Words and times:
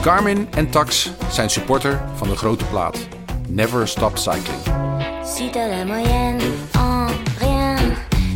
Carmen 0.00 0.48
en 0.50 0.70
Tax 0.70 1.10
zijn 1.30 1.50
supporter 1.50 2.00
van 2.14 2.28
de 2.28 2.36
grote 2.36 2.64
plaat. 2.64 3.08
Never 3.48 3.88
Stop 3.88 4.18
Cycling. 4.18 4.60
Si 5.24 5.50
t'as 5.50 5.68
la 5.68 5.84
moyenne 5.84 6.40
en 6.72 7.06
rien, 7.38 7.76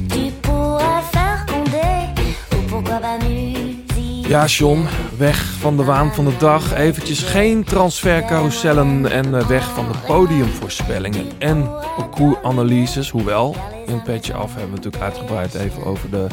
tu 0.09 0.31
pourras 0.41 1.03
faire 1.11 1.45
Condé. 1.47 2.13
Ou 2.57 2.69
pourquoi 2.69 2.99
pas 2.99 3.19
musique. 3.29 4.29
Ja, 4.29 4.47
John, 4.47 4.87
weg 5.17 5.45
van 5.59 5.77
de 5.77 5.85
waan 5.85 6.15
van 6.15 6.25
de 6.25 6.37
dag. 6.37 6.75
Eventjes 6.75 7.23
geen 7.23 7.65
transfercarousellen 7.65 9.11
en 9.11 9.39
eh, 9.39 9.47
weg 9.47 9.71
van 9.71 9.85
de 9.93 9.99
podiumvoorspellingen 10.07 11.27
en 11.39 11.71
parcoursanalyses. 11.97 13.11
Hoewel, 13.11 13.57
in 13.87 13.93
een 13.93 14.03
petje 14.03 14.33
af 14.33 14.55
hebben 14.55 14.71
we 14.71 14.77
natuurlijk 14.77 15.03
uitgebreid 15.03 15.55
even 15.55 15.85
over 15.85 16.11
de 16.11 16.27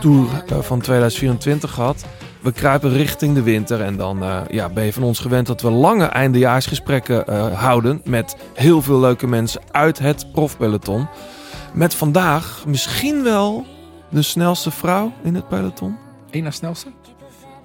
Tour 0.00 0.26
eh, 0.48 0.58
van 0.58 0.80
2024 0.80 1.70
gehad. 1.70 2.04
We 2.42 2.52
kruipen 2.52 2.92
richting 2.92 3.34
de 3.34 3.42
winter 3.42 3.80
en 3.80 3.96
dan 3.96 4.22
eh, 4.22 4.40
ja, 4.50 4.68
ben 4.68 4.84
je 4.84 4.92
van 4.92 5.02
ons 5.02 5.18
gewend 5.18 5.46
dat 5.46 5.60
we 5.60 5.70
lange 5.70 6.04
eindejaarsgesprekken 6.04 7.26
eh, 7.26 7.58
houden 7.60 8.00
met 8.04 8.36
heel 8.54 8.82
veel 8.82 9.00
leuke 9.00 9.26
mensen 9.26 9.60
uit 9.70 9.98
het 9.98 10.32
profpeloton. 10.32 11.08
Met 11.74 11.94
vandaag 11.94 12.64
misschien 12.66 13.22
wel 13.22 13.66
de 14.08 14.22
snelste 14.22 14.70
vrouw 14.70 15.12
in 15.22 15.34
het 15.34 15.48
peloton. 15.48 15.96
Eén 16.30 16.42
na 16.42 16.50
snelste? 16.50 16.88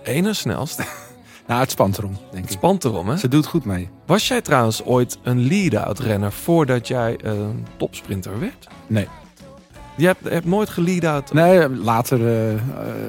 Ene 0.03 0.34
snelste. 0.34 0.84
Nou, 1.48 1.59
het 1.59 1.72
spant 1.72 1.98
erom, 1.98 2.17
denk 2.31 2.44
Het 2.44 2.53
ik. 2.53 2.58
spant 2.58 2.84
erom, 2.84 3.09
hè? 3.09 3.17
Ze 3.17 3.28
doet 3.28 3.45
goed 3.45 3.66
mee. 3.66 3.89
Was 4.05 4.28
jij 4.28 4.41
trouwens 4.41 4.84
ooit 4.84 5.17
een 5.23 5.48
lead-out 5.48 6.00
renner 6.00 6.31
voordat 6.31 6.88
jij 6.88 7.17
een 7.23 7.66
topsprinter 7.78 8.39
werd? 8.39 8.67
Nee. 8.88 9.08
Je 9.98 10.06
hebt, 10.06 10.24
je 10.24 10.30
hebt 10.30 10.46
nooit 10.46 10.70
gelead-out? 10.70 11.34
Nee, 11.34 11.70
later 11.70 12.28
eh, 12.28 12.54
eh, 12.54 12.60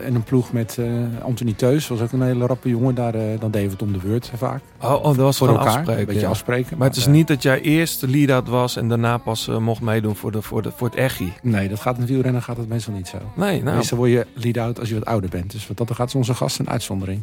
in 0.06 0.14
een 0.14 0.22
ploeg 0.22 0.52
met 0.52 0.78
eh, 0.78 0.86
Anthony 1.22 1.52
Teus. 1.52 1.88
Was 1.88 2.00
ook 2.00 2.12
een 2.12 2.22
hele 2.22 2.46
rappe 2.46 2.68
jongen. 2.68 2.94
Daar, 2.94 3.12
dan 3.12 3.50
deden 3.50 3.66
we 3.66 3.72
het 3.72 3.82
om 3.82 3.92
de 3.92 3.98
beurt 3.98 4.32
vaak. 4.36 4.60
Oh, 4.82 4.92
oh, 4.92 5.02
dat 5.04 5.16
was 5.16 5.36
Voor 5.36 5.48
elkaar. 5.48 5.66
afspreken. 5.66 6.00
een 6.00 6.06
beetje 6.06 6.20
ja. 6.20 6.28
afspreken. 6.28 6.78
Maar 6.78 6.88
het 6.88 6.96
is 6.96 7.06
niet 7.06 7.26
dat 7.26 7.42
jij 7.42 7.60
eerst 7.60 8.00
de 8.00 8.08
lead-out 8.08 8.48
was 8.48 8.76
en 8.76 8.88
daarna 8.88 9.18
pas 9.18 9.46
mocht 9.58 9.80
meedoen 9.80 10.16
voor, 10.16 10.32
de, 10.32 10.42
voor, 10.42 10.62
de, 10.62 10.70
voor 10.76 10.88
het 10.88 10.96
echi. 10.96 11.32
Nee, 11.42 11.68
dat 11.68 11.80
gaat 11.80 11.94
in 11.94 12.00
het 12.00 12.10
wielrennen 12.10 12.42
gaat 12.42 12.56
het 12.56 12.68
meestal 12.68 12.94
niet 12.94 13.08
zo. 13.08 13.18
Nee, 13.34 13.62
nou. 13.62 13.76
Meestal 13.76 13.98
word 13.98 14.10
je 14.10 14.26
lead-out 14.34 14.80
als 14.80 14.88
je 14.88 14.94
wat 14.94 15.04
ouder 15.04 15.30
bent. 15.30 15.50
Dus 15.50 15.68
wat 15.68 15.76
dat 15.76 15.94
gaat 15.94 16.08
is 16.08 16.14
onze 16.14 16.34
gast 16.34 16.58
een 16.58 16.70
uitzondering. 16.70 17.22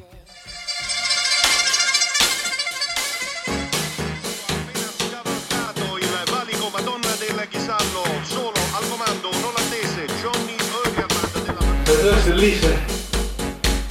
De 12.36 12.41
liefde. 12.41 12.73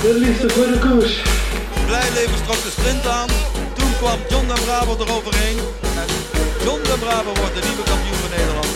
De 0.03 0.19
liefde 0.19 0.51
voor 0.51 0.67
de 0.67 0.79
koers. 0.79 1.23
Blijleven 1.87 2.45
trok 2.45 2.63
de 2.63 2.71
sprint 2.79 3.07
aan. 3.07 3.29
Toen 3.73 3.97
kwam 3.97 4.19
John 4.29 4.47
den 4.47 4.65
Braber 4.65 5.01
eroverheen. 5.01 5.57
En 5.83 6.09
John 6.65 6.83
den 6.83 6.99
Braber 6.99 7.35
wordt 7.41 7.55
de 7.55 7.63
nieuwe 7.69 7.83
kampioen 7.83 8.15
van 8.15 8.31
Nederland. 8.31 8.67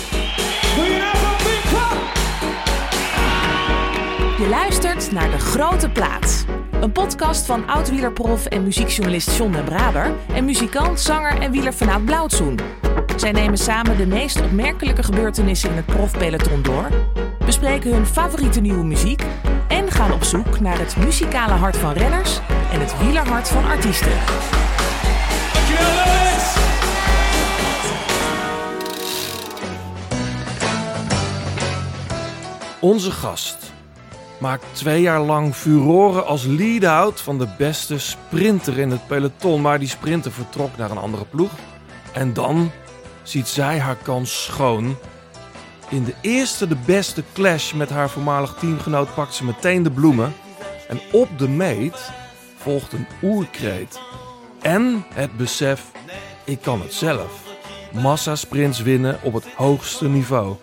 Je 4.38 4.48
luistert 4.48 5.12
naar 5.12 5.30
De 5.30 5.38
Grote 5.38 5.90
Plaats. 5.90 6.44
Een 6.80 6.92
podcast 6.92 7.46
van 7.46 7.68
oud-wielerprof 7.68 8.46
en 8.46 8.62
muziekjournalist 8.62 9.36
John 9.36 9.52
den 9.52 9.64
Braber... 9.64 10.12
en 10.34 10.44
muzikant, 10.44 11.00
zanger 11.00 11.40
en 11.40 11.50
wieler 11.50 11.74
vanuit 11.74 12.04
Blauwtsoen. 12.04 12.58
Zij 13.16 13.32
nemen 13.32 13.58
samen 13.58 13.96
de 13.96 14.06
meest 14.06 14.40
opmerkelijke 14.40 15.02
gebeurtenissen 15.02 15.70
in 15.70 15.76
het 15.76 15.86
profpeloton 15.86 16.62
door... 16.62 16.88
bespreken 17.44 17.92
hun 17.92 18.06
favoriete 18.06 18.60
nieuwe 18.60 18.84
muziek... 18.84 19.22
en 19.68 19.90
gaan 19.90 20.12
op 20.12 20.24
zoek 20.24 20.60
naar 20.60 20.78
het 20.78 20.96
muzikale 20.96 21.52
hart 21.52 21.76
van 21.76 21.92
renners... 21.92 22.40
en 22.72 22.80
het 22.80 22.98
wielerhart 22.98 23.48
van 23.48 23.64
artiesten. 23.64 24.12
Onze 32.80 33.10
gast 33.10 33.72
maakt 34.38 34.64
twee 34.72 35.00
jaar 35.00 35.20
lang 35.20 35.54
furoren 35.54 36.26
als 36.26 36.44
lead-out 36.44 37.20
van 37.20 37.38
de 37.38 37.48
beste 37.58 37.98
sprinter 37.98 38.78
in 38.78 38.90
het 38.90 39.06
peloton. 39.06 39.60
Maar 39.60 39.78
die 39.78 39.88
sprinter 39.88 40.32
vertrok 40.32 40.76
naar 40.76 40.90
een 40.90 40.98
andere 40.98 41.24
ploeg. 41.24 41.50
En 42.12 42.32
dan 42.32 42.70
ziet 43.22 43.48
zij 43.48 43.78
haar 43.78 43.96
kans 44.02 44.44
schoon. 44.44 44.96
In 45.90 46.04
de 46.04 46.14
eerste 46.20 46.68
de 46.68 46.76
beste 46.86 47.24
clash 47.32 47.72
met 47.72 47.90
haar 47.90 48.10
voormalig 48.10 48.54
teamgenoot 48.54 49.14
pakt 49.14 49.34
ze 49.34 49.44
meteen 49.44 49.82
de 49.82 49.90
bloemen. 49.90 50.34
En 50.88 51.00
op 51.12 51.38
de 51.38 51.48
meet 51.48 52.10
volgt 52.56 52.92
een 52.92 53.06
oerkreet. 53.22 54.00
En 54.60 55.04
het 55.14 55.36
besef, 55.36 55.84
ik 56.44 56.60
kan 56.60 56.80
het 56.80 56.92
zelf. 56.92 57.42
Massasprints 57.92 58.82
winnen 58.82 59.18
op 59.22 59.32
het 59.32 59.46
hoogste 59.56 60.08
niveau. 60.08 60.56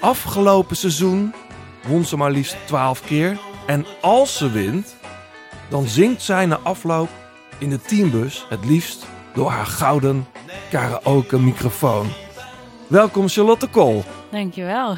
Afgelopen 0.00 0.76
seizoen 0.76 1.34
won 1.86 2.04
ze 2.04 2.16
maar 2.16 2.30
liefst 2.30 2.56
12 2.66 3.04
keer. 3.04 3.38
En 3.66 3.86
als 4.00 4.36
ze 4.36 4.50
wint, 4.50 4.96
dan 5.68 5.86
zingt 5.86 6.22
zij 6.22 6.46
na 6.46 6.58
afloop 6.62 7.08
in 7.58 7.70
de 7.70 7.80
teambus 7.80 8.46
het 8.48 8.64
liefst 8.64 9.06
door 9.34 9.50
haar 9.50 9.66
gouden 9.66 10.26
karaoke 10.70 11.38
microfoon. 11.38 12.06
Welkom 12.86 13.28
Charlotte 13.28 13.68
Kool. 13.68 14.04
Dankjewel. 14.30 14.96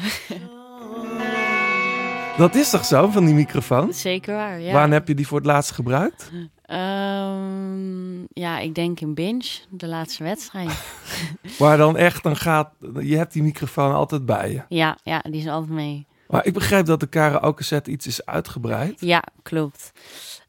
Dat 2.37 2.55
is 2.55 2.69
toch 2.69 2.85
zo 2.85 3.07
van 3.07 3.25
die 3.25 3.33
microfoon? 3.33 3.93
Zeker 3.93 4.35
waar, 4.35 4.59
ja. 4.59 4.73
Wanneer 4.73 4.93
heb 4.93 5.07
je 5.07 5.15
die 5.15 5.27
voor 5.27 5.37
het 5.37 5.47
laatst 5.47 5.71
gebruikt? 5.71 6.31
Ehm, 6.65 8.19
ja, 8.33 8.59
ik 8.59 8.75
denk 8.75 8.99
in 8.99 9.13
Binge, 9.13 9.49
de 9.69 9.87
laatste 9.87 10.23
wedstrijd. 10.23 10.83
Waar 11.57 11.77
dan 11.77 11.97
echt, 11.97 12.23
dan 12.23 12.35
gaat, 12.35 12.69
je 12.99 13.17
hebt 13.17 13.33
die 13.33 13.43
microfoon 13.43 13.93
altijd 13.93 14.25
bij 14.25 14.51
je. 14.51 14.61
ja, 14.67 14.97
ja, 15.03 15.19
die 15.19 15.41
is 15.41 15.47
altijd 15.47 15.71
mee. 15.73 16.07
Maar 16.27 16.45
ik 16.45 16.53
begrijp 16.53 16.85
dat 16.85 16.99
de 16.99 17.07
karaoke 17.07 17.63
set 17.63 17.87
iets 17.87 18.07
is 18.07 18.25
uitgebreid. 18.25 19.01
Ja, 19.01 19.23
klopt. 19.43 19.91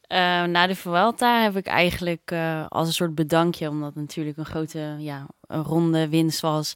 Eh, 0.07 0.19
na 0.45 0.67
de 0.67 0.75
Vuelta 0.75 1.43
heb 1.43 1.57
ik 1.57 1.67
eigenlijk 1.67 2.31
eh, 2.31 2.67
als 2.69 2.87
een 2.87 2.95
soort 2.95 3.15
bedankje, 3.15 3.69
omdat 3.69 3.89
het 3.89 4.03
natuurlijk 4.03 4.37
een 4.37 4.45
grote, 4.47 4.95
ja, 4.99 5.27
een 5.47 5.63
ronde 5.63 6.09
winst 6.09 6.41
was, 6.41 6.75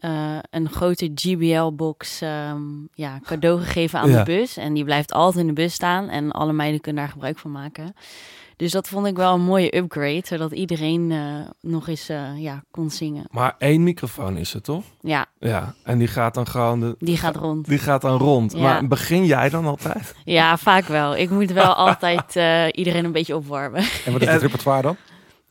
eh, 0.00 0.36
een 0.50 0.68
grote 0.68 1.10
GBL-box 1.14 2.20
ehm, 2.20 2.60
ja, 2.94 3.20
cadeau 3.24 3.60
gegeven 3.60 3.98
aan 3.98 4.10
Ja. 4.10 4.18
de 4.18 4.32
bus. 4.32 4.56
En 4.56 4.74
die 4.74 4.84
blijft 4.84 5.12
altijd 5.12 5.40
in 5.42 5.46
de 5.46 5.62
bus 5.62 5.74
staan 5.74 6.08
en 6.08 6.30
alle 6.30 6.52
meiden 6.52 6.80
kunnen 6.80 7.02
daar 7.02 7.12
gebruik 7.12 7.38
van 7.38 7.50
maken. 7.52 7.94
Dus 8.56 8.72
dat 8.72 8.88
vond 8.88 9.06
ik 9.06 9.16
wel 9.16 9.34
een 9.34 9.40
mooie 9.40 9.76
upgrade, 9.76 10.22
zodat 10.24 10.52
iedereen 10.52 11.10
eh, 11.12 11.18
nog 11.60 11.88
eens 11.88 12.08
eh, 12.08 12.38
ja, 12.38 12.64
kon 12.70 12.90
zingen. 12.90 13.24
Maar 13.30 13.54
één 13.58 13.82
microfoon 13.82 14.36
is 14.36 14.52
het 14.52 14.64
toch? 14.64 14.84
Ja, 15.00 15.26
Ja, 15.38 15.74
en 15.84 15.98
die 15.98 16.08
gaat 16.08 16.34
dan 16.34 16.46
gewoon 16.46 16.80
de, 16.80 16.94
die 16.98 17.16
gaat 17.16 17.36
rond. 17.36 17.66
Die 17.68 17.78
gaat 17.78 18.00
dan 18.02 18.18
rond. 18.18 18.52
Ja. 18.52 18.58
Maar 18.58 18.86
begin 18.86 19.24
jij 19.24 19.48
dan 19.48 19.66
altijd? 19.66 20.14
Ja, 20.24 20.56
vaak 20.68 20.84
wel. 20.84 21.16
Ik 21.16 21.30
moet 21.30 21.50
wel 21.52 21.74
altijd 21.74 22.36
eh, 22.36 22.64
iedereen 22.72 23.04
een 23.04 23.12
beetje 23.12 23.36
opwarmen. 23.36 23.82
En 24.04 24.12
wat 24.12 24.22
is 24.22 24.28
het 24.28 24.42
repertoire 24.42 24.82
dan? 24.82 24.96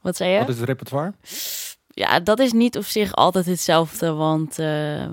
Wat 0.02 0.16
zei 0.16 0.32
je? 0.32 0.40
Wat 0.40 0.50
is 0.50 0.58
het 0.60 0.66
repertoire? 0.68 1.14
Ja, 2.00 2.20
dat 2.20 2.40
is 2.40 2.52
niet 2.52 2.78
op 2.78 2.84
zich 2.84 3.14
altijd 3.14 3.46
hetzelfde, 3.46 4.12
want 4.12 4.60
eh, 4.60 5.06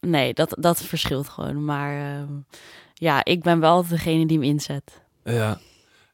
nee, 0.00 0.34
dat, 0.34 0.56
dat 0.60 0.82
verschilt 0.82 1.28
gewoon. 1.28 1.64
Maar 1.64 2.14
eh, 2.16 2.22
ja, 2.94 3.24
ik 3.24 3.42
ben 3.42 3.60
wel 3.60 3.86
degene 3.86 4.26
die 4.26 4.38
hem 4.38 4.46
inzet. 4.46 5.02
Ja. 5.24 5.58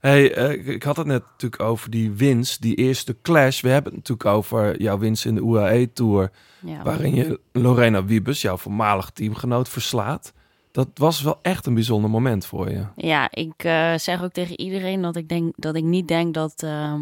Hey, 0.00 0.34
eh, 0.34 0.66
ik- 0.74 0.82
had 0.82 0.96
het 0.96 1.06
net 1.06 1.22
natuurlijk 1.30 1.62
over 1.62 1.90
die 1.90 2.10
winst, 2.10 2.62
die 2.62 2.74
eerste 2.74 3.16
clash. 3.22 3.60
We 3.60 3.68
hebben 3.68 3.92
het 3.94 4.08
natuurlijk 4.08 4.36
over 4.36 4.80
jouw 4.82 4.98
winst 4.98 5.24
in 5.24 5.34
de 5.34 5.40
UAE-tour, 5.40 6.30
Ja, 6.60 6.82
waarin 6.82 7.14
je 7.14 7.40
Lorena 7.52 8.04
Wiebes, 8.04 8.42
jouw 8.42 8.56
voormalig 8.56 9.10
teamgenoot, 9.10 9.68
verslaat. 9.68 10.32
Dat 10.72 10.88
was 10.94 11.22
wel 11.22 11.38
echt 11.42 11.66
een 11.66 11.74
bijzonder 11.74 12.10
moment 12.10 12.46
voor 12.46 12.70
je. 12.70 12.84
ja 12.96 13.28
ik 13.30 13.52
eh, 13.64 13.94
zeg 13.96 14.22
ook 14.22 14.32
tegen 14.32 14.60
iedereen 14.60 15.00
dat 15.02 15.16
ik, 15.16 15.28
denk, 15.28 15.52
dat 15.56 15.74
ik 15.74 15.84
niet 15.84 16.08
denk 16.08 16.34
dat 16.34 16.62
ehm, 16.62 17.00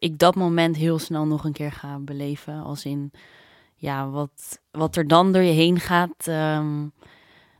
ik 0.00 0.18
dat 0.18 0.34
moment 0.34 0.76
heel 0.76 0.98
snel 0.98 1.26
nog 1.26 1.44
een 1.44 1.52
keer 1.52 1.72
ga 1.72 1.98
beleven. 1.98 2.62
Als 2.62 2.84
in, 2.84 3.12
ja, 3.76 4.08
wat, 4.08 4.60
wat 4.70 4.96
er 4.96 5.08
dan 5.08 5.32
door 5.32 5.42
je 5.42 5.52
heen 5.52 5.80
gaat, 5.80 6.14
ehm, 6.26 6.86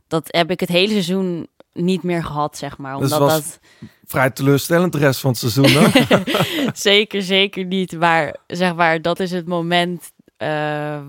dat 0.07 0.23
heb 0.27 0.51
ik 0.51 0.59
het 0.59 0.69
hele 0.69 0.91
seizoen 0.91 1.47
niet 1.73 2.03
meer 2.03 2.23
gehad, 2.23 2.57
zeg 2.57 2.77
maar. 2.77 2.97
Dus 2.97 3.03
Omdat 3.13 3.19
was- 3.19 3.33
dat... 3.33 3.59
Vrij 4.05 4.29
teleurstellend 4.29 4.91
de 4.91 4.97
rest 4.97 5.19
van 5.19 5.29
het 5.31 5.39
seizoen. 5.39 5.91
zeker, 6.73 7.21
zeker 7.21 7.65
niet. 7.65 7.97
Maar 7.99 8.35
zeg 8.47 8.75
maar, 8.75 9.01
dat 9.01 9.19
is 9.19 9.31
het 9.31 9.47
moment 9.47 10.11
eh, 10.37 10.47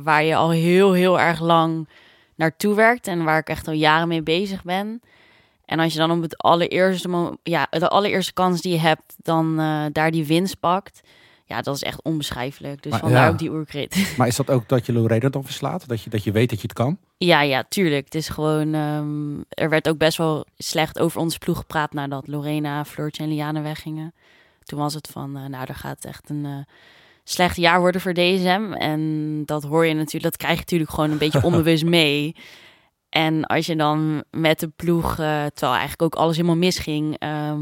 waar 0.02 0.24
je 0.24 0.36
al 0.36 0.50
heel, 0.50 0.92
heel 0.92 1.20
erg 1.20 1.40
lang 1.40 1.88
naartoe 2.34 2.74
werkt. 2.74 3.06
En 3.06 3.24
waar 3.24 3.38
ik 3.38 3.48
echt 3.48 3.66
al 3.68 3.72
jaren 3.74 4.08
mee 4.08 4.22
bezig 4.22 4.62
ben. 4.64 5.00
En 5.64 5.78
als 5.78 5.92
je 5.92 5.98
dan 5.98 6.10
op 6.10 6.22
het 6.22 6.36
allereerste, 6.38 7.08
mo- 7.08 7.36
ja, 7.42 7.66
de 7.70 7.88
allereerste 7.88 8.32
kans 8.32 8.60
die 8.60 8.72
je 8.72 8.78
hebt, 8.78 9.14
dan 9.16 9.58
eh, 9.60 9.84
daar 9.92 10.10
die 10.10 10.26
winst 10.26 10.60
pakt. 10.60 11.00
Ja, 11.52 11.60
dat 11.62 11.74
is 11.74 11.82
echt 11.82 12.02
onbeschrijfelijk. 12.02 12.82
Dus 12.82 12.92
Maar- 12.92 13.00
vandaar 13.00 13.24
ja. 13.24 13.30
ook 13.30 13.38
die 13.38 13.50
oerkreet. 13.50 13.96
Maar 14.16 14.26
is 14.26 14.36
dat 14.36 14.50
ook 14.50 14.68
dat 14.68 14.86
je 14.86 14.92
Lorena 14.92 15.28
dan 15.28 15.44
verslaat? 15.44 15.88
Dat 15.88 16.02
je, 16.02 16.10
dat 16.10 16.24
je 16.24 16.32
weet 16.32 16.50
dat 16.50 16.60
je 16.60 16.66
het 16.66 16.76
kan? 16.76 16.98
ja, 17.18 17.42
ja, 17.42 17.64
tuurlijk. 17.68 18.04
Het 18.04 18.14
is 18.14 18.28
gewoon, 18.28 18.74
ehm, 18.74 19.40
er 19.48 19.68
werd 19.68 19.88
ook 19.88 19.98
best 19.98 20.18
wel 20.18 20.46
slecht 20.58 20.98
over 20.98 21.20
onze 21.20 21.38
ploeg 21.38 21.56
gepraat 21.58 21.92
nadat 21.92 22.26
Lorena, 22.26 22.84
Floortje 22.84 23.22
en 23.22 23.28
Liane 23.28 23.60
weggingen. 23.60 24.14
toen 24.62 24.78
was 24.78 24.94
het 24.94 25.08
van, 25.08 25.36
eh, 25.36 25.44
nou, 25.46 25.64
er 25.68 25.74
gaat 25.74 26.04
echt 26.04 26.30
een 26.30 26.44
eh, 26.44 26.74
slecht 27.24 27.56
jaar 27.56 27.80
worden 27.80 28.00
voor 28.00 28.12
DSM. 28.14 28.72
En 28.78 29.42
dat 29.46 29.62
hoor 29.62 29.86
je 29.86 29.94
natuurlijk, 29.94 30.22
dat 30.24 30.36
krijg 30.36 30.54
je 30.54 30.60
natuurlijk 30.60 30.90
gewoon 30.90 31.10
een 31.10 31.18
beetje 31.18 31.42
onbewust 31.48 31.84
mee. 31.84 32.36
En 33.08 33.44
als 33.46 33.66
je 33.66 33.76
dan 33.76 34.24
met 34.30 34.60
de 34.60 34.68
ploeg, 34.68 35.10
eh, 35.10 35.16
terwijl 35.44 35.72
eigenlijk 35.72 36.02
ook 36.02 36.14
alles 36.14 36.36
helemaal 36.36 36.56
misging, 36.56 37.16
ehm, 37.18 37.60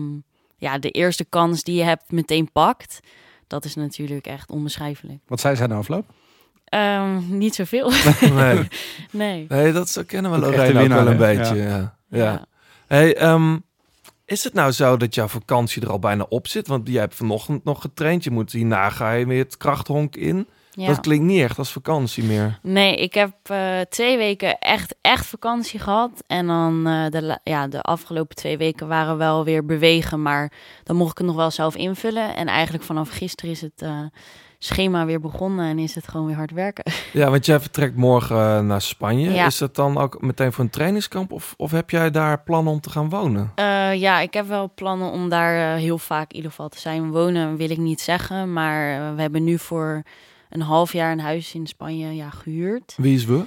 ja, 0.57 0.79
de 0.79 0.91
eerste 0.91 1.25
kans 1.25 1.63
die 1.63 1.77
je 1.77 1.83
hebt 1.83 2.13
meteen 2.13 2.53
pakt, 2.53 3.01
dat 3.51 3.65
is 3.65 3.75
natuurlijk 3.75 4.27
echt 4.27 4.51
onbeschrijfelijk. 4.51 5.19
Wat 5.27 5.41
zei 5.41 5.57
zij 5.57 5.67
na 5.67 5.77
afloop? 5.77 6.11
Ehm, 6.65 7.39
niet 7.39 7.55
zoveel. 7.55 7.93
Nee. 8.21 8.69
nee. 9.11 9.47
Nee, 9.49 9.73
dat 9.73 9.89
zo 9.89 10.03
kennen 10.07 10.31
we 10.31 10.47
ook 10.47 10.55
wel 10.89 11.07
een 11.07 11.17
beetje. 11.17 11.57
Ja. 11.57 11.97
Ja. 12.09 12.45
Hey, 12.87 13.17
ehm, 13.17 13.57
is 14.25 14.45
het 14.45 14.53
nou 14.53 14.73
zo 14.73 14.97
dat 14.97 15.15
jouw 15.15 15.29
vakantie 15.29 15.83
er 15.83 15.91
al 15.91 15.99
bijna 15.99 16.27
op 16.29 16.49
zit? 16.49 16.67
Want 16.67 16.89
jij 16.89 17.01
hebt 17.01 17.15
vanochtend 17.15 17.65
nog 17.65 17.81
getraind. 17.81 18.25
Je 18.25 18.31
moet 18.31 18.53
hierna 18.53 18.91
ga 18.91 19.13
je 19.13 19.27
weer 19.27 19.45
het 19.45 19.57
krachthonk 19.57 20.17
in. 20.17 20.49
Ja. 20.73 20.87
Dat 20.87 21.01
klinkt 21.01 21.25
niet 21.25 21.43
echt 21.43 21.59
als 21.59 21.73
vakantie 21.73 22.25
meer. 22.25 22.59
Nee, 22.63 22.97
ik 22.97 23.15
heb 23.15 23.33
eh, 23.43 23.81
twee 23.89 24.17
weken 24.17 24.59
echt, 24.59 24.95
echt 25.01 25.27
vakantie 25.27 25.81
gehad. 25.81 26.11
En 26.27 26.47
dan 26.47 26.87
eh, 26.87 27.07
de, 27.11 27.39
ja, 27.45 27.69
de 27.69 27.83
afgelopen 27.83 28.37
twee 28.37 28.57
weken 28.57 28.89
waren 28.89 29.17
wel 29.17 29.45
weer 29.45 29.65
bewegen. 29.65 30.23
Maar 30.23 30.53
dan 30.85 30.97
mocht 30.97 31.11
ik 31.11 31.19
het 31.19 31.27
nog 31.27 31.37
wel 31.37 31.51
zelf 31.51 31.77
invullen. 31.77 32.37
En 32.37 32.47
eigenlijk 32.47 32.85
vanaf 32.85 33.09
gisteren 33.09 33.51
is 33.51 33.61
het 33.61 33.83
eh, 33.83 34.01
schema 34.59 35.05
weer 35.05 35.21
begonnen. 35.21 35.67
En 35.67 35.79
is 35.79 35.95
het 35.95 36.09
gewoon 36.09 36.27
weer 36.27 36.37
hard 36.37 36.51
werken. 36.51 36.93
Ja, 37.13 37.31
want 37.31 37.47
jij 37.47 37.61
vertrekt 37.61 37.97
morgen 37.97 38.67
naar 38.67 38.83
Spanje. 38.83 39.31
Ja. 39.31 39.47
Is 39.47 39.59
dat 39.59 39.75
dan 39.75 39.99
ook 39.99 40.21
meteen 40.21 40.53
voor 40.53 40.65
een 40.65 40.71
trainingskamp? 40.71 41.33
Of, 41.33 41.55
of 41.57 41.71
heb 41.71 41.91
jij 41.91 42.11
daar 42.11 42.43
plannen 42.43 42.73
om 42.73 42.81
te 42.81 42.91
gaan 42.91 43.09
wonen? 43.09 43.53
Ja, 43.99 44.21
ik 44.21 44.35
heb 44.35 44.47
wel 44.47 44.73
plannen 44.75 45.11
om 45.11 45.29
daar 45.29 45.77
heel 45.77 45.99
vaak 45.99 46.31
in 46.31 46.37
ieder 46.37 46.51
geval 46.51 46.69
te 46.69 46.79
zijn. 46.79 47.11
Wonen 47.11 47.57
wil 47.57 47.71
ik 47.71 47.79
niet 47.79 48.01
zeggen. 48.01 48.53
Maar 48.53 49.15
we 49.15 49.21
hebben 49.21 49.45
nu 49.45 49.59
voor 49.59 50.03
een 50.51 50.61
half 50.61 50.93
jaar 50.93 51.13
een 51.13 51.21
huis 51.21 51.55
in 51.55 51.67
Spanje 51.67 52.15
ja, 52.15 52.31
gehuurd. 52.31 52.95
Wie 52.97 53.15
is 53.15 53.25
we? 53.25 53.43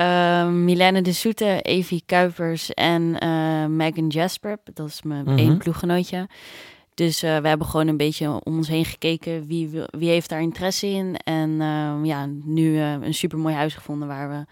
Uh, 0.00 0.48
Milene 0.48 1.02
de 1.02 1.12
Soete, 1.12 1.62
Evie 1.62 2.02
Kuipers 2.06 2.74
en 2.74 3.18
eh, 3.18 3.66
Megan 3.66 4.06
Jasper. 4.08 4.58
Dat 4.74 4.88
is 4.88 5.02
mijn 5.02 5.24
Mhm. 5.24 5.38
één 5.38 5.58
ploeggenootje. 5.58 6.28
Dus 6.94 7.22
eh, 7.22 7.38
we 7.38 7.48
hebben 7.48 7.66
gewoon 7.66 7.86
een 7.86 7.96
beetje 7.96 8.28
om 8.44 8.56
ons 8.56 8.68
heen 8.68 8.84
gekeken 8.84 9.46
wie, 9.46 9.70
wie 9.90 10.08
heeft 10.08 10.28
daar 10.28 10.40
interesse 10.40 10.86
in. 10.86 11.16
En 11.24 11.50
eh, 11.60 11.92
ja, 12.02 12.26
nu 12.44 12.76
eh, 12.78 12.92
een 12.92 13.14
supermooi 13.14 13.54
huis 13.54 13.74
gevonden 13.74 14.08
waar 14.08 14.28
we 14.28 14.44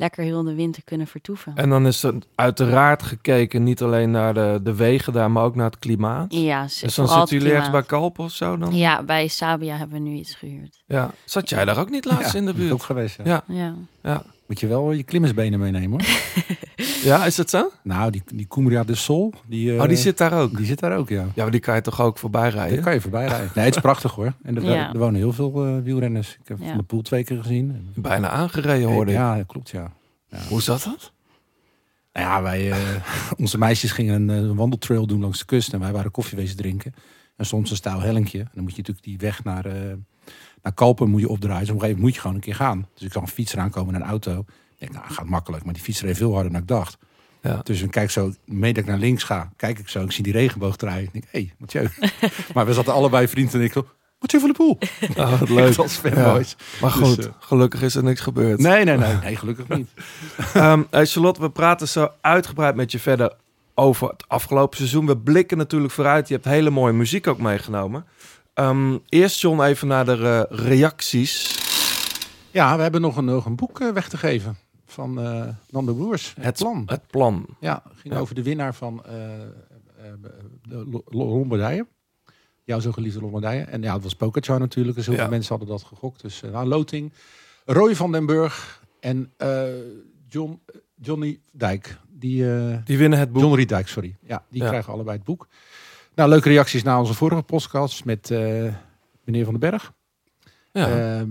lekker 0.00 0.24
heel 0.24 0.42
de 0.42 0.54
winter 0.54 0.82
kunnen 0.84 1.06
vertoeven. 1.06 1.52
En 1.56 1.68
dan 1.68 1.86
is 1.86 2.02
er 2.02 2.14
uiteraard 2.34 3.02
gekeken 3.02 3.62
niet 3.62 3.82
alleen 3.82 4.10
naar 4.10 4.34
de, 4.34 4.60
de 4.62 4.74
wegen 4.74 5.12
daar, 5.12 5.30
maar 5.30 5.44
ook 5.44 5.54
naar 5.54 5.66
het 5.70 5.78
klimaat. 5.78 6.34
ja, 6.34 6.62
Dus 6.62 6.80
dan 6.80 6.90
zitten 6.90 7.18
het 7.20 7.30
jullie 7.30 7.50
ergens 7.52 7.70
bij. 7.70 7.82
Kalp 7.82 8.18
of 8.18 8.30
zo 8.32 8.56
dan? 8.58 8.74
Ja, 8.76 9.02
bij 9.02 9.28
Sabia 9.28 9.76
hebben 9.76 10.02
we 10.02 10.08
nu 10.08 10.14
iets 10.16 10.34
gehuurd. 10.34 10.82
Ja. 10.86 11.10
Zat 11.24 11.48
jij 11.48 11.64
daar 11.64 11.78
ook 11.78 11.90
niet 11.90 12.04
laatst 12.04 12.32
Ja, 12.32 12.38
in 12.38 12.46
de 12.46 12.54
buurt? 12.54 12.72
ook 12.72 12.82
geweest. 12.82 13.16
Ja. 13.24 13.24
Ja. 13.24 13.42
Ja. 13.56 13.74
Ja. 14.02 14.22
Moet 14.50 14.60
je 14.60 14.66
wel 14.66 14.92
je 14.92 15.02
klimmersbenen 15.02 15.58
meenemen 15.58 15.90
hoor. 15.90 16.08
ja, 17.10 17.26
is 17.26 17.36
het 17.36 17.50
zo? 17.50 17.70
nou, 17.82 18.10
die, 18.10 18.22
die 18.34 18.46
Cumbria 18.48 18.84
de 18.84 18.94
Sol, 18.94 19.32
die, 19.46 19.74
eh, 19.74 19.80
oh, 19.80 19.88
die 19.88 19.96
zit 19.96 20.18
daar 20.18 20.32
ook. 20.40 20.56
die 20.56 20.66
zit 20.66 20.78
daar 20.78 20.96
ook, 20.96 21.08
ja. 21.08 21.26
Ja, 21.34 21.42
maar 21.42 21.50
die 21.50 21.60
kan 21.60 21.74
je 21.74 21.80
toch 21.80 22.00
ook 22.00 22.18
voorbij 22.18 22.40
Daar 22.42 22.52
rijden? 22.52 22.82
kan 22.82 22.92
je 22.94 23.00
voorbij 23.00 23.26
rijden. 23.26 23.50
Nee, 23.54 23.64
het 23.64 23.74
is 23.74 23.80
prachtig 23.80 24.12
hoor. 24.14 24.32
En 24.42 24.56
er, 24.56 24.62
Ja. 24.64 24.92
er 24.92 24.98
wonen 24.98 25.14
heel 25.20 25.32
veel 25.32 25.66
eh, 25.66 25.82
wielrenners. 25.82 26.36
Ik 26.42 26.48
heb 26.48 26.58
Ja. 26.60 26.68
Van 26.68 26.76
de 26.76 26.82
Poel 26.82 27.02
twee 27.02 27.24
keer 27.24 27.36
gezien. 27.42 27.70
En- 27.94 28.02
Bijna 28.02 28.28
aangereden 28.28 28.88
hoorde 28.88 29.10
ik. 29.10 29.16
Ja, 29.16 29.36
dat 29.36 29.46
klopt 29.46 29.70
ja. 29.70 29.92
Hoe 30.48 30.62
zat 30.62 30.82
dat? 30.84 31.12
Nou 32.12 32.26
ja, 32.26 32.42
wij, 32.42 32.70
eh, 32.70 32.76
onze 33.42 33.58
meisjes 33.58 33.92
gingen 33.92 34.28
een, 34.28 34.50
eh, 34.50 34.56
wandeltrail 34.56 35.06
doen 35.06 35.20
langs 35.20 35.38
de 35.38 35.44
kust. 35.44 35.72
En 35.72 35.80
wij 35.80 35.92
waren 35.92 36.10
koffiewezen 36.10 36.56
drinken. 36.56 36.94
En 37.36 37.46
soms 37.46 37.70
een 37.70 37.76
stouw 37.76 38.00
hellinkje. 38.00 38.38
En 38.38 38.50
dan 38.54 38.62
moet 38.62 38.72
je 38.72 38.78
natuurlijk 38.78 39.06
die 39.06 39.18
weg 39.18 39.44
naar, 39.44 39.66
naar 40.62 40.72
Kalpen 40.72 41.10
moet 41.10 41.20
je 41.20 41.28
opdraaien. 41.28 41.60
Dus 41.60 41.70
op 41.70 41.74
een 41.74 41.80
gegeven 41.80 42.00
moment 42.00 42.02
moet 42.02 42.14
je 42.14 42.20
gewoon 42.20 42.36
een 42.36 42.42
keer 42.42 42.66
gaan. 42.66 42.88
Dus 42.94 43.02
ik 43.02 43.12
zag 43.12 43.22
een 43.22 43.28
fiets 43.28 43.52
eraan 43.52 43.70
komen 43.70 43.94
en 43.94 44.00
een 44.00 44.06
auto. 44.06 44.38
Ik 44.38 44.78
denk, 44.78 44.92
nou, 44.92 45.04
gaat 45.14 45.26
makkelijk. 45.26 45.64
Maar 45.64 45.74
die 45.74 45.82
fiets 45.82 46.00
reed 46.00 46.16
veel 46.16 46.32
harder 46.32 46.52
dan 46.52 46.60
ik 46.60 46.68
dacht. 46.68 46.98
Ja. 47.42 47.60
Dus 47.62 47.82
ik 47.82 47.90
kijk 47.90 48.10
zo, 48.10 48.32
mee 48.44 48.72
dat 48.72 48.82
ik 48.82 48.88
naar 48.88 48.98
links 48.98 49.24
ga, 49.24 49.52
kijk 49.56 49.78
ik 49.78 49.88
zo. 49.88 50.02
Ik 50.02 50.12
zie 50.12 50.24
die 50.24 50.32
regenboog 50.32 50.76
draaien. 50.76 51.04
Ik 51.04 51.12
denk, 51.12 51.24
hé, 51.30 51.40
hey, 51.40 51.54
Mathieu. 51.58 51.88
maar 52.54 52.66
we 52.66 52.72
zaten 52.72 52.92
allebei 52.92 53.28
vrienden 53.28 53.54
en 53.54 53.60
ik 53.60 53.72
zo, 53.72 53.86
Mathieu 54.20 54.40
van 54.40 54.50
de 54.50 54.56
Poel. 54.56 54.78
Oh, 55.16 55.40
wat 55.40 55.48
leuk. 55.48 55.76
Als 55.78 55.96
fanboys. 55.96 56.56
Maar 56.80 56.92
Dus, 56.92 57.08
goed, 57.08 57.26
eh, 57.26 57.32
gelukkig 57.38 57.82
is 57.82 57.94
er 57.94 58.04
niks 58.04 58.20
gebeurd. 58.20 58.60
Nee, 58.60 58.84
nee, 58.84 58.96
nee, 59.06 59.16
nee, 59.22 59.36
gelukkig 59.36 59.68
niet. 59.68 59.90
Hey 60.90 61.06
Charlotte, 61.06 61.40
we 61.40 61.50
praten 61.50 61.88
zo 61.88 62.10
uitgebreid 62.20 62.74
met 62.74 62.92
je 62.92 62.98
verder 62.98 63.32
over 63.74 64.08
het 64.08 64.24
afgelopen 64.28 64.76
seizoen. 64.76 65.06
We 65.06 65.16
blikken 65.16 65.56
natuurlijk 65.56 65.92
vooruit. 65.92 66.28
Je 66.28 66.34
hebt 66.34 66.46
hele 66.46 66.70
mooie 66.70 66.92
muziek 66.92 67.26
ook 67.26 67.38
meegenomen. 67.38 68.04
Ehm, 68.54 68.98
eerst 69.08 69.40
John 69.40 69.62
even 69.62 69.88
naar 69.88 70.04
de 70.04 70.46
eh, 70.50 70.58
reacties. 70.58 71.58
Ja, 72.50 72.76
we 72.76 72.82
hebben 72.82 73.00
nog 73.00 73.16
een, 73.16 73.24
nog 73.24 73.44
een 73.46 73.56
boek 73.56 73.80
eh, 73.80 73.90
weg 73.92 74.08
te 74.08 74.16
geven 74.16 74.56
van 74.86 75.20
eh 75.20 75.48
Nando 75.70 75.94
Broers. 75.94 76.34
Het, 76.40 76.56
plan. 76.58 76.82
Het 76.86 77.06
plan. 77.06 77.46
Ja, 77.60 77.82
ging 77.94 78.14
Ja. 78.14 78.20
over 78.20 78.34
de 78.34 78.42
winnaar 78.42 78.74
van 78.74 79.02
de 80.62 80.84
Lo- 80.90 81.02
Lo- 81.06 81.26
Lombardije. 81.28 81.86
Jouw 82.64 82.80
zo 82.80 82.92
geliefde 82.92 83.20
Lombardije. 83.20 83.62
En 83.62 83.82
ja, 83.82 83.94
het 83.94 84.02
was 84.02 84.14
Pokerchar 84.14 84.58
natuurlijk. 84.58 84.96
Dus 84.96 85.06
heel 85.06 85.14
Ja. 85.14 85.20
veel 85.20 85.30
mensen 85.30 85.56
hadden 85.56 85.68
dat 85.76 85.86
gegokt. 85.86 86.22
Dus 86.22 86.40
nou, 86.40 86.66
Loting, 86.66 87.12
Roy 87.64 87.96
van 87.96 88.12
den 88.12 88.26
Burg 88.26 88.82
en 89.00 89.32
John, 90.28 90.60
Johnny 90.94 91.40
Dijk. 91.52 91.98
Die, 92.08 92.44
Die 92.84 92.98
winnen 92.98 93.18
het 93.18 93.32
boek. 93.32 93.42
John 93.42 93.54
Riedijk, 93.54 93.88
sorry. 93.88 94.16
Ja, 94.26 94.44
die 94.50 94.62
Ja. 94.62 94.68
krijgen 94.68 94.92
allebei 94.92 95.16
het 95.16 95.26
boek. 95.26 95.48
Nou, 96.20 96.32
leuke 96.32 96.48
reacties 96.48 96.82
na 96.82 96.98
onze 96.98 97.14
vorige 97.14 97.42
podcast 97.42 98.04
met 98.04 98.30
eh, 98.30 98.38
meneer 99.24 99.44
Van 99.44 99.58
den 99.58 99.70
Berg. 99.70 99.92
Ja. 100.72 101.18
Ehm, 101.18 101.28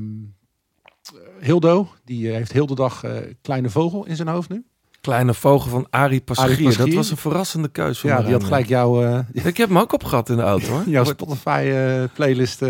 Hildo, 1.40 1.88
die 2.06 2.28
heeft 2.28 2.52
heel 2.52 2.66
de 2.66 2.76
dag 2.76 3.04
eh, 3.04 3.34
Kleine 3.42 3.70
Vogel 3.70 4.06
in 4.06 4.16
zijn 4.16 4.28
hoofd 4.28 4.50
nu. 4.50 4.66
Kleine 5.02 5.34
vogel 5.34 5.70
van 5.70 5.88
Arie 5.90 6.22
Paschier. 6.22 6.78
Dat 6.78 6.94
was 6.94 7.12
een 7.12 7.18
verrassende 7.18 7.70
voor 7.74 8.10
Ja, 8.10 8.22
die 8.22 8.32
had 8.32 8.44
gelijk 8.44 8.68
jouw, 8.68 9.04
eh, 9.04 9.20
Ik 9.46 9.58
heb 9.58 9.68
hem 9.70 9.78
ook 9.78 9.94
opgehad 9.94 10.30
in 10.30 10.36
de 10.36 10.42
auto 10.42 10.68
hoor. 10.68 10.84
jouw 10.90 11.04
Spotify 11.04 11.72
playlist. 12.14 12.62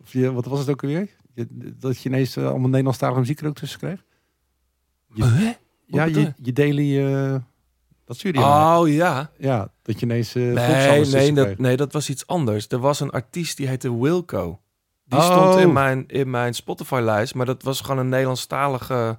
of 0.00 0.12
je, 0.12 0.32
wat 0.32 0.44
was 0.46 0.58
het 0.58 0.70
ook 0.70 0.82
alweer? 0.82 1.08
Je, 1.34 1.46
dat 1.78 2.00
je 2.00 2.08
ineens 2.08 2.38
allemaal 2.38 2.68
Nederlandstalige 2.68 3.20
muziek 3.20 3.40
er 3.40 3.46
ook 3.48 3.54
tussen 3.56 3.78
kreeg. 3.78 4.04
Je- 5.14 5.24
Huh? 5.24 5.50
ja, 5.86 6.04
je? 6.04 6.32
je 6.42 6.52
daily... 6.52 7.00
dat 8.06 8.16
stuurde 8.16 8.38
je 8.38 8.44
mij. 8.44 8.54
Oh 8.76 8.88
ja. 8.88 9.30
Ja, 9.38 9.68
dat 9.82 10.00
je 10.00 10.06
ineens... 10.06 10.34
eh 10.34 10.42
Nee, 10.42 11.04
nee, 11.06 11.32
dat, 11.32 11.58
nee, 11.58 11.76
dat 11.76 11.92
was 11.92 12.08
iets 12.10 12.26
anders. 12.26 12.66
Er 12.68 12.78
was 12.78 13.00
een 13.00 13.10
artiest 13.10 13.56
die 13.56 13.68
heette 13.68 13.98
Wilco. 14.00 14.60
Die 15.04 15.18
Oh. 15.18 15.24
stond 15.24 15.60
in 15.60 15.72
mijn, 15.72 16.04
in 16.06 16.30
mijn 16.30 16.54
Spotify-lijst, 16.54 17.34
maar 17.34 17.46
dat 17.46 17.62
was 17.62 17.80
gewoon 17.80 17.98
een 17.98 18.08
Nederlandstalige 18.08 19.18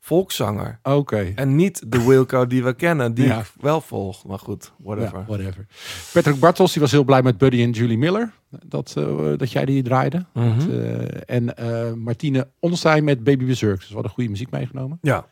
volkszanger. 0.00 0.78
Oké. 0.82 1.32
En 1.34 1.56
niet 1.56 1.82
de 1.92 2.04
Wilco 2.04 2.46
die 2.46 2.64
we 2.64 2.72
kennen, 2.74 3.14
die 3.14 3.26
Ja. 3.26 3.38
ik 3.38 3.52
wel 3.60 3.80
volg. 3.80 4.24
Maar 4.24 4.38
goed, 4.38 4.72
whatever. 4.78 5.18
Ja, 5.18 5.24
whatever. 5.26 5.66
Patrick 6.12 6.38
Bartels 6.40 6.72
die 6.72 6.82
was 6.82 6.90
heel 6.90 7.04
blij 7.04 7.22
met 7.22 7.38
Buddy 7.38 7.62
en 7.62 7.70
Julie 7.70 7.98
Miller. 7.98 8.32
Dat, 8.66 8.94
eh, 8.96 9.32
dat 9.36 9.52
jij 9.52 9.64
die 9.64 9.82
draaide. 9.82 10.24
Eh, 10.34 11.34
en 11.36 11.56
eh, 11.56 11.92
Martine 11.92 12.48
Onstein 12.60 13.04
met 13.04 13.24
Baby 13.24 13.44
Berserk. 13.46 13.78
Dus 13.78 13.88
we 13.88 13.94
hadden 13.94 14.12
goede 14.12 14.30
muziek 14.30 14.50
meegenomen. 14.50 14.98
Ja. 15.02 15.26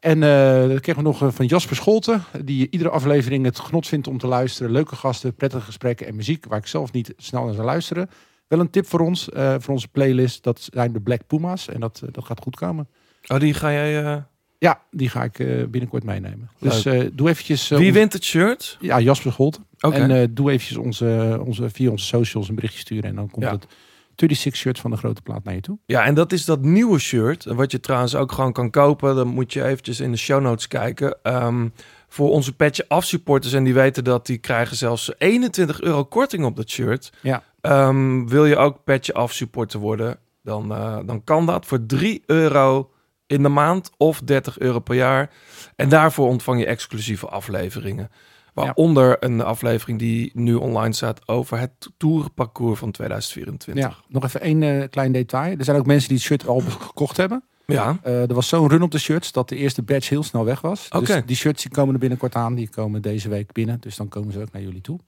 En 0.00 0.22
eh 0.22 0.68
dan 0.68 0.80
kregen 0.80 1.02
we 1.02 1.08
nog 1.08 1.22
eh, 1.22 1.28
van 1.30 1.46
Jasper 1.46 1.76
Scholten. 1.76 2.24
Die 2.44 2.66
iedere 2.70 2.90
aflevering 2.90 3.44
het 3.44 3.58
genot 3.58 3.86
vindt 3.86 4.06
om 4.06 4.18
te 4.18 4.26
luisteren. 4.26 4.72
Leuke 4.72 4.96
gasten, 4.96 5.34
prettige 5.34 5.62
gesprekken 5.62 6.06
en 6.06 6.16
muziek. 6.16 6.44
Waar 6.46 6.58
ik 6.58 6.66
zelf 6.66 6.92
niet 6.92 7.14
snel 7.16 7.44
naar 7.44 7.54
zou 7.54 7.66
luisteren. 7.66 8.10
Wel 8.48 8.60
een 8.60 8.70
tip 8.70 8.86
voor 8.86 9.00
ons, 9.00 9.28
eh, 9.30 9.54
voor 9.58 9.74
onze 9.74 9.88
playlist. 9.88 10.42
Dat 10.42 10.68
zijn 10.72 10.92
de 10.92 11.00
Black 11.00 11.26
Puma's. 11.26 11.68
En 11.68 11.80
dat, 11.80 12.02
dat 12.10 12.24
gaat 12.24 12.40
goed 12.40 12.56
komen. 12.56 12.88
Oh, 13.26 13.38
die 13.38 13.54
ga 13.54 13.72
jij... 13.72 14.24
Ja, 14.58 14.82
die 14.90 15.08
ga 15.08 15.22
ik 15.22 15.36
binnenkort 15.70 16.04
meenemen. 16.04 16.50
Dus 16.58 16.82
doe 17.12 17.28
eventjes... 17.28 17.68
Wie 17.68 17.92
wint 17.92 18.12
het 18.12 18.24
shirt? 18.24 18.76
Ja, 18.80 19.00
Jasper 19.00 19.32
Scholten. 19.32 19.66
En 19.78 20.34
doe 20.34 20.50
eventjes 20.50 20.76
onze, 20.76 21.40
onze, 21.44 21.70
via 21.70 21.90
onze 21.90 22.04
socials 22.04 22.48
een 22.48 22.54
berichtje 22.54 22.80
sturen. 22.80 23.10
En 23.10 23.14
dan 23.14 23.30
komt 23.30 23.44
Ja. 23.44 23.52
het 23.52 23.66
36 24.16 24.56
shirt 24.56 24.78
van 24.78 24.90
de 24.90 24.96
grote 24.96 25.22
plaat 25.22 25.44
naar 25.44 25.54
je 25.54 25.60
toe. 25.60 25.78
Ja, 25.86 26.04
en 26.04 26.14
dat 26.14 26.32
is 26.32 26.44
dat 26.44 26.62
nieuwe 26.62 26.98
shirt. 26.98 27.44
Wat 27.44 27.70
je 27.70 27.80
trouwens 27.80 28.14
ook 28.14 28.32
gewoon 28.32 28.52
kan 28.52 28.70
kopen. 28.70 29.14
Dan 29.14 29.28
moet 29.28 29.52
je 29.52 29.64
eventjes 29.64 30.00
in 30.00 30.10
de 30.10 30.16
show 30.16 30.40
notes 30.40 30.68
kijken. 30.68 31.16
Ehm, 31.22 31.68
voor 32.08 32.30
onze 32.30 32.56
petje 32.56 32.84
af 32.88 33.04
supporters. 33.04 33.52
En 33.52 33.64
die 33.64 33.74
weten 33.74 34.04
dat 34.04 34.26
die 34.26 34.38
krijgen 34.38 34.76
zelfs 34.76 35.12
21 35.18 35.80
euro 35.80 36.04
korting 36.04 36.44
op 36.44 36.56
dat 36.56 36.68
shirt. 36.68 37.12
Ja. 37.22 37.42
Ehm, 37.60 38.26
wil 38.26 38.46
je 38.46 38.56
ook 38.56 38.84
petje 38.84 39.12
af 39.12 39.32
supporter 39.32 39.80
worden? 39.80 40.18
Dan, 40.42 40.72
eh, 40.72 40.98
dan 41.06 41.24
kan 41.24 41.46
dat 41.46 41.66
voor 41.66 41.86
3 41.86 42.22
euro 42.26 42.90
in 43.26 43.42
de 43.42 43.48
maand 43.48 43.90
of 43.96 44.20
30 44.20 44.58
euro 44.58 44.78
per 44.78 44.94
jaar. 44.94 45.30
En 45.76 45.88
daarvoor 45.88 46.28
ontvang 46.28 46.60
je 46.60 46.66
exclusieve 46.66 47.28
afleveringen. 47.28 48.10
Waaronder 48.54 49.24
een 49.24 49.40
aflevering 49.40 49.98
die 49.98 50.30
nu 50.34 50.54
online 50.54 50.94
staat 50.94 51.28
over 51.28 51.58
het 51.58 51.90
tourparcours 51.96 52.78
van 52.78 52.90
2024. 52.90 53.84
Ja, 53.84 53.94
nog 54.08 54.24
even 54.24 54.40
één 54.40 54.62
eh, 54.62 54.88
klein 54.90 55.12
detail. 55.12 55.58
Er 55.58 55.64
zijn 55.64 55.76
ook 55.76 55.86
mensen 55.86 56.08
die 56.08 56.16
het 56.16 56.26
shirt 56.26 56.46
al 56.46 56.60
gekocht 56.60 57.16
hebben. 57.16 57.44
Ja. 57.66 57.98
Eh, 58.02 58.28
er 58.28 58.34
was 58.34 58.48
zo'n 58.48 58.68
run 58.68 58.82
op 58.82 58.90
de 58.90 58.98
shirts 58.98 59.32
dat 59.32 59.48
de 59.48 59.56
eerste 59.56 59.82
batch 59.82 60.08
heel 60.08 60.22
snel 60.22 60.44
weg 60.44 60.60
was. 60.60 60.88
Oké. 60.90 61.04
Dus 61.04 61.22
die 61.26 61.36
shirts 61.36 61.62
die 61.62 61.70
komen 61.70 61.94
er 61.94 62.00
binnenkort 62.00 62.34
aan. 62.34 62.54
Die 62.54 62.68
komen 62.68 63.02
deze 63.02 63.28
week 63.28 63.52
binnen. 63.52 63.80
Dus 63.80 63.96
dan 63.96 64.08
komen 64.08 64.32
ze 64.32 64.40
ook 64.40 64.52
naar 64.52 64.62
jullie 64.62 64.80
toe. 64.80 64.98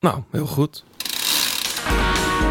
Nou, 0.00 0.22
heel 0.30 0.46
goed. 0.46 0.84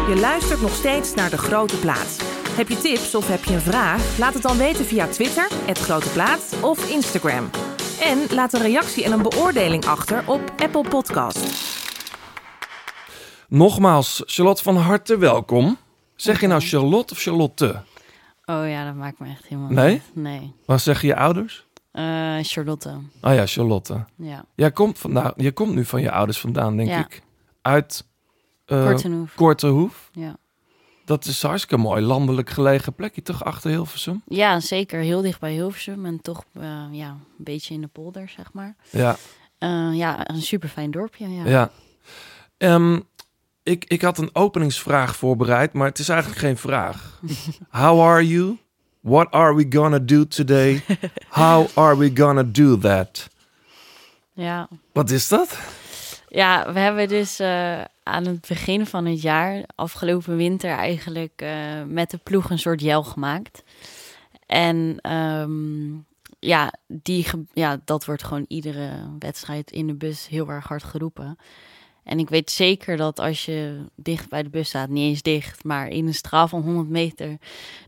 Je 0.08 0.16
luistert 0.20 0.60
nog 0.60 0.74
steeds 0.74 1.14
naar 1.14 1.30
De 1.30 1.38
Grote 1.38 1.76
Plaat. 1.76 2.22
Heb 2.50 2.68
je 2.68 2.78
tips 2.78 3.14
of 3.14 3.28
heb 3.28 3.44
je 3.44 3.54
een 3.54 3.60
vraag? 3.60 4.18
Laat 4.18 4.34
het 4.34 4.42
dan 4.42 4.56
weten 4.56 4.84
via 4.84 5.06
Twitter, 5.06 5.48
het 5.66 5.78
Grote 5.78 6.08
Plaat 6.08 6.56
of 6.60 6.90
Instagram. 6.90 7.50
En 8.00 8.26
laat 8.34 8.52
een 8.52 8.60
reactie 8.62 9.04
en 9.04 9.12
een 9.12 9.22
beoordeling 9.22 9.84
achter 9.86 10.22
op 10.26 10.52
Apple 10.56 10.88
Podcast. 10.88 11.74
Nogmaals, 13.48 14.22
Charlotte 14.26 14.62
van 14.62 14.76
harte 14.76 15.18
welkom. 15.18 15.76
Zeg 16.16 16.40
je 16.40 16.46
nou 16.46 16.60
Charlotte 16.60 17.12
of 17.14 17.20
Charlotte? 17.20 17.80
Oh 18.44 18.68
ja, 18.68 18.84
dat 18.84 18.94
maakt 18.94 19.18
me 19.18 19.28
echt 19.28 19.46
helemaal 19.46 19.70
Nee? 19.70 19.92
niet. 19.92 20.02
Nee. 20.14 20.54
Wat 20.66 20.80
zeggen 20.80 21.08
je 21.08 21.16
ouders? 21.16 21.66
Eh, 21.92 22.36
Charlotte. 22.42 22.98
Oh 23.22 23.34
ja, 23.34 23.46
Charlotte. 23.46 24.04
Ja. 24.16 24.44
Jij 24.54 24.70
komt, 24.72 24.98
vandaan, 24.98 25.32
je 25.36 25.52
komt 25.52 25.74
nu 25.74 25.84
van 25.84 26.00
je 26.00 26.10
ouders 26.10 26.38
vandaan, 26.40 26.76
denk 26.76 26.88
Ja. 26.88 26.98
ik. 26.98 27.22
Uit 27.62 28.06
eh, 28.66 28.94
Kortenhoef. 29.34 30.10
Ja. 30.12 30.36
Dat 31.06 31.24
is 31.24 31.42
hartstikke 31.42 31.76
mooi 31.76 32.02
landelijk 32.02 32.50
gelegen 32.50 32.94
plekje, 32.94 33.22
toch 33.22 33.44
achter 33.44 33.70
Hilversum? 33.70 34.22
ja, 34.28 34.60
zeker. 34.60 35.00
Heel 35.00 35.20
dicht 35.22 35.40
bij 35.40 35.52
Hilversum. 35.52 36.06
En 36.06 36.20
toch 36.20 36.44
eh, 36.52 36.62
ja, 36.90 37.08
een 37.08 37.44
beetje 37.44 37.74
in 37.74 37.80
de 37.80 37.86
polder, 37.86 38.28
zeg 38.28 38.52
maar. 38.52 38.76
Ja, 38.90 39.16
Eh, 39.58 39.90
ja, 39.92 40.30
een 40.30 40.42
super 40.42 40.68
fijn 40.68 40.90
dorpje. 40.90 41.28
Ja. 41.28 41.44
ja. 41.46 41.70
Ehm, 42.56 43.00
ik, 43.62 43.84
ik 43.84 44.02
had 44.02 44.18
een 44.18 44.30
openingsvraag 44.32 45.16
voorbereid, 45.16 45.72
maar 45.72 45.86
het 45.88 45.98
is 45.98 46.08
eigenlijk 46.08 46.40
geen 46.40 46.56
vraag. 46.56 47.20
How 47.70 48.00
are 48.00 48.26
you? 48.28 48.58
What 49.00 49.30
are 49.30 49.54
we 49.54 49.66
gonna 49.68 49.98
do 49.98 50.26
today? 50.26 50.84
How 51.28 51.66
are 51.74 51.96
we 51.98 52.10
gonna 52.14 52.42
do 52.42 52.78
that? 52.78 53.28
ja. 54.32 54.68
Wat 54.92 55.10
is 55.10 55.28
dat? 55.28 55.58
Ja, 56.36 56.72
we 56.72 56.78
hebben 56.78 57.08
dus 57.08 57.38
eh, 57.38 57.80
aan 58.02 58.26
het 58.26 58.46
begin 58.48 58.86
van 58.86 59.06
het 59.06 59.22
jaar, 59.22 59.62
afgelopen 59.74 60.36
winter 60.36 60.70
eigenlijk, 60.70 61.32
eh, 61.36 61.82
met 61.86 62.10
de 62.10 62.16
ploeg 62.16 62.50
een 62.50 62.58
soort 62.58 62.80
jel 62.80 63.02
gemaakt. 63.02 63.62
En 64.46 64.98
ehm, 65.00 65.94
ja, 66.38 66.72
die, 66.86 67.26
ja, 67.52 67.80
dat 67.84 68.04
wordt 68.04 68.24
gewoon 68.24 68.44
iedere 68.48 68.90
wedstrijd 69.18 69.70
in 69.70 69.86
de 69.86 69.94
bus 69.94 70.28
heel 70.28 70.48
erg 70.48 70.66
hard 70.66 70.84
geroepen. 70.84 71.38
En 72.04 72.18
ik 72.18 72.28
weet 72.28 72.50
zeker 72.50 72.96
dat 72.96 73.18
als 73.18 73.44
je 73.44 73.84
dicht 73.94 74.28
bij 74.28 74.42
de 74.42 74.50
bus 74.50 74.68
staat, 74.68 74.88
niet 74.88 75.08
eens 75.08 75.22
dicht, 75.22 75.64
maar 75.64 75.88
in 75.88 76.06
een 76.06 76.14
straal 76.14 76.48
van 76.48 76.62
100 76.62 76.88
meter, 76.88 77.36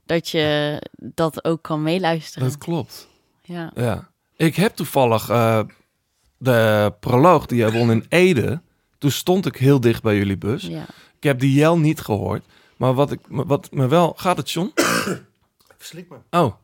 dat 0.07 0.29
je 0.29 0.79
dat 0.97 1.45
ook 1.45 1.63
kan 1.63 1.83
meeluisteren. 1.83 2.49
Dat 2.49 2.59
klopt. 2.59 3.09
Ja. 3.43 3.71
Ja. 3.75 4.11
Ik 4.37 4.57
heb 4.57 4.77
toevallig 4.77 5.29
eh, 5.29 5.61
de 6.39 6.93
proloog 7.01 7.47
die 7.47 7.59
jij 7.59 7.73
won 7.73 7.91
in 7.91 8.05
Ede. 8.09 8.61
Toen 8.99 9.11
stond 9.11 9.47
ik 9.47 9.57
heel 9.57 9.81
dicht 9.81 10.03
bij 10.03 10.17
jullie 10.17 10.39
bus. 10.39 10.63
Ja. 10.63 10.87
Ik 11.17 11.23
heb 11.23 11.41
die 11.41 11.53
jel 11.53 11.79
niet 11.79 12.01
gehoord. 12.01 12.45
Maar 12.77 12.95
wat, 12.95 13.11
ik, 13.13 13.21
wat 13.29 13.69
me 13.73 13.89
wel... 13.89 14.13
Gaat 14.17 14.37
het, 14.37 14.51
John? 14.51 14.73
Verslik 15.77 16.09
me. 16.11 16.17
Oh, 16.31 16.55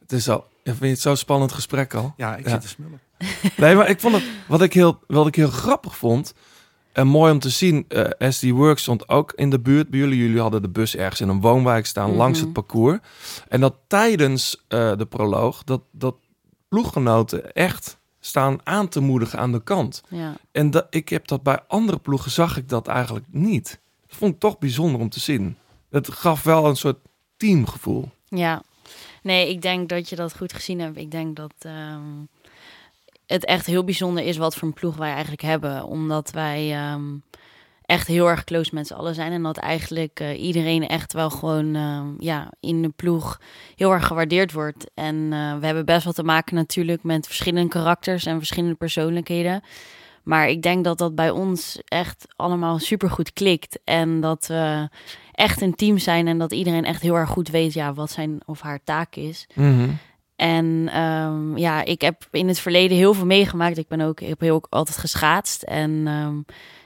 het 0.00 0.12
is 0.12 0.28
al... 0.28 0.48
Vind 0.64 0.78
je 0.80 0.86
het 0.86 1.00
zo'n 1.00 1.16
spannend 1.16 1.52
gesprek 1.52 1.94
al? 1.94 2.14
Ja, 2.16 2.36
ik 2.36 2.44
Ja. 2.44 2.50
zit 2.50 2.60
te 2.60 2.68
smullen. 2.68 3.00
Nee, 3.56 3.74
maar 3.74 3.88
ik 3.88 4.00
vond 4.00 4.14
het... 4.14 4.24
Wat 4.48 4.62
ik 4.62 4.72
heel, 4.72 4.98
wat 5.06 5.26
ik 5.26 5.34
heel 5.34 5.50
grappig 5.50 5.96
vond... 5.96 6.34
En 6.92 7.06
mooi 7.06 7.32
om 7.32 7.38
te 7.38 7.48
zien, 7.50 7.84
eh 7.88 8.30
SD 8.30 8.50
Work 8.50 8.78
stond 8.78 9.08
ook 9.08 9.32
in 9.32 9.50
de 9.50 9.60
buurt 9.60 9.90
bij 9.90 9.98
jullie. 9.98 10.18
Jullie 10.18 10.40
hadden 10.40 10.62
de 10.62 10.68
bus 10.68 10.96
ergens 10.96 11.20
in 11.20 11.28
een 11.28 11.40
woonwijk 11.40 11.86
staan 11.86 12.08
Mhm. 12.08 12.18
langs 12.18 12.40
het 12.40 12.52
parcours. 12.52 12.98
En 13.48 13.60
dat 13.60 13.74
tijdens 13.86 14.64
eh, 14.68 14.96
de 14.96 15.06
proloog, 15.06 15.64
dat, 15.64 15.82
dat 15.92 16.14
ploeggenoten 16.68 17.52
echt 17.52 17.98
staan 18.20 18.58
aan 18.64 18.88
te 18.88 19.00
moedigen 19.00 19.38
aan 19.38 19.52
de 19.52 19.62
kant. 19.62 20.02
ja. 20.08 20.36
En 20.52 20.70
dat, 20.70 20.86
ik 20.90 21.08
heb 21.08 21.26
dat 21.26 21.42
bij 21.42 21.60
andere 21.68 21.98
ploegen, 21.98 22.30
zag 22.30 22.56
ik 22.56 22.68
dat 22.68 22.86
eigenlijk 22.86 23.26
niet. 23.30 23.80
Dat 24.06 24.16
vond 24.16 24.34
ik 24.34 24.40
toch 24.40 24.58
bijzonder 24.58 25.00
om 25.00 25.08
te 25.08 25.20
zien. 25.20 25.56
Het 25.90 26.10
gaf 26.10 26.42
wel 26.42 26.66
een 26.66 26.76
soort 26.76 26.98
teamgevoel. 27.36 28.08
Ja, 28.28 28.62
nee, 29.22 29.48
ik 29.48 29.62
denk 29.62 29.88
dat 29.88 30.08
je 30.08 30.16
dat 30.16 30.36
goed 30.36 30.52
gezien 30.52 30.80
hebt. 30.80 30.96
Ik 30.96 31.10
denk 31.10 31.36
dat 31.36 31.54
ehm, 31.58 32.24
het 33.26 33.44
echt 33.44 33.66
heel 33.66 33.84
bijzonder 33.84 34.24
is 34.24 34.36
wat 34.36 34.54
voor 34.54 34.68
een 34.68 34.74
ploeg 34.74 34.96
wij 34.96 35.10
eigenlijk 35.10 35.42
hebben. 35.42 35.84
Omdat 35.84 36.30
wij 36.30 36.72
ehm, 36.72 37.02
echt 37.90 38.06
heel 38.06 38.28
erg 38.28 38.44
close 38.44 38.70
met 38.74 38.86
z'n 38.86 38.94
allen 38.94 39.14
zijn. 39.14 39.32
En 39.32 39.42
dat 39.42 39.56
eigenlijk 39.56 40.20
eh, 40.20 40.42
iedereen 40.42 40.88
echt 40.88 41.12
wel 41.12 41.30
gewoon 41.30 41.74
ehm, 41.74 42.06
ja, 42.18 42.52
in 42.60 42.82
de 42.82 42.88
ploeg 42.88 43.40
heel 43.76 43.92
erg 43.92 44.06
gewaardeerd 44.06 44.52
wordt. 44.52 44.90
En 44.94 45.32
eh, 45.32 45.58
we 45.58 45.66
hebben 45.66 45.84
best 45.84 46.04
wel 46.04 46.12
te 46.12 46.22
maken 46.22 46.54
natuurlijk 46.54 47.02
met 47.02 47.26
verschillende 47.26 47.68
karakters 47.68 48.26
en 48.26 48.38
verschillende 48.38 48.74
persoonlijkheden. 48.74 49.62
Maar 50.22 50.48
ik 50.48 50.62
denk 50.62 50.84
dat 50.84 50.98
dat 50.98 51.14
bij 51.14 51.30
ons 51.30 51.80
echt 51.84 52.26
allemaal 52.36 52.78
super 52.78 53.10
goed 53.10 53.32
klikt. 53.32 53.78
En 53.84 54.20
dat 54.20 54.46
we 54.46 54.88
echt 55.32 55.60
een 55.60 55.74
team 55.74 55.98
zijn 55.98 56.28
en 56.28 56.38
dat 56.38 56.52
iedereen 56.52 56.84
echt 56.84 57.02
heel 57.02 57.16
erg 57.16 57.30
goed 57.30 57.48
weet 57.48 57.72
ja, 57.72 57.94
wat 57.94 58.10
zijn 58.10 58.40
of 58.46 58.60
haar 58.60 58.80
taak 58.84 59.16
is. 59.16 59.46
En 60.36 60.88
ehm, 60.92 61.56
ja, 61.56 61.84
ik 61.84 62.00
heb 62.00 62.28
in 62.30 62.48
het 62.48 62.58
verleden 62.58 62.96
heel 62.96 63.14
veel 63.14 63.26
meegemaakt. 63.26 63.78
Ik 63.78 63.88
ben 63.88 64.00
ook, 64.00 64.20
ik 64.20 64.28
heb 64.28 64.40
heel 64.40 64.54
ook 64.54 64.66
altijd 64.70 64.96
geschaatst 64.96 65.62
en 65.62 66.02
ehm, 66.06 66.38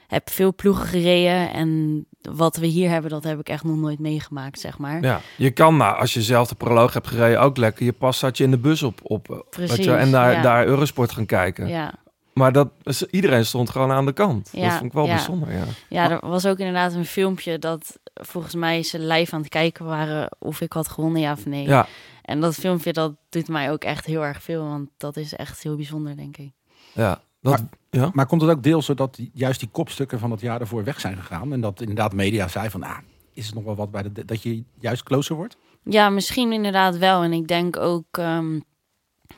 heb 0.07 0.31
veel 0.31 0.55
ploegen 0.55 0.87
gereden. 0.87 1.53
En 1.53 2.07
wat 2.21 2.57
we 2.57 2.67
hier 2.67 2.91
hebben, 2.91 3.11
dat 3.11 3.25
heb 3.25 3.39
ik 3.39 3.49
echt 3.49 3.65
nog 3.65 3.77
nooit 3.77 3.99
meegemaakt, 3.99 4.61
zeg 4.61 4.79
maar. 4.79 5.03
Ja, 5.03 5.21
je 5.37 5.51
kan 5.51 5.77
nou, 5.77 5.99
als 5.99 6.15
je 6.15 6.23
zelf 6.23 6.49
de 6.49 6.55
proloog 6.55 6.93
hebt 6.93 7.07
gereden, 7.07 7.41
ook 7.41 7.57
lekker. 7.57 7.85
Je 7.85 7.93
pas 7.93 8.19
zat 8.19 8.37
je 8.37 8.45
in 8.45 8.51
de 8.51 8.59
bus 8.59 8.83
op, 8.83 9.01
op 9.03 9.31
eh, 9.31 9.37
weet 9.37 9.51
Precies, 9.51 9.85
je, 9.85 9.95
en 9.95 10.11
daar, 10.11 10.33
ja. 10.33 10.43
daar 10.43 10.67
Eurosport 10.67 11.13
gaan 11.13 11.27
kijken. 11.27 11.69
Ja, 11.69 11.95
Maar 12.33 12.53
dat, 12.53 12.69
is- 12.83 13.07
iedereen 13.07 13.47
stond 13.47 13.71
gewoon 13.71 13.91
aan 13.91 14.07
de 14.07 14.13
kant. 14.13 14.49
dat 14.53 14.61
Ja, 14.61 14.71
vond 14.71 14.85
ik 14.85 14.93
wel 14.93 15.07
ja. 15.07 15.15
bijzonder, 15.15 15.53
ja. 15.53 15.65
ja, 15.89 16.11
er 16.11 16.29
was 16.29 16.47
ook 16.47 16.59
inderdaad 16.59 16.93
een 16.95 17.05
filmpje 17.07 17.59
dat 17.59 17.99
volgens 18.15 18.55
mij 18.55 18.83
ze 18.83 18.99
live 18.99 19.35
aan 19.35 19.41
het 19.41 19.49
kijken 19.51 19.85
waren 19.85 20.37
of 20.39 20.61
ik 20.61 20.73
had 20.73 20.89
gewonnen, 20.89 21.21
ja 21.21 21.33
of 21.33 21.47
nee. 21.47 21.67
Ja, 21.67 21.87
En 22.23 22.41
dat 22.41 22.55
filmpje, 22.55 22.93
dat 22.93 23.13
doet 23.29 23.49
mij 23.49 23.71
ook 23.71 23.85
echt 23.85 24.05
heel 24.07 24.25
erg 24.25 24.43
veel, 24.43 24.65
want 24.65 24.89
dat 24.97 25.17
is 25.17 25.35
echt 25.35 25.63
heel 25.63 25.77
bijzonder, 25.77 26.17
denk 26.17 26.37
ik. 26.37 26.53
ja. 26.93 27.21
Dat, 27.41 27.63
ja. 27.95 28.11
Maar 28.13 28.27
komt 28.27 28.41
het 28.41 28.51
ook 28.51 28.63
deels 28.63 28.85
zodat 28.87 29.15
die- 29.15 29.31
juist 29.35 29.61
die 29.61 29.69
kopstukken 29.73 30.19
van 30.19 30.31
het 30.31 30.41
jaar 30.41 30.61
ervoor 30.61 30.85
weg 30.85 31.01
zijn 31.01 31.17
gegaan? 31.17 31.53
En 31.53 31.61
dat 31.61 31.81
inderdaad 31.81 32.13
media 32.13 32.49
zei 32.49 32.71
van, 32.71 32.83
ah, 32.83 32.99
is 33.33 33.47
het 33.47 33.55
nog 33.55 33.65
wel 33.65 33.75
wat 33.75 33.91
bij 33.91 34.03
de... 34.03 34.25
Dat 34.25 34.43
je 34.43 34.63
juist 34.81 35.03
closer 35.03 35.37
wordt? 35.37 35.57
Ja, 35.83 36.09
misschien 36.11 36.53
inderdaad 36.53 36.99
wel. 36.99 37.23
En 37.23 37.33
ik 37.33 37.47
denk 37.49 37.77
ook 37.77 38.07
ehm, 38.11 38.61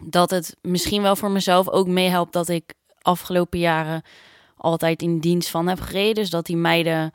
dat 0.01 0.31
het 0.31 0.57
misschien 0.63 1.03
wel 1.03 1.17
voor 1.17 1.31
mezelf 1.31 1.69
ook 1.69 1.87
meehelpt 1.87 2.33
dat 2.33 2.49
ik 2.49 2.75
afgelopen 3.03 3.59
jaren 3.59 4.03
altijd 4.57 5.03
in 5.03 5.19
dienst 5.19 5.49
van 5.49 5.69
heb 5.69 5.81
gereden. 5.81 6.15
Dus 6.15 6.31
dat 6.31 6.47
die 6.47 6.57
meiden 6.57 7.13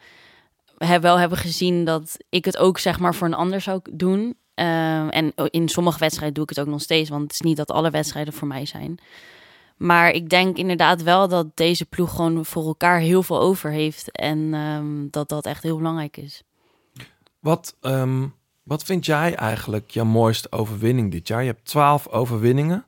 heb, 0.78 1.02
wel 1.02 1.20
hebben 1.20 1.38
gezien 1.38 1.86
dat 1.86 2.18
ik 2.30 2.46
het 2.46 2.58
ook 2.58 2.80
zeg 2.80 3.00
maar 3.00 3.16
voor 3.16 3.28
een 3.28 3.34
ander 3.34 3.62
zou 3.62 3.80
doen. 3.92 4.36
Ehm, 4.54 5.08
en 5.08 5.34
in 5.50 5.70
sommige 5.70 6.00
wedstrijden 6.00 6.34
doe 6.34 6.44
ik 6.44 6.50
het 6.50 6.60
ook 6.60 6.68
nog 6.68 6.82
steeds, 6.82 7.10
want 7.10 7.22
het 7.22 7.32
is 7.34 7.42
niet 7.42 7.58
dat 7.58 7.72
alle 7.72 7.90
wedstrijden 7.90 8.34
voor 8.34 8.48
mij 8.48 8.66
zijn. 8.66 9.00
Maar 9.82 10.12
ik 10.12 10.30
denk 10.30 10.58
inderdaad 10.58 11.04
wel 11.04 11.28
dat 11.28 11.58
deze 11.58 11.86
ploeg 11.86 12.16
gewoon 12.16 12.46
voor 12.46 12.66
elkaar 12.66 13.00
heel 13.00 13.24
veel 13.24 13.40
over 13.40 13.72
heeft. 13.72 14.12
En 14.12 14.54
ehm, 14.54 15.08
dat 15.10 15.30
dat 15.30 15.46
echt 15.46 15.64
heel 15.64 15.78
belangrijk 15.78 16.18
is. 16.18 16.44
Wat, 17.40 17.76
ehm, 17.82 18.28
wat 18.64 18.84
vind 18.84 19.06
jij 19.06 19.36
eigenlijk 19.36 19.92
jouw 19.92 20.06
mooiste 20.06 20.52
overwinning 20.52 21.12
dit 21.12 21.28
jaar? 21.28 21.42
Je 21.42 21.48
hebt 21.52 21.66
twaalf 21.66 22.08
overwinningen. 22.08 22.86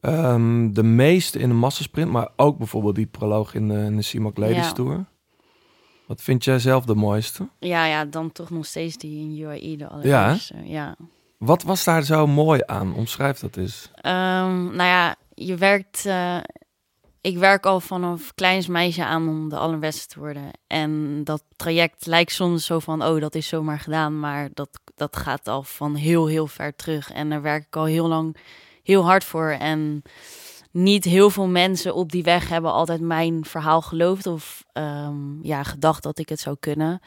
Ehm, 0.00 0.72
de 0.72 0.82
meeste 0.82 1.38
in 1.38 1.48
de 1.48 1.54
massasprint, 1.54 2.10
maar 2.10 2.28
ook 2.36 2.58
bijvoorbeeld 2.58 2.94
die 2.94 3.06
proloog 3.06 3.54
in 3.54 3.68
de, 3.68 3.74
in 3.78 3.96
de 3.96 4.02
CIMAC 4.02 4.36
Ladies 4.36 4.56
Ja. 4.56 4.72
Tour. 4.72 5.04
Wat 6.06 6.22
vind 6.22 6.44
jij 6.44 6.58
zelf 6.58 6.84
de 6.84 6.94
mooiste? 6.94 7.48
Ja, 7.58 7.84
ja, 7.84 8.04
dan 8.04 8.32
toch 8.32 8.50
nog 8.50 8.66
steeds 8.66 8.96
die 8.96 9.20
in 9.20 9.38
UAE 9.38 9.76
de 9.76 9.88
allereerste. 9.88 10.54
Ja, 10.64 10.96
Wat 11.38 11.62
was 11.62 11.84
daar 11.84 12.02
zo 12.02 12.26
mooi 12.26 12.60
aan? 12.66 12.94
Omschrijf 12.94 13.38
dat 13.38 13.56
eens. 13.56 13.90
Ehm, 13.94 14.64
nou 14.64 14.82
ja, 14.82 15.16
je 15.36 15.56
werkt... 15.56 16.06
eh, 16.06 16.38
ik 17.20 17.38
werk 17.38 17.66
al 17.66 17.80
vanaf 17.80 18.34
kleins 18.34 18.66
meisje 18.66 19.04
aan 19.04 19.28
om 19.28 19.48
de 19.48 19.56
allerbeste 19.56 20.06
te 20.06 20.18
worden. 20.18 20.50
En 20.66 21.24
dat 21.24 21.42
traject 21.56 22.06
lijkt 22.06 22.32
soms 22.32 22.64
zo 22.66 22.78
van, 22.78 23.04
oh, 23.04 23.20
dat 23.20 23.34
is 23.34 23.48
zomaar 23.48 23.78
gedaan. 23.78 24.20
Maar 24.20 24.48
dat, 24.54 24.80
dat 24.94 25.16
gaat 25.16 25.48
al 25.48 25.62
van 25.62 25.94
heel, 25.94 26.26
heel 26.26 26.46
ver 26.46 26.76
terug. 26.76 27.12
En 27.12 27.28
daar 27.28 27.42
werk 27.42 27.66
ik 27.66 27.76
al 27.76 27.84
heel 27.84 28.08
lang 28.08 28.36
heel 28.82 29.04
hard 29.04 29.24
voor. 29.24 29.48
En 29.50 30.02
niet 30.70 31.04
heel 31.04 31.30
veel 31.30 31.46
mensen 31.46 31.94
op 31.94 32.12
die 32.12 32.22
weg 32.22 32.48
hebben 32.48 32.72
altijd 32.72 33.00
mijn 33.00 33.44
verhaal 33.44 33.82
geloofd. 33.82 34.26
Of 34.26 34.64
ehm, 34.72 35.42
ja, 35.42 35.62
gedacht 35.62 36.02
dat 36.02 36.18
ik 36.18 36.28
het 36.28 36.40
zou 36.40 36.56
kunnen. 36.60 37.00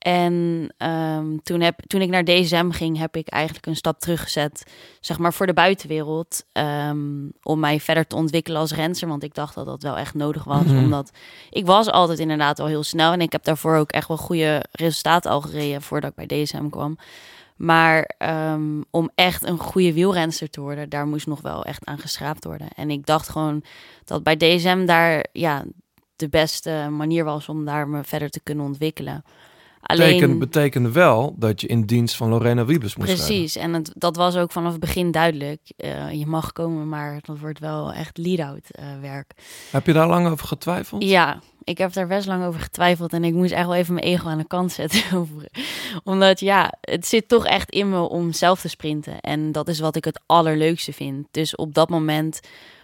En 0.00 0.66
ehm, 0.76 1.36
toen, 1.42 1.60
heb, 1.60 1.78
toen 1.86 2.00
ik 2.00 2.08
naar 2.08 2.24
DSM 2.24 2.70
ging, 2.70 2.98
heb 2.98 3.16
ik 3.16 3.28
eigenlijk 3.28 3.66
een 3.66 3.76
stap 3.76 3.98
teruggezet, 4.00 4.72
zeg 5.00 5.18
maar 5.18 5.32
voor 5.32 5.46
de 5.46 5.52
buitenwereld, 5.52 6.44
ehm, 6.52 7.28
om 7.42 7.60
mij 7.60 7.80
verder 7.80 8.06
te 8.06 8.16
ontwikkelen 8.16 8.60
als 8.60 8.72
renser. 8.74 9.08
Want 9.08 9.22
ik 9.22 9.34
dacht 9.34 9.54
dat 9.54 9.66
dat 9.66 9.82
wel 9.82 9.96
echt 9.96 10.14
nodig 10.14 10.44
was, 10.44 10.64
Mhm. 10.64 10.78
omdat 10.78 11.10
ik 11.50 11.66
was 11.66 11.90
altijd 11.90 12.18
inderdaad 12.18 12.58
al 12.58 12.66
heel 12.66 12.82
snel 12.82 13.12
en 13.12 13.20
ik 13.20 13.32
heb 13.32 13.44
daarvoor 13.44 13.76
ook 13.76 13.90
echt 13.92 14.08
wel 14.08 14.16
goede 14.16 14.64
resultaten 14.72 15.30
al 15.30 15.40
gereden 15.40 15.82
voordat 15.82 16.10
ik 16.16 16.28
bij 16.28 16.42
DSM 16.44 16.68
kwam. 16.68 16.98
Maar 17.56 18.10
ehm, 18.18 18.80
om 18.90 19.10
echt 19.14 19.46
een 19.46 19.58
goede 19.58 19.92
wielrenster 19.92 20.50
te 20.50 20.60
worden, 20.60 20.88
daar 20.88 21.06
moest 21.06 21.26
nog 21.26 21.40
wel 21.40 21.64
echt 21.64 21.84
aan 21.86 21.98
geschraapt 21.98 22.44
worden. 22.44 22.68
En 22.76 22.90
ik 22.90 23.06
dacht 23.06 23.28
gewoon 23.28 23.62
dat 24.04 24.22
bij 24.22 24.36
DSM 24.36 24.84
daar, 24.86 25.24
ja, 25.32 25.64
de 26.16 26.28
beste 26.28 26.86
manier 26.90 27.24
was 27.24 27.48
om 27.48 27.64
daar 27.64 27.88
me 27.88 28.04
verder 28.04 28.30
te 28.30 28.40
kunnen 28.42 28.64
ontwikkelen. 28.64 29.24
Alleen, 29.90 30.12
Betekent, 30.12 30.38
betekende 30.38 30.92
wel 30.92 31.34
dat 31.38 31.60
je 31.60 31.66
in 31.66 31.82
dienst 31.82 32.16
van 32.16 32.28
Lorena 32.28 32.64
Wiebes 32.64 32.96
moest 32.96 33.08
rijden. 33.08 33.26
precies, 33.26 33.56
en 33.56 33.72
het, 33.72 33.92
dat 33.94 34.16
was 34.16 34.36
ook 34.36 34.52
vanaf 34.52 34.70
het 34.70 34.80
begin 34.80 35.10
duidelijk. 35.10 35.60
Eh, 35.76 36.12
je 36.12 36.26
mag 36.26 36.52
komen, 36.52 36.88
maar 36.88 37.20
dat 37.22 37.38
wordt 37.38 37.58
wel 37.58 37.92
echt 37.92 38.18
lead-out 38.18 38.70
eh, 38.70 38.84
werk. 39.00 39.32
Heb 39.70 39.86
je 39.86 39.92
daar 39.92 40.08
lang 40.08 40.28
over 40.28 40.46
getwijfeld? 40.46 41.02
Ja, 41.04 41.40
ik 41.64 41.78
heb 41.78 41.92
daar 41.92 42.06
best 42.06 42.26
lang 42.26 42.44
over 42.44 42.60
getwijfeld 42.60 43.12
en 43.12 43.24
ik 43.24 43.34
moest 43.34 43.52
echt 43.52 43.66
wel 43.66 43.74
even 43.74 43.94
mijn 43.94 44.06
ego 44.06 44.28
aan 44.28 44.38
de 44.38 44.46
kant 44.46 44.72
zetten. 44.72 45.02
Omdat 46.04 46.40
ja, 46.40 46.72
het 46.80 47.06
zit 47.06 47.28
toch 47.28 47.46
echt 47.46 47.70
in 47.70 47.90
me 47.90 48.00
om 48.00 48.32
zelf 48.32 48.60
te 48.60 48.68
sprinten. 48.68 49.20
En 49.20 49.52
dat 49.52 49.68
is 49.68 49.80
wat 49.80 49.96
ik 49.96 50.04
het 50.04 50.20
allerleukste 50.26 50.92
vind. 50.92 51.26
Dus 51.30 51.56
op 51.56 51.74
dat 51.74 51.88
moment 51.88 52.40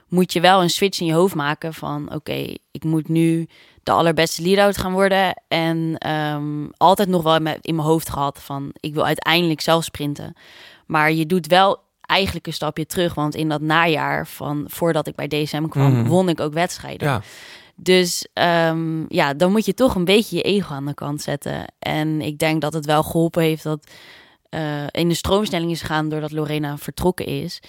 moet 0.08 0.32
je 0.32 0.40
wel 0.40 0.62
een 0.62 0.70
switch 0.70 1.00
in 1.00 1.06
je 1.06 1.12
hoofd 1.12 1.34
maken 1.34 1.74
van... 1.74 2.14
oké, 2.14 2.54
ik 2.70 2.84
moet 2.84 3.08
nu 3.08 3.48
de 3.86 3.92
allerbeste 3.92 4.42
lead-out 4.42 4.78
gaan 4.78 4.92
worden. 4.92 5.42
En 5.48 5.94
ehm, 5.98 6.66
altijd 6.76 7.08
nog 7.08 7.22
wel 7.22 7.34
in 7.36 7.42
mijn- 7.42 7.58
in 7.60 7.74
mijn 7.74 7.88
hoofd 7.88 8.10
gehad 8.10 8.38
van... 8.42 8.70
ik 8.80 8.94
wil 8.94 9.04
uiteindelijk 9.06 9.60
zelf 9.60 9.84
sprinten. 9.84 10.34
Maar 10.86 11.12
je 11.12 11.26
doet 11.26 11.46
wel 11.46 11.78
eigenlijk 12.00 12.46
een 12.46 12.52
stapje 12.52 12.86
terug. 12.86 13.14
Want 13.14 13.34
in 13.34 13.48
dat 13.48 13.60
najaar 13.60 14.26
van 14.26 14.64
voordat 14.68 15.06
ik 15.06 15.14
bij 15.14 15.28
DSM 15.28 15.66
kwam... 15.68 15.92
Mhm. 15.92 16.08
won 16.08 16.28
ik 16.28 16.40
ook 16.40 16.52
wedstrijden. 16.52 17.08
Ja. 17.08 17.22
Dus 17.76 18.26
ehm, 18.32 19.04
ja, 19.08 19.34
dan 19.34 19.50
moet 19.52 19.64
je 19.66 19.74
toch 19.74 19.94
een 19.94 20.04
beetje 20.04 20.36
je 20.36 20.42
ego 20.42 20.74
aan 20.74 20.86
de 20.86 20.94
kant 20.94 21.22
zetten. 21.22 21.64
En 21.78 22.20
ik 22.20 22.38
denk 22.38 22.60
dat 22.60 22.72
het 22.72 22.86
wel 22.86 23.02
geholpen 23.02 23.42
heeft 23.42 23.62
dat 23.62 23.90
eh, 24.48 24.86
in 24.90 25.08
de 25.08 25.14
stroomstelling 25.14 25.70
is 25.70 25.80
gegaan 25.80 26.08
doordat 26.08 26.32
Lorena 26.32 26.76
vertrokken 26.76 27.26
is. 27.26 27.60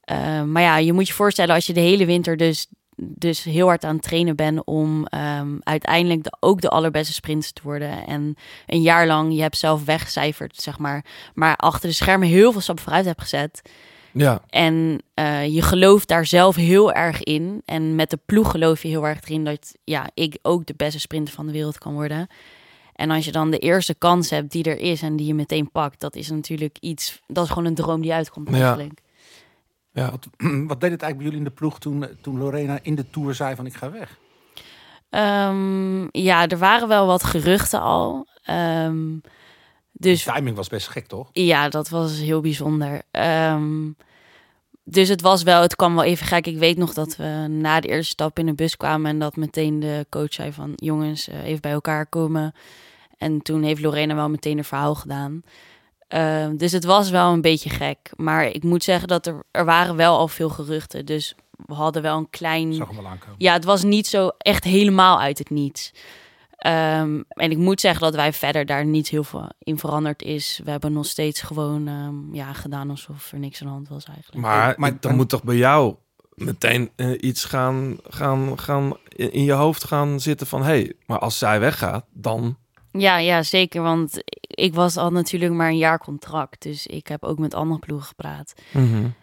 Eh, 0.00 0.42
maar 0.42 0.62
ja, 0.62 0.76
je 0.78 0.92
moet 0.92 1.06
je 1.08 1.12
voorstellen 1.14 1.54
als 1.54 1.66
je 1.66 1.72
de 1.72 1.80
hele 1.80 2.06
winter 2.06 2.36
dus, 2.36 2.66
dus 3.00 3.42
heel 3.42 3.66
hard 3.66 3.84
aan 3.84 3.94
het 3.94 4.02
trainen 4.02 4.36
bent 4.36 4.64
om 4.64 5.06
ehm, 5.06 5.56
uiteindelijk 5.62 6.24
de, 6.24 6.36
ook 6.40 6.60
de 6.60 6.68
allerbeste 6.68 7.12
sprinter 7.12 7.52
te 7.52 7.62
worden. 7.64 8.06
En 8.06 8.36
een 8.66 8.82
jaar 8.82 9.06
lang 9.06 9.34
je 9.34 9.40
hebt 9.40 9.58
zelf 9.58 9.84
weggecijferd, 9.84 10.56
zeg 10.56 10.78
maar. 10.78 11.04
Maar 11.34 11.56
achter 11.56 11.88
de 11.88 11.94
schermen 11.94 12.28
heel 12.28 12.52
veel 12.52 12.60
stappen 12.60 12.84
vooruit 12.84 13.04
hebt 13.04 13.20
gezet. 13.20 13.62
Ja. 14.12 14.42
En 14.48 15.02
eh, 15.14 15.54
je 15.54 15.62
gelooft 15.62 16.08
daar 16.08 16.26
zelf 16.26 16.56
heel 16.56 16.92
erg 16.92 17.22
in. 17.22 17.62
En 17.64 17.94
met 17.94 18.10
de 18.10 18.18
ploeg 18.26 18.50
geloof 18.50 18.82
je 18.82 18.88
heel 18.88 19.06
erg 19.06 19.20
erin 19.22 19.44
dat 19.44 19.74
ja, 19.84 20.10
ik 20.14 20.38
ook 20.42 20.66
de 20.66 20.74
beste 20.76 21.00
sprinter 21.00 21.34
van 21.34 21.46
de 21.46 21.52
wereld 21.52 21.78
kan 21.78 21.92
worden. 21.92 22.26
En 22.94 23.10
als 23.10 23.24
je 23.24 23.32
dan 23.32 23.50
de 23.50 23.58
eerste 23.58 23.94
kans 23.94 24.30
hebt 24.30 24.52
die 24.52 24.64
er 24.64 24.78
is 24.78 25.02
en 25.02 25.16
die 25.16 25.26
je 25.26 25.34
meteen 25.34 25.70
pakt, 25.70 26.00
dat 26.00 26.16
is 26.16 26.30
natuurlijk 26.30 26.76
iets, 26.80 27.22
dat 27.26 27.44
is 27.44 27.50
gewoon 27.50 27.64
een 27.64 27.74
droom 27.74 28.02
die 28.02 28.12
uitkomt 28.12 28.52
eigenlijk. 28.52 28.92
ja. 28.94 29.06
Wat, 30.10 30.28
wat 30.70 30.80
deed 30.80 30.90
het 30.90 31.02
eigenlijk 31.02 31.16
bij 31.16 31.24
jullie 31.24 31.38
in 31.38 31.44
de 31.44 31.50
ploeg 31.50 31.78
toen, 31.78 32.06
toen 32.20 32.38
Lorena 32.38 32.78
in 32.82 32.94
de 32.94 33.10
Tour 33.10 33.34
zei 33.34 33.54
van 33.54 33.66
ik 33.66 33.74
ga 33.74 33.90
weg? 33.90 34.18
Ehm, 35.10 36.06
ja, 36.10 36.48
er 36.48 36.58
waren 36.58 36.88
wel 36.88 37.06
wat 37.06 37.24
geruchten 37.24 37.80
al. 37.80 38.26
Ehm, 38.42 39.16
dus 39.92 40.24
De 40.24 40.32
timing 40.32 40.56
was 40.56 40.68
best 40.68 40.88
gek, 40.88 41.06
toch? 41.06 41.28
Ja, 41.32 41.68
dat 41.68 41.88
was 41.88 42.18
heel 42.18 42.40
bijzonder. 42.40 43.02
Ehm, 43.10 43.90
dus 44.84 45.08
het 45.08 45.20
was 45.20 45.42
wel, 45.42 45.62
het 45.62 45.76
kwam 45.76 45.94
wel 45.94 46.04
even 46.04 46.26
gek. 46.26 46.46
Ik 46.46 46.58
weet 46.58 46.76
nog 46.76 46.94
dat 46.94 47.16
we 47.16 47.46
na 47.48 47.80
de 47.80 47.88
eerste 47.88 48.12
stap 48.12 48.38
in 48.38 48.46
de 48.46 48.54
bus 48.54 48.76
kwamen 48.76 49.10
en 49.10 49.18
dat 49.18 49.36
meteen 49.36 49.80
de 49.80 50.06
coach 50.08 50.32
zei 50.32 50.52
van 50.52 50.72
jongens, 50.74 51.28
eh, 51.28 51.44
even 51.44 51.60
bij 51.60 51.72
elkaar 51.72 52.06
komen. 52.06 52.54
En 53.18 53.42
toen 53.42 53.62
heeft 53.62 53.80
Lorena 53.80 54.14
wel 54.14 54.28
meteen 54.28 54.58
een 54.58 54.64
verhaal 54.64 54.94
gedaan. 54.94 55.42
Ehm, 56.08 56.56
dus 56.56 56.72
het 56.72 56.84
was 56.84 57.10
wel 57.10 57.32
een 57.32 57.40
beetje 57.40 57.70
gek. 57.70 58.10
Maar 58.16 58.44
ik 58.44 58.62
moet 58.62 58.84
zeggen 58.84 59.08
dat 59.08 59.26
er, 59.26 59.42
er 59.50 59.64
waren 59.64 59.96
wel 59.96 60.18
al 60.18 60.28
veel 60.28 60.48
geruchten. 60.48 61.06
Dus 61.06 61.34
we 61.66 61.74
hadden 61.74 62.02
wel 62.02 62.16
een 62.16 62.30
klein... 62.30 62.74
Zag 62.74 62.86
hem 62.86 62.96
wel 62.96 63.06
aankomen. 63.06 63.34
Ja, 63.38 63.52
het 63.52 63.64
was 63.64 63.82
niet 63.82 64.06
zo 64.06 64.30
echt 64.38 64.64
helemaal 64.64 65.20
uit 65.20 65.38
het 65.38 65.50
niets. 65.50 65.92
Ehm, 66.58 67.22
en 67.28 67.50
ik 67.50 67.56
moet 67.56 67.80
zeggen 67.80 68.00
dat 68.00 68.14
wij 68.14 68.32
verder 68.32 68.66
daar 68.66 68.84
niet 68.84 69.08
heel 69.08 69.24
veel 69.24 69.50
in 69.58 69.78
veranderd 69.78 70.22
is. 70.22 70.60
We 70.64 70.70
hebben 70.70 70.92
nog 70.92 71.06
steeds 71.06 71.40
gewoon 71.40 71.88
ehm, 71.88 72.34
ja, 72.34 72.52
gedaan 72.52 72.90
alsof 72.90 73.32
er 73.32 73.38
niks 73.38 73.60
aan 73.60 73.66
de 73.66 73.72
hand 73.72 73.88
was 73.88 74.04
eigenlijk. 74.04 74.38
Maar, 74.42 74.74
Maar- 74.76 75.00
dan 75.00 75.16
moet 75.16 75.28
toch 75.28 75.42
bij 75.42 75.56
jou 75.56 75.94
meteen 76.34 76.90
eh, 76.96 77.10
iets 77.20 77.44
gaan, 77.44 77.96
gaan, 78.08 78.58
gaan 78.58 78.92
in 79.08 79.32
in 79.32 79.44
je 79.44 79.52
hoofd 79.52 79.84
gaan 79.84 80.20
zitten 80.20 80.46
van... 80.46 80.60
hé, 80.60 80.66
hey, 80.66 80.92
maar 81.06 81.18
als 81.18 81.38
zij 81.38 81.60
weggaat, 81.60 82.04
dan... 82.12 82.56
Ja, 83.00 83.18
ja, 83.18 83.42
zeker. 83.42 83.82
Want 83.82 84.20
ik 84.40 84.74
was 84.74 84.96
al 84.96 85.10
natuurlijk 85.10 85.52
maar 85.52 85.68
een 85.68 85.76
jaar 85.78 85.98
contract. 85.98 86.62
Dus 86.62 86.86
ik 86.86 87.06
heb 87.06 87.24
ook 87.24 87.38
met 87.38 87.54
andere 87.54 87.80
ploegen 87.80 88.06
gepraat. 88.08 88.54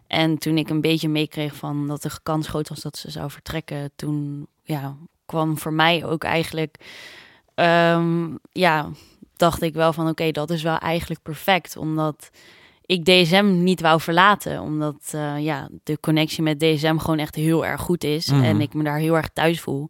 En 0.07 0.37
toen 0.37 0.57
ik 0.57 0.69
een 0.69 0.81
beetje 0.81 1.09
meekreeg 1.09 1.55
van 1.55 1.87
dat 1.87 2.01
de 2.01 2.09
kans 2.23 2.47
groot 2.47 2.69
was 2.69 2.81
dat 2.81 2.97
ze 2.97 3.11
zou 3.11 3.31
vertrekken, 3.31 3.91
toen 3.95 4.47
ja, 4.63 4.95
kwam 5.25 5.57
voor 5.57 5.73
mij 5.73 6.05
ook 6.05 6.23
eigenlijk, 6.23 6.75
ehm, 7.55 8.27
ja, 8.51 8.89
dacht 9.35 9.61
ik 9.61 9.73
wel 9.73 9.93
van 9.93 10.07
oké, 10.09 10.31
dat 10.31 10.49
is 10.49 10.63
wel 10.63 10.77
eigenlijk 10.77 11.21
perfect, 11.21 11.77
omdat 11.77 12.29
ik 12.85 13.05
DSM 13.05 13.63
niet 13.63 13.81
wou 13.81 14.01
verlaten, 14.01 14.61
omdat 14.61 14.95
eh, 15.11 15.39
ja, 15.43 15.69
de 15.83 15.99
connectie 15.99 16.43
met 16.43 16.59
DSM 16.59 16.97
gewoon 16.97 17.19
echt 17.19 17.35
heel 17.35 17.65
erg 17.65 17.81
goed 17.81 18.03
is 18.03 18.27
Mhm. 18.27 18.43
en 18.43 18.61
ik 18.61 18.73
me 18.73 18.83
daar 18.83 18.97
heel 18.97 19.15
erg 19.15 19.29
thuis 19.33 19.61
voel. 19.61 19.89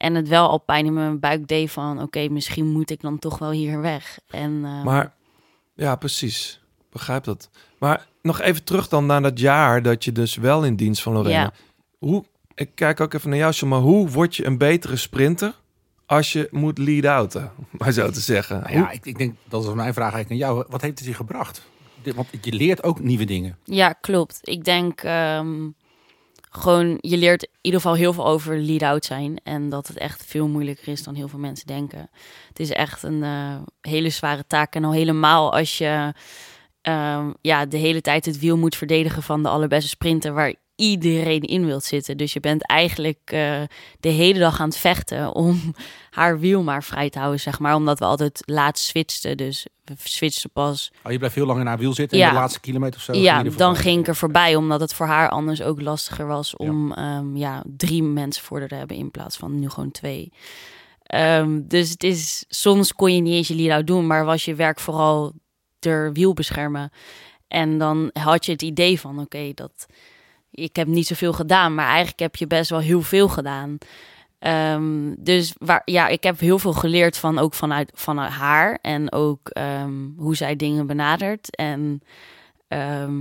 En 0.00 0.14
het 0.14 0.28
wel 0.28 0.48
al 0.48 0.58
pijn 0.58 0.86
in 0.86 0.92
mijn 0.92 1.18
buik 1.18 1.48
deed 1.48 1.70
van 1.70 2.02
oké, 2.02 2.28
misschien 2.28 2.66
moet 2.66 2.90
ik 2.90 3.00
dan 3.00 3.18
toch 3.18 3.38
wel 3.38 3.50
hier 3.50 3.80
weg. 3.80 4.18
En, 4.30 4.60
eh, 4.64 4.84
Maar 4.84 5.12
ja, 5.74 5.96
precies. 5.96 6.60
Begrijp 6.90 7.24
dat. 7.24 7.50
Maar 7.78 8.06
nog 8.22 8.40
even 8.40 8.64
terug 8.64 8.88
dan 8.88 9.06
naar 9.06 9.22
dat 9.22 9.38
jaar 9.38 9.82
dat 9.82 10.04
je 10.04 10.12
dus 10.12 10.36
wel 10.36 10.64
in 10.64 10.76
dienst 10.76 11.02
van 11.02 11.12
Lorena. 11.12 11.40
Ja. 11.40 11.52
Hoe, 11.98 12.24
ik 12.54 12.70
kijk 12.74 13.00
ook 13.00 13.14
even 13.14 13.30
naar 13.30 13.38
jou, 13.38 13.52
John, 13.52 13.72
maar 13.72 13.80
hoe 13.80 14.08
word 14.08 14.36
je 14.36 14.46
een 14.46 14.58
betere 14.58 14.96
sprinter 14.96 15.54
als 16.06 16.32
je 16.32 16.48
moet 16.50 16.78
lead-outen, 16.78 17.52
maar 17.78 17.92
zo 17.92 18.10
te 18.10 18.20
zeggen? 18.20 18.60
Nou 18.60 18.72
ja, 18.72 18.90
ik, 18.90 19.06
ik 19.06 19.18
denk, 19.18 19.36
dat 19.48 19.64
is 19.64 19.74
mijn 19.74 19.94
vraag 19.94 20.12
eigenlijk 20.12 20.30
aan 20.30 20.48
jou. 20.48 20.64
Wat 20.68 20.82
heeft 20.82 20.98
het 20.98 21.08
je 21.08 21.14
gebracht? 21.14 21.62
Want 22.14 22.28
je 22.40 22.52
leert 22.52 22.82
ook 22.82 23.00
nieuwe 23.00 23.24
dingen. 23.24 23.56
Ja, 23.64 23.92
klopt. 23.92 24.38
Ik 24.42 24.64
denk 24.64 25.02
ehm, 25.02 25.68
gewoon, 26.50 26.98
je 27.00 27.16
leert 27.16 27.42
in 27.42 27.58
ieder 27.60 27.80
geval 27.80 27.96
heel 27.96 28.12
veel 28.12 28.26
over 28.26 28.58
lead-out 28.58 29.04
zijn. 29.04 29.40
En 29.42 29.68
dat 29.68 29.86
het 29.86 29.96
echt 29.96 30.24
veel 30.26 30.48
moeilijker 30.48 30.88
is 30.88 31.02
dan 31.02 31.14
heel 31.14 31.28
veel 31.28 31.38
mensen 31.38 31.66
denken. 31.66 32.10
Het 32.48 32.60
is 32.60 32.70
echt 32.70 33.02
een 33.02 33.22
eh, 33.22 33.56
hele 33.80 34.10
zware 34.10 34.46
taak. 34.46 34.74
En 34.74 34.84
al 34.84 34.92
helemaal 34.92 35.52
als 35.52 35.78
je 35.78 36.12
ehm, 36.80 37.32
ja, 37.40 37.66
de 37.66 37.76
hele 37.76 38.00
tijd 38.00 38.24
het 38.24 38.38
wiel 38.38 38.56
moet 38.56 38.76
verdedigen 38.76 39.22
van 39.22 39.42
de 39.42 39.48
allerbeste 39.48 39.88
sprinter 39.88 40.32
waar 40.32 40.54
iedereen 40.80 41.40
in 41.40 41.66
wilt 41.66 41.84
zitten. 41.84 42.16
Dus 42.16 42.32
je 42.32 42.40
bent 42.40 42.66
eigenlijk 42.66 43.18
eh, 43.24 43.60
de 44.00 44.08
hele 44.08 44.38
dag 44.38 44.60
aan 44.60 44.68
het 44.68 44.76
vechten 44.78 45.34
om 45.34 45.74
haar 46.10 46.38
wiel 46.38 46.62
maar 46.62 46.84
vrij 46.84 47.10
te 47.10 47.18
houden, 47.18 47.40
zeg 47.40 47.58
maar. 47.58 47.74
Omdat 47.74 47.98
we 47.98 48.04
altijd 48.04 48.42
laat 48.44 48.78
switchten. 48.78 49.36
Dus 49.36 49.66
we 49.84 49.94
switchten 49.98 50.50
pas 50.50 50.92
Oh, 51.04 51.12
je 51.12 51.18
blijft 51.18 51.34
heel 51.36 51.46
lang 51.46 51.60
in 51.60 51.66
haar 51.66 51.78
wiel 51.78 51.94
zitten 51.94 52.18
Ja. 52.18 52.28
en 52.28 52.34
de 52.34 52.40
laatste 52.40 52.60
kilometer 52.60 52.96
of 52.96 53.02
zo. 53.04 53.12
ja, 53.12 53.42
dan 53.42 53.76
ging 53.76 54.00
ik 54.00 54.08
er 54.08 54.16
voorbij, 54.16 54.56
omdat 54.56 54.80
het 54.80 54.94
voor 54.94 55.06
haar 55.06 55.28
anders 55.28 55.62
ook 55.62 55.80
lastiger 55.80 56.26
was 56.26 56.56
om 56.56 56.94
ja. 56.96 57.24
ja, 57.34 57.64
drie 57.76 58.02
mensen 58.02 58.42
voor 58.44 58.68
te 58.68 58.74
hebben 58.74 58.96
in 58.96 59.10
plaats 59.10 59.36
van 59.36 59.58
nu 59.58 59.68
gewoon 59.68 59.90
twee. 59.90 60.32
Ehm, 61.02 61.60
dus 61.64 61.90
het 61.90 62.02
is, 62.02 62.44
soms 62.48 62.94
kon 62.94 63.14
je 63.14 63.20
niet 63.20 63.34
eens 63.34 63.48
je 63.48 63.84
doen, 63.84 64.06
maar 64.06 64.24
was 64.24 64.44
je 64.44 64.54
werk 64.54 64.80
vooral 64.80 65.32
de 65.78 66.10
wiel 66.12 66.32
beschermen. 66.32 66.90
En 67.48 67.78
dan 67.78 68.10
had 68.12 68.46
je 68.46 68.52
het 68.52 68.62
idee 68.62 69.00
van, 69.00 69.18
oké, 69.18 69.52
dat 69.54 69.86
ik 70.60 70.76
heb 70.76 70.86
niet 70.86 71.06
zoveel 71.06 71.32
gedaan, 71.32 71.74
maar 71.74 71.86
eigenlijk 71.86 72.18
heb 72.18 72.36
je 72.36 72.46
best 72.46 72.70
wel 72.70 72.78
heel 72.78 73.02
veel 73.02 73.28
gedaan. 73.28 73.78
Ehm, 74.38 75.14
dus 75.18 75.54
waar, 75.58 75.82
ja, 75.84 76.08
ik 76.08 76.22
heb 76.22 76.38
heel 76.38 76.58
veel 76.58 76.72
geleerd 76.72 77.16
van 77.16 77.38
ook 77.38 77.54
vanuit, 77.54 77.90
vanuit 77.94 78.32
haar 78.32 78.78
en 78.82 79.12
ook 79.12 79.48
ehm, 79.48 79.92
hoe 80.16 80.36
zij 80.36 80.56
dingen 80.56 80.86
benadert. 80.86 81.56
En 81.56 82.02
ehm, 82.68 83.14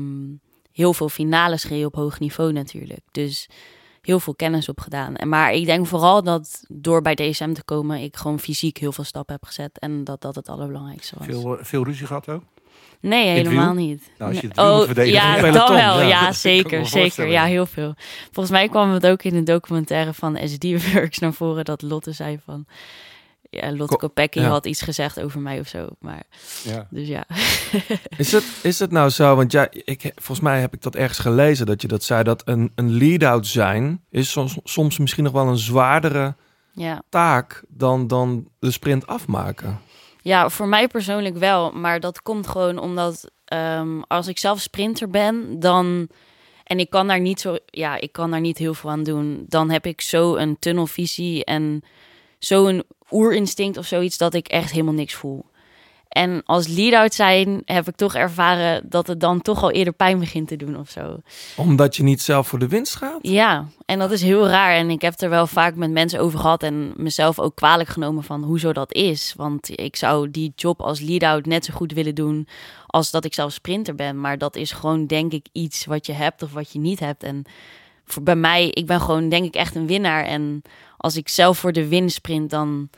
heel 0.71 0.93
veel 0.93 1.09
finales 1.09 1.63
gereden 1.63 1.87
op 1.87 1.95
hoog 1.95 2.19
niveau 2.19 2.51
natuurlijk. 2.51 3.01
Dus 3.11 3.49
heel 4.01 4.19
veel 4.19 4.35
kennis 4.35 4.69
opgedaan. 4.69 5.15
En 5.15 5.29
maar 5.29 5.53
ik 5.53 5.65
denk 5.65 5.87
vooral 5.87 6.23
dat 6.23 6.63
door 6.67 7.01
bij 7.01 7.15
DSM 7.15 7.53
te 7.53 7.63
komen, 7.63 7.99
ik 7.99 8.17
gewoon 8.17 8.39
fysiek 8.39 8.77
heel 8.77 8.91
veel 8.91 9.03
stappen 9.03 9.33
heb 9.33 9.45
gezet. 9.45 9.79
En 9.79 10.03
dat 10.03 10.21
dat 10.21 10.35
het 10.35 10.49
allerbelangrijkste 10.49 11.15
was. 11.17 11.27
Veel, 11.27 11.57
eh, 11.57 11.63
veel 11.63 11.83
ruzie 11.83 12.05
gehad 12.05 12.29
ook? 12.29 12.43
Nee, 13.01 13.27
helemaal 13.27 13.73
niet. 13.73 14.11
Nou, 14.17 14.31
als 14.31 14.41
je 14.41 14.47
het 14.47 14.57
oh, 14.57 14.81
verdedigen 14.81 15.21
ja, 15.21 15.51
dan 15.51 15.73
wel. 15.73 16.01
ja. 16.01 16.31
Zeker, 16.49 16.85
zeker. 16.85 17.27
Ja, 17.27 17.45
heel 17.45 17.65
veel. 17.65 17.93
Volgens 18.31 18.49
mij 18.49 18.69
kwam 18.69 18.91
het 18.91 19.05
ook 19.05 19.23
in 19.23 19.35
een 19.35 19.43
documentaire 19.45 20.13
van 20.13 20.39
SD 20.45 20.63
Works 20.93 21.19
naar 21.19 21.33
voren 21.33 21.65
dat 21.65 21.81
Lotte 21.81 22.11
zei 22.11 22.39
van... 22.45 22.65
Ja, 23.51 23.71
Lotte 23.71 23.85
Ko- 23.97 24.07
Kopecky 24.07 24.39
ja. 24.39 24.47
had 24.47 24.65
iets 24.65 24.81
gezegd 24.81 25.21
over 25.21 25.39
mij 25.39 25.59
of 25.59 25.67
zo. 25.67 25.87
Maar, 25.99 26.23
Ja. 26.63 26.87
dus 26.89 27.07
ja. 27.07 27.25
Is 28.17 28.31
het, 28.31 28.43
is 28.63 28.79
het 28.79 28.91
nou 28.91 29.09
zo, 29.09 29.35
want 29.35 29.51
ja, 29.51 29.67
ik, 29.71 30.01
volgens 30.15 30.39
mij 30.39 30.59
heb 30.59 30.73
ik 30.73 30.81
dat 30.81 30.95
ergens 30.95 31.19
gelezen, 31.19 31.65
dat 31.65 31.81
je 31.81 31.87
dat 31.87 32.03
zei, 32.03 32.23
dat 32.23 32.41
een, 32.45 32.71
een 32.75 32.97
lead-out 32.97 33.47
zijn 33.47 34.01
is 34.09 34.31
soms, 34.31 34.57
soms 34.63 34.97
misschien 34.97 35.23
nog 35.23 35.33
wel 35.33 35.47
een 35.47 35.57
zwaardere 35.57 36.35
ja. 36.73 37.01
taak 37.09 37.63
dan, 37.67 38.07
dan 38.07 38.47
de 38.59 38.71
sprint 38.71 39.07
afmaken. 39.07 39.79
Ja, 40.29 40.49
voor 40.49 40.67
mij 40.67 40.87
persoonlijk 40.87 41.37
wel. 41.37 41.71
Maar 41.71 41.99
dat 41.99 42.21
komt 42.21 42.47
gewoon 42.47 42.77
omdat 42.77 43.31
ehm, 43.45 44.01
als 44.07 44.27
ik 44.27 44.37
zelf 44.37 44.61
sprinter 44.61 45.09
ben, 45.09 45.59
dan. 45.59 46.09
En 46.63 46.79
ik 46.79 46.89
kan 46.89 47.07
daar 47.07 47.19
niet 47.19 47.39
zo, 47.39 47.57
ja, 47.65 47.99
ik 47.99 48.11
kan 48.11 48.31
daar 48.31 48.39
niet 48.39 48.57
heel 48.57 48.73
veel 48.73 48.89
aan 48.89 49.03
doen. 49.03 49.45
Dan 49.47 49.69
heb 49.69 49.85
ik 49.85 50.01
zo 50.01 50.35
een 50.35 50.59
tunnelvisie 50.59 51.45
en 51.45 51.83
zo'n 52.39 52.83
oerinstinct 53.11 53.77
of 53.77 53.85
zoiets 53.85 54.17
dat 54.17 54.33
ik 54.33 54.47
echt 54.47 54.71
helemaal 54.71 54.93
niks 54.93 55.13
voel. 55.13 55.45
En 56.09 56.41
als 56.45 56.67
lead-out 56.67 57.13
zijn 57.13 57.61
heb 57.65 57.87
ik 57.87 57.95
toch 57.95 58.15
ervaren 58.15 58.89
dat 58.89 59.07
het 59.07 59.19
dan 59.19 59.41
toch 59.41 59.63
al 59.63 59.71
eerder 59.71 59.93
pijn 59.93 60.19
begint 60.19 60.47
te 60.47 60.55
doen 60.55 60.77
of 60.77 60.89
zo. 60.89 61.21
Omdat 61.55 61.95
je 61.95 62.03
niet 62.03 62.21
zelf 62.21 62.47
voor 62.47 62.59
de 62.59 62.67
winst 62.67 62.95
gaat? 62.95 63.19
Ja, 63.21 63.67
en 63.85 63.99
dat 63.99 64.11
is 64.11 64.21
heel 64.21 64.47
raar. 64.47 64.75
En 64.75 64.89
ik 64.89 65.01
heb 65.01 65.11
het 65.11 65.21
er 65.21 65.29
wel 65.29 65.47
vaak 65.47 65.75
met 65.75 65.91
mensen 65.91 66.19
over 66.19 66.39
gehad 66.39 66.63
en 66.63 66.93
mezelf 66.95 67.39
ook 67.39 67.55
kwalijk 67.55 67.89
genomen 67.89 68.23
van 68.23 68.43
hoezo 68.43 68.73
dat 68.73 68.93
is. 68.93 69.33
Want 69.37 69.79
ik 69.79 69.95
zou 69.95 70.31
die 70.31 70.53
job 70.55 70.81
als 70.81 70.99
lead-out 70.99 71.45
net 71.45 71.65
zo 71.65 71.73
goed 71.73 71.93
willen 71.93 72.15
doen 72.15 72.47
als 72.87 73.11
dat 73.11 73.25
ik 73.25 73.33
zelf 73.33 73.51
sprinter 73.51 73.95
ben. 73.95 74.21
Maar 74.21 74.37
dat 74.37 74.55
is 74.55 74.71
gewoon 74.71 75.07
denk 75.07 75.31
ik 75.31 75.45
iets 75.51 75.85
wat 75.85 76.05
je 76.05 76.13
hebt 76.13 76.43
of 76.43 76.53
wat 76.53 76.71
je 76.71 76.79
niet 76.79 76.99
hebt. 76.99 77.23
En 77.23 77.43
voor, 78.05 78.23
bij 78.23 78.35
mij, 78.35 78.67
ik 78.67 78.85
ben 78.85 79.01
gewoon 79.01 79.29
denk 79.29 79.45
ik 79.45 79.55
echt 79.55 79.75
een 79.75 79.87
winnaar. 79.87 80.25
En 80.25 80.61
als 80.97 81.15
ik 81.17 81.29
zelf 81.29 81.57
voor 81.57 81.71
de 81.71 81.87
win 81.87 82.09
sprint, 82.09 82.49
dan 82.49 82.89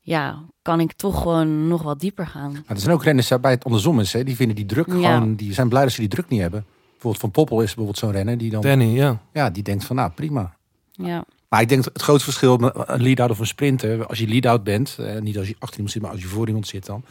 ja, 0.00 0.44
kan 0.62 0.80
ik 0.80 0.92
toch 0.92 1.22
gewoon 1.22 1.68
nog 1.68 1.82
wat 1.82 2.00
dieper 2.00 2.26
gaan. 2.26 2.52
Maar 2.52 2.62
er 2.66 2.80
zijn 2.80 2.94
ook 2.94 3.04
renners 3.04 3.28
waarbij 3.28 3.50
het 3.50 3.64
andersom 3.64 4.00
is. 4.00 4.12
Hè? 4.12 4.24
Die 4.24 4.36
vinden 4.36 4.56
die 4.56 4.66
druk 4.66 4.86
Ja. 4.86 4.92
gewoon, 4.92 5.34
die 5.34 5.52
zijn 5.54 5.68
blij 5.68 5.82
dat 5.82 5.92
ze 5.92 6.00
die 6.00 6.08
druk 6.08 6.28
niet 6.28 6.40
hebben. 6.40 6.64
Bijvoorbeeld 6.90 7.20
Van 7.22 7.30
Poppel 7.30 7.60
is 7.60 7.66
bijvoorbeeld 7.66 7.98
zo'n 7.98 8.10
renner 8.12 8.38
die 8.38 8.50
dan, 8.50 8.60
Danny, 8.60 8.84
ja. 8.84 9.20
ja, 9.32 9.50
die 9.50 9.62
denkt 9.62 9.84
van 9.84 9.96
nou 9.96 10.10
prima. 10.10 10.56
Ja, 10.92 11.24
Maar 11.48 11.60
ik 11.60 11.68
denk 11.68 11.84
het 11.84 12.02
grootste 12.02 12.24
verschil 12.24 12.56
met 12.56 12.72
een 12.86 13.02
lead-out 13.02 13.30
of 13.30 13.38
een 13.38 13.46
sprinter, 13.46 14.06
als 14.06 14.18
je 14.18 14.28
lead-out 14.28 14.64
bent, 14.64 14.96
eh, 14.98 15.20
niet 15.20 15.38
als 15.38 15.48
je 15.48 15.54
achter 15.58 15.74
iemand 15.76 15.92
zit, 15.92 16.02
maar 16.02 16.10
als 16.10 16.20
je 16.20 16.26
voor 16.26 16.46
iemand 16.46 16.66
zit 16.66 16.86
dan, 16.86 17.04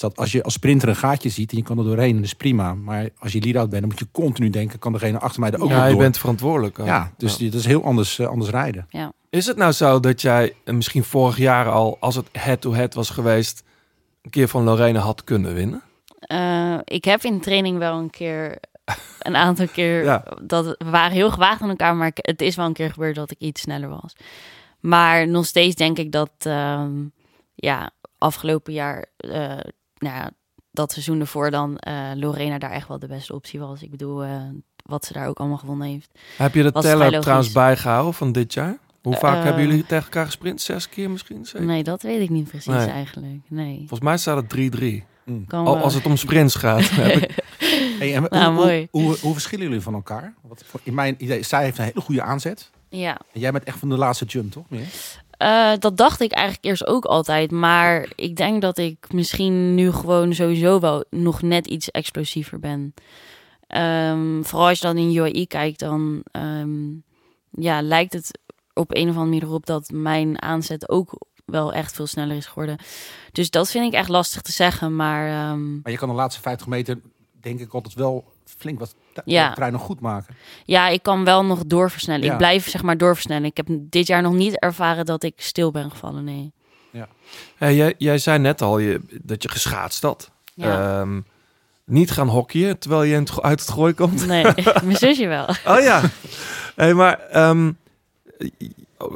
dat 0.00 0.16
als 0.16 0.32
je 0.32 0.42
als 0.42 0.52
sprinter 0.52 0.88
een 0.88 0.96
gaatje 0.96 1.28
ziet 1.28 1.50
en 1.50 1.56
je 1.56 1.62
kan 1.62 1.78
er 1.78 1.84
doorheen, 1.84 2.14
dan 2.14 2.22
is 2.22 2.34
prima. 2.34 2.74
Maar 2.74 3.08
als 3.18 3.32
je 3.32 3.40
lead-out 3.40 3.68
bent, 3.70 3.80
dan 3.80 3.90
moet 3.90 3.98
je 4.00 4.06
continu 4.12 4.50
denken, 4.50 4.78
kan 4.78 4.92
degene 4.92 5.18
achter 5.18 5.40
mij 5.40 5.50
er 5.50 5.62
ook 5.62 5.68
ja, 5.68 5.74
nog 5.76 5.84
je 5.84 5.90
door? 5.90 6.00
bent 6.00 6.18
verantwoordelijk. 6.18 6.78
ook. 6.78 6.86
ja, 6.86 7.12
dus 7.16 7.36
die- 7.36 7.50
dat 7.50 7.60
is 7.60 7.66
heel 7.66 7.84
anders, 7.84 8.18
eh, 8.18 8.26
anders 8.26 8.50
rijden. 8.50 8.88
Is 9.30 9.46
het 9.46 9.56
nou 9.56 9.72
zo 9.72 10.00
dat 10.00 10.20
jij 10.20 10.54
eh, 10.64 10.74
misschien 10.74 11.04
vorig 11.04 11.36
jaar 11.36 11.68
al, 11.70 11.96
als 12.00 12.14
het 12.14 12.28
head-to-head 12.32 12.94
was 12.94 13.10
geweest, 13.10 13.62
een 14.22 14.30
keer 14.30 14.48
van 14.48 14.64
Lorena 14.64 15.00
had 15.00 15.24
kunnen 15.24 15.54
winnen? 15.54 15.82
Eh, 16.20 16.78
ik 16.84 17.04
heb 17.04 17.22
in 17.22 17.40
training 17.40 17.78
wel 17.78 17.98
een 17.98 18.10
keer, 18.10 18.58
een 19.18 19.36
aantal 19.36 19.66
keer, 19.68 20.04
Ja. 20.04 20.24
dat 20.42 20.64
we 20.64 20.76
waren 20.90 21.12
heel 21.12 21.30
gewaagd 21.30 21.62
aan 21.62 21.68
elkaar, 21.68 21.96
maar 21.96 22.10
het 22.14 22.40
is 22.42 22.56
wel 22.56 22.66
een 22.66 22.72
keer 22.72 22.90
gebeurd 22.92 23.14
dat 23.14 23.30
ik 23.30 23.38
iets 23.38 23.60
sneller 23.60 23.88
was. 23.88 24.12
Maar 24.80 25.28
nog 25.28 25.46
steeds 25.46 25.74
denk 25.74 25.98
ik 25.98 26.12
dat, 26.12 26.30
ehm, 26.38 26.92
ja, 27.54 27.90
afgelopen 28.18 28.72
jaar, 28.72 29.06
eh, 29.16 29.58
nou 30.00 30.16
ja, 30.16 30.30
dat 30.70 30.92
seizoen 30.92 31.20
ervoor 31.20 31.50
dan, 31.50 31.78
eh, 31.78 32.10
Lorena 32.14 32.58
daar 32.58 32.70
echt 32.70 32.88
wel 32.88 32.98
de 32.98 33.06
beste 33.06 33.34
optie 33.34 33.60
was. 33.60 33.82
Ik 33.82 33.90
bedoel, 33.90 34.22
eh, 34.24 34.42
wat 34.84 35.04
ze 35.04 35.12
daar 35.12 35.28
ook 35.28 35.38
allemaal 35.38 35.58
gewonnen 35.58 35.88
heeft. 35.88 36.10
Heb 36.36 36.54
je 36.54 36.62
de 36.62 36.72
teller 36.72 37.20
trouwens 37.20 37.52
bijgehouden 37.52 38.14
van 38.14 38.32
dit 38.32 38.52
jaar? 38.54 38.78
Hoe 39.02 39.16
vaak 39.16 39.36
Eh, 39.36 39.42
hebben 39.44 39.66
jullie 39.66 39.86
tegen 39.86 40.04
elkaar 40.04 40.24
gesprint? 40.26 40.60
Zes 40.60 40.88
keer 40.88 41.10
misschien? 41.10 41.46
Nee, 41.58 41.82
dat 41.82 42.02
weet 42.02 42.20
ik 42.20 42.30
niet 42.30 42.48
precies 42.48 42.66
Nee. 42.66 42.86
eigenlijk. 42.88 43.40
Nee. 43.48 43.76
Volgens 43.78 44.00
mij 44.00 44.16
staat 44.16 44.36
het 44.36 44.48
3-3. 44.48 45.04
Kan 45.46 45.66
Al- 45.66 45.74
wel. 45.74 45.82
Als 45.82 45.94
het 45.94 46.06
om 46.06 46.16
sprints 46.16 46.54
gaat. 46.54 46.88
heb 46.90 47.16
ik- 47.22 47.44
Hey, 47.98 48.14
en 48.14 48.22
Nou, 48.30 48.44
hoe, 48.54 48.64
mooi. 48.64 48.88
Hoe, 48.90 49.02
hoe, 49.02 49.16
hoe 49.20 49.32
verschillen 49.32 49.64
jullie 49.66 49.80
van 49.80 49.94
elkaar? 49.94 50.34
Want 50.42 50.64
in 50.82 50.94
mijn 50.94 51.14
idee, 51.18 51.42
zij 51.42 51.62
heeft 51.64 51.78
een 51.78 51.84
hele 51.84 52.00
goede 52.00 52.22
aanzet. 52.22 52.70
Ja. 52.88 53.20
En 53.32 53.40
jij 53.40 53.52
bent 53.52 53.64
echt 53.64 53.78
van 53.78 53.88
de 53.88 53.96
laatste 53.96 54.24
jump, 54.24 54.52
toch? 54.52 54.64
Meer? 54.68 54.86
Eh, 55.40 55.72
dat 55.78 55.96
dacht 55.96 56.20
ik 56.20 56.32
eigenlijk 56.32 56.64
eerst 56.64 56.86
ook 56.86 57.04
altijd. 57.04 57.50
Maar 57.50 58.12
ik 58.14 58.36
denk 58.36 58.62
dat 58.62 58.78
ik 58.78 59.12
misschien 59.12 59.74
nu 59.74 59.92
gewoon 59.92 60.34
sowieso 60.34 60.80
wel 60.80 61.04
nog 61.10 61.42
net 61.42 61.66
iets 61.66 61.90
explosiever 61.90 62.58
ben. 62.58 62.94
Ehm, 63.66 64.42
vooral 64.42 64.68
als 64.68 64.78
je 64.78 64.86
dan 64.86 64.96
in 64.96 65.14
UAE 65.14 65.46
kijkt, 65.46 65.78
dan 65.78 66.22
ehm, 66.30 66.90
ja, 67.50 67.82
lijkt 67.82 68.12
het 68.12 68.38
op 68.74 68.94
een 68.94 69.08
of 69.08 69.16
andere 69.16 69.24
manier 69.24 69.54
op 69.54 69.66
dat 69.66 69.90
mijn 69.90 70.42
aanzet 70.42 70.88
ook 70.88 71.18
wel 71.44 71.72
echt 71.72 71.92
veel 71.92 72.06
sneller 72.06 72.36
is 72.36 72.46
geworden. 72.46 72.78
Dus 73.32 73.50
dat 73.50 73.70
vind 73.70 73.86
ik 73.86 73.92
echt 73.92 74.08
lastig 74.08 74.42
te 74.42 74.52
zeggen. 74.52 74.96
Maar 74.96 75.28
ehm, 75.28 75.80
Maar 75.80 75.92
je 75.92 75.98
kan 75.98 76.08
de 76.08 76.14
laatste 76.14 76.40
50 76.40 76.66
meter, 76.66 77.00
denk 77.40 77.60
ik, 77.60 77.72
altijd 77.72 77.94
wel 77.94 78.24
flink 78.44 78.78
wat 78.78 78.94
Ja. 79.24 79.52
trein 79.52 79.72
nog 79.72 79.82
goed 79.82 80.00
maken. 80.00 80.34
ja, 80.64 80.88
ik 80.88 81.02
kan 81.02 81.24
wel 81.24 81.44
nog 81.44 81.64
doorversnellen. 81.66 82.24
Ja. 82.24 82.32
Ik 82.32 82.38
blijf 82.38 82.68
zeg 82.68 82.82
maar 82.82 82.98
doorversnellen. 82.98 83.44
Ik 83.44 83.56
heb 83.56 83.66
dit 83.70 84.06
jaar 84.06 84.22
nog 84.22 84.32
niet 84.32 84.58
ervaren 84.58 85.04
dat 85.04 85.22
ik 85.22 85.34
stil 85.36 85.70
ben 85.70 85.90
gevallen. 85.90 86.24
Nee. 86.24 86.52
Hey, 87.56 87.74
jij, 87.74 87.94
jij 87.98 88.18
zei 88.18 88.38
net 88.38 88.62
al 88.62 88.78
je, 88.78 89.00
dat 89.22 89.42
je 89.42 89.48
geschaatst 89.48 90.02
had. 90.02 90.30
Ja. 90.54 91.00
Ehm, 91.00 91.20
niet 91.84 92.10
gaan 92.10 92.28
hockeyen 92.28 92.78
terwijl 92.78 93.02
je 93.02 93.40
uit 93.40 93.60
het 93.60 93.70
gooi 93.70 93.94
komt. 93.94 94.26
Nee, 94.26 94.44
mijn 94.84 94.96
zusje 94.96 95.26
wel. 95.26 95.48
Oh 95.66 95.80
ja. 95.80 96.02
hey, 96.76 96.94
maar 96.94 97.18
ehm, 97.18 97.72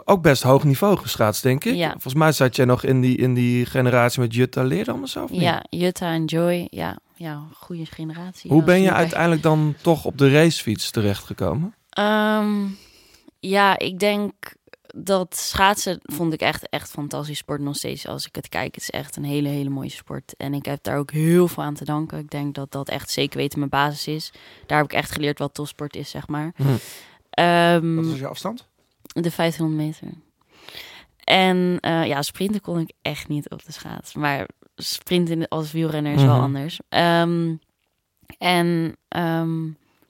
ook 0.05 0.23
best 0.23 0.43
hoog 0.43 0.65
niveau 0.65 0.97
geschaatst, 0.97 1.43
denk 1.43 1.65
ik. 1.65 1.75
Ja. 1.75 1.91
Volgens 1.91 2.15
mij 2.15 2.33
zat 2.33 2.57
jij 2.57 2.65
nog 2.65 2.85
in 2.85 3.01
die, 3.01 3.17
in 3.17 3.35
die 3.35 3.67
generatie 3.67 4.21
met 4.21 4.35
Jutta 4.35 4.63
Leerdam 4.63 5.03
of 5.03 5.09
zo? 5.09 5.23
of 5.23 5.31
niet? 5.31 5.41
Ja, 5.41 5.65
Jutta 5.71 6.13
en 6.13 6.25
Joy. 6.25 6.67
Ja, 6.71 6.99
ja 7.15 7.43
goede 7.53 7.87
generatie. 7.87 8.51
Hoe 8.51 8.63
ben 8.63 8.77
is 8.77 8.83
je 8.83 8.93
uiteindelijk 8.93 9.43
dan 9.43 9.75
toch 9.81 10.05
op 10.05 10.19
de 10.19 10.31
racefiets 10.31 10.91
terechtgekomen? 10.91 11.75
Ehm, 11.91 12.65
ja, 13.41 13.79
ik 13.79 13.99
denk 13.99 14.33
dat 14.97 15.37
schaatsen 15.37 16.01
vond 16.03 16.33
ik 16.33 16.41
echt, 16.41 16.69
echt 16.69 16.91
fantastisch 16.91 17.39
sport 17.39 17.61
nog 17.61 17.77
steeds. 17.77 18.07
Als 18.07 18.27
ik 18.27 18.35
het 18.35 18.49
kijk, 18.49 18.75
het 18.75 18.83
is 18.83 18.91
echt 18.91 19.17
een 19.17 19.25
hele, 19.25 19.49
hele 19.49 19.71
mooie 19.71 19.91
sport. 19.91 20.35
En 20.37 20.55
ik 20.55 20.65
heb 20.65 20.83
daar 20.83 20.99
ook 20.99 21.11
heel 21.11 21.49
veel 21.49 21.63
aan 21.63 21.75
te 21.75 21.85
danken. 21.85 22.19
Ik 22.19 22.31
denk 22.31 22.55
dat 22.55 22.73
dat 22.73 22.89
echt 22.89 23.11
zeker 23.11 23.39
weten 23.39 23.59
mijn 23.59 23.71
basis 23.71 24.07
is. 24.07 24.33
Daar 24.67 24.79
heb 24.79 24.87
ik 24.87 24.93
echt 24.93 25.11
geleerd 25.11 25.39
wat 25.39 25.55
topsport 25.55 25.97
is, 25.97 26.11
zeg 26.11 26.29
maar. 26.29 26.53
Hm. 26.57 26.65
Ehm, 27.31 27.95
Wat 27.95 28.07
was 28.07 28.19
je 28.19 28.27
afstand? 28.27 28.67
De 29.23 29.31
1500 29.37 29.73
meter. 29.87 30.09
En 31.25 31.79
eh, 31.81 32.07
ja, 32.07 32.23
sprinten 32.23 32.61
kon 32.61 32.79
ik 32.79 32.93
echt 33.03 33.29
niet 33.29 33.51
op 33.51 33.65
de 33.65 33.73
schaats. 33.73 34.15
Maar 34.15 34.49
sprinten 34.77 35.49
als 35.49 35.73
wielrenner 35.73 36.13
is 36.15 36.23
wel 36.23 36.35
Mhm. 36.35 36.43
anders. 36.43 36.81
Ehm, 36.89 37.55
en 38.39 38.97
ehm, 39.09 39.65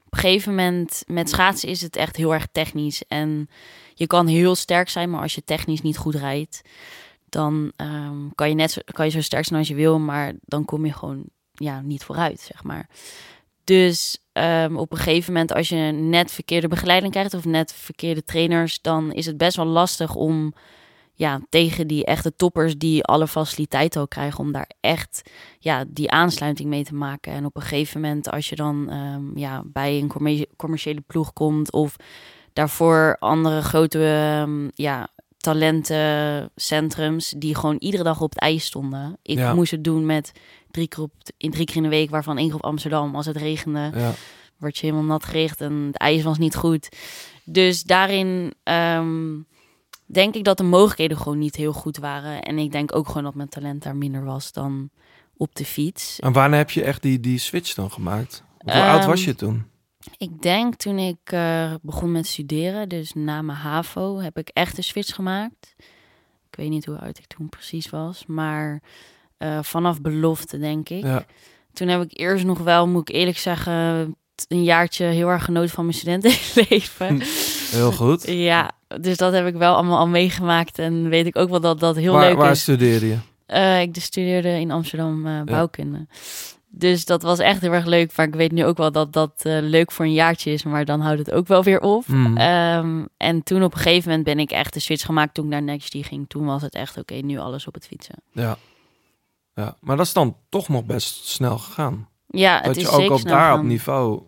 op 0.07 0.13
een 0.13 0.19
gegeven 0.19 0.55
moment 0.55 1.03
met 1.07 1.29
schaatsen 1.29 1.69
is 1.69 1.81
het 1.81 1.97
echt 1.97 2.17
heel 2.17 2.35
erg 2.35 2.47
technisch. 2.53 3.07
En 3.09 3.49
je 3.95 4.07
kan 4.07 4.27
heel 4.27 4.55
sterk 4.55 4.89
zijn, 4.89 5.11
maar 5.11 5.21
als 5.23 5.35
je 5.35 5.45
technisch 5.45 5.83
niet 5.83 5.97
goed 5.97 6.15
rijdt, 6.15 6.63
dan 7.29 7.73
ehm, 7.77 8.29
kan, 8.35 8.49
je 8.49 8.55
net 8.55 8.71
zo, 8.71 8.81
kan 8.85 9.05
je 9.05 9.11
zo 9.11 9.21
sterk 9.21 9.45
zijn 9.45 9.59
als 9.59 9.69
je 9.69 9.75
wil, 9.75 9.99
maar 9.99 10.33
dan 10.45 10.65
kom 10.65 10.87
je 10.87 10.93
gewoon 10.93 11.25
ja, 11.53 11.81
niet 11.81 12.05
vooruit, 12.05 12.41
zeg 12.41 12.63
maar. 12.63 12.89
Dus 13.65 14.19
ehm, 14.35 14.77
op 14.77 14.93
een 14.93 14.99
gegeven 14.99 15.33
moment, 15.33 15.53
als 15.55 15.69
je 15.69 15.77
net 15.93 16.33
verkeerde 16.33 16.69
begeleiding 16.69 17.13
krijgt 17.13 17.35
of 17.35 17.45
net 17.45 17.73
verkeerde 17.73 18.25
trainers, 18.25 18.81
dan 18.81 19.13
is 19.13 19.27
het 19.27 19.37
best 19.37 19.57
wel 19.57 19.67
lastig 19.67 20.15
om 20.15 20.53
ja, 21.17 21.41
tegen 21.49 21.87
die 21.87 22.05
echte 22.05 22.37
toppers 22.37 22.79
die 22.79 23.05
alle 23.05 23.27
faciliteiten 23.27 24.01
al 24.01 24.09
krijgen, 24.09 24.41
om 24.41 24.53
daar 24.53 24.71
echt 24.81 25.31
ja, 25.59 25.85
die 25.89 26.11
aansluiting 26.11 26.69
mee 26.69 26.85
te 26.85 26.95
maken. 26.95 27.33
En 27.33 27.45
op 27.45 27.57
een 27.57 27.63
gegeven 27.63 28.01
moment, 28.01 28.31
als 28.31 28.49
je 28.49 28.57
dan 28.57 28.91
ehm, 28.91 29.39
ja, 29.39 29.63
bij 29.67 29.99
een 29.99 30.09
commer- 30.09 30.47
commerciële 30.57 31.01
ploeg 31.01 31.33
komt 31.33 31.73
of 31.73 31.97
daarvoor 32.53 33.17
andere 33.19 33.63
grote 33.63 34.07
ehm, 34.07 34.69
ja, 34.75 35.09
talentencentrums 35.39 37.35
die 37.37 37.55
gewoon 37.55 37.77
iedere 37.79 38.03
dag 38.03 38.21
op 38.21 38.31
het 38.31 38.41
ijs 38.41 38.65
stonden. 38.65 39.19
Ik 39.23 39.39
Ja. 39.39 39.55
moest 39.55 39.71
het 39.71 39.85
doen 39.85 40.07
met 40.07 40.33
drie 40.75 40.89
keer, 40.89 41.03
op, 41.03 41.13
in 41.37 41.51
drie 41.51 41.65
keer 41.67 41.77
in 41.77 41.83
de 41.83 41.89
week, 41.89 42.11
waarvan 42.11 42.39
één 42.39 42.47
keer 42.47 42.57
op 42.57 42.65
Amsterdam. 42.65 43.15
Als 43.17 43.27
het 43.27 43.37
regende, 43.37 43.91
Ja. 43.95 44.13
word 44.59 44.79
je 44.79 44.87
helemaal 44.87 45.07
nat 45.09 45.25
gericht 45.25 45.61
en 45.61 45.73
het 45.73 45.97
ijs 45.97 46.23
was 46.23 46.39
niet 46.39 46.55
goed. 46.57 46.89
Dus 47.45 47.83
daarin 47.83 48.55
ehm, 48.63 49.33
denk 50.07 50.35
ik 50.35 50.45
dat 50.45 50.57
de 50.57 50.63
mogelijkheden 50.63 51.17
gewoon 51.17 51.39
niet 51.39 51.57
heel 51.57 51.73
goed 51.73 51.97
waren. 51.97 52.43
En 52.43 52.59
ik 52.59 52.73
denk 52.73 52.95
ook 52.95 53.07
gewoon 53.07 53.23
dat 53.23 53.35
mijn 53.35 53.49
talent 53.49 53.83
daar 53.83 53.97
minder 53.97 54.25
was 54.25 54.53
dan 54.53 54.91
op 55.37 55.55
de 55.55 55.65
fiets. 55.65 56.21
En 56.21 56.33
wanneer 56.33 56.59
heb 56.59 56.71
je 56.71 56.83
echt 56.83 57.03
die, 57.03 57.21
die 57.21 57.39
switch 57.39 57.75
dan 57.75 57.91
gemaakt? 57.91 58.43
Hoe 58.59 58.73
oud 58.73 58.99
Ehm, 59.01 59.09
was 59.09 59.25
je 59.25 59.35
toen? 59.35 59.65
Ik 60.19 60.43
denk 60.43 60.75
toen 60.75 60.99
ik 60.99 61.19
eh, 61.25 61.75
begon 61.83 62.13
met 62.13 62.27
studeren, 62.27 62.89
dus 62.89 63.13
na 63.13 63.43
mijn 63.43 63.59
HAVO, 63.59 64.19
heb 64.19 64.39
ik 64.39 64.49
echt 64.49 64.77
een 64.77 64.85
switch 64.85 65.15
gemaakt. 65.15 65.75
Ik 66.51 66.57
weet 66.57 66.69
niet 66.69 66.85
hoe 66.85 66.99
oud 66.99 67.19
ik 67.19 67.27
toen 67.27 67.49
precies 67.49 67.91
was, 67.91 68.27
maar 68.27 68.83
eh, 69.45 69.59
vanaf 69.63 70.01
belofte 70.01 70.59
denk 70.59 70.89
ik. 70.89 71.03
Ja. 71.03 71.25
Toen 71.73 71.89
heb 71.89 72.03
ik 72.03 72.19
eerst 72.19 72.45
nog 72.45 72.59
wel, 72.59 72.89
moet 72.89 73.09
ik 73.09 73.15
eerlijk 73.15 73.39
zeggen, 73.39 73.73
een 74.49 74.65
jaartje 74.65 75.05
heel 75.05 75.29
erg 75.29 75.45
genoten 75.45 75.71
van 75.71 75.85
mijn 75.85 75.97
studentenleven. 75.97 77.21
Heel 77.71 77.93
goed. 77.93 78.27
ja, 78.27 78.71
dus 79.01 79.17
dat 79.17 79.33
heb 79.33 79.47
ik 79.47 79.55
wel 79.55 79.75
allemaal 79.75 79.99
al 79.99 80.09
meegemaakt 80.09 80.79
en 80.79 81.09
weet 81.09 81.27
ik 81.27 81.37
ook 81.37 81.49
wel 81.49 81.61
dat 81.61 81.81
dat 81.81 81.97
heel 81.97 82.13
waar 82.13 82.29
leuk 82.29 82.37
waar 82.37 82.51
is. 82.51 82.61
studeerde 82.61 83.07
je? 83.07 83.17
Eh, 83.47 83.81
ik 83.81 83.95
dus 83.95 84.05
studeerde 84.05 84.49
in 84.49 84.71
Amsterdam 84.71 85.27
eh, 85.27 85.43
bouwkunde. 85.43 86.07
Dus 86.69 87.05
dat 87.05 87.23
was 87.23 87.39
echt 87.39 87.61
heel 87.61 87.73
erg 87.73 87.87
leuk. 87.87 88.17
Maar 88.17 88.27
ik 88.27 88.35
weet 88.35 88.53
nu 88.53 88.65
ook 88.65 88.77
wel 88.77 88.93
dat 88.93 89.13
dat 89.13 89.43
leuk 89.45 89.93
voor 89.93 90.05
een 90.05 90.13
jaartje 90.13 90.53
is. 90.53 90.63
Maar 90.63 90.85
dan 90.85 91.01
houdt 91.01 91.19
het 91.19 91.33
ook 91.33 91.47
wel 91.47 91.63
weer 91.63 91.81
op. 91.81 92.07
Hmm. 92.07 92.37
Ehm, 92.37 93.05
en 93.17 93.43
toen 93.43 93.63
op 93.63 93.75
een 93.75 93.81
gegeven 93.81 94.09
moment 94.09 94.27
ben 94.27 94.39
ik 94.39 94.51
echt 94.51 94.75
de 94.75 94.81
switch 94.81 95.05
gemaakt 95.05 95.35
toen 95.35 95.45
ik 95.45 95.51
naar 95.51 95.63
Next 95.63 95.97
ging. 96.01 96.25
Toen 96.29 96.45
was 96.45 96.63
het 96.63 96.75
echt 96.75 96.99
oké, 96.99 97.15
nu 97.15 97.39
alles 97.39 97.67
op 97.67 97.75
het 97.75 97.87
fietsen. 97.87 98.15
Ja. 98.33 98.59
Ja. 99.55 99.77
Maar 99.81 99.97
dat 99.97 100.07
is 100.07 100.13
dan 100.13 100.37
toch 100.49 100.69
nog 100.69 100.85
best 100.85 101.27
snel 101.29 101.59
gegaan. 101.59 102.09
Ja, 102.27 102.57
dat 102.57 102.67
het 102.67 102.75
je 102.77 102.81
is 102.83 102.89
ook 102.89 103.01
zeker 103.01 103.15
op 103.15 103.23
daar 103.23 103.59
op 103.59 103.63
niveau 103.65 104.23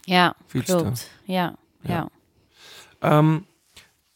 Ja, 0.00 0.34
Fietste. 0.46 0.76
klopt. 0.76 1.10
Ja, 1.24 1.54
Ja. 1.80 1.90
ja. 1.90 2.08
Ehm, 2.98 3.38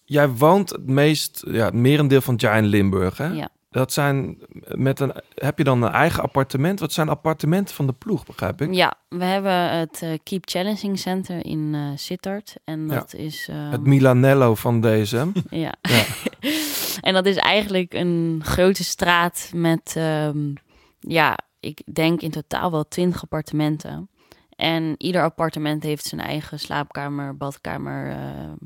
jij 0.04 0.28
woont 0.28 0.70
het 0.70 0.86
meest, 0.86 1.42
ja, 1.46 1.64
het 1.64 1.74
merendeel 1.74 2.20
van 2.20 2.32
het 2.32 2.42
jaar 2.42 2.58
in 2.58 2.66
Limburg, 2.66 3.16
hè? 3.18 3.26
ja. 3.26 3.48
Dat 3.76 3.92
zijn 3.92 4.38
met 4.74 5.00
een, 5.00 5.12
heb 5.34 5.58
je 5.58 5.64
dan 5.64 5.82
een 5.82 5.92
eigen 5.92 6.22
appartement? 6.22 6.80
Wat 6.80 6.92
zijn 6.92 7.08
appartementen 7.08 7.74
van 7.74 7.86
de 7.86 7.92
ploeg, 7.92 8.26
begrijp 8.26 8.60
ik? 8.60 8.74
Ja, 8.74 8.94
we 9.08 9.24
hebben 9.24 9.78
het 9.78 10.02
eh, 10.02 10.10
Keep 10.22 10.48
Challenging 10.48 10.98
Center 10.98 11.44
in 11.46 11.74
eh 11.74 11.88
Sittard. 11.94 12.54
En 12.64 12.86
Ja. 12.88 12.94
dat 12.94 13.14
is... 13.14 13.48
ehm, 13.50 13.70
Het 13.70 13.84
Milanello 13.86 14.54
van 14.54 14.80
DSM. 14.80 15.28
Ja. 15.50 15.74
Ja. 15.82 16.04
en 17.08 17.14
dat 17.14 17.26
is 17.26 17.36
eigenlijk 17.36 17.94
een 17.94 18.40
grote 18.44 18.84
straat 18.84 19.50
met, 19.54 19.94
ehm, 19.96 20.52
ja, 21.00 21.38
ik 21.60 21.82
denk 21.94 22.20
in 22.20 22.30
totaal 22.30 22.70
wel 22.70 22.88
twintig 22.88 23.22
appartementen. 23.22 24.08
En 24.56 24.94
ieder 24.98 25.22
appartement 25.22 25.82
heeft 25.82 26.04
zijn 26.04 26.20
eigen 26.20 26.58
slaapkamer, 26.58 27.36
badkamer, 27.36 28.10
ehm, 28.10 28.56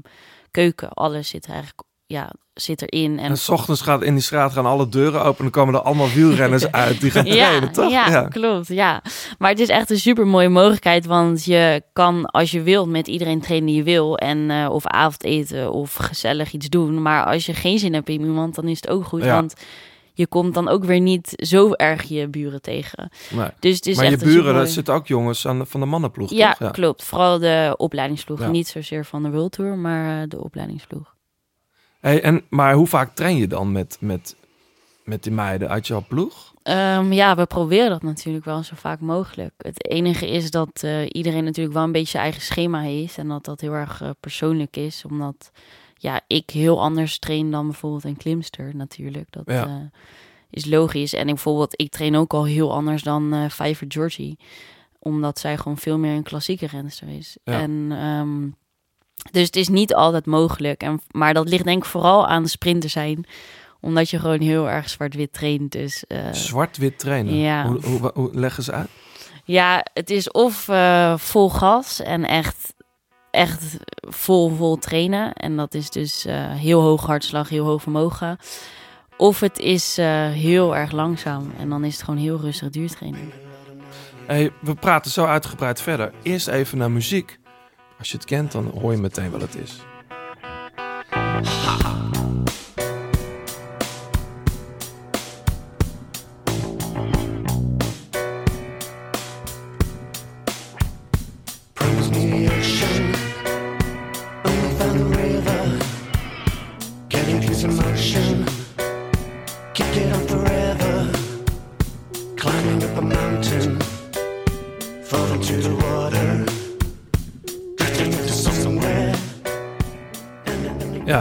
keuken. 0.50 0.88
Alles 0.92 1.28
zit 1.28 1.46
eigenlijk, 1.46 1.82
ja, 2.10 2.30
zit 2.54 2.82
erin. 2.82 3.18
En 3.18 3.30
En 3.30 3.36
s 3.36 3.48
ochtends 3.48 3.80
gaat 3.80 4.02
in 4.02 4.14
die 4.14 4.22
straat 4.22 4.52
gaan 4.52 4.66
alle 4.66 4.88
deuren 4.88 5.20
open. 5.20 5.36
En 5.36 5.42
dan 5.42 5.50
komen 5.50 5.74
er 5.74 5.80
allemaal 5.80 6.08
wielrenners 6.08 6.72
uit 6.86 7.00
die 7.00 7.10
gaan 7.10 7.24
ja, 7.24 7.32
trainen, 7.46 7.72
toch? 7.72 7.90
Ja, 7.90 8.28
klopt. 8.28 8.68
Ja. 8.68 9.02
Maar 9.38 9.50
het 9.50 9.58
is 9.60 9.68
echt 9.68 9.90
een 9.90 9.98
super 9.98 10.26
mooie 10.26 10.48
mogelijkheid. 10.48 11.06
Want 11.06 11.44
je 11.44 11.82
kan, 11.92 12.26
als 12.26 12.50
je 12.50 12.62
wilt, 12.62 12.88
met 12.88 13.06
iedereen 13.08 13.40
trainen 13.40 13.66
die 13.66 13.76
je 13.76 13.82
wil. 13.82 14.16
En, 14.18 14.50
eh, 14.50 14.68
of 14.70 14.86
avondeten 14.86 15.72
of 15.72 15.94
gezellig 15.94 16.52
iets 16.52 16.68
doen. 16.68 17.02
Maar 17.02 17.24
als 17.24 17.46
je 17.46 17.54
geen 17.54 17.78
zin 17.78 17.94
hebt 17.94 18.08
in 18.08 18.20
iemand, 18.20 18.54
dan 18.54 18.68
is 18.68 18.76
het 18.80 18.88
ook 18.88 19.04
goed. 19.04 19.24
Ja. 19.24 19.34
Want 19.34 19.54
je 20.12 20.26
komt 20.26 20.54
dan 20.54 20.68
ook 20.68 20.84
weer 20.84 21.00
niet 21.00 21.32
zo 21.36 21.72
erg 21.72 22.02
je 22.02 22.28
buren 22.28 22.62
tegen. 22.62 23.10
Nee. 23.30 23.48
Dus 23.58 23.76
het 23.76 23.86
is 23.86 23.96
Maar 23.96 24.04
je 24.04 24.10
echt 24.10 24.24
buren, 24.24 24.54
dat 24.54 24.70
zitten 24.70 24.94
ook 24.94 25.06
jongens 25.06 25.46
aan 25.46 25.58
de, 25.58 25.66
van 25.66 25.80
de 25.80 25.86
mannenploeg, 25.86 26.30
Ja, 26.30 26.52
toch? 26.54 26.70
klopt. 26.70 27.04
Vooral 27.04 27.38
de 27.38 27.74
opleidingsploeg. 27.76 28.38
Ja. 28.40 28.48
Niet 28.48 28.68
zozeer 28.68 29.04
van 29.04 29.22
de 29.22 29.30
World 29.30 29.52
Tour, 29.52 29.76
maar 29.76 30.22
eh, 30.22 30.28
de 30.28 30.42
opleidingsploeg. 30.42 31.14
Hey, 32.00 32.22
en, 32.22 32.42
maar 32.48 32.74
hoe 32.74 32.86
vaak 32.86 33.14
train 33.14 33.36
je 33.36 33.46
dan 33.46 33.72
met, 33.72 33.96
met, 34.00 34.36
met 35.04 35.22
die 35.22 35.32
meiden 35.32 35.68
uit 35.68 35.86
jouw 35.86 36.04
ploeg? 36.08 36.54
Ehm, 36.62 37.12
ja, 37.12 37.36
we 37.36 37.46
proberen 37.46 37.90
dat 37.90 38.02
natuurlijk 38.02 38.44
wel 38.44 38.62
zo 38.62 38.74
vaak 38.76 39.00
mogelijk. 39.00 39.52
Het 39.58 39.88
enige 39.90 40.30
is 40.30 40.50
dat 40.50 40.82
eh, 40.82 41.06
iedereen 41.12 41.44
natuurlijk 41.44 41.74
wel 41.74 41.84
een 41.84 41.92
beetje 41.92 42.10
zijn 42.10 42.22
eigen 42.22 42.42
schema 42.42 42.80
heeft. 42.80 43.18
En 43.18 43.28
dat 43.28 43.44
dat 43.44 43.60
heel 43.60 43.72
erg 43.72 44.02
eh, 44.02 44.10
persoonlijk 44.20 44.76
is. 44.76 45.04
Omdat 45.08 45.50
ja, 45.94 46.20
ik 46.26 46.50
heel 46.50 46.80
anders 46.80 47.18
train 47.18 47.50
dan 47.50 47.66
bijvoorbeeld 47.66 48.04
een 48.04 48.16
klimster 48.16 48.76
natuurlijk. 48.76 49.26
Dat 49.30 49.42
Ja. 49.46 49.66
eh, 49.66 49.74
is 50.50 50.64
logisch. 50.66 51.12
En 51.14 51.20
ik, 51.20 51.26
bijvoorbeeld, 51.34 51.80
ik 51.80 51.90
train 51.90 52.16
ook 52.16 52.32
al 52.34 52.44
heel 52.44 52.72
anders 52.72 53.02
dan 53.02 53.32
eh 53.32 53.48
Fiver 53.48 53.86
Georgie. 53.88 54.38
Omdat 54.98 55.38
zij 55.38 55.56
gewoon 55.56 55.78
veel 55.78 55.98
meer 55.98 56.14
een 56.14 56.22
klassieke 56.22 56.66
renster 56.66 57.08
is. 57.08 57.36
Ja. 57.44 57.60
En, 57.60 57.88
ehm, 57.90 58.48
dus 59.30 59.46
het 59.46 59.56
is 59.56 59.68
niet 59.68 59.94
altijd 59.94 60.26
mogelijk. 60.26 60.82
En, 60.82 61.00
maar 61.10 61.34
dat 61.34 61.48
ligt 61.48 61.64
denk 61.64 61.84
ik 61.84 61.90
vooral 61.90 62.26
aan 62.26 62.42
de 62.42 62.48
sprinter 62.48 62.90
zijn 62.90 63.26
omdat 63.80 64.10
je 64.10 64.18
gewoon 64.18 64.40
heel 64.40 64.68
erg 64.68 64.88
zwart-wit 64.88 65.32
traint. 65.32 65.72
Dus 65.72 66.04
eh, 66.06 66.32
Zwart-wit 66.32 66.98
trainen. 66.98 67.34
ja. 67.34 67.66
Hoe, 67.66 67.80
hoe, 67.84 68.10
hoe 68.14 68.30
leggen 68.32 68.62
ze 68.62 68.72
uit? 68.72 68.88
ja, 69.44 69.84
het 69.92 70.10
is 70.10 70.30
of 70.30 70.68
eh, 70.68 71.16
vol 71.16 71.50
gas 71.50 72.00
en 72.00 72.24
echt, 72.24 72.74
echt 73.30 73.76
vol, 74.00 74.54
vol 74.54 74.76
trainen. 74.76 75.32
En 75.32 75.56
dat 75.56 75.74
is 75.74 75.90
dus 75.90 76.24
eh, 76.24 76.50
heel 76.50 76.80
hoog 76.80 77.06
hartslag, 77.06 77.48
heel 77.48 77.64
hoog 77.64 77.82
vermogen. 77.82 78.38
Of 79.16 79.40
het 79.40 79.58
is 79.58 79.96
heel 80.32 80.76
erg 80.76 80.92
langzaam 80.92 81.52
en 81.58 81.68
dan 81.68 81.84
is 81.84 81.94
het 81.94 82.02
gewoon 82.02 82.20
heel 82.20 82.40
rustig 82.40 82.70
duurtraining. 82.70 83.32
Hey, 84.26 84.52
we 84.60 84.74
praten 84.74 85.10
zo 85.10 85.24
uitgebreid 85.24 85.80
verder. 85.80 86.12
Eerst 86.22 86.48
even 86.48 86.78
naar 86.78 86.90
muziek. 86.90 87.39
Als 88.00 88.10
je 88.10 88.16
het 88.16 88.26
kent, 88.26 88.52
dan 88.52 88.66
hoor 88.80 88.92
je 88.92 88.98
meteen 88.98 89.30
wat 89.30 89.40
het 89.40 89.54
is. 89.54 89.80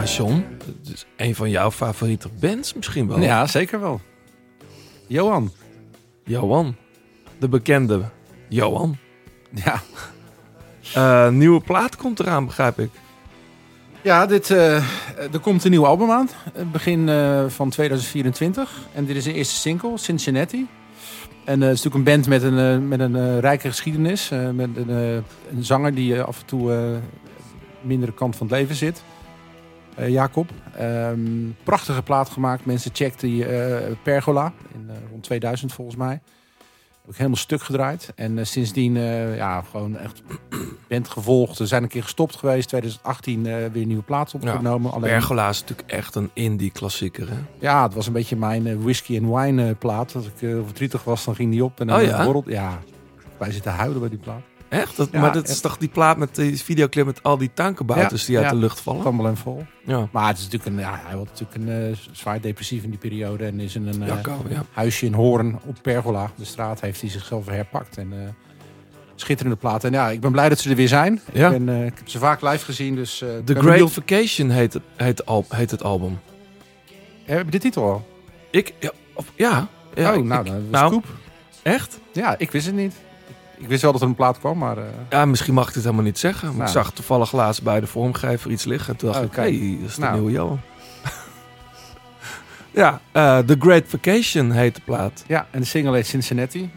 Ja, 0.00 0.06
John. 0.06 0.44
Het 0.84 0.92
is 0.94 1.06
een 1.16 1.34
van 1.34 1.50
jouw 1.50 1.70
favoriete 1.70 2.28
bands 2.40 2.74
misschien 2.74 3.08
wel. 3.08 3.20
Ja, 3.20 3.46
zeker 3.46 3.80
wel. 3.80 4.00
Johan. 5.06 5.52
Johan. 6.24 6.76
De 7.38 7.48
bekende 7.48 8.02
Johan. 8.48 8.96
Ja, 9.64 9.80
Eh, 10.94 11.28
nieuwe 11.28 11.60
plaat 11.60 11.96
komt 11.96 12.20
eraan, 12.20 12.46
begrijp 12.46 12.78
ik. 12.78 12.90
ja 14.02 14.26
dit, 14.26 14.50
eh, 14.50 14.74
er 15.32 15.38
komt 15.40 15.64
een 15.64 15.70
nieuw 15.70 15.86
album 15.86 16.10
aan. 16.10 16.28
eh, 16.54 16.62
Begin 16.72 17.08
eh, 17.08 17.44
van 17.48 17.70
2024. 17.70 18.78
En 18.94 19.04
dit 19.04 19.16
is 19.16 19.26
een 19.26 19.34
eerste 19.34 19.54
single, 19.54 19.98
Cincinnati. 19.98 20.66
En 21.44 21.62
eh, 21.62 21.68
het 21.68 21.76
is 21.78 21.82
natuurlijk 21.82 21.94
een 21.94 22.14
band 22.14 22.26
met 22.26 22.42
een, 22.42 22.88
met 22.88 23.00
een 23.00 23.16
eh, 23.16 23.38
rijke 23.38 23.68
geschiedenis. 23.68 24.30
eh, 24.30 24.50
met 24.50 24.68
een, 24.76 24.90
eh, 24.90 25.12
een 25.56 25.64
zanger 25.64 25.94
die 25.94 26.20
af 26.22 26.40
en 26.40 26.46
toe 26.46 26.72
eh 26.72 26.78
mindere 27.80 28.12
kant 28.12 28.36
van 28.36 28.46
het 28.46 28.56
leven 28.56 28.74
zit. 28.76 29.02
Eh, 30.00 30.08
Jacob. 30.08 30.50
Ehm, 30.76 31.20
prachtige 31.62 32.02
plaat 32.02 32.28
gemaakt. 32.28 32.64
Mensen 32.64 32.90
checkten 32.94 33.28
die 33.28 33.46
eh, 33.46 33.92
Pergola. 34.02 34.52
In, 34.74 34.90
eh, 34.90 34.96
rond 35.10 35.22
2000 35.22 35.72
volgens 35.72 35.96
mij. 35.96 36.20
Heb 37.00 37.10
ik 37.10 37.16
helemaal 37.16 37.36
stuk 37.36 37.62
gedraaid. 37.62 38.12
En 38.14 38.46
sindsdien 38.46 38.94
ja, 39.34 39.62
gewoon 39.70 39.96
echt 39.96 40.22
band 40.88 41.08
gevolgd. 41.08 41.58
We 41.58 41.66
zijn 41.66 41.82
een 41.82 41.88
keer 41.88 42.02
gestopt 42.02 42.36
geweest. 42.36 42.68
2018 42.68 43.46
eh, 43.46 43.52
weer 43.52 43.82
een 43.82 43.88
nieuwe 43.88 44.02
plaat 44.02 44.34
opgenomen. 44.34 44.92
Alleen, 44.92 45.10
Pergola 45.10 45.48
is 45.48 45.60
natuurlijk 45.60 45.90
echt 45.90 46.14
een 46.14 46.30
indie 46.32 46.70
klassieker, 46.70 47.28
hè? 47.28 47.36
ja, 47.58 47.82
het 47.82 47.94
was 47.94 48.06
een 48.06 48.12
beetje 48.12 48.36
mijn 48.36 48.82
whisky 48.82 49.16
en 49.16 49.34
wine 49.34 49.74
plaat. 49.74 50.14
Als 50.14 50.26
ik 50.26 50.32
verdrietig 50.38 51.04
was, 51.04 51.24
dan 51.24 51.34
ging 51.34 51.50
die 51.50 51.64
op. 51.64 51.80
En 51.80 51.86
dan 51.86 52.00
Oh 52.00 52.02
ja? 52.02 52.42
Ja, 52.46 52.78
wij 53.38 53.52
zitten 53.52 53.72
huilen 53.72 54.00
bij 54.00 54.08
die 54.08 54.18
plaat. 54.18 54.42
Echt? 54.70 54.96
Dat, 54.96 55.08
Ja, 55.12 55.20
maar 55.20 55.32
dat 55.32 55.48
is 55.48 55.60
toch 55.60 55.76
die 55.76 55.88
plaat 55.88 56.16
met 56.16 56.34
die 56.34 56.62
videoclip 56.62 57.06
met 57.06 57.22
al 57.22 57.38
die 57.38 57.50
tankkabouters 57.54 58.20
Ja, 58.20 58.26
die 58.26 58.36
uit 58.36 58.46
ja. 58.46 58.52
de 58.52 58.58
lucht 58.58 58.80
vallen? 58.80 59.02
Kammel 59.02 59.26
en 59.26 59.36
vol. 59.36 59.66
Ja. 59.84 60.08
Maar 60.12 60.28
het 60.28 60.38
is 60.38 60.44
natuurlijk 60.44 60.70
een, 60.70 60.78
ja, 60.82 61.00
hij 61.06 61.16
was 61.16 61.26
natuurlijk 61.28 61.54
een 61.54 61.90
eh, 61.90 61.96
zwaar 62.12 62.40
depressief 62.40 62.82
in 62.82 62.90
die 62.90 62.98
periode. 62.98 63.44
En 63.44 63.60
is 63.60 63.74
in 63.74 63.86
een 63.86 64.02
eh, 64.02 64.60
huisje 64.72 65.06
in 65.06 65.12
Hoorn 65.14 65.58
op 65.66 65.76
Pergola, 65.82 66.30
de 66.34 66.44
straat, 66.44 66.80
heeft 66.80 67.00
hij 67.00 67.10
zichzelf 67.10 67.46
herpakt. 67.46 67.96
En, 67.96 68.12
eh, 68.12 68.18
schitterende 69.14 69.56
plaat. 69.56 69.84
En 69.84 69.92
ja, 69.92 70.08
ik 70.10 70.20
ben 70.20 70.32
blij 70.32 70.48
dat 70.48 70.58
ze 70.58 70.70
er 70.70 70.76
weer 70.76 70.88
zijn. 70.88 71.20
Ja. 71.32 71.50
Ik, 71.50 71.64
ben, 71.64 71.84
ik 71.86 71.92
heb 71.98 72.08
ze 72.08 72.18
vaak 72.18 72.40
live 72.42 72.64
gezien. 72.64 72.94
Dus, 72.94 73.18
The 73.18 73.42
Great 73.44 73.64
benieuwd- 73.64 73.92
Vacation 73.92 74.50
heet, 74.50 74.72
het- 74.72 74.82
heet, 74.96 75.26
al, 75.26 75.44
heet 75.48 75.70
het 75.70 75.82
album. 75.82 76.18
Heb 77.24 77.44
je 77.44 77.50
de 77.50 77.58
titel 77.58 77.82
al? 77.90 78.06
Ik, 78.50 78.74
ja, 78.80 78.90
of, 79.14 79.26
ja. 79.36 79.68
oh, 79.96 80.14
ik- 80.16 80.24
nou, 80.24 80.46
ik- 80.46 80.52
nou, 80.70 81.00
echt? 81.62 81.98
Ja, 82.12 82.34
ik 82.38 82.50
wist 82.50 82.66
het 82.66 82.74
niet. 82.74 82.94
Ik 83.60 83.68
wist 83.68 83.82
wel 83.82 83.92
dat 83.92 84.00
er 84.00 84.06
een 84.06 84.14
plaat 84.14 84.38
kwam, 84.38 84.58
maar... 84.58 84.78
eh, 84.78 84.84
Ja, 85.10 85.24
misschien 85.24 85.54
mag 85.54 85.68
ik 85.68 85.74
dit 85.74 85.82
helemaal 85.82 86.04
niet 86.04 86.18
zeggen. 86.18 86.46
Maar 86.48 86.56
Nou. 86.56 86.68
ik 86.68 86.74
zag 86.74 86.92
toevallig 86.92 87.32
laatst 87.32 87.62
bij 87.62 87.80
de 87.80 87.86
vormgever 87.86 88.50
iets 88.50 88.64
liggen. 88.64 88.92
En 88.92 88.98
toen 88.98 89.12
dacht 89.12 89.24
ik, 89.24 89.30
kijk. 89.30 89.54
hey, 89.58 89.76
dat 89.80 89.88
is 89.88 89.94
de 89.94 90.00
Nou. 90.00 90.14
nieuwe 90.14 90.30
Johan. 90.32 90.60
ja, 92.70 93.00
eh, 93.12 93.38
The 93.38 93.56
Great 93.58 93.84
Vacation 93.86 94.50
heet 94.50 94.74
de 94.74 94.80
plaat. 94.84 95.24
ja, 95.26 95.46
en 95.50 95.60
de 95.60 95.66
single 95.66 95.94
heet 95.94 96.06
Cincinnati. 96.06 96.70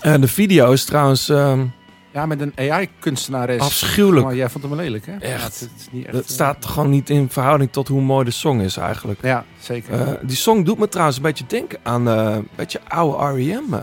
En 0.00 0.20
de 0.20 0.28
video 0.28 0.72
is 0.72 0.84
trouwens 0.84 1.28
ehm, 1.28 1.64
Ja, 2.12 2.26
met 2.26 2.40
een 2.40 2.52
AI-kunstenares. 2.56 3.60
afschuwelijk. 3.60 4.24
Maar 4.26 4.34
jij 4.34 4.48
vond 4.50 4.64
hem 4.64 4.72
wel 4.76 4.84
lelijk, 4.84 5.06
hè? 5.06 5.12
Echt. 5.16 5.38
Ja, 5.40 5.44
het, 5.44 5.70
is 5.78 5.88
niet 5.90 6.04
echt 6.06 6.14
Het 6.14 6.24
eh, 6.24 6.30
staat 6.30 6.66
gewoon 6.66 6.90
niet 6.90 7.10
in 7.10 7.28
verhouding 7.30 7.72
tot 7.72 7.88
hoe 7.88 8.00
mooi 8.02 8.24
de 8.24 8.30
song 8.30 8.60
is 8.60 8.76
eigenlijk. 8.76 9.18
Ja, 9.22 9.44
zeker. 9.60 10.00
Eh, 10.00 10.12
die 10.22 10.36
song 10.36 10.62
doet 10.64 10.78
me 10.78 10.88
trouwens 10.88 11.16
een 11.16 11.22
beetje 11.22 11.44
denken 11.46 11.78
aan 11.82 12.08
eh, 12.08 12.34
een 12.34 12.48
beetje 12.54 12.80
oude 12.88 13.24
R.E.M. 13.40 13.74
eh. 13.74 13.80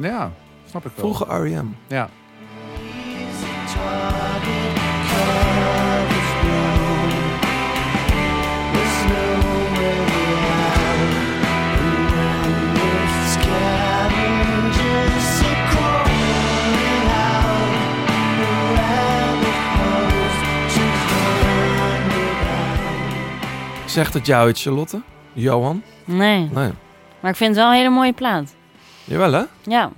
ja, 0.00 0.32
snap 0.68 0.84
ik 0.86 0.92
wel. 0.94 1.14
Vroege 1.14 1.34
R.E.M. 1.42 1.66
Ja. 1.86 2.08
Zegt 23.86 24.14
het 24.14 24.26
jou 24.26 24.48
iets, 24.48 24.62
Charlotte? 24.62 25.00
Johan? 25.32 25.82
Nee, 26.04 26.48
Nee. 26.52 26.70
maar 27.20 27.30
ik 27.30 27.36
vind 27.36 27.50
het 27.50 27.58
wel 27.58 27.68
een 27.68 27.76
hele 27.76 27.88
mooie 27.90 28.12
plaat. 28.12 28.54
Jawel, 29.04 29.32
hè? 29.32 29.42
Ja, 29.62 29.90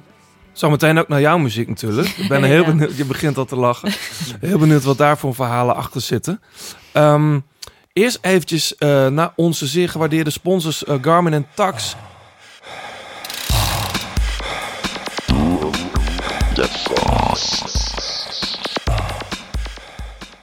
Zometeen 0.52 0.98
ook 0.98 1.08
naar 1.08 1.20
jouw 1.20 1.38
muziek 1.38 1.68
natuurlijk. 1.68 2.08
Ik 2.08 2.28
ben 2.28 2.40
Ja. 2.42 2.46
heel 2.46 2.64
benieuwd. 2.64 2.96
Je 2.96 3.04
begint 3.04 3.38
al 3.38 3.44
te 3.44 3.56
lachen. 3.56 3.92
Heel 4.40 4.58
benieuwd 4.58 4.82
wat 4.84 4.98
daar 4.98 5.18
voor 5.18 5.34
verhalen 5.34 5.74
achter 5.76 6.00
zitten. 6.00 6.40
Ehm, 6.92 7.38
eerst 7.92 8.18
eventjes 8.20 8.76
eh, 8.76 9.06
naar 9.06 9.32
onze 9.36 9.66
zeer 9.66 9.88
gewaardeerde 9.88 10.30
sponsors 10.30 10.84
eh, 10.84 10.94
Garmin 11.02 11.32
en 11.32 11.46
Tax. 11.54 11.96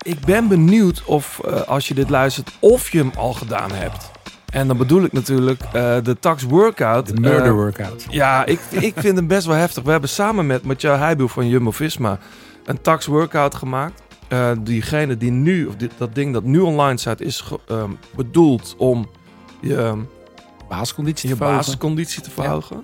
Ik 0.02 0.20
ben 0.26 0.48
benieuwd 0.48 1.04
of, 1.06 1.40
eh, 1.46 1.62
als 1.62 1.88
je 1.88 1.94
dit 1.94 2.10
luistert, 2.10 2.52
of 2.60 2.92
je 2.92 2.98
hem 2.98 3.12
al 3.18 3.34
gedaan 3.34 3.72
hebt. 3.72 4.12
En 4.58 4.68
dan 4.68 4.78
bedoel 4.78 5.04
ik 5.04 5.12
natuurlijk 5.14 5.62
eh, 5.62 5.96
de 6.04 6.18
Tax 6.20 6.44
Workout. 6.44 7.08
De 7.08 7.22
murder 7.22 7.46
Eh, 7.46 7.52
workout. 7.52 8.06
ja, 8.10 8.46
ik, 8.46 8.60
ik 8.70 8.94
vind 8.98 9.18
hem 9.18 9.28
best 9.28 9.46
wel 9.46 9.56
heftig. 9.56 9.84
We 9.84 9.92
hebben 9.92 10.10
samen 10.10 10.46
met 10.46 10.64
Mathieu 10.64 10.94
Heijboer 10.94 11.30
van 11.30 11.48
Jumbo-Visma 11.48 12.20
een 12.66 12.82
tax 12.82 13.06
workout 13.06 13.56
gemaakt. 13.56 14.02
Eh, 14.28 14.52
diegene 14.60 15.18
die 15.18 15.32
nu, 15.32 15.66
of 15.66 15.76
dit, 15.76 15.92
dat 15.98 16.16
ding 16.16 16.34
dat 16.34 16.44
nu 16.44 16.60
online 16.60 16.98
staat, 16.98 17.22
is 17.22 17.44
ehm, 17.68 17.90
bedoeld 18.16 18.76
om 18.78 19.10
je, 19.62 19.76
ehm, 19.78 20.00
Basisconditie 20.70 21.28
je 21.30 21.34
te 21.36 21.40
verhogen. 21.40 21.64
basisconditie 21.66 22.22
te 22.22 22.32
verhogen. 22.32 22.84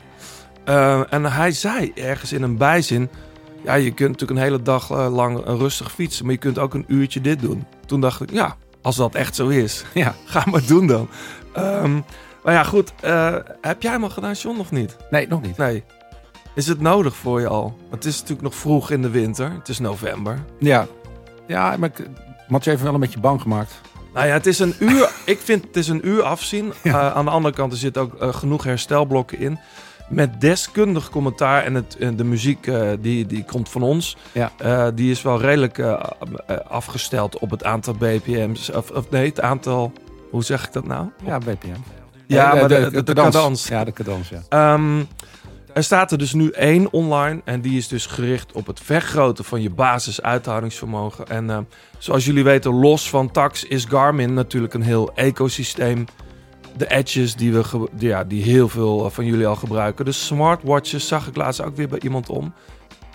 En 1.09 1.25
hij 1.25 1.51
zei 1.51 1.91
ergens 1.95 2.33
in 2.33 2.41
een 2.43 2.57
bijzin... 2.57 3.09
Ja, 3.63 3.73
je 3.73 3.91
kunt 3.91 4.09
natuurlijk 4.11 4.39
een 4.39 4.45
hele 4.45 4.61
dag 4.61 5.09
lang 5.09 5.41
rustig 5.45 5.91
fietsen... 5.91 6.25
maar 6.25 6.33
je 6.33 6.39
kunt 6.39 6.59
ook 6.59 6.73
een 6.73 6.85
uurtje 6.87 7.21
dit 7.21 7.39
doen. 7.41 7.65
Toen 7.85 8.01
dacht 8.01 8.21
ik, 8.21 8.31
ja, 8.31 8.55
als 8.81 8.95
dat 8.95 9.15
echt 9.15 9.35
zo 9.35 9.47
is, 9.47 9.85
Ja. 9.93 10.15
ga 10.25 10.43
maar 10.51 10.65
doen 10.67 10.87
dan. 10.87 11.07
Ehm, 11.53 11.99
maar 12.43 12.53
ja, 12.53 12.63
goed. 12.63 12.93
eh, 13.01 13.35
heb 13.61 13.81
jij 13.81 13.91
hem 13.91 14.03
al 14.03 14.09
gedaan, 14.09 14.33
John, 14.33 14.59
of 14.59 14.71
niet? 14.71 14.95
Nee, 15.09 15.27
nog 15.27 15.41
niet. 15.41 15.57
Nee. 15.57 15.83
Is 16.55 16.67
het 16.67 16.81
nodig 16.81 17.15
voor 17.15 17.39
je 17.39 17.47
al? 17.47 17.77
Want 17.89 18.03
het 18.03 18.05
is 18.05 18.13
natuurlijk 18.13 18.41
nog 18.41 18.55
vroeg 18.55 18.91
in 18.91 19.01
de 19.01 19.09
winter. 19.09 19.51
Het 19.51 19.69
is 19.69 19.79
november. 19.79 20.39
Ja. 20.59 20.87
Ja, 21.47 21.77
maar 21.77 21.89
ik, 21.89 22.07
Mathieu 22.47 22.71
heeft 22.71 22.77
me 22.77 22.83
wel 22.83 22.93
een 22.93 22.99
beetje 22.99 23.19
bang 23.19 23.41
gemaakt. 23.41 23.81
Nou 24.13 24.27
ja, 24.27 24.33
het 24.33 24.45
is 24.45 24.59
een 24.59 24.75
uur. 24.79 25.09
ik 25.25 25.39
vind 25.39 25.63
het 25.63 25.75
is 25.75 25.87
een 25.87 26.07
uur 26.07 26.23
afzien. 26.23 26.73
Ja. 26.83 26.91
Eh, 27.09 27.15
aan 27.15 27.25
de 27.25 27.31
andere 27.31 27.55
kant 27.55 27.71
er 27.71 27.77
zitten 27.77 28.01
ook 28.01 28.13
eh, 28.13 28.33
genoeg 28.33 28.63
herstelblokken 28.63 29.39
in. 29.39 29.59
Met 30.09 30.41
deskundig 30.41 31.09
commentaar. 31.09 31.63
En 31.63 31.73
het, 31.73 31.97
de 32.15 32.23
muziek 32.23 32.71
die, 32.99 33.25
die 33.25 33.43
komt 33.45 33.69
van 33.69 33.81
ons. 33.81 34.17
Ja. 34.31 34.91
Die 34.91 35.11
is 35.11 35.21
wel 35.21 35.41
redelijk 35.41 35.79
afgesteld 36.67 37.39
op 37.39 37.49
het 37.49 37.63
aantal 37.63 37.93
BPM's. 37.93 38.69
Of, 38.69 38.89
of 38.89 39.09
nee, 39.09 39.29
het 39.29 39.41
aantal. 39.41 39.91
Hoe 40.33 40.43
zeg 40.43 40.65
ik 40.65 40.73
dat 40.73 40.85
nou? 40.85 41.09
Ja, 41.25 41.37
BPM. 41.37 41.67
Ja, 42.27 42.53
maar 42.53 42.67
de, 42.67 42.89
de, 42.91 43.03
de 43.03 43.13
cadans. 43.13 43.67
Ja, 43.67 43.83
de 43.83 43.91
cadans, 43.91 44.29
ja. 44.29 44.41
Ehm, 44.49 45.03
er 45.73 45.83
staat 45.83 46.11
er 46.11 46.17
dus 46.17 46.33
nu 46.33 46.49
één 46.49 46.93
online 46.93 47.41
en 47.45 47.61
die 47.61 47.77
is 47.77 47.87
dus 47.87 48.05
gericht 48.05 48.51
op 48.51 48.67
het 48.67 48.79
vergroten 48.79 49.45
van 49.45 49.61
je 49.61 49.69
basisuithoudingsvermogen. 49.69 51.27
En 51.27 51.49
eh, 51.49 51.57
zoals 51.97 52.25
jullie 52.25 52.43
weten, 52.43 52.71
los 52.71 53.09
van 53.09 53.31
tax 53.31 53.63
is 53.63 53.85
Garmin 53.85 54.33
natuurlijk 54.33 54.73
een 54.73 54.81
heel 54.81 55.11
ecosysteem. 55.15 56.05
De 56.77 56.87
edges 56.87 57.35
die, 57.35 57.53
we 57.53 57.87
die, 57.91 58.07
ja, 58.07 58.23
die 58.23 58.43
heel 58.43 58.69
veel 58.69 59.05
eh, 59.05 59.11
van 59.11 59.25
jullie 59.25 59.47
al 59.47 59.55
gebruiken. 59.55 60.05
De 60.05 60.11
smartwatches 60.11 61.07
zag 61.07 61.27
ik 61.27 61.35
laatst 61.35 61.61
ook 61.61 61.75
weer 61.75 61.87
bij 61.87 61.99
iemand 61.99 62.29
om. 62.29 62.53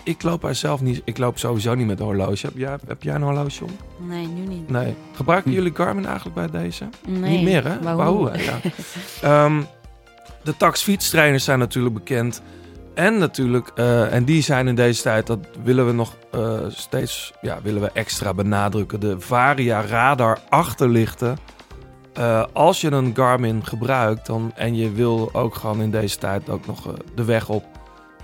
Ik 0.09 0.23
loop 0.23 0.43
er 0.43 0.55
zelf 0.55 0.81
niet. 0.81 1.01
Ik 1.03 1.17
loop 1.17 1.37
sowieso 1.37 1.75
niet 1.75 1.87
met 1.87 1.99
een 1.99 2.05
horloge. 2.05 2.45
Heb 2.45 2.57
jij, 2.57 2.77
heb 2.87 3.03
jij 3.03 3.15
een 3.15 3.21
horloge 3.21 3.63
om? 3.63 3.71
Nee, 4.07 4.27
nu 4.27 4.45
niet. 4.45 4.69
Nee. 4.69 4.95
Gebruiken 5.15 5.51
jullie 5.51 5.75
Garmin 5.75 6.05
eigenlijk 6.05 6.35
bij 6.35 6.61
deze? 6.61 6.89
Nee. 7.07 7.29
Niet 7.31 7.43
meer, 7.43 7.67
hè? 7.67 7.95
Wahoo. 7.95 8.31
Ja. 8.31 8.59
Ehm, 9.21 9.61
de 10.43 10.57
tax 10.57 10.81
fietstrainers 10.81 11.43
zijn 11.43 11.59
natuurlijk 11.59 11.93
bekend. 11.95 12.41
En 12.93 13.17
natuurlijk, 13.17 13.71
eh, 13.75 14.13
en 14.13 14.23
die 14.23 14.41
zijn 14.41 14.67
in 14.67 14.75
deze 14.75 15.01
tijd, 15.01 15.27
dat 15.27 15.39
willen 15.63 15.85
we 15.85 15.91
nog 15.91 16.15
eh, 16.31 16.59
steeds 16.67 17.33
ja, 17.41 17.59
willen 17.63 17.81
we 17.81 17.89
extra 17.93 18.33
benadrukken. 18.33 18.99
De 18.99 19.19
Varia 19.19 19.81
radar 19.81 20.39
achterlichten. 20.49 21.37
Eh, 22.13 22.43
als 22.53 22.81
je 22.81 22.91
een 22.91 23.15
Garmin 23.15 23.65
gebruikt 23.65 24.25
dan, 24.25 24.51
en 24.55 24.75
je 24.75 24.91
wil 24.91 25.29
ook 25.33 25.55
gewoon 25.55 25.81
in 25.81 25.91
deze 25.91 26.17
tijd 26.17 26.49
ook 26.49 26.65
nog 26.65 26.93
de 27.15 27.23
weg 27.23 27.49
op. 27.49 27.78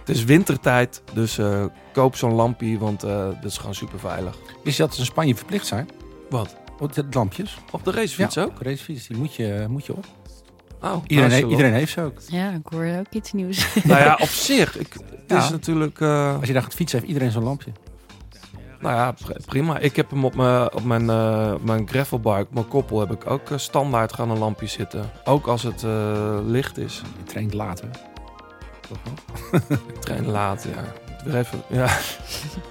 Het 0.05 0.15
is 0.15 0.23
wintertijd, 0.23 1.01
dus 1.13 1.37
eh, 1.37 1.65
koop 1.93 2.15
zo'n 2.15 2.33
lampje, 2.33 2.77
want 2.77 3.03
eh 3.03 3.25
dat 3.41 3.51
is 3.51 3.57
gewoon 3.57 3.75
super 3.75 3.99
veilig. 3.99 4.37
Wist 4.63 4.77
je 4.77 4.83
dat 4.83 4.93
ze 4.93 4.99
in 4.99 5.05
Spanje 5.05 5.35
verplicht 5.35 5.65
zijn? 5.67 5.89
Wat? 6.29 6.55
Op 6.79 6.93
de 6.93 7.05
lampjes. 7.11 7.57
Op 7.71 7.83
de 7.83 7.91
racefiets 7.91 8.37
ook? 8.37 8.61
Racefiets, 8.61 9.07
die 9.07 9.17
moet 9.17 9.35
je, 9.35 9.65
moet 9.69 9.85
je 9.85 9.93
op. 9.95 10.05
Oh, 10.81 10.95
Iedereen, 11.07 11.31
he- 11.31 11.47
iedereen 11.47 11.73
heeft 11.73 11.91
ze 11.91 12.01
ook. 12.01 12.19
Ja, 12.27 12.51
ik 12.51 12.65
hoor 12.69 12.85
ook 12.99 13.05
iets 13.13 13.33
nieuws. 13.33 13.67
Nou 13.83 13.99
ja, 14.03 14.17
op 14.21 14.27
zich. 14.27 14.77
Ik, 14.77 14.93
het 14.93 15.23
Ja. 15.27 15.37
is 15.43 15.49
natuurlijk... 15.49 15.99
eh, 16.01 16.35
Als 16.37 16.47
je 16.47 16.53
daar 16.53 16.61
gaat 16.63 16.73
fietsen, 16.73 16.97
heeft 16.99 17.11
iedereen 17.11 17.31
zo'n 17.31 17.43
lampje. 17.43 17.71
nou 18.79 18.95
ja, 18.95 19.11
pr- 19.11 19.31
prima. 19.45 19.77
Ik 19.79 19.95
heb 19.95 20.09
hem 20.09 20.25
op 20.25 20.35
mijn, 20.35 20.73
op 20.73 20.83
mijn, 20.83 21.09
eh, 21.09 21.53
mijn 21.61 21.87
gravelbike, 21.87 22.47
mijn 22.51 22.67
koppel, 22.67 22.99
heb 22.99 23.11
ik 23.11 23.29
ook 23.29 23.41
standaard 23.55 24.13
gaan 24.13 24.29
een 24.29 24.37
lampje 24.37 24.67
zitten. 24.67 25.11
Ook 25.23 25.47
als 25.47 25.63
het 25.63 25.83
eh, 25.83 26.37
licht 26.45 26.77
is. 26.77 27.01
Je 27.17 27.23
traint 27.23 27.53
later. 27.53 27.89
Train 29.99 30.25
laat, 30.27 30.63
ja. 30.75 30.83
Weer 31.25 31.35
even, 31.35 31.61
ja. 31.69 31.87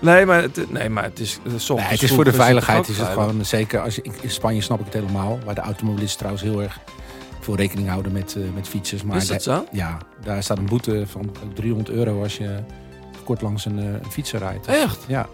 Nee, 0.00 0.26
maar 0.26 0.42
het, 0.42 0.70
nee, 0.72 0.88
maar 0.88 1.02
het 1.04 1.20
is... 1.20 1.38
eh, 1.46 1.52
's 1.56 1.68
Nee, 1.68 1.78
ochtends 1.78 2.00
het 2.00 2.10
is 2.10 2.16
voor 2.16 2.24
de 2.24 2.32
veiligheid. 2.32 2.88
Is 2.88 2.98
het 2.98 3.08
gewoon, 3.08 3.44
zeker 3.44 3.80
als 3.80 3.94
je, 3.94 4.02
in 4.20 4.30
Spanje 4.30 4.60
snap 4.60 4.78
ik 4.78 4.84
het 4.84 4.94
helemaal. 4.94 5.38
Waar 5.44 5.54
de 5.54 5.60
automobilisten 5.60 6.18
trouwens 6.18 6.42
heel 6.44 6.62
erg 6.62 6.78
veel 7.40 7.56
rekening 7.56 7.88
houden 7.88 8.12
met, 8.12 8.34
eh, 8.36 8.42
met 8.54 8.68
fietsers. 8.68 9.02
Maar 9.02 9.16
Is 9.16 9.26
dat 9.26 9.44
daar- 9.44 9.56
zo? 9.58 9.66
Ja, 9.72 9.98
daar 10.22 10.42
staat 10.42 10.58
een 10.58 10.66
boete 10.66 11.04
van 11.06 11.30
ook 11.44 11.54
300 11.54 11.88
euro 11.96 12.22
als 12.22 12.36
je 12.36 12.58
kort 13.24 13.42
langs 13.42 13.64
een, 13.64 13.78
eh, 13.78 13.84
een 13.84 14.10
fietser 14.10 14.38
rijdt. 14.38 14.66
Echt? 14.66 14.98
Ja, 15.06 15.26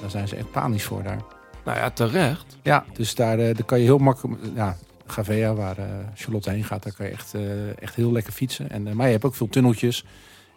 daar 0.00 0.10
zijn 0.10 0.28
ze 0.28 0.36
echt 0.36 0.50
panisch 0.50 0.84
voor 0.84 1.02
daar. 1.02 1.18
Nou 1.64 1.78
ja, 1.78 1.90
terecht. 1.90 2.56
Ja, 2.62 2.84
dus 2.92 3.14
daar, 3.14 3.38
eh, 3.38 3.44
daar 3.54 3.64
kan 3.64 3.78
je 3.78 3.84
heel 3.84 3.98
makkelijk... 3.98 4.40
Ja, 4.54 4.76
Gavea, 5.12 5.54
waar 5.54 5.78
eh, 5.78 5.84
Charlotte 6.14 6.50
heen 6.50 6.64
gaat, 6.64 6.82
daar 6.82 6.92
kan 6.96 7.06
je 7.06 7.12
echt, 7.12 7.34
eh, 7.34 7.82
echt 7.82 7.94
heel 7.94 8.12
lekker 8.12 8.32
fietsen. 8.32 8.70
En, 8.70 8.86
eh, 8.86 8.92
maar 8.94 9.06
je 9.06 9.12
hebt 9.12 9.24
ook 9.24 9.34
veel 9.34 9.48
tunneltjes. 9.48 10.04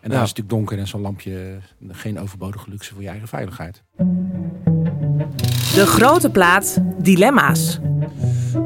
En 0.02 0.10
daar 0.10 0.18
Ja. 0.18 0.24
is 0.24 0.30
het 0.30 0.38
natuurlijk 0.38 0.50
donker 0.50 0.78
en 0.80 0.88
zo'n 0.88 1.02
lampje 1.02 1.58
geen 1.90 2.20
overbodige 2.20 2.70
luxe 2.70 2.94
voor 2.94 3.02
je 3.02 3.08
eigen 3.10 3.28
veiligheid. 3.28 3.84
De 5.76 5.86
grote 5.86 6.30
plaat 6.30 6.78
Dilemma's. 6.98 7.80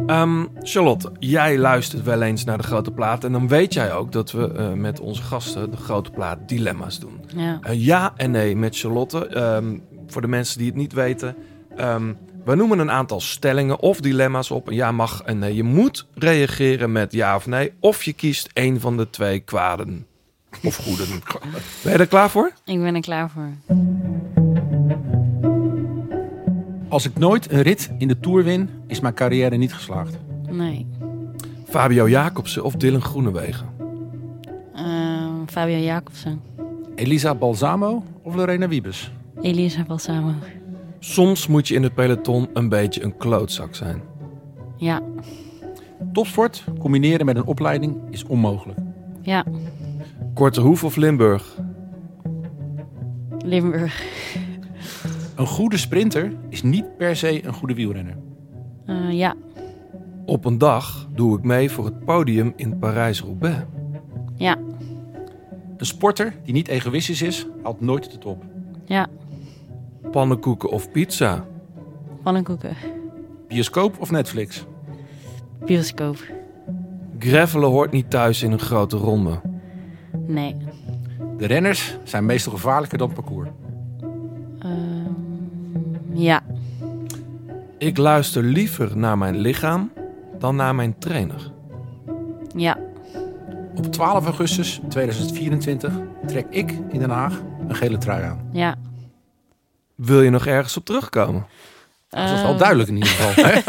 Ehm, 0.08 0.46
Charlotte, 0.62 1.12
jij 1.20 1.58
luistert 1.58 2.04
wel 2.04 2.22
eens 2.22 2.44
naar 2.44 2.58
de 2.58 2.64
grote 2.64 2.92
plaat. 2.92 3.24
En 3.24 3.32
dan 3.32 3.48
weet 3.48 3.74
jij 3.74 3.94
ook 3.94 4.12
dat 4.12 4.32
we 4.32 4.52
eh, 4.52 4.74
met 4.74 5.00
onze 5.00 5.22
gasten 5.22 5.72
de 5.72 5.78
grote 5.78 6.12
plaat 6.12 6.38
dilemma's 6.50 7.00
doen. 7.00 7.20
Ja. 7.36 7.60
Ja 7.72 8.14
en 8.16 8.32
nee 8.32 8.56
met 8.56 8.78
Charlotte. 8.78 9.28
Ehm, 9.28 9.78
voor 10.08 10.22
de 10.22 10.28
mensen 10.28 10.58
die 10.58 10.68
het 10.68 10.76
niet 10.76 10.94
weten. 10.94 11.36
ehm, 11.76 12.14
we 12.46 12.56
noemen 12.56 12.80
een 12.80 12.92
aantal 12.92 13.20
stellingen 13.20 13.80
of 13.80 14.00
dilemma's 14.00 14.52
op. 14.52 14.70
En 14.70 14.76
ja 14.76 14.92
mag 14.92 15.22
en 15.22 15.40
nee. 15.40 15.56
Je 15.56 15.64
moet 15.64 16.08
reageren 16.14 16.92
met 16.92 17.14
ja 17.14 17.36
of 17.36 17.46
nee. 17.46 17.74
Of 17.80 18.04
je 18.04 18.14
kiest 18.14 18.50
één 18.54 18.80
van 18.80 18.98
de 18.98 19.10
twee 19.10 19.40
kwaden. 19.40 20.06
Of 20.64 20.76
goeden. 20.76 21.08
Ben 21.84 21.92
je 21.92 21.98
er 21.98 22.08
klaar 22.08 22.30
voor? 22.30 22.52
Ik 22.66 22.82
ben 22.82 22.96
er 22.96 23.02
klaar 23.02 23.30
voor. 23.30 23.50
Als 26.90 27.06
ik 27.06 27.18
nooit 27.18 27.52
een 27.52 27.62
rit 27.62 27.92
in 27.98 28.08
de 28.08 28.20
Tour 28.20 28.44
win, 28.44 28.70
is 28.88 29.00
mijn 29.00 29.14
carrière 29.14 29.56
niet 29.56 29.74
geslaagd. 29.74 30.18
Nee. 30.50 30.88
Fabio 31.70 32.10
Jacobsen 32.10 32.64
of 32.64 32.74
Dylan 32.74 33.02
Groenewegen? 33.02 33.68
Ehm 34.76 35.46
Fabio 35.46 35.78
Jacobsen. 35.78 36.42
Elisa 36.96 37.36
Balsamo 37.36 38.04
of 38.24 38.36
Lorena 38.36 38.68
Wiebes? 38.68 39.12
Elisa 39.42 39.84
Balsamo. 39.84 40.34
Soms 41.00 41.48
moet 41.48 41.68
je 41.68 41.76
in 41.76 41.84
het 41.84 41.94
peloton 41.94 42.48
een 42.54 42.70
beetje 42.70 43.04
een 43.04 43.18
klootzak 43.18 43.76
zijn. 43.76 44.02
Ja. 44.78 45.02
Topsport 46.14 46.64
combineren 46.80 47.26
met 47.26 47.36
een 47.36 47.46
opleiding 47.46 47.98
is 48.10 48.24
onmogelijk. 48.24 48.80
Ja. 49.22 49.46
Korte 50.34 50.62
Hoef 50.62 50.84
of 50.84 50.96
Limburg? 50.96 51.58
Limburg. 53.46 54.04
Een 55.36 55.48
goede 55.48 55.78
sprinter 55.78 56.34
is 56.50 56.64
niet 56.64 56.98
per 56.98 57.16
se 57.16 57.46
een 57.46 57.54
goede 57.54 57.74
wielrenner. 57.74 58.18
Eh, 58.86 59.12
ja. 59.12 59.36
Op 60.26 60.46
een 60.46 60.58
dag 60.58 61.08
doe 61.14 61.38
ik 61.38 61.44
mee 61.44 61.72
voor 61.72 61.86
het 61.86 62.06
podium 62.06 62.54
in 62.56 62.78
Parijs-Roubaix. 62.80 63.64
Ja. 64.36 64.58
Een 65.78 65.86
sporter 65.86 66.34
die 66.44 66.54
niet 66.54 66.68
egoïstisch 66.68 67.22
is, 67.22 67.48
haalt 67.64 67.82
nooit 67.82 68.12
de 68.12 68.18
top. 68.18 68.44
Ja. 68.86 69.08
Pannenkoeken 70.12 70.70
of 70.70 70.92
pizza? 70.92 71.46
Pannenkoeken. 72.24 72.76
Bioscoop 73.48 74.00
of 74.00 74.12
Netflix? 74.12 74.66
Bioscoop. 75.66 76.18
Gravelen 77.20 77.70
hoort 77.70 77.92
niet 77.92 78.10
thuis 78.10 78.44
in 78.44 78.52
een 78.52 78.60
grote 78.60 78.98
ronde. 78.98 79.42
Nee. 80.28 80.56
De 81.38 81.46
renners 81.46 81.98
zijn 82.04 82.26
meestal 82.26 82.52
gevaarlijker 82.52 82.98
dan 82.98 83.08
het 83.08 83.16
parcours. 83.16 83.50
Ehm, 84.60 85.12
ja. 86.14 86.42
Ik 87.78 87.98
luister 87.98 88.44
liever 88.44 88.98
naar 88.98 89.18
mijn 89.18 89.38
lichaam 89.38 89.92
dan 90.40 90.56
naar 90.56 90.76
mijn 90.76 90.98
trainer. 90.98 91.52
Ja. 92.56 92.78
Op 93.76 93.86
12 93.92 94.26
augustus 94.26 94.82
2024 94.90 95.94
trek 96.28 96.46
ik 96.50 96.72
in 96.92 97.00
Den 97.00 97.10
Haag 97.10 97.40
een 97.40 97.56
een 97.68 97.76
gele 97.76 97.98
trui 97.98 98.24
aan. 98.24 98.40
Ja. 98.52 98.76
Wil 99.96 100.22
je 100.22 100.30
nog 100.30 100.46
ergens 100.46 100.78
op 100.78 100.86
terugkomen? 100.86 101.48
Dat 102.10 102.30
is 102.30 102.42
wel 102.42 102.52
Eh, 102.54 102.58
duidelijk 102.60 102.90
in 102.90 102.96
ieder 102.96 103.10
geval. 103.10 103.44
hè? 103.46 103.60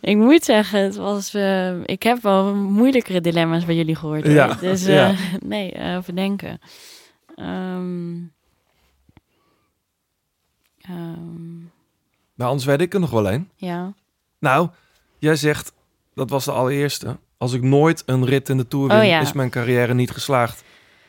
Ik 0.10 0.16
moet 0.16 0.44
zeggen, 0.44 0.80
het 0.80 0.96
was, 0.96 1.34
eh, 1.34 1.82
ik 1.84 2.02
heb 2.02 2.22
wel 2.22 2.54
moeilijkere 2.54 3.20
dilemma's 3.20 3.64
bij 3.64 3.74
jullie 3.74 3.94
gehoord. 3.96 4.22
hoor. 4.24 4.32
Ja, 4.32 4.54
Dus 4.54 4.84
eh, 4.84 4.94
ja. 4.94 5.14
nee, 5.44 5.72
eh, 5.72 5.94
even 5.94 6.14
denken. 6.14 6.60
Ehm, 7.36 8.14
ehm, 10.80 11.56
Nou, 12.34 12.50
anders 12.50 12.64
weet 12.64 12.80
ik 12.80 12.94
er 12.94 13.00
nog 13.00 13.10
wel 13.10 13.30
een. 13.32 13.48
ja. 13.56 13.92
Nou, 14.38 14.68
jij 15.18 15.36
zegt, 15.36 15.72
dat 16.14 16.30
was 16.30 16.44
de 16.44 16.52
allereerste. 16.52 17.16
Als 17.38 17.52
ik 17.52 17.62
nooit 17.62 18.02
een 18.06 18.24
rit 18.24 18.48
in 18.48 18.56
de 18.56 18.68
Tour 18.68 18.88
win, 18.88 18.96
Oh, 18.98 19.04
ja. 19.04 19.20
is 19.20 19.32
mijn 19.32 19.50
carrière 19.50 19.94
niet 19.94 20.10
geslaagd. 20.10 20.64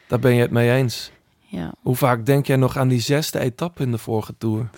Daar 0.08 0.20
ben 0.20 0.34
je 0.34 0.42
het 0.42 0.52
mee 0.52 0.72
eens. 0.72 1.12
Ja. 1.50 1.74
Hoe 1.82 1.96
vaak 1.96 2.26
denk 2.26 2.48
jij 2.48 2.56
nog 2.56 2.78
aan 2.78 2.88
die 2.88 3.02
zesde 3.02 3.40
etappe 3.40 3.84
in 3.84 3.92
de 3.92 3.98
vorige 3.98 4.38
Tour? 4.38 4.70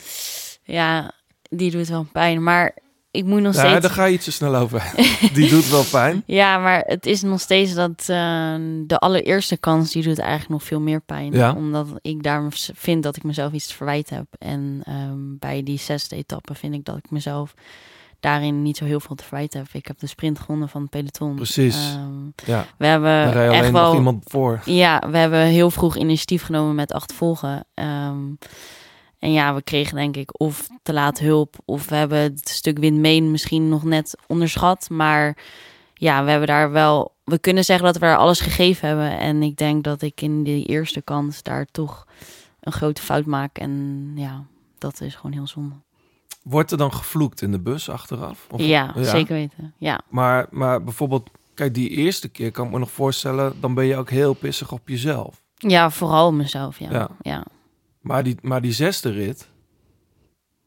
ja, 0.63 1.11
die 1.49 1.71
doet 1.71 1.87
wel 1.87 2.07
pijn. 2.11 2.43
Maar 2.43 2.77
ik 3.11 3.25
moet 3.25 3.41
nog 3.41 3.53
Ja, 3.55 3.59
steeds... 3.67 3.81
daar 3.81 3.91
ga 3.91 4.05
je 4.05 4.13
iets 4.13 4.25
te 4.25 4.31
snel 4.31 4.55
over. 4.55 4.93
die 5.33 5.49
doet 5.49 5.69
wel 5.69 5.83
pijn. 5.83 6.23
Ja, 6.25 6.57
maar 6.57 6.83
het 6.85 7.05
is 7.05 7.21
nog 7.21 7.39
steeds 7.39 7.73
dat 7.73 7.99
eh, 7.99 8.55
de 8.85 8.97
allereerste 8.97 9.57
kans, 9.57 9.91
die 9.91 10.03
doet 10.03 10.19
eigenlijk 10.19 10.49
nog 10.49 10.63
veel 10.63 10.79
meer 10.81 11.01
pijn. 11.01 11.33
Ja. 11.33 11.53
Omdat 11.53 11.87
ik 12.01 12.23
daar 12.23 12.43
vind 12.73 13.03
dat 13.03 13.15
ik 13.15 13.23
mezelf 13.23 13.51
iets 13.53 13.67
te 13.67 13.75
verwijten 13.75 14.15
heb. 14.15 14.27
En 14.37 14.81
ehm, 14.83 15.17
bij 15.39 15.63
die 15.63 15.79
zesde 15.79 16.15
etappe 16.15 16.55
vind 16.55 16.73
ik 16.73 16.85
dat 16.85 16.97
ik 16.97 17.11
mezelf 17.11 17.53
daarin 18.19 18.61
niet 18.61 18.77
zo 18.77 18.85
heel 18.85 18.99
veel 18.99 19.15
te 19.15 19.23
verwijten 19.23 19.59
heb. 19.59 19.69
Ik 19.73 19.87
heb 19.87 19.99
de 19.99 20.07
sprint 20.07 20.39
gewonnen 20.39 20.69
van 20.69 20.81
het 20.81 20.89
peloton. 20.89 21.35
Precies. 21.35 21.75
Ehm, 21.75 22.51
Ja, 22.51 22.65
we 22.77 22.85
hebben 22.85 23.33
daar 23.33 23.49
echt 23.49 23.71
wel... 23.71 23.85
nog 23.85 23.95
iemand 23.95 24.23
voor. 24.27 24.61
Ja, 24.65 25.03
we 25.11 25.17
hebben 25.17 25.39
heel 25.39 25.71
vroeg 25.71 25.95
initiatief 25.97 26.43
genomen 26.43 26.75
met 26.75 26.91
achtervolgen. 26.93 27.65
Ehm, 27.73 28.19
en 29.19 29.31
ja, 29.31 29.55
we 29.55 29.61
kregen 29.61 29.95
denk 29.95 30.15
ik 30.15 30.39
of 30.39 30.67
te 30.83 30.93
laat 30.93 31.19
hulp, 31.19 31.55
of 31.65 31.89
we 31.89 31.95
hebben 31.95 32.19
het 32.19 32.49
stuk 32.49 32.77
windmeen 32.79 33.31
misschien 33.31 33.69
nog 33.69 33.83
net 33.83 34.17
onderschat. 34.27 34.89
Maar 34.89 35.37
ja, 35.93 36.23
we 36.23 36.29
hebben 36.29 36.47
daar 36.47 36.71
wel. 36.71 37.15
We 37.23 37.39
kunnen 37.39 37.63
zeggen 37.63 37.85
dat 37.85 37.97
we 37.97 38.05
er 38.05 38.17
alles 38.17 38.39
gegeven 38.39 38.87
hebben. 38.87 39.19
En 39.19 39.43
ik 39.43 39.57
denk 39.57 39.83
dat 39.83 40.01
ik 40.01 40.21
in 40.21 40.43
die 40.43 40.65
eerste 40.65 41.01
kans 41.01 41.43
daar 41.43 41.65
toch 41.71 42.07
een 42.59 42.71
grote 42.71 43.01
fout 43.01 43.25
maak. 43.25 43.57
En 43.57 44.11
ja, 44.15 44.43
dat 44.77 45.01
is 45.01 45.15
gewoon 45.15 45.31
heel 45.31 45.47
zonde. 45.47 45.75
Wordt 46.49 46.71
er 46.71 46.77
dan 46.77 46.93
gevloekt 46.93 47.41
in 47.41 47.51
de 47.51 47.59
bus 47.59 47.89
achteraf? 47.89 48.47
Of- 48.51 48.61
ja, 48.61 48.93
zeker 49.03 49.33
weten. 49.35 49.73
Ja, 49.77 49.99
Maar, 50.09 50.47
maar 50.51 50.83
bijvoorbeeld, 50.83 51.29
kijk, 51.53 51.73
die 51.73 51.89
eerste 51.89 52.29
keer 52.29 52.51
kan 52.51 52.65
ik 52.65 52.71
me 52.71 52.79
nog 52.79 52.91
voorstellen, 52.91 53.53
dan 53.61 53.73
ben 53.73 53.85
je 53.85 53.95
ook 53.97 54.09
heel 54.09 54.33
pissig 54.33 54.71
op 54.71 54.87
jezelf. 54.87 55.41
ja 55.55 55.89
vooral 55.89 56.33
mezelf. 56.33 56.79
Ja, 56.79 56.91
Ja. 56.91 57.09
ja. 57.21 57.45
Maar 58.01 58.23
die, 58.23 58.37
maar 58.41 58.61
die 58.61 58.71
zesde 58.71 59.09
rit, 59.11 59.47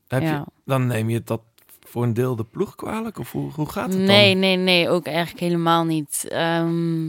heb 0.08 0.22
Ja. 0.22 0.30
je, 0.32 0.44
dan 0.64 0.86
neem 0.86 1.08
je 1.10 1.22
dat 1.24 1.40
voor 1.80 2.02
een 2.02 2.14
deel 2.14 2.36
de 2.36 2.44
ploeg 2.44 2.74
kwalijk? 2.74 3.18
Of 3.18 3.32
hoe, 3.32 3.50
hoe 3.52 3.68
gaat 3.70 3.92
het 3.92 4.02
Nee, 4.02 4.30
dan? 4.30 4.40
nee, 4.40 4.56
nee, 4.56 4.88
ook 4.88 5.06
eigenlijk 5.06 5.40
helemaal 5.40 5.84
niet. 5.84 6.26
Ehm, 6.28 7.08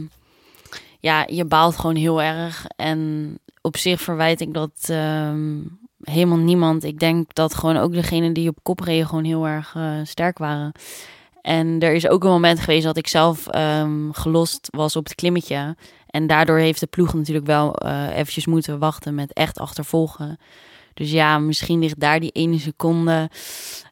ja, 1.00 1.26
je 1.30 1.44
baalt 1.44 1.76
gewoon 1.76 1.96
heel 1.96 2.22
erg. 2.22 2.66
En 2.76 3.38
op 3.60 3.76
zich 3.76 4.00
verwijt 4.00 4.40
ik 4.40 4.54
dat 4.54 4.72
ehm, 4.88 5.58
helemaal 6.04 6.38
niemand. 6.38 6.84
Ik 6.84 6.98
denk 6.98 7.34
dat 7.34 7.54
gewoon 7.54 7.76
ook 7.76 7.92
degenen 7.92 8.32
die 8.32 8.48
op 8.48 8.58
kop 8.62 8.80
reden 8.80 9.06
gewoon 9.06 9.24
heel 9.24 9.46
erg 9.46 9.74
eh, 9.76 9.92
sterk 10.02 10.38
waren. 10.38 10.72
En 11.40 11.80
er 11.80 11.94
is 11.94 12.08
ook 12.08 12.24
een 12.24 12.30
moment 12.30 12.60
geweest 12.60 12.84
dat 12.84 12.96
ik 12.96 13.06
zelf 13.06 13.46
ehm, 13.46 14.10
gelost 14.10 14.68
was 14.70 14.96
op 14.96 15.04
het 15.04 15.14
klimmetje. 15.14 15.76
En 16.06 16.26
daardoor 16.26 16.58
heeft 16.58 16.80
de 16.80 16.86
ploeg 16.86 17.14
natuurlijk 17.14 17.46
wel 17.46 17.74
eh 17.74 18.16
eventjes 18.16 18.46
moeten 18.46 18.78
wachten 18.78 19.14
met 19.14 19.32
echt 19.32 19.58
achtervolgen. 19.58 20.38
Dus 20.94 21.10
ja, 21.10 21.38
misschien 21.38 21.78
ligt 21.78 22.00
daar 22.00 22.20
die 22.20 22.30
ene 22.30 22.58
seconde. 22.58 23.30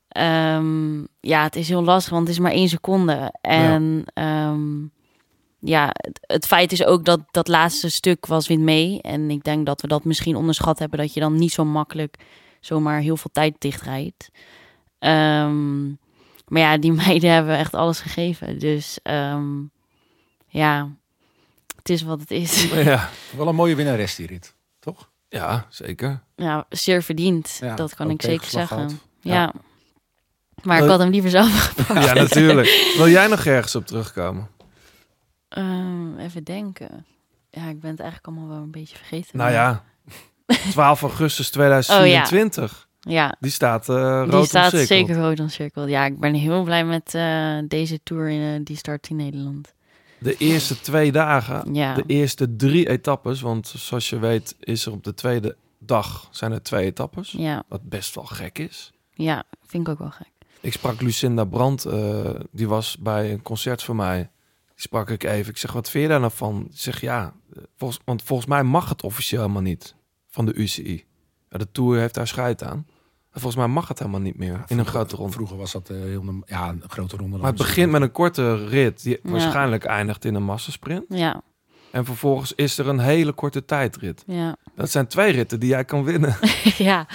Ehm, 0.09 1.01
ja, 1.21 1.43
het 1.43 1.57
is 1.57 1.69
heel 1.69 1.85
lastig, 1.85 2.13
want 2.13 2.27
het 2.27 2.37
is 2.37 2.43
maar 2.43 2.53
één 2.53 2.69
seconde. 2.69 3.35
En 3.41 4.05
ja, 4.15 4.55
ja 5.65 5.91
het, 5.93 6.21
het 6.27 6.47
feit 6.47 6.73
is 6.73 6.85
ook 6.85 7.05
dat 7.05 7.21
dat 7.31 7.49
laatste 7.49 7.91
stuk 7.91 8.27
was 8.27 8.49
wint 8.49 8.63
mee. 8.63 9.01
En 9.03 9.31
ik 9.31 9.45
denk 9.45 9.67
dat 9.67 9.81
we 9.81 9.89
dat 9.89 10.05
misschien 10.05 10.37
onderschat 10.37 10.79
hebben, 10.79 10.99
dat 10.99 11.15
je 11.15 11.21
dan 11.21 11.35
niet 11.35 11.53
zo 11.53 11.65
makkelijk 11.65 12.17
zomaar 12.61 13.01
heel 13.01 13.17
veel 13.17 13.31
tijd 13.33 13.55
dichtrijdt. 13.59 14.31
Ehm, 14.99 15.89
maar 16.47 16.61
ja, 16.61 16.77
die 16.77 16.93
meiden 17.07 17.31
hebben 17.31 17.57
echt 17.59 17.75
alles 17.75 18.01
gegeven. 18.01 18.59
Dus 18.59 18.99
ehm, 19.03 19.51
ja, 20.47 20.89
het 21.77 21.89
is 21.89 22.03
wat 22.03 22.21
het 22.21 22.31
is. 22.31 22.71
Ja, 22.73 23.09
Wel 23.37 23.49
een 23.49 23.55
mooie 23.55 23.75
winnares 23.75 24.15
die 24.15 24.27
rit, 24.27 24.55
toch? 24.79 25.11
ja, 25.29 25.67
zeker. 25.69 26.23
Ja, 26.37 26.67
zeer 26.69 27.03
verdiend. 27.03 27.59
Ja, 27.61 27.75
dat 27.75 27.95
kan 27.95 28.11
ik 28.11 28.23
zeker 28.23 28.47
zeggen. 28.47 29.01
Ja. 29.21 29.35
Ja. 29.35 29.53
Maar 30.63 30.83
ik 30.83 30.89
had 30.89 30.99
hem 30.99 31.11
liever 31.11 31.31
zelf 31.31 31.59
gepakt. 31.77 32.05
Ja, 32.05 32.13
natuurlijk. 32.13 32.93
Wil 32.97 33.09
jij 33.09 33.27
nog 33.27 33.45
ergens 33.45 33.75
op 33.75 33.87
terugkomen? 33.87 34.49
Ehm, 35.55 36.19
even 36.19 36.45
denken. 36.45 37.07
Ja, 37.51 37.69
ik 37.69 37.81
ben 37.81 37.91
het 37.91 38.01
eigenlijk 38.01 38.27
allemaal 38.27 38.49
wel 38.49 38.63
een 38.65 38.71
beetje 38.71 38.97
vergeten. 38.97 39.37
Nou 39.39 39.51
ja, 39.53 39.85
12 40.71 41.03
augustus 41.03 41.51
2024. 41.51 42.89
Ja, 43.01 43.37
Die 43.41 43.51
staat 43.51 43.89
eh 43.89 43.95
rood 43.97 44.31
die 44.31 44.45
staat 44.45 44.71
zeker 44.73 45.17
rood 45.17 45.41
omcirkeld. 45.41 45.89
Ja, 45.89 46.05
ik 46.05 46.21
ben 46.21 46.35
heel 46.35 46.63
blij 46.63 46.85
met 46.85 47.15
eh, 47.15 47.59
deze 47.69 48.01
tour 48.03 48.29
in, 48.29 48.55
eh, 48.59 48.65
die 48.65 48.77
start 48.77 49.09
in 49.09 49.17
Nederland. 49.17 49.75
De 50.19 50.37
eerste 50.37 50.81
twee 50.81 51.13
dagen, 51.13 51.75
Ja, 51.75 51.95
de 51.95 52.05
eerste 52.07 52.57
drie 52.57 52.89
etappes, 52.89 53.41
want 53.41 53.67
zoals 53.77 54.11
je 54.11 54.19
weet 54.19 54.57
is 54.61 54.87
er 54.87 54.93
op 54.93 55.05
de 55.05 55.15
tweede 55.15 55.57
dag 55.79 56.29
zijn 56.31 56.53
er 56.53 56.63
twee 56.63 56.85
etappes, 56.85 57.35
ja, 57.37 57.63
wat 57.69 57.89
best 57.89 58.15
wel 58.15 58.25
gek 58.25 58.59
is. 58.59 58.93
ja, 59.15 59.45
vind 59.67 59.87
ik 59.87 59.93
ook 59.93 59.99
wel 59.99 60.11
gek. 60.11 60.31
Ik 60.61 60.73
sprak 60.73 61.01
Lucinda 61.01 61.45
Brandt, 61.45 61.87
die 62.51 62.69
was 62.69 62.97
bij 62.99 63.33
een 63.33 63.43
concert 63.43 63.83
van 63.83 63.97
mij. 63.97 64.31
Die 64.75 64.83
sprak 64.83 65.11
ik 65.11 65.25
even. 65.25 65.51
Ik 65.51 65.59
zeg, 65.59 65.73
wat 65.73 65.91
vind 65.91 66.03
je 66.03 66.09
daar 66.11 66.21
nou 66.21 66.33
van? 66.35 66.67
Ik 66.71 66.79
zeg, 66.79 67.01
ja, 67.01 67.33
volgens, 67.77 68.01
want 68.05 68.23
volgens 68.23 68.49
mij 68.49 68.63
mag 68.63 68.89
het 68.89 69.03
officieel 69.03 69.41
helemaal 69.41 69.63
niet 69.63 69.95
van 70.29 70.47
de 70.47 70.55
UCI. 70.55 71.05
De 71.49 71.69
Tour 71.73 71.99
heeft 71.99 72.15
daar 72.15 72.27
scheid 72.29 72.63
aan. 72.63 72.87
En 73.31 73.41
volgens 73.41 73.57
mij 73.57 73.67
mag 73.67 73.89
het 73.89 73.99
helemaal 73.99 74.21
niet 74.21 74.37
meer 74.39 74.65
in 74.67 74.79
een 74.79 74.87
grote 74.87 75.17
ronde. 75.17 75.33
Vroeger 75.33 75.57
was 75.57 75.73
dat 75.73 75.91
eh, 75.91 75.97
heel 75.97 76.43
ja, 76.47 76.69
een 76.69 76.83
grote 76.87 77.17
ronde. 77.17 77.37
Maar 77.37 77.47
het 77.47 77.57
begint 77.57 77.91
met 77.91 78.03
een 78.03 78.13
korte 78.13 78.67
rit 78.67 79.03
die 79.03 79.19
Ja. 79.23 79.31
waarschijnlijk 79.31 79.85
eindigt 79.85 80.25
in 80.25 80.35
een 80.35 80.43
massasprint. 80.43 81.05
Ja, 81.09 81.43
En 81.93 82.05
vervolgens 82.05 82.53
is 82.53 82.79
er 82.79 82.89
een 82.89 82.99
hele 82.99 83.33
korte 83.33 83.65
tijdrit. 83.65 84.25
ja. 84.27 84.57
Dat 84.75 84.91
zijn 84.91 85.07
twee 85.07 85.33
ritten 85.33 85.61
die 85.61 85.69
jij 85.69 85.85
kan 85.85 86.05
winnen. 86.05 86.37
ja, 86.89 87.07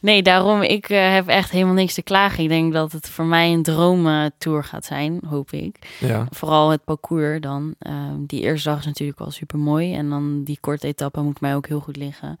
nee, 0.00 0.22
daarom, 0.22 0.62
ik 0.62 0.88
eh, 0.88 1.12
heb 1.12 1.26
echt 1.26 1.50
helemaal 1.50 1.74
niks 1.74 1.94
te 1.94 2.02
klagen. 2.02 2.42
Ik 2.42 2.48
denk 2.48 2.72
dat 2.72 2.92
het 2.92 3.08
voor 3.08 3.24
mij 3.24 3.52
een 3.52 3.62
droomtour 3.62 4.64
gaat 4.64 4.84
zijn, 4.84 5.20
hoop 5.26 5.50
ik. 5.50 5.96
Ja, 6.00 6.26
Vooral 6.30 6.70
het 6.70 6.84
parcours 6.84 7.40
dan. 7.40 7.74
Ehm, 7.78 8.24
die 8.26 8.40
eerste 8.40 8.68
dag 8.68 8.78
is 8.78 8.86
natuurlijk 8.86 9.20
al 9.20 9.30
super 9.30 9.58
mooi. 9.58 9.94
En 9.94 10.08
dan 10.08 10.44
die 10.44 10.58
korte 10.60 10.86
etappe 10.86 11.20
moet 11.20 11.40
mij 11.40 11.54
ook 11.54 11.66
heel 11.66 11.80
goed 11.80 11.96
liggen. 11.96 12.38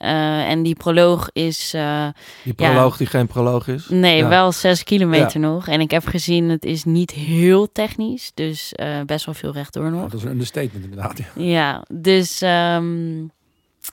Eh, 0.00 0.48
en 0.50 0.62
die 0.62 0.74
proloog 0.74 1.28
is, 1.32 1.74
eh, 1.74 2.06
die 2.44 2.52
proloog 2.54 2.96
die 2.96 3.06
geen 3.06 3.26
proloog 3.26 3.68
is. 3.68 3.88
nee, 3.88 4.16
Ja. 4.16 4.28
wel 4.28 4.52
zes 4.52 4.84
kilometer 4.84 5.40
nog. 5.40 5.68
En 5.68 5.80
ik 5.80 5.90
heb 5.90 6.06
gezien, 6.06 6.48
het 6.48 6.64
is 6.64 6.84
niet 6.84 7.10
heel 7.10 7.72
technisch. 7.72 8.30
Dus 8.34 8.72
eh, 8.72 9.00
best 9.06 9.24
wel 9.24 9.34
veel 9.34 9.52
rechtdoor 9.52 9.90
nog. 9.90 10.02
dat 10.02 10.12
is 10.12 10.22
een 10.22 10.30
understatement 10.30 10.84
inderdaad. 10.84 11.18
Ja. 11.18 11.24
Ja, 11.34 11.84
dus 11.92 12.40
ehm, 12.42 13.22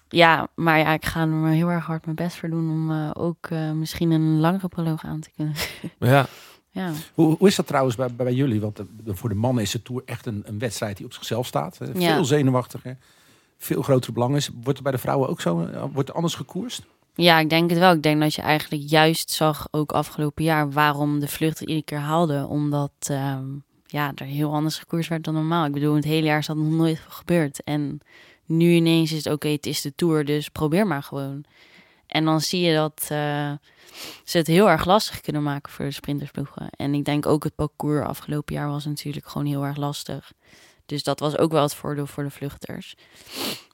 ja, 0.10 0.48
maar 0.56 0.80
ja, 0.80 0.94
ik 0.94 1.06
ga 1.06 1.20
er 1.22 1.28
maar 1.28 1.52
heel 1.52 1.70
erg 1.70 1.86
hard 1.86 2.04
mijn 2.04 2.16
best 2.16 2.36
voor 2.38 2.50
doen 2.50 2.70
om 2.70 3.12
ook 3.12 3.50
misschien 3.74 4.12
een 4.12 4.40
langere 4.40 4.68
proloog 4.68 5.04
aan 5.06 5.20
te 5.20 5.30
kunnen. 5.36 5.54
Ja, 6.00 6.26
ja. 6.72 6.92
Hoe, 7.14 7.36
hoe 7.38 7.48
is 7.48 7.56
dat 7.56 7.68
trouwens 7.68 7.96
bij, 7.96 8.08
bij 8.16 8.34
jullie? 8.34 8.62
Want 8.62 8.76
de- 8.76 9.16
voor 9.16 9.30
de 9.30 9.36
mannen 9.36 9.64
is 9.64 9.72
de 9.72 9.82
Tour 9.82 10.02
echt 10.06 10.26
een, 10.26 10.44
een 10.46 10.60
wedstrijd 10.60 10.98
die 10.98 11.06
op 11.06 11.14
zichzelf 11.14 11.46
staat. 11.46 11.78
Veel 11.94 12.26
zenuwachtiger, 12.26 12.98
veel 13.58 13.82
groter 13.82 14.14
belang 14.14 14.36
is. 14.36 14.50
Wordt 14.62 14.78
er 14.78 14.84
bij 14.84 14.92
de 14.92 14.98
vrouwen 14.98 15.30
ook 15.30 15.42
zo? 15.42 15.62
eh, 15.66 15.84
Wordt 15.94 16.10
er 16.10 16.16
anders 16.16 16.36
gekoerst? 16.36 16.86
ja, 17.16 17.40
ik 17.40 17.50
denk 17.50 17.70
het 17.70 17.80
wel. 17.80 17.94
Ik 17.94 18.04
denk 18.04 18.22
dat 18.22 18.34
je 18.34 18.42
eigenlijk 18.42 18.84
juist 18.90 19.30
zag, 19.32 19.68
ook 19.72 19.92
afgelopen 19.92 20.44
jaar, 20.44 20.72
waarom 20.72 21.20
de 21.20 21.28
vlucht 21.28 21.60
iedere 21.62 21.82
keer 21.84 22.00
haalde. 22.00 22.46
Omdat 22.48 22.92
ehm, 23.00 23.46
ja, 23.86 24.12
er 24.16 24.26
heel 24.26 24.54
anders 24.54 24.78
gekoerst 24.80 25.10
werd 25.10 25.24
dan 25.24 25.34
normaal. 25.34 25.66
Ik 25.66 25.72
bedoel, 25.72 25.96
het 25.96 26.04
hele 26.04 26.26
jaar 26.26 26.40
is 26.40 26.46
dat 26.46 26.56
nog 26.58 26.72
nooit 26.72 27.00
gebeurd. 27.08 27.64
En 27.64 28.00
nu 28.46 28.72
ineens 28.72 29.12
is 29.12 29.24
het 29.24 29.34
oké, 29.34 29.48
het 29.48 29.66
is 29.66 29.82
de 29.82 29.96
Tour, 29.96 30.26
dus 30.26 30.50
probeer 30.50 30.88
maar 30.88 31.04
gewoon. 31.04 31.44
En 32.08 32.26
dan 32.26 32.42
zie 32.42 32.62
je 32.62 32.76
dat 32.76 33.08
eh, 33.10 33.52
ze 34.24 34.38
het 34.38 34.48
heel 34.48 34.70
erg 34.70 34.86
lastig 34.86 35.22
kunnen 35.22 35.44
maken 35.44 35.72
voor 35.72 35.86
de 35.86 35.92
sprintersploegen. 35.92 36.70
En 36.70 36.94
ik 36.94 37.06
denk 37.06 37.26
ook 37.26 37.44
het 37.44 37.56
parcours 37.56 38.06
afgelopen 38.08 38.56
jaar 38.56 38.68
was 38.70 38.86
natuurlijk 38.86 39.28
gewoon 39.28 39.48
heel 39.48 39.66
erg 39.66 39.78
lastig. 39.78 40.32
Dus 40.88 41.04
dat 41.04 41.20
was 41.20 41.38
ook 41.38 41.52
wel 41.52 41.62
het 41.62 41.76
voordeel 41.76 42.08
voor 42.08 42.24
de 42.24 42.30
vluchters. 42.30 42.96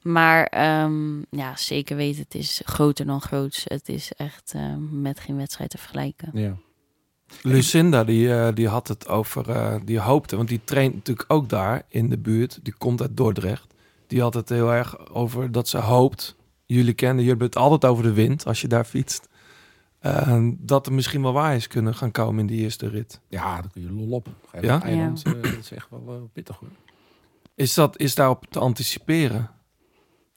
Maar 0.01 0.45
ehm, 0.45 1.17
ja, 1.29 1.55
zeker 1.55 1.95
weten, 1.95 2.21
het 2.21 2.35
is 2.35 2.61
groter 2.65 3.05
dan 3.05 3.21
groots. 3.21 3.63
Het 3.67 3.89
is 3.89 4.11
echt 4.11 4.53
eh, 4.55 4.75
met 4.91 5.19
geen 5.19 5.37
wedstrijd 5.37 5.69
te 5.69 5.77
vergelijken. 5.77 6.29
Ja. 6.33 6.57
Lucinda 7.41 8.03
die, 8.03 8.35
eh, 8.35 8.53
die 8.53 8.67
had 8.67 8.87
het 8.87 9.07
over, 9.07 9.49
eh, 9.49 9.75
die 9.85 9.99
hoopte, 9.99 10.35
want 10.35 10.47
die 10.47 10.61
traint 10.63 10.93
natuurlijk 10.93 11.31
ook 11.31 11.49
daar 11.49 11.83
in 11.87 12.09
de 12.09 12.17
buurt. 12.17 12.59
Die 12.63 12.73
komt 12.77 13.01
uit 13.01 13.17
Dordrecht. 13.17 13.73
Die 14.07 14.21
had 14.21 14.33
het 14.33 14.49
heel 14.49 14.71
erg 14.71 15.09
over 15.09 15.51
dat 15.51 15.67
ze 15.67 15.77
hoopt 15.77 16.35
jullie 16.65 16.93
kennen, 16.93 17.15
jullie 17.23 17.29
hebben 17.29 17.47
het 17.47 17.55
altijd 17.55 17.91
over 17.91 18.03
de 18.03 18.13
wind 18.13 18.45
als 18.45 18.61
je 18.61 18.67
daar 18.67 18.85
fietst. 18.85 19.29
Eh, 19.99 20.47
dat 20.57 20.85
er 20.85 20.93
misschien 20.93 21.21
wel 21.21 21.33
waaiers 21.33 21.67
kunnen 21.67 21.95
gaan 21.95 22.11
komen 22.11 22.39
in 22.39 22.45
die 22.47 22.59
eerste 22.59 22.87
rit. 22.87 23.19
Ja, 23.27 23.61
dan 23.61 23.71
kun 23.71 23.81
je 23.81 23.91
lol 23.91 24.11
op. 24.11 24.27
Ja? 24.61 24.81
eiland, 24.81 25.23
eh, 25.23 25.33
dat 25.33 25.57
is 25.59 25.71
echt 25.71 25.87
wel 25.89 26.29
pittig 26.33 26.57
hoor. 26.57 26.69
Is, 27.55 27.73
dat, 27.73 27.97
is 27.99 28.15
daarop 28.15 28.45
te 28.49 28.59
anticiperen? 28.59 29.49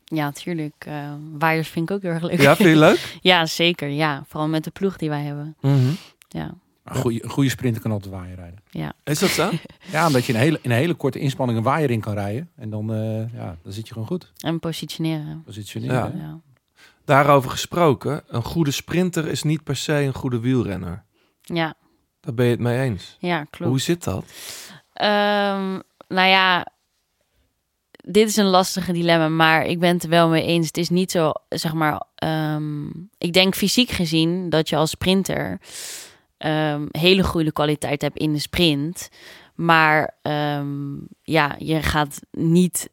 Ja, 0.04 0.30
tuurlijk. 0.32 0.74
eh, 0.78 1.12
waaiers 1.38 1.68
vind 1.68 1.90
ik 1.90 1.96
ook 1.96 2.02
heel 2.02 2.10
erg 2.10 2.22
leuk. 2.22 2.40
Ja, 2.40 2.56
vind 2.56 2.68
je 2.68 2.76
leuk? 2.76 3.16
ja, 3.20 3.46
zeker. 3.46 3.88
Ja, 3.88 4.24
vooral 4.28 4.48
met 4.48 4.64
de 4.64 4.70
ploeg 4.70 4.96
die 4.96 5.08
wij 5.08 5.22
hebben. 5.22 5.56
Mhm. 5.60 5.90
Ja, 6.28 6.54
Een 6.84 6.94
goede, 6.96 7.24
een 7.24 7.30
goede 7.30 7.50
sprinter 7.50 7.82
kan 7.82 7.90
altijd 7.90 8.12
waaien 8.14 8.34
rijden. 8.36 8.58
ja. 8.70 8.92
Is 9.04 9.18
dat 9.18 9.30
zo? 9.30 9.50
Ja, 9.92 10.06
omdat 10.06 10.24
je 10.24 10.32
in 10.32 10.38
een 10.38 10.44
hele, 10.44 10.58
in 10.62 10.70
een 10.70 10.76
hele 10.76 10.94
korte 10.94 11.18
inspanning 11.18 11.58
een 11.58 11.64
waaier 11.64 11.90
in 11.90 12.00
kan 12.00 12.14
rijden. 12.14 12.50
En 12.56 12.70
dan, 12.70 12.92
eh, 12.94 13.32
ja, 13.34 13.56
dan 13.62 13.72
zit 13.72 13.86
je 13.86 13.92
gewoon 13.92 14.08
goed. 14.08 14.32
En 14.38 14.58
positioneren. 14.58 15.42
Positioneren. 15.44 16.18
Ja. 16.18 16.40
Daarover 17.04 17.50
gesproken, 17.50 18.22
een 18.28 18.42
goede 18.42 18.70
sprinter 18.70 19.26
is 19.28 19.42
niet 19.42 19.64
per 19.64 19.76
se 19.76 19.92
een 19.94 20.14
goede 20.14 20.40
wielrenner. 20.40 21.04
Ja, 21.42 21.74
Daar 22.20 22.34
ben 22.34 22.44
je 22.44 22.50
het 22.50 22.60
mee 22.60 22.80
eens. 22.80 23.16
ja 23.20 23.44
klopt. 23.44 23.70
Hoe 23.70 23.80
zit 23.80 24.04
dat? 24.04 24.24
Ehm, 24.92 25.80
nou 26.08 26.28
ja, 26.28 26.66
dit 28.09 28.28
is 28.28 28.36
een 28.36 28.46
lastige 28.46 28.92
dilemma, 28.92 29.28
maar 29.28 29.66
ik 29.66 29.78
ben 29.78 29.94
het 29.94 30.02
er 30.02 30.09
wel 30.09 30.28
mee 30.28 30.44
eens. 30.44 30.66
Het 30.66 30.76
is 30.76 30.88
niet 30.88 31.11
zo, 31.11 31.32
zeg 31.48 31.72
maar, 31.72 32.02
ehm, 32.14 32.86
ik 33.18 33.32
denk 33.32 33.54
fysiek 33.54 33.90
gezien 33.90 34.48
dat 34.48 34.68
je 34.68 34.76
als 34.76 34.90
sprinter 34.90 35.61
ehm, 36.36 36.86
hele 36.90 37.22
goede 37.22 37.52
kwaliteit 37.52 38.02
hebt 38.02 38.18
in 38.18 38.32
de 38.32 38.38
sprint. 38.38 39.09
Maar 39.54 40.16
ehm, 40.22 40.94
ja, 41.22 41.54
je 41.59 41.82
gaat 41.82 42.20
niet, 42.30 42.90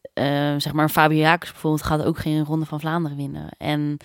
zeg 0.58 0.74
maar, 0.74 0.90
Fabio 0.90 1.20
Jacobs 1.20 1.52
bijvoorbeeld 1.52 1.84
gaat 1.84 2.04
ook 2.04 2.18
geen 2.18 2.46
Ronde 2.46 2.66
van 2.66 2.80
Vlaanderen 2.80 3.18
winnen. 3.18 3.50
En 3.58 3.98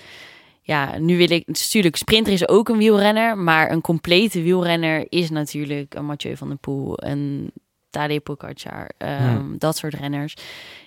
ja, 0.63 0.99
nu 0.99 1.17
wil 1.17 1.31
ik, 1.31 1.47
natuurlijk, 1.47 1.97
sprinter 1.97 2.33
is 2.33 2.49
ook 2.49 2.69
een 2.69 2.79
wielrenner, 2.79 3.39
maar 3.39 3.71
een 3.71 3.81
complete 3.81 4.43
wielrenner 4.43 5.07
is 5.09 5.31
natuurlijk 5.31 5.95
een 5.95 6.07
Mathieu 6.07 6.37
van 6.37 6.49
der 6.49 6.57
Poel, 6.57 6.93
een 6.97 7.53
Tadej 7.91 8.21
Pogacar, 8.21 8.91
ehm, 8.99 9.59
dat 9.59 9.77
soort 9.77 9.95
renners 9.95 10.35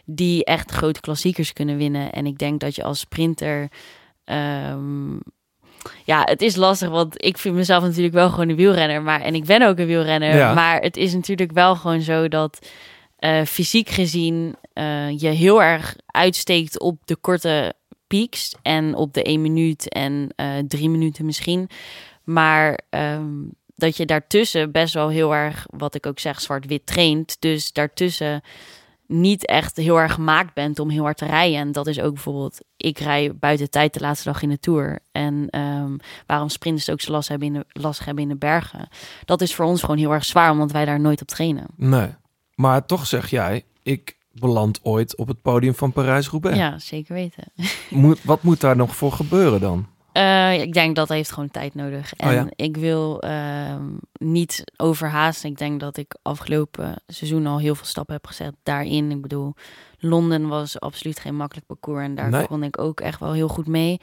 die 0.06 0.46
echt 0.46 0.72
grote 0.72 1.00
klassiekers 1.00 1.54
kunnen 1.54 1.78
winnen. 1.78 2.12
En 2.12 2.26
ik 2.26 2.38
denk 2.38 2.60
dat 2.60 2.76
je 2.76 2.84
als 2.84 3.00
sprinter, 3.00 3.68
ehm, 4.24 5.14
ja, 6.06 6.22
het 6.24 6.42
is 6.42 6.56
lastig, 6.56 6.90
want 6.90 7.24
ik 7.26 7.38
vind 7.38 7.56
mezelf 7.56 7.84
natuurlijk 7.84 8.14
wel 8.14 8.30
gewoon 8.30 8.50
een 8.50 8.56
wielrenner, 8.56 9.02
maar 9.02 9.22
en 9.22 9.36
ik 9.36 9.46
ben 9.46 9.62
ook 9.62 9.78
een 9.78 9.86
wielrenner, 9.88 10.36
Ja. 10.36 10.54
maar 10.54 10.82
het 10.82 10.98
is 10.98 11.14
natuurlijk 11.14 11.52
wel 11.52 11.76
gewoon 11.76 12.02
zo 12.02 12.28
dat 12.28 12.68
eh, 13.18 13.42
fysiek 13.44 13.90
gezien 13.90 14.56
eh, 14.74 15.20
je 15.20 15.28
heel 15.28 15.64
erg 15.64 15.96
uitsteekt 16.06 16.80
op 16.80 16.98
de 17.06 17.16
korte 17.16 17.74
pieks 18.08 18.56
en 18.62 18.96
op 18.96 19.14
de 19.14 19.24
1 19.24 19.42
minuut 19.42 19.90
en 19.90 20.30
eh, 20.36 20.48
drie 20.68 20.90
minuten 20.90 21.26
misschien. 21.26 21.70
Maar 22.24 22.80
ehm, 22.90 23.32
dat 23.82 23.98
je 23.98 24.06
daartussen 24.06 24.72
best 24.72 24.94
wel 24.94 25.10
heel 25.10 25.36
erg, 25.36 25.66
wat 25.70 25.96
ik 25.96 26.06
ook 26.06 26.20
zeg, 26.20 26.42
zwart-wit 26.42 26.86
traint. 26.86 27.38
Dus 27.40 27.74
daartussen 27.74 28.42
niet 29.08 29.46
echt 29.46 29.78
heel 29.78 30.00
erg 30.00 30.14
gemaakt 30.14 30.54
bent 30.54 30.80
om 30.80 30.90
heel 30.90 31.04
hard 31.04 31.18
te 31.18 31.26
rijden. 31.26 31.60
En 31.60 31.72
dat 31.72 31.88
is 31.88 32.00
ook 32.00 32.14
bijvoorbeeld, 32.14 32.60
ik 32.78 33.00
rij 33.00 33.36
buiten 33.36 33.70
tijd 33.70 33.94
de 33.94 34.00
laatste 34.00 34.30
dag 34.30 34.42
in 34.42 34.50
de 34.50 34.60
Tour. 34.60 35.00
En 35.12 35.48
ehm, 35.50 35.98
waarom 36.26 36.50
sprinters 36.50 36.90
ook 36.90 37.02
zo 37.02 37.12
last 37.12 37.30
hebben, 37.30 37.48
in 37.48 37.54
de, 37.54 37.66
lastig 37.70 38.06
hebben 38.06 38.24
in 38.24 38.30
de 38.30 38.36
bergen. 38.36 38.88
Dat 39.26 39.42
is 39.42 39.56
voor 39.56 39.66
ons 39.66 39.82
gewoon 39.82 39.98
heel 39.98 40.14
erg 40.14 40.26
zwaar, 40.26 40.52
omdat 40.52 40.72
wij 40.72 40.86
daar 40.86 41.00
nooit 41.00 41.22
op 41.22 41.28
trainen. 41.28 41.66
Nee. 41.76 42.10
Maar 42.56 42.86
toch 42.86 43.08
zeg 43.08 43.30
jij, 43.30 43.64
ik 43.84 44.18
beland 44.32 44.80
ooit 44.84 45.16
op 45.16 45.28
het 45.28 45.42
podium 45.42 45.76
van 45.76 45.92
Parijs-Roubaix. 45.92 46.58
Ja, 46.58 46.80
zeker 46.80 47.14
weten. 47.14 47.44
Moet, 47.90 48.24
wat 48.24 48.44
moet 48.44 48.62
daar 48.62 48.76
nog 48.76 48.96
voor 48.96 49.12
gebeuren 49.12 49.60
dan? 49.60 49.88
Eh, 50.14 50.62
ik 50.62 50.74
denk 50.74 50.96
dat 50.96 51.10
heeft 51.10 51.32
gewoon 51.32 51.50
tijd 51.50 51.76
nodig. 51.76 52.14
En 52.14 52.28
Oh 52.28 52.34
ja. 52.34 52.46
ik 52.56 52.78
wil 52.78 53.22
ehm, 53.22 53.84
niet 54.20 54.64
overhaasten. 54.78 55.50
Ik 55.50 55.58
denk 55.58 55.80
dat 55.80 55.98
ik 55.98 56.16
afgelopen 56.22 56.96
seizoen 57.08 57.48
al 57.48 57.60
heel 57.60 57.76
veel 57.76 57.86
stappen 57.86 58.14
heb 58.16 58.28
gezet 58.28 58.54
daarin. 58.64 59.12
Ik 59.12 59.22
bedoel, 59.22 59.54
Londen 60.00 60.48
was 60.48 60.80
absoluut 60.80 61.20
geen 61.20 61.36
makkelijk 61.36 61.68
parcours. 61.68 62.04
En 62.04 62.16
daar 62.16 62.30
Nee. 62.30 62.48
kon 62.48 62.64
ik 62.64 62.80
ook 62.82 63.00
echt 63.00 63.20
wel 63.20 63.34
heel 63.34 63.48
goed 63.48 63.68
mee. 63.68 64.00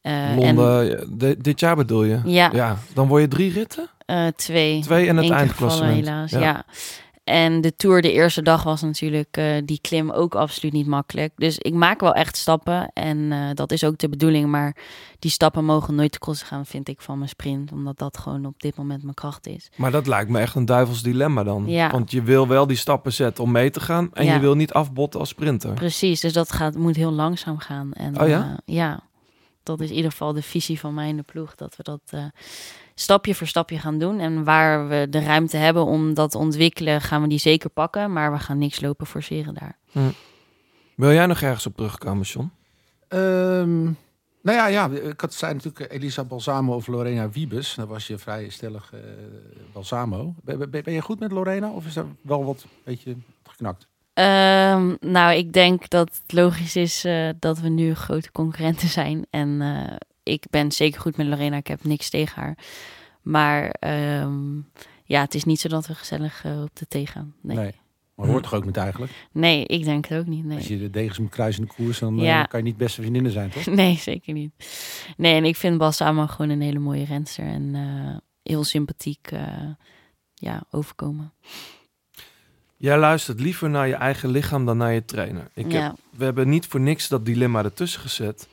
Eh, 0.00 0.30
en 0.30 0.36
Londen, 0.36 1.18
de- 1.18 1.36
dit 1.40 1.60
jaar 1.60 1.76
bedoel 1.76 2.04
je? 2.04 2.20
Ja. 2.24 2.50
ja. 2.52 2.76
Dan 2.94 3.08
word 3.08 3.22
je 3.22 3.28
drie 3.28 3.52
ritten? 3.52 3.88
eh, 4.06 4.26
twee. 4.36 4.80
Twee 4.82 5.08
en 5.08 5.16
het 5.16 5.30
eindklassement. 5.30 5.94
gevallen, 5.98 6.14
helaas. 6.14 6.30
Ja. 6.30 6.40
Ja. 6.40 6.64
En 7.24 7.60
de 7.60 7.76
Tour 7.76 8.02
de 8.02 8.12
eerste 8.12 8.42
dag 8.42 8.62
was 8.62 8.82
natuurlijk 8.82 9.36
eh, 9.36 9.44
die 9.64 9.78
klim 9.80 10.10
ook 10.10 10.34
absoluut 10.34 10.72
niet 10.72 10.86
makkelijk. 10.86 11.32
Dus 11.36 11.58
ik 11.58 11.74
maak 11.74 12.00
wel 12.00 12.12
echt 12.14 12.36
stappen 12.36 12.90
en 12.94 13.32
eh, 13.32 13.38
dat 13.54 13.72
is 13.72 13.84
ook 13.84 13.98
de 13.98 14.08
bedoeling. 14.08 14.48
Maar 14.48 14.76
die 15.18 15.30
stappen 15.30 15.64
mogen 15.64 15.94
nooit 15.94 16.12
te 16.12 16.18
kosten 16.18 16.46
gaan, 16.46 16.66
vind 16.66 16.88
ik, 16.88 17.00
van 17.00 17.16
mijn 17.18 17.28
sprint. 17.28 17.72
Omdat 17.72 17.98
dat 17.98 18.18
gewoon 18.18 18.46
op 18.46 18.60
dit 18.60 18.76
moment 18.76 19.02
mijn 19.02 19.14
kracht 19.14 19.46
is. 19.46 19.70
Maar 19.76 19.90
dat 19.90 20.06
lijkt 20.06 20.30
me 20.30 20.40
echt 20.40 20.54
een 20.54 20.64
duivels 20.64 21.02
dilemma 21.02 21.42
dan. 21.42 21.64
Ja. 21.66 21.90
Want 21.90 22.10
je 22.10 22.22
wil 22.22 22.48
wel 22.48 22.66
die 22.66 22.76
stappen 22.76 23.12
zetten 23.12 23.44
om 23.44 23.50
mee 23.52 23.70
te 23.70 23.80
gaan. 23.80 24.10
En 24.12 24.24
Ja. 24.24 24.34
je 24.34 24.40
wil 24.40 24.54
niet 24.54 24.72
afbotten 24.72 25.20
als 25.20 25.28
sprinter. 25.28 25.72
Precies, 25.74 26.20
dus 26.20 26.32
dat 26.32 26.52
gaat, 26.52 26.74
moet 26.76 26.96
heel 26.96 27.12
langzaam 27.12 27.58
gaan. 27.58 27.92
En, 27.92 28.20
Oh 28.20 28.28
ja? 28.28 28.40
eh, 28.66 28.74
ja, 28.74 29.00
dat 29.62 29.80
is 29.80 29.90
in 29.90 29.96
ieder 29.96 30.10
geval 30.10 30.32
de 30.32 30.42
visie 30.42 30.78
van 30.80 30.94
mij 30.94 31.08
in 31.08 31.16
de 31.16 31.22
ploeg. 31.22 31.54
Dat 31.54 31.76
we 31.76 31.82
dat 31.82 32.00
stapje 33.02 33.34
voor 33.34 33.46
stapje 33.46 33.78
gaan 33.78 33.98
doen. 33.98 34.20
En 34.20 34.44
waar 34.44 34.88
we 34.88 35.06
de 35.10 35.20
ruimte 35.20 35.56
hebben 35.56 35.84
om 35.84 36.14
dat 36.14 36.30
te 36.30 36.38
ontwikkelen, 36.38 37.00
gaan 37.00 37.22
we 37.22 37.28
die 37.28 37.38
zeker 37.38 37.70
pakken. 37.70 38.12
Maar 38.12 38.32
we 38.32 38.38
gaan 38.38 38.58
niks 38.58 38.80
lopen 38.80 39.06
forceren 39.06 39.54
daar. 39.54 39.78
Wil 40.94 41.12
jij 41.12 41.26
nog 41.26 41.40
ergens 41.40 41.66
op 41.66 41.76
terugkomen, 41.76 42.24
John? 42.24 42.50
Ehm, 43.08 43.82
nou 44.42 44.58
ja, 44.58 44.66
ja, 44.66 44.88
ik 44.88 45.20
had 45.20 45.34
zei 45.34 45.54
natuurlijk 45.54 45.92
Elisa 45.92 46.24
Balsamo 46.24 46.74
of 46.74 46.86
Lorena 46.86 47.30
Wiebes. 47.30 47.74
Dan 47.74 47.86
was 47.86 48.06
je 48.06 48.18
vrij 48.18 48.48
stellig 48.48 48.92
eh, 48.92 49.00
Balsamo. 49.72 50.34
Ben, 50.44 50.58
ben, 50.58 50.70
ben 50.70 50.92
je 50.92 51.00
goed 51.00 51.20
met 51.20 51.32
Lorena 51.32 51.70
of 51.70 51.86
is 51.86 51.96
er 51.96 52.06
wel 52.22 52.44
wat 52.44 52.66
beetje 52.84 53.16
geknakt? 53.42 53.86
Ehm, 54.14 54.94
nou, 55.00 55.34
ik 55.34 55.52
denk 55.52 55.88
dat 55.88 56.08
het 56.22 56.32
logisch 56.32 56.76
is 56.76 57.04
eh, 57.04 57.28
dat 57.38 57.58
we 57.58 57.68
nu 57.68 57.94
grote 57.94 58.32
concurrenten 58.32 58.88
zijn. 58.88 59.26
En 59.30 59.60
eh, 59.60 59.96
ik 60.22 60.44
ben 60.50 60.72
zeker 60.72 61.00
goed 61.00 61.16
met 61.16 61.26
Lorena. 61.26 61.56
Ik 61.56 61.66
heb 61.66 61.84
niks 61.84 62.10
tegen 62.10 62.42
haar. 62.42 62.58
Maar 63.22 63.70
ehm, 63.70 64.56
ja, 65.04 65.20
het 65.20 65.34
is 65.34 65.44
niet 65.44 65.60
zo 65.60 65.68
dat 65.68 65.86
we 65.86 65.94
gezellig 65.94 66.44
eh, 66.44 66.62
op 66.62 66.76
de 66.76 66.86
thee 66.86 67.06
gaan. 67.06 67.34
Nee. 67.42 67.56
nee. 67.56 67.72
Maar 68.14 68.26
hoort 68.26 68.42
toch 68.42 68.54
ook 68.54 68.64
niet 68.64 68.76
eigenlijk? 68.76 69.12
ik 69.66 69.84
denk 69.84 70.06
het 70.08 70.18
ook 70.18 70.26
niet. 70.26 70.44
Nee. 70.44 70.56
Als 70.56 70.68
je 70.68 70.78
de 70.78 70.90
degens 70.90 71.18
moet 71.18 71.30
kruisen 71.30 71.62
in 71.62 71.68
de 71.68 71.74
koers, 71.74 71.98
dan 71.98 72.22
eh, 72.22 72.44
kan 72.48 72.58
je 72.58 72.64
niet 72.64 72.76
beste 72.76 73.00
vriendinnen 73.00 73.32
zijn, 73.32 73.50
toch? 73.50 73.66
Nee, 73.82 73.96
zeker 73.96 74.32
niet. 74.32 74.52
Nee, 75.16 75.34
en 75.34 75.44
ik 75.44 75.56
vind 75.56 75.78
Balsamo 75.78 76.26
gewoon 76.26 76.50
een 76.50 76.60
hele 76.60 76.78
mooie 76.78 77.04
renster. 77.04 77.44
En 77.44 77.74
eh, 77.74 78.16
heel 78.42 78.64
sympathiek 78.64 79.28
eh, 79.30 79.46
ja, 80.34 80.62
overkomen. 80.70 81.32
Jij 82.76 82.98
luistert 82.98 83.40
liever 83.40 83.70
naar 83.70 83.88
je 83.88 83.94
eigen 83.94 84.28
lichaam 84.28 84.66
dan 84.66 84.76
naar 84.76 84.92
je 84.92 85.04
trainer. 85.04 85.50
Ik 85.54 85.72
Ja. 85.72 85.82
heb, 85.82 85.96
we 86.10 86.24
hebben 86.24 86.48
niet 86.48 86.66
voor 86.66 86.80
niks 86.80 87.08
dat 87.08 87.26
dilemma 87.26 87.64
ertussen 87.64 88.00
gezet. 88.00 88.48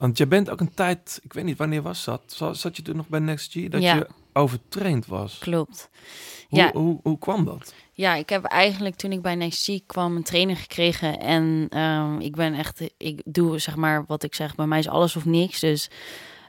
Want 0.00 0.18
je 0.18 0.26
bent 0.26 0.50
ook 0.50 0.60
een 0.60 0.74
tijd, 0.74 1.20
ik 1.22 1.32
weet 1.32 1.44
niet 1.44 1.58
wanneer 1.58 1.82
was 1.82 2.04
dat? 2.04 2.22
Zat 2.26 2.56
zat 2.56 2.76
je 2.76 2.82
toen 2.82 2.96
nog 2.96 3.08
bij 3.08 3.20
Next 3.20 3.52
G? 3.52 3.68
Dat 3.68 3.82
Ja. 3.82 3.94
je 3.94 4.06
overtraind 4.32 5.06
was. 5.06 5.38
Klopt. 5.38 5.90
Hoe, 6.48 6.58
Ja. 6.58 6.70
hoe, 6.72 7.00
hoe 7.02 7.18
kwam 7.18 7.44
dat? 7.44 7.74
Ja, 7.92 8.14
ik 8.14 8.28
heb 8.28 8.44
eigenlijk 8.44 8.94
toen 8.96 9.12
ik 9.12 9.22
bij 9.22 9.34
NXT 9.34 9.82
kwam 9.86 10.16
een 10.16 10.22
trainer 10.22 10.56
gekregen. 10.56 11.18
En 11.18 11.66
ehm, 11.68 12.18
ik 12.20 12.36
ben 12.36 12.54
echt, 12.54 12.82
ik 12.96 13.22
doe 13.24 13.58
zeg 13.58 13.76
maar 13.76 14.04
wat 14.06 14.22
ik 14.22 14.34
zeg, 14.34 14.54
bij 14.54 14.66
mij 14.66 14.78
is 14.78 14.88
alles 14.88 15.16
of 15.16 15.24
niks. 15.24 15.60
Dus 15.60 15.90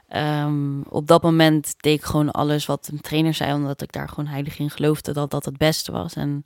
ehm, 0.08 0.80
op 0.88 1.06
dat 1.06 1.22
moment 1.22 1.74
deed 1.76 1.98
ik 1.98 2.04
gewoon 2.04 2.30
alles 2.30 2.66
wat 2.66 2.88
een 2.92 3.00
trainer 3.00 3.34
zei, 3.34 3.52
omdat 3.54 3.82
ik 3.82 3.92
daar 3.92 4.08
gewoon 4.08 4.26
heilig 4.26 4.58
in 4.58 4.70
geloofde 4.70 5.12
dat 5.12 5.30
dat 5.30 5.44
het 5.44 5.56
beste 5.56 5.92
was. 5.92 6.14
En 6.14 6.40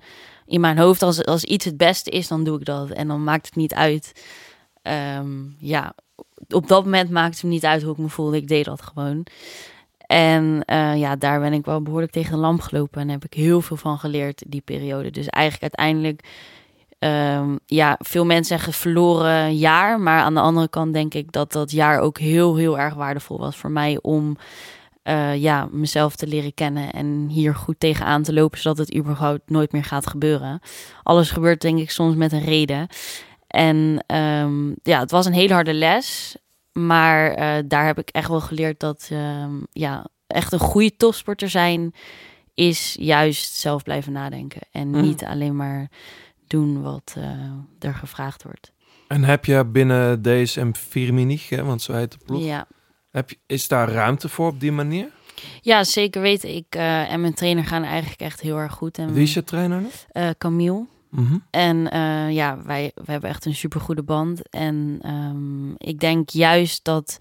in 0.47 0.61
mijn 0.61 0.79
hoofd, 0.79 1.03
als, 1.03 1.25
als 1.25 1.45
iets 1.45 1.65
het 1.65 1.77
beste 1.77 2.11
is, 2.11 2.29
dan 2.29 2.45
doe 2.45 2.59
ik 2.59 2.65
dat. 2.65 2.91
En 2.91 3.09
dan 3.09 3.25
maakt 3.25 3.47
het 3.47 3.57
niet 3.57 3.75
uit. 3.75 4.13
Ehm, 4.83 5.35
ja, 5.59 5.95
op 6.49 6.69
dat 6.69 6.85
moment 6.85 7.11
maakte 7.11 7.35
het 7.35 7.43
me 7.43 7.51
niet 7.51 7.65
uit 7.65 7.83
hoe 7.83 7.93
ik 7.93 7.99
me 7.99 8.09
voelde. 8.09 8.37
Ik 8.37 8.49
deed 8.49 8.65
dat 8.65 8.83
gewoon. 8.83 9.27
En 10.07 10.63
eh, 10.65 10.97
ja, 10.97 11.17
daar 11.17 11.41
ben 11.41 11.53
ik 11.53 11.65
wel 11.65 11.83
behoorlijk 11.83 12.13
tegen 12.13 12.33
de 12.33 12.39
lamp 12.39 12.61
gelopen. 12.61 13.01
En 13.01 13.09
heb 13.09 13.25
ik 13.25 13.35
heel 13.35 13.61
veel 13.61 13.77
van 13.77 13.99
geleerd 13.99 14.43
die 14.47 14.61
periode. 14.61 15.11
Dus 15.11 15.27
eigenlijk 15.27 15.75
uiteindelijk, 15.75 16.25
ehm, 16.99 17.57
ja, 17.67 17.99
veel 17.99 18.25
mensen 18.25 18.59
zeggen 18.59 18.73
verloren 18.73 19.57
jaar. 19.57 20.01
Maar 20.01 20.21
aan 20.21 20.35
de 20.35 20.41
andere 20.41 20.69
kant 20.69 20.93
denk 20.93 21.15
ik 21.15 21.33
dat 21.33 21.53
dat 21.53 21.71
jaar 21.71 22.01
ook 22.01 22.19
heel, 22.19 22.57
heel 22.57 22.79
erg 22.79 22.95
waardevol 22.95 23.39
was 23.39 23.57
voor 23.57 23.71
mij 23.71 23.99
om 24.03 24.37
eh, 25.03 25.37
ja, 25.37 25.69
mezelf 25.71 26.17
te 26.17 26.27
leren 26.27 26.55
kennen. 26.55 26.91
En 26.91 27.27
hier 27.29 27.55
goed 27.55 27.81
tegenaan 27.81 28.23
te 28.23 28.33
lopen, 28.33 28.59
zodat 28.59 28.79
het 28.79 28.97
überhaupt 28.97 29.51
nooit 29.51 29.73
meer 29.73 29.85
gaat 29.85 30.07
gebeuren. 30.07 30.61
Alles 31.03 31.31
gebeurt 31.31 31.61
denk 31.61 31.79
ik 31.79 31.91
soms 31.91 32.15
met 32.15 32.33
een 32.33 32.45
reden. 32.45 32.87
En 33.57 34.05
ehm, 34.07 34.69
ja, 34.83 35.01
het 35.01 35.11
was 35.11 35.27
een 35.27 35.33
hele 35.33 35.53
harde 35.55 35.75
les. 35.75 36.37
Maar 36.73 37.31
eh, 37.31 37.63
daar 37.67 37.87
heb 37.87 37.99
ik 37.99 38.09
echt 38.09 38.29
wel 38.29 38.41
geleerd 38.41 38.81
dat 38.81 39.09
ehm, 39.13 39.55
ja, 39.73 40.07
echt 40.27 40.53
een 40.53 40.59
goede 40.59 40.97
topsporter 40.97 41.49
zijn 41.49 41.95
is 42.55 42.97
juist 43.01 43.55
zelf 43.55 43.83
blijven 43.83 44.13
nadenken. 44.13 44.61
En 44.71 44.89
Mm. 44.89 45.01
niet 45.01 45.25
alleen 45.25 45.57
maar 45.57 45.89
doen 46.47 46.83
wat 46.83 47.15
eh, 47.19 47.89
er 47.89 47.95
gevraagd 47.95 48.43
wordt. 48.43 48.73
En 49.09 49.25
heb 49.25 49.45
je 49.45 49.65
binnen 49.65 50.23
DSM 50.23 50.73
Firmenich, 50.73 51.49
hè, 51.49 51.65
want 51.65 51.83
zo 51.83 51.93
heet 51.93 52.13
de 52.13 52.19
ploeg, 52.27 52.45
Ja. 52.45 52.67
heb 53.11 53.31
je, 53.31 53.39
is 53.47 53.69
daar 53.69 53.89
ruimte 53.91 54.29
voor 54.29 54.49
op 54.49 54.61
die 54.61 54.73
manier? 54.73 55.09
ja, 55.61 55.85
zeker 55.85 56.21
weten. 56.23 56.55
Ik 56.57 56.67
eh, 56.69 57.13
en 57.13 57.21
mijn 57.21 57.35
trainer 57.35 57.65
gaan 57.65 57.83
eigenlijk 57.85 58.21
echt 58.21 58.41
heel 58.41 58.57
erg 58.59 58.73
goed. 58.73 58.99
En, 58.99 59.13
Wie 59.13 59.23
is 59.23 59.35
je 59.35 59.45
trainer? 59.45 59.81
dan? 59.83 59.91
eh, 60.23 60.31
Mhm. 61.17 61.39
En 61.51 61.91
eh, 61.91 62.31
ja, 62.31 62.59
wij, 62.65 62.93
we 62.95 63.13
hebben 63.13 63.31
echt 63.31 63.45
een 63.45 63.55
supergoede 63.55 64.03
band. 64.03 64.49
En 64.49 64.99
ehm, 65.03 65.71
ik 65.77 66.01
denk 66.01 66.31
juist 66.31 66.85
dat 66.85 67.19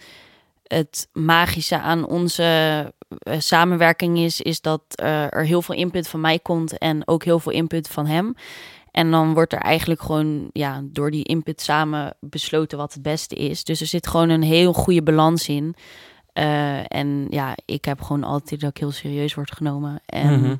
het 0.64 1.08
magische 1.14 1.80
aan 1.80 2.08
onze 2.08 2.43
eh, 3.08 3.39
samenwerking 3.39 4.18
is, 4.18 4.41
is 4.41 4.62
dat 4.62 4.82
eh, 4.88 5.34
er 5.34 5.46
heel 5.46 5.62
veel 5.62 5.76
input 5.76 6.08
van 6.08 6.22
mij 6.22 6.39
komt 6.39 6.78
en 6.78 7.08
ook 7.08 7.24
heel 7.24 7.39
veel 7.39 7.52
input 7.52 7.88
van 7.88 8.06
hem. 8.06 8.36
En 8.91 9.12
dan 9.12 9.34
wordt 9.34 9.54
er 9.54 9.60
eigenlijk 9.60 10.02
gewoon 10.02 10.50
ja, 10.54 10.82
door 10.84 11.12
die 11.12 11.24
input 11.24 11.62
samen 11.62 12.16
besloten 12.20 12.78
wat 12.78 12.93
het 12.93 13.02
beste 13.04 13.36
is. 13.36 13.64
Dus 13.64 13.82
er 13.82 13.88
zit 13.88 14.08
gewoon 14.08 14.30
een 14.30 14.43
heel 14.43 14.74
goede 14.74 15.04
balans 15.04 15.48
in. 15.48 15.76
En 16.88 17.28
ja, 17.30 17.56
ik 17.66 17.86
heb 17.86 18.02
gewoon 18.02 18.24
altijd 18.24 18.62
dat 18.62 18.70
ik 18.70 18.78
heel 18.78 18.91
serieus 18.91 19.34
word 19.34 19.52
genomen. 19.52 20.02
En 20.06 20.39
Mhm. 20.41 20.56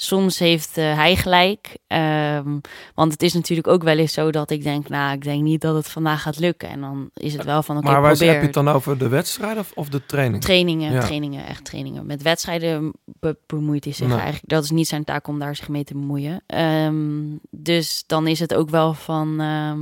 Soms 0.00 0.38
heeft 0.38 0.76
eh, 0.76 0.94
hij 0.94 1.16
gelijk. 1.16 1.76
Ehm, 1.86 2.58
want 2.94 3.12
het 3.12 3.22
is 3.22 3.32
natuurlijk 3.32 3.68
ook 3.68 3.82
wel 3.82 3.98
eens 3.98 4.12
zo 4.12 4.30
dat 4.30 4.50
ik 4.50 4.62
denk, 4.62 4.88
nou, 4.88 5.12
ik 5.14 5.22
denk 5.22 5.42
niet 5.42 5.60
dat 5.60 5.74
het 5.74 5.88
vandaag 5.88 6.22
gaat 6.22 6.38
lukken. 6.38 6.68
En 6.68 6.80
dan 6.80 7.10
is 7.14 7.32
het 7.32 7.44
wel 7.44 7.62
van, 7.62 7.76
oké, 7.76 7.86
maar 7.90 8.00
waar 8.00 8.10
heb 8.10 8.18
je 8.18 8.26
het 8.26 8.52
dan 8.52 8.68
over 8.68 8.98
de 8.98 9.08
wedstrijd 9.08 9.58
of, 9.58 9.72
of 9.74 9.88
de 9.88 10.06
training? 10.06 10.42
Trainingen, 10.42 10.92
Ja. 10.92 11.00
trainingen, 11.00 11.46
echt 11.46 11.64
trainingen. 11.64 12.06
Met 12.06 12.22
wedstrijden 12.22 12.92
be- 13.04 13.36
bemoeit 13.46 13.84
hij 13.84 13.92
zich 13.92 14.06
Nee. 14.06 14.16
eigenlijk. 14.16 14.48
Dat 14.48 14.64
is 14.64 14.70
niet 14.70 14.88
zijn 14.88 15.04
taak 15.04 15.28
om 15.28 15.38
daar 15.38 15.56
zich 15.56 15.68
mee 15.68 15.84
te 15.84 15.92
bemoeien. 15.94 16.42
Ehm, 16.46 17.24
dus 17.50 18.04
dan 18.06 18.26
is 18.26 18.38
het 18.40 18.54
ook 18.54 18.70
wel 18.70 18.94
van, 18.94 19.40
ehm, 19.40 19.78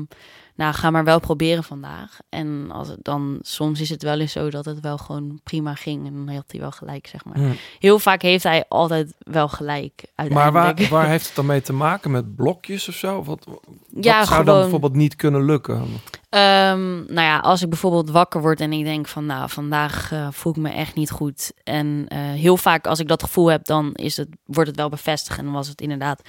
nou, 0.57 0.75
ga 0.75 0.91
maar 0.91 1.05
wel 1.05 1.21
proberen 1.21 1.65
vandaag. 1.65 2.19
En 2.29 2.71
als 2.71 2.89
het 2.89 2.99
dan, 3.03 3.39
soms 3.41 3.81
is 3.81 3.89
het 3.89 4.03
wel 4.03 4.21
eens 4.21 4.33
zo 4.33 4.51
dat 4.51 4.65
het 4.65 4.81
wel 4.81 4.99
gewoon 4.99 5.41
prima 5.43 5.75
ging. 5.75 6.07
En 6.07 6.13
dan 6.13 6.35
had 6.35 6.45
hij 6.47 6.61
wel 6.61 6.71
gelijk, 6.71 7.07
zeg 7.07 7.25
maar. 7.25 7.57
Heel 7.79 7.99
vaak 7.99 8.23
heeft 8.23 8.43
hij 8.43 8.65
altijd 8.69 9.15
wel 9.19 9.49
gelijk, 9.49 10.05
Maar 10.29 10.53
waar, 10.53 10.89
waar 10.91 11.09
heeft 11.09 11.27
het 11.27 11.35
dan 11.35 11.47
mee 11.47 11.63
te 11.63 11.73
maken? 11.73 12.11
Met 12.11 12.35
blokjes 12.37 12.89
of 12.89 12.95
zo? 12.95 13.25
Wat, 13.25 13.45
wat 13.45 13.61
ja, 14.05 14.25
zou 14.25 14.45
dan 14.45 14.61
bijvoorbeeld 14.61 14.95
niet 14.95 15.17
kunnen 15.17 15.45
lukken? 15.45 15.85
Ehm, 16.29 16.95
nou 16.95 17.27
ja, 17.27 17.39
als 17.39 17.63
ik 17.63 17.69
bijvoorbeeld 17.69 18.11
wakker 18.11 18.41
word 18.41 18.61
en 18.61 18.73
ik 18.73 18.85
denk 18.85 19.09
van, 19.09 19.27
nou, 19.27 19.51
vandaag 19.51 20.13
eh, 20.13 20.29
voel 20.31 20.53
ik 20.53 20.59
me 20.59 20.71
echt 20.71 20.95
niet 20.95 21.11
goed. 21.11 21.53
En 21.65 22.05
eh, 22.09 22.19
heel 22.19 22.57
vaak 22.57 22.87
als 22.87 22.99
ik 22.99 23.09
dat 23.09 23.23
gevoel 23.23 23.47
heb, 23.47 23.65
dan 23.65 23.93
is 23.95 24.17
het, 24.17 24.29
wordt 24.45 24.69
het 24.69 24.79
wel 24.79 24.89
bevestigd. 24.89 25.39
En 25.39 25.45
dan 25.45 25.55
was 25.55 25.69
het 25.69 25.81
inderdaad 25.81 26.23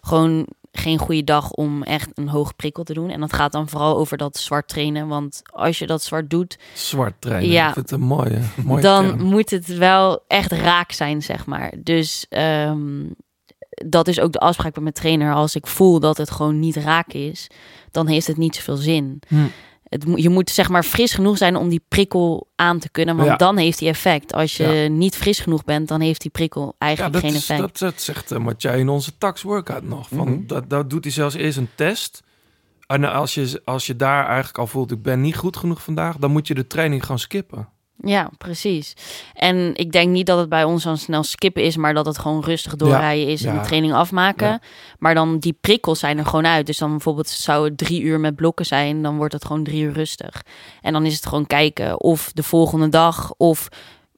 gewoon 0.00 0.46
geen 0.72 0.98
goede 0.98 1.24
dag 1.24 1.50
om 1.50 1.82
echt 1.82 2.10
een 2.14 2.28
hoge 2.28 2.52
prikkel 2.54 2.82
te 2.82 2.92
doen. 2.92 3.10
En 3.10 3.20
dat 3.20 3.32
gaat 3.32 3.52
dan 3.52 3.68
vooral 3.68 3.96
over 3.96 4.16
dat 4.16 4.36
zwart 4.36 4.68
trainen. 4.68 5.08
Want 5.08 5.42
als 5.44 5.78
je 5.78 5.86
dat 5.86 6.02
zwart 6.02 6.30
doet, 6.30 6.58
Zwart 6.74 7.14
trainen. 7.18 7.50
Ja. 7.50 7.72
Vind 7.72 7.90
het 7.90 8.00
een 8.00 8.06
mooie, 8.06 8.38
mooie 8.64 8.82
dan 8.92 9.06
term. 9.06 9.22
moet 9.22 9.50
het 9.50 9.66
wel 9.66 10.24
echt 10.26 10.52
raak 10.52 10.92
zijn, 10.92 11.22
zeg 11.22 11.46
maar. 11.46 11.72
Dus 11.78 12.26
ehm, 12.28 13.06
dat 13.70 14.08
is 14.08 14.20
ook 14.20 14.32
de 14.32 14.38
afspraak 14.38 14.74
met 14.74 14.82
mijn 14.82 14.94
trainer. 14.94 15.34
Als 15.34 15.54
ik 15.54 15.66
voel 15.66 16.00
dat 16.00 16.16
het 16.16 16.30
gewoon 16.30 16.58
niet 16.58 16.76
raak 16.76 17.12
is, 17.12 17.46
dan 17.90 18.06
heeft 18.06 18.26
het 18.26 18.36
niet 18.36 18.56
zoveel 18.56 18.76
zin. 18.76 19.22
Hm. 19.28 19.36
Het, 19.90 20.04
je 20.14 20.28
moet 20.28 20.50
zeg 20.50 20.68
maar 20.68 20.82
fris 20.82 21.12
genoeg 21.12 21.36
zijn 21.36 21.56
om 21.56 21.68
die 21.68 21.82
prikkel 21.88 22.48
aan 22.56 22.78
te 22.78 22.90
kunnen, 22.90 23.16
want 23.16 23.28
Ja. 23.28 23.36
dan 23.36 23.56
heeft 23.56 23.78
die 23.78 23.88
effect. 23.88 24.32
Als 24.32 24.56
je 24.56 24.66
Ja. 24.68 24.88
niet 24.88 25.16
fris 25.16 25.38
genoeg 25.40 25.64
bent, 25.64 25.88
dan 25.88 26.00
heeft 26.00 26.20
die 26.20 26.30
prikkel 26.30 26.64
Ja, 26.66 26.72
eigenlijk 26.78 27.12
dat, 27.14 27.22
geen 27.22 27.32
is, 27.34 27.40
effect. 27.40 27.60
dat, 27.60 27.78
dat 27.78 28.00
zegt 28.02 28.32
uh, 28.32 28.38
Mathieu 28.38 28.76
in 28.78 28.88
onze 28.88 29.18
tax 29.18 29.42
workout 29.42 29.82
nog. 29.82 30.08
Van, 30.08 30.28
Mhm. 30.30 30.46
dat, 30.46 30.70
dat 30.70 30.90
doet 30.90 31.04
hij 31.04 31.12
zelfs 31.12 31.34
eerst 31.34 31.58
een 31.58 31.68
test. 31.74 32.22
En 32.86 33.04
als 33.04 33.34
je, 33.34 33.60
als 33.64 33.86
je 33.86 33.96
daar 33.96 34.26
eigenlijk 34.26 34.58
al 34.58 34.66
voelt, 34.66 34.90
ik 34.90 35.02
ben 35.02 35.20
niet 35.20 35.36
goed 35.36 35.56
genoeg 35.56 35.82
vandaag, 35.82 36.16
dan 36.16 36.30
moet 36.30 36.46
je 36.46 36.54
de 36.54 36.66
training 36.66 37.04
gaan 37.06 37.18
skippen. 37.18 37.68
Ja, 38.02 38.30
precies. 38.38 38.94
En 39.34 39.74
ik 39.74 39.92
denk 39.92 40.10
niet 40.10 40.26
dat 40.26 40.38
het 40.38 40.48
bij 40.48 40.64
ons 40.64 40.84
dan 40.84 40.98
snel 40.98 41.22
skippen 41.22 41.62
is, 41.62 41.76
maar 41.76 41.94
dat 41.94 42.06
het 42.06 42.18
gewoon 42.18 42.44
rustig 42.44 42.76
doorrijden 42.76 43.26
is 43.26 43.44
en 43.44 43.54
ja. 43.54 43.60
de 43.60 43.66
training 43.66 43.92
afmaken. 43.92 44.48
Ja. 44.48 44.60
Maar 44.98 45.14
dan 45.14 45.38
die 45.38 45.56
prikkels 45.60 45.98
zijn 45.98 46.18
er 46.18 46.26
gewoon 46.26 46.46
uit. 46.46 46.66
Dus 46.66 46.78
dan 46.78 46.90
bijvoorbeeld 46.90 47.28
zou 47.28 47.64
het 47.64 47.78
drie 47.78 48.02
uur 48.02 48.20
met 48.20 48.36
blokken 48.36 48.66
zijn, 48.66 49.02
dan 49.02 49.16
wordt 49.16 49.32
het 49.32 49.44
gewoon 49.44 49.64
drie 49.64 49.82
uur 49.82 49.92
rustig. 49.92 50.42
En 50.80 50.92
dan 50.92 51.06
is 51.06 51.14
het 51.14 51.26
gewoon 51.26 51.46
kijken 51.46 52.00
of 52.00 52.30
de 52.32 52.42
volgende 52.42 52.88
dag 52.88 53.32
of 53.36 53.68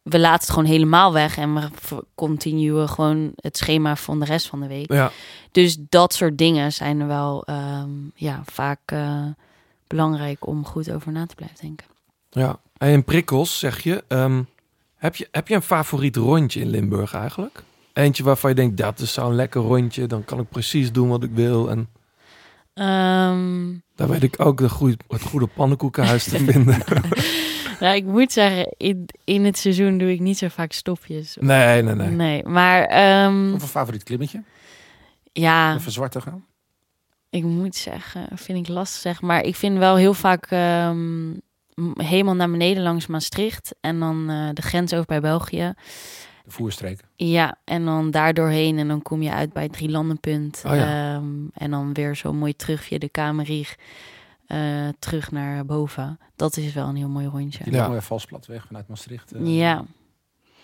we 0.02 0.18
laten 0.18 0.40
het 0.40 0.50
gewoon 0.50 0.64
helemaal 0.64 1.12
weg 1.12 1.36
en 1.36 1.54
we 1.54 1.70
continuen 2.14 2.88
gewoon 2.88 3.32
het 3.36 3.56
schema 3.56 3.96
van 3.96 4.20
de 4.20 4.24
rest 4.24 4.46
van 4.46 4.60
de 4.60 4.66
week. 4.66 4.92
Ja, 4.92 5.10
Dus 5.50 5.76
dat 5.88 6.14
soort 6.14 6.38
dingen 6.38 6.72
zijn 6.72 7.00
er 7.00 7.06
wel 7.06 7.44
ehm, 7.44 7.90
ja, 8.14 8.42
vaak 8.44 8.80
eh, 8.84 9.24
belangrijk 9.86 10.46
om 10.46 10.64
goed 10.66 10.92
over 10.92 11.12
na 11.12 11.26
te 11.26 11.34
blijven 11.34 11.58
denken. 11.60 11.86
ja. 12.30 12.58
En 12.82 12.88
in 12.90 13.04
prikkels 13.04 13.58
zeg 13.58 13.80
je, 13.82 14.04
ehm, 14.08 14.42
heb 14.96 15.16
je, 15.16 15.28
heb 15.30 15.48
je 15.48 15.54
een 15.54 15.62
favoriet 15.62 16.16
rondje 16.16 16.60
in 16.60 16.68
Limburg 16.70 17.14
eigenlijk? 17.14 17.62
Eentje 17.92 18.22
waarvan 18.22 18.50
je 18.50 18.56
denkt, 18.56 18.76
dat 18.76 18.98
is 19.00 19.12
zo'n 19.12 19.34
lekker 19.34 19.60
rondje, 19.60 20.06
dan 20.06 20.24
kan 20.24 20.38
ik 20.40 20.48
precies 20.48 20.92
doen 20.92 21.08
wat 21.08 21.22
ik 21.22 21.30
wil. 21.34 21.70
En 21.70 21.88
Ehm, 22.74 23.74
daar 23.94 24.08
weet 24.08 24.22
ik 24.22 24.34
ook 24.40 24.58
de 24.58 24.68
goeie, 24.68 24.96
het 25.08 25.22
goede 25.22 25.46
pannenkoekenhuis 25.46 26.24
te 26.24 26.38
vinden. 26.52 26.78
nou, 27.80 27.96
ik 27.96 28.04
moet 28.04 28.32
zeggen, 28.32 28.74
in, 28.76 29.06
in 29.24 29.44
het 29.44 29.58
seizoen 29.58 29.98
doe 29.98 30.12
ik 30.12 30.20
niet 30.20 30.38
zo 30.38 30.48
vaak 30.48 30.72
stopjes. 30.72 31.36
Nee, 31.40 31.82
nee, 31.82 31.94
nee. 31.94 32.08
Nee, 32.10 32.44
maar 32.44 32.84
ehm, 32.84 33.52
Of 33.54 33.62
een 33.62 33.68
favoriet 33.68 34.02
klimmetje? 34.02 34.42
ja, 35.32 35.74
Even 35.74 35.92
zwart 35.92 36.12
te 36.12 36.20
gaan? 36.20 36.44
ik 37.30 37.42
moet 37.44 37.76
zeggen, 37.76 38.28
vind 38.34 38.58
ik 38.58 38.68
lastig 38.74 39.00
zeg. 39.00 39.20
Maar 39.20 39.42
ik 39.44 39.56
vind 39.56 39.78
wel 39.78 39.96
heel 39.96 40.14
vaak 40.14 40.46
ehm, 40.46 41.30
helemaal 41.96 42.34
naar 42.34 42.50
beneden 42.50 42.82
langs 42.82 43.06
Maastricht. 43.06 43.74
En 43.80 43.98
dan 44.00 44.30
eh, 44.30 44.48
de 44.52 44.62
grens 44.62 44.92
over 44.92 45.06
bij 45.06 45.20
België. 45.20 45.72
De 46.44 46.50
voerstreken. 46.50 47.06
Ja, 47.16 47.56
en 47.64 47.84
dan 47.84 48.10
daar 48.10 48.34
doorheen. 48.34 48.78
En 48.78 48.88
dan 48.88 49.02
kom 49.02 49.22
je 49.22 49.32
uit 49.32 49.52
bij 49.52 49.62
het 49.62 49.72
Drielandenpunt. 49.72 50.62
Oh 50.66 50.74
ja. 50.74 51.14
Ehm, 51.14 51.24
en 51.54 51.70
dan 51.70 51.92
weer 51.92 52.16
zo 52.16 52.32
mooi 52.32 52.56
terug 52.56 52.82
via 52.84 52.98
de 52.98 53.08
Kamerrieg. 53.08 53.76
eh, 54.46 54.88
terug 54.98 55.30
naar 55.30 55.64
boven. 55.66 56.18
Dat 56.36 56.56
is 56.56 56.72
wel 56.74 56.88
een 56.88 56.96
heel 56.96 57.08
mooi 57.08 57.26
rondje. 57.26 57.64
Die 57.64 57.72
Ja. 57.72 57.88
mooie 57.88 58.02
valsplatweg 58.02 58.66
vanuit 58.66 58.88
Maastricht. 58.88 59.32
eh. 59.32 59.56
Ja, 59.58 59.84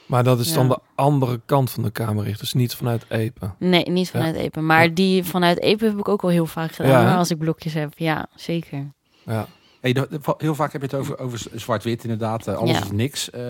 Maar 0.07 0.25
dat 0.25 0.39
is 0.41 0.53
dan 0.53 0.63
Ja. 0.69 0.75
de 0.75 0.81
andere 0.95 1.41
kant 1.47 1.71
van 1.71 1.83
de 1.83 1.91
kamerricht, 1.91 2.41
dus 2.41 2.53
niet 2.53 2.75
vanuit 2.75 3.05
Epen. 3.09 3.55
nee, 3.59 3.83
niet 3.91 4.11
vanuit 4.11 4.35
Epen. 4.35 4.67
Maar 4.67 4.83
Ja. 4.85 4.89
die 4.91 5.25
vanuit 5.25 5.61
Epen 5.61 5.89
heb 5.89 5.99
ik 5.99 6.09
ook 6.09 6.23
wel 6.23 6.31
heel 6.31 6.47
vaak 6.47 6.73
gedaan. 6.73 7.17
Als 7.17 7.31
ik 7.31 7.39
blokjes 7.39 7.75
heb. 7.75 7.93
Ja, 7.99 8.27
zeker. 8.35 8.93
Ja. 9.25 9.47
Hey, 9.81 9.97
heel 10.39 10.55
vaak 10.55 10.73
heb 10.73 10.81
je 10.81 10.87
het 10.87 10.97
over, 10.97 11.19
over 11.19 11.41
zwart-wit 11.55 12.03
inderdaad. 12.03 12.47
eh, 12.47 12.55
alles 12.57 12.79
Ja. 12.79 12.85
is 12.85 12.91
niks. 12.91 13.31
Eh, 13.31 13.43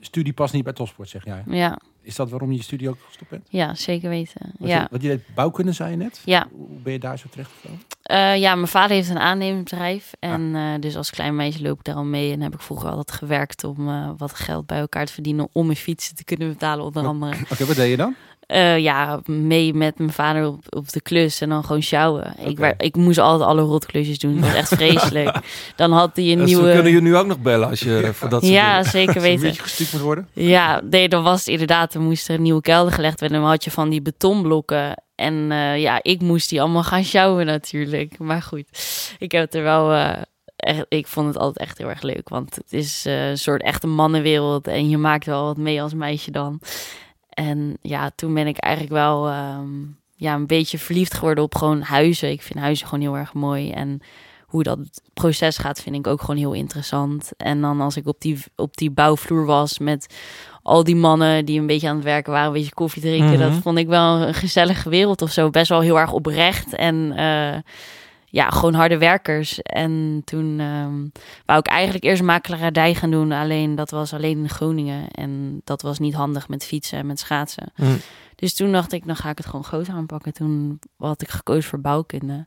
studie 0.00 0.32
past 0.32 0.52
niet 0.54 0.64
bij 0.64 0.72
topsport, 0.72 1.08
zeg 1.08 1.24
jij. 1.24 1.42
Ja, 1.46 1.78
Is 2.02 2.16
dat 2.16 2.30
waarom 2.30 2.50
je 2.50 2.56
je 2.56 2.62
studie 2.62 2.88
ook 2.88 2.96
gestopt 3.06 3.30
bent? 3.30 3.46
ja 3.48 3.74
zeker 3.74 4.08
weten. 4.08 4.52
Wat, 4.58 4.68
Ja. 4.68 4.80
je, 4.80 4.86
wat 4.90 5.02
je 5.02 5.08
deed 5.08 5.20
bouwkunde, 5.34 5.72
zei 5.72 5.90
je 5.90 5.96
net? 5.96 6.20
Ja. 6.24 6.46
Hoe 6.52 6.68
ben 6.82 6.92
je 6.92 6.98
daar 6.98 7.18
zo 7.18 7.26
terecht 7.30 7.50
gekomen? 7.60 7.82
Eh, 8.02 8.36
ja, 8.36 8.54
mijn 8.54 8.68
vader 8.68 8.96
heeft 8.96 9.08
een 9.08 9.18
aannemersbedrijf. 9.18 10.12
En 10.18 10.54
eh, 10.54 10.80
dus 10.80 10.96
als 10.96 11.10
klein 11.10 11.36
meisje 11.36 11.62
loop 11.62 11.78
ik 11.78 11.84
daar 11.84 11.94
al 11.94 12.04
mee. 12.04 12.32
En 12.32 12.40
heb 12.40 12.54
ik 12.54 12.60
vroeger 12.60 12.90
altijd 12.90 13.12
gewerkt 13.18 13.64
om 13.64 14.16
wat 14.16 14.34
geld 14.34 14.66
bij 14.66 14.78
elkaar 14.78 15.06
te 15.06 15.12
verdienen. 15.12 15.48
Om 15.52 15.66
mijn 15.66 15.78
fietsen 15.78 16.14
te 16.16 16.24
kunnen 16.24 16.48
betalen, 16.48 16.84
onder 16.84 17.06
andere. 17.06 17.32
Oké, 17.52 17.64
wat 17.64 17.76
deed 17.76 17.90
je 17.90 17.96
dan? 17.96 18.14
Eh, 18.50 18.78
ja, 18.78 19.20
mee 19.26 19.74
met 19.74 19.98
mijn 19.98 20.12
vader 20.12 20.46
op, 20.46 20.64
op 20.68 20.92
de 20.92 21.00
klus 21.00 21.40
en 21.40 21.48
dan 21.48 21.64
gewoon 21.64 21.82
sjouwen. 21.82 22.34
Ik, 22.44 22.74
ik 22.78 22.96
moest 22.96 23.18
altijd 23.18 23.48
alle 23.48 23.60
rotklusjes 23.62 24.18
doen. 24.18 24.34
Dat 24.34 24.44
was 24.44 24.54
echt 24.54 24.74
vreselijk. 24.82 25.36
Dan 25.76 25.92
had 25.92 26.10
hij 26.16 26.32
een 26.32 26.38
Dus 26.38 26.46
nieuwe... 26.46 26.66
we 26.66 26.72
kunnen 26.72 26.92
je 26.92 27.00
nu 27.00 27.16
ook 27.16 27.26
nog 27.26 27.38
bellen 27.40 27.68
als 27.68 27.80
je 27.80 28.10
voor 28.14 28.28
dat 28.28 28.42
soort 28.42 28.54
Ja, 28.54 28.76
dingen- 28.76 28.90
zeker 28.90 29.14
Als 29.14 29.24
er 29.24 29.38
weten. 29.38 29.54
gestuurd 29.62 29.92
moet 29.92 30.00
worden? 30.00 30.28
Ja, 30.32 30.80
nee, 30.90 31.08
dan 31.08 31.22
was 31.22 31.38
het 31.38 31.48
inderdaad, 31.48 31.94
er 31.94 32.00
moest 32.00 32.28
er 32.28 32.34
een 32.34 32.42
nieuwe 32.42 32.60
kelder 32.60 32.92
gelegd 32.92 33.18
worden. 33.20 33.36
En 33.36 33.42
dan 33.42 33.52
had 33.52 33.64
je 33.64 33.70
van 33.70 33.88
die 33.88 34.02
betonblokken. 34.02 35.02
En 35.14 35.46
eh, 35.52 35.78
ja, 35.80 35.98
ik 36.02 36.20
moest 36.20 36.48
die 36.48 36.60
allemaal 36.60 36.82
gaan 36.84 37.04
sjouwen 37.04 37.46
natuurlijk. 37.46 38.18
Maar 38.18 38.42
goed, 38.42 38.64
ik 39.18 39.32
heb 39.32 39.42
het 39.44 39.54
er 39.54 39.62
wel... 39.62 39.92
eh, 39.92 40.12
echt, 40.56 40.84
ik 40.88 41.06
vond 41.06 41.26
het 41.26 41.38
altijd 41.38 41.58
echt 41.68 41.78
heel 41.78 41.88
erg 41.88 42.02
leuk. 42.02 42.28
Want 42.28 42.54
het 42.54 42.72
is 42.72 43.04
een 43.06 43.38
soort 43.38 43.62
echte 43.62 43.86
mannenwereld. 43.86 44.66
En 44.66 44.88
je 44.88 44.98
maakt 44.98 45.26
wel 45.26 45.44
wat 45.44 45.56
mee 45.56 45.82
als 45.82 45.94
meisje 45.94 46.30
dan. 46.30 46.60
En 47.30 47.76
ja, 47.82 48.10
toen 48.14 48.34
ben 48.34 48.46
ik 48.46 48.58
eigenlijk 48.58 48.94
wel 48.94 49.28
ehm, 49.28 49.68
ja, 50.16 50.34
een 50.34 50.46
beetje 50.46 50.78
verliefd 50.78 51.14
geworden 51.14 51.44
op 51.44 51.54
gewoon 51.54 51.80
huizen. 51.80 52.30
Ik 52.30 52.42
vind 52.42 52.58
huizen 52.58 52.86
gewoon 52.86 53.04
heel 53.04 53.16
erg 53.16 53.34
mooi. 53.34 53.70
En 53.70 54.00
hoe 54.46 54.62
dat 54.62 54.78
proces 55.14 55.58
gaat, 55.58 55.82
vind 55.82 55.96
ik 55.96 56.06
ook 56.06 56.20
gewoon 56.20 56.36
heel 56.36 56.52
interessant. 56.52 57.30
En 57.36 57.60
dan 57.60 57.80
als 57.80 57.96
ik 57.96 58.06
op 58.06 58.20
die, 58.20 58.38
op 58.56 58.76
die 58.76 58.90
bouwvloer 58.90 59.44
was 59.46 59.78
met 59.78 60.14
al 60.62 60.84
die 60.84 60.96
mannen 60.96 61.44
die 61.44 61.60
een 61.60 61.66
beetje 61.66 61.88
aan 61.88 61.94
het 61.94 62.04
werken 62.04 62.32
waren, 62.32 62.46
een 62.46 62.52
beetje 62.52 62.74
koffie 62.74 63.02
drinken. 63.02 63.38
Mhm. 63.38 63.38
Dat 63.38 63.62
vond 63.62 63.78
ik 63.78 63.86
wel 63.86 64.20
een 64.20 64.34
gezellige 64.34 64.88
wereld 64.88 65.22
of 65.22 65.30
zo. 65.30 65.50
Best 65.50 65.68
wel 65.68 65.80
heel 65.80 65.98
erg 65.98 66.12
oprecht 66.12 66.74
en 66.74 67.12
eh, 67.16 67.58
ja, 68.30 68.50
gewoon 68.50 68.74
harde 68.74 68.98
werkers. 68.98 69.62
En 69.62 70.22
toen 70.24 70.60
ehm 70.60 71.22
wou 71.46 71.58
ik 71.58 71.66
eigenlijk 71.66 72.04
eerst 72.04 72.22
makelaardij 72.22 72.94
gaan 72.94 73.10
doen. 73.10 73.32
Alleen 73.32 73.74
dat 73.74 73.90
was 73.90 74.12
alleen 74.14 74.38
in 74.38 74.48
Groningen. 74.48 75.08
En 75.10 75.60
dat 75.64 75.82
was 75.82 75.98
niet 75.98 76.14
handig 76.14 76.48
met 76.48 76.64
fietsen 76.64 76.98
en 76.98 77.06
met 77.06 77.18
schaatsen. 77.18 77.72
Hm. 77.74 77.84
Dus 78.34 78.54
toen 78.54 78.72
dacht 78.72 78.92
ik, 78.92 79.06
dan 79.06 79.16
ga 79.16 79.30
ik 79.30 79.38
het 79.38 79.46
gewoon 79.46 79.64
groot 79.64 79.88
aanpakken. 79.88 80.32
Toen 80.32 80.78
had 80.96 81.22
ik 81.22 81.28
gekozen 81.28 81.70
voor 81.70 81.80
bouwkunde. 81.80 82.46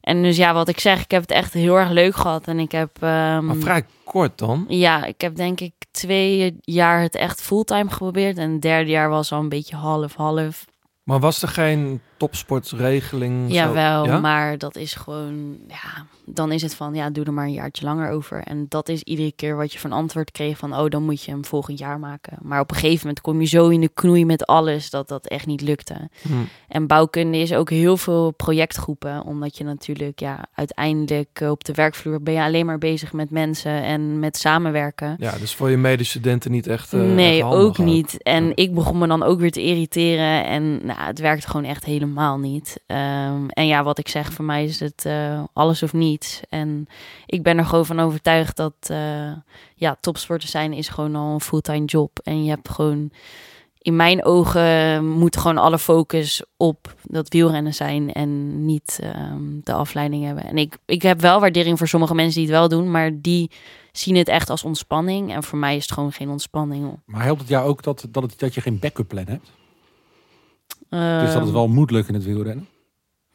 En 0.00 0.22
dus 0.22 0.36
ja, 0.36 0.54
wat 0.54 0.68
ik 0.68 0.80
zeg, 0.80 1.02
ik 1.02 1.10
heb 1.10 1.20
het 1.20 1.30
echt 1.30 1.52
heel 1.52 1.76
erg 1.76 1.90
leuk 1.90 2.16
gehad. 2.16 2.46
En 2.46 2.58
ik 2.58 2.72
heb... 2.72 2.90
ehm, 3.00 3.44
Maar 3.44 3.56
vrij 3.56 3.84
kort 4.04 4.38
dan. 4.38 4.64
Ja, 4.68 5.04
ik 5.04 5.20
heb 5.20 5.36
denk 5.36 5.60
ik 5.60 5.72
twee 5.90 6.56
jaar 6.60 7.00
het 7.00 7.14
echt 7.14 7.42
fulltime 7.42 7.90
geprobeerd. 7.90 8.38
En 8.38 8.50
het 8.50 8.62
derde 8.62 8.90
jaar 8.90 9.08
was 9.08 9.32
al 9.32 9.40
een 9.40 9.48
beetje 9.48 9.76
half-half. 9.76 10.64
Maar 11.02 11.20
was 11.20 11.42
er 11.42 11.48
geen 11.48 12.00
topsportregeling? 12.18 13.52
Jawel, 13.52 14.04
Ja? 14.06 14.18
maar 14.20 14.58
dat 14.58 14.76
is 14.76 14.94
gewoon, 14.94 15.56
ja, 15.68 16.06
dan 16.24 16.52
is 16.52 16.62
het 16.62 16.74
van, 16.74 16.94
ja, 16.94 17.10
doe 17.10 17.24
er 17.24 17.32
maar 17.32 17.44
een 17.44 17.52
jaartje 17.52 17.84
langer 17.84 18.10
over. 18.10 18.42
En 18.42 18.66
dat 18.68 18.88
is 18.88 19.02
iedere 19.02 19.32
keer 19.32 19.56
wat 19.56 19.72
je 19.72 19.78
van 19.78 19.92
antwoord 19.92 20.30
kreeg 20.30 20.58
van, 20.58 20.76
oh, 20.76 20.88
dan 20.88 21.02
moet 21.02 21.22
je 21.22 21.30
hem 21.30 21.44
volgend 21.44 21.78
jaar 21.78 21.98
maken. 21.98 22.38
Maar 22.42 22.60
op 22.60 22.70
een 22.70 22.76
gegeven 22.76 23.00
moment 23.06 23.20
kom 23.20 23.40
je 23.40 23.46
zo 23.46 23.68
in 23.68 23.80
de 23.80 23.90
knoei 23.94 24.24
met 24.24 24.46
alles 24.46 24.90
dat 24.90 25.08
dat 25.08 25.26
echt 25.26 25.46
niet 25.46 25.60
lukte. 25.60 26.08
Hm. 26.22 26.32
En 26.68 26.86
bouwkunde 26.86 27.38
is 27.38 27.52
ook 27.52 27.70
heel 27.70 27.96
veel 27.96 28.30
projectgroepen, 28.30 29.22
omdat 29.24 29.56
je 29.58 29.64
natuurlijk, 29.64 30.20
ja, 30.20 30.44
uiteindelijk 30.54 31.28
eh, 31.40 31.50
op 31.50 31.64
de 31.64 31.72
werkvloer 31.72 32.22
ben 32.22 32.34
je 32.34 32.40
alleen 32.42 32.66
maar 32.66 32.78
bezig 32.78 33.12
met 33.12 33.30
mensen 33.30 33.82
en 33.82 34.18
met 34.18 34.36
samenwerken. 34.36 35.16
Ja, 35.18 35.38
dus 35.38 35.54
voor 35.54 35.70
je 35.70 35.76
medestudenten 35.76 36.50
niet 36.50 36.66
echt. 36.66 36.92
eh, 36.92 37.00
nee, 37.00 37.38
echt 37.42 37.52
ook 37.52 37.78
niet. 37.78 38.22
En 38.22 38.46
Ja. 38.46 38.52
ik 38.54 38.74
begon 38.74 38.98
me 38.98 39.06
dan 39.06 39.22
ook 39.22 39.40
weer 39.40 39.50
te 39.52 39.62
irriteren. 39.62 40.44
En 40.44 40.86
nou, 40.86 41.00
het 41.00 41.18
werkt 41.18 41.46
gewoon 41.46 41.64
echt 41.64 41.84
helemaal 41.84 42.06
niet. 42.38 42.80
Ehm, 42.86 43.48
en 43.48 43.66
ja, 43.66 43.82
wat 43.82 43.98
ik 43.98 44.08
zeg, 44.08 44.32
voor 44.32 44.44
mij 44.44 44.64
is 44.64 44.80
het 44.80 45.04
eh, 45.04 45.42
alles 45.52 45.82
of 45.82 45.92
niets. 45.92 46.40
En 46.48 46.86
ik 47.26 47.42
ben 47.42 47.58
er 47.58 47.64
gewoon 47.64 47.86
van 47.86 48.00
overtuigd 48.00 48.56
dat 48.56 48.74
eh, 48.80 49.32
ja, 49.74 49.96
topsporter 50.00 50.48
zijn 50.48 50.72
is 50.72 50.88
gewoon 50.88 51.16
al 51.16 51.32
een 51.32 51.40
fulltime 51.40 51.84
job. 51.84 52.18
En 52.22 52.44
je 52.44 52.50
hebt 52.50 52.68
gewoon, 52.68 53.10
in 53.78 53.96
mijn 53.96 54.24
ogen, 54.24 55.06
moet 55.06 55.36
gewoon 55.36 55.58
alle 55.58 55.78
focus 55.78 56.42
op 56.56 56.94
dat 57.02 57.28
wielrennen 57.28 57.74
zijn. 57.74 58.12
En 58.12 58.64
niet 58.64 58.98
ehm, 59.02 59.42
de 59.62 59.72
afleiding 59.72 60.24
hebben. 60.24 60.44
En 60.44 60.58
ik, 60.58 60.76
ik 60.86 61.02
heb 61.02 61.20
wel 61.20 61.40
waardering 61.40 61.78
voor 61.78 61.88
sommige 61.88 62.14
mensen 62.14 62.40
die 62.40 62.50
het 62.50 62.58
wel 62.58 62.68
doen. 62.68 62.90
Maar 62.90 63.20
die 63.20 63.50
zien 63.92 64.16
het 64.16 64.28
echt 64.28 64.50
als 64.50 64.64
ontspanning. 64.64 65.34
En 65.34 65.42
voor 65.42 65.58
mij 65.58 65.76
is 65.76 65.82
het 65.82 65.92
gewoon 65.92 66.12
geen 66.12 66.28
ontspanning. 66.28 67.00
Maar 67.04 67.24
helpt 67.24 67.40
het 67.40 67.50
jou 67.50 67.68
ook 67.68 67.82
dat, 67.82 68.06
dat, 68.10 68.22
het, 68.22 68.38
dat 68.38 68.54
je 68.54 68.60
geen 68.60 68.78
backup 68.78 69.08
plan 69.08 69.26
hebt? 69.26 69.50
Dus 70.90 71.32
dat 71.32 71.42
het 71.42 71.50
wel 71.50 71.68
moet 71.68 71.90
lukken 71.90 72.14
in 72.14 72.20
het 72.20 72.28
wielrennen? 72.28 72.68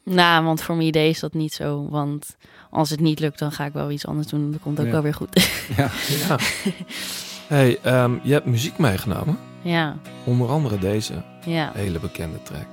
Nou, 0.04 0.44
want 0.44 0.62
voor 0.62 0.74
mijn 0.76 0.88
idee 0.88 1.08
is 1.08 1.20
dat 1.20 1.34
niet 1.34 1.52
zo. 1.52 1.88
Want 1.90 2.36
als 2.70 2.90
het 2.90 3.00
niet 3.00 3.20
lukt, 3.20 3.38
dan 3.38 3.52
ga 3.52 3.64
ik 3.64 3.72
wel 3.72 3.90
iets 3.90 4.06
anders 4.06 4.26
doen. 4.28 4.50
Dat 4.52 4.60
komt 4.60 4.80
ook 4.80 4.86
Ja. 4.86 4.92
wel 4.92 5.02
weer 5.02 5.14
goed. 5.14 5.28
Ja. 5.76 5.90
Ja. 6.28 6.38
hey, 7.46 7.78
ehm, 7.82 8.12
je 8.22 8.32
hebt 8.32 8.46
muziek 8.46 8.78
meegenomen. 8.78 9.38
ja, 9.62 9.96
Onder 10.24 10.48
andere 10.48 10.78
deze 10.78 11.22
ja. 11.46 11.70
hele 11.74 11.98
bekende 11.98 12.42
track. 12.42 12.66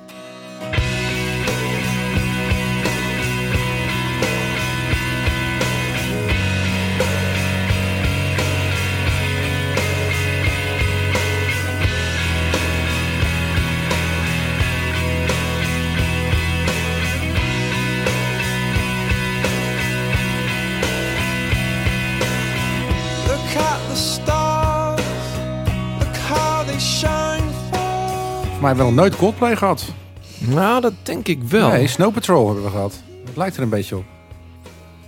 Mij 28.62 28.76
wel 28.76 28.86
nog 28.86 28.96
nooit 28.96 29.16
Coldplay 29.16 29.56
gehad. 29.56 29.86
Nou, 30.38 30.82
dat 30.82 30.94
denk 31.04 31.28
ik 31.28 31.44
wel. 31.44 31.70
Nee, 31.70 31.88
Snow 31.88 32.14
Patrol 32.14 32.46
hebben 32.46 32.64
we 32.64 32.70
gehad. 32.70 33.02
Het 33.26 33.38
lijkt 33.38 33.56
er 33.58 33.64
een 33.64 33.70
beetje 33.70 33.96
op. 33.98 34.04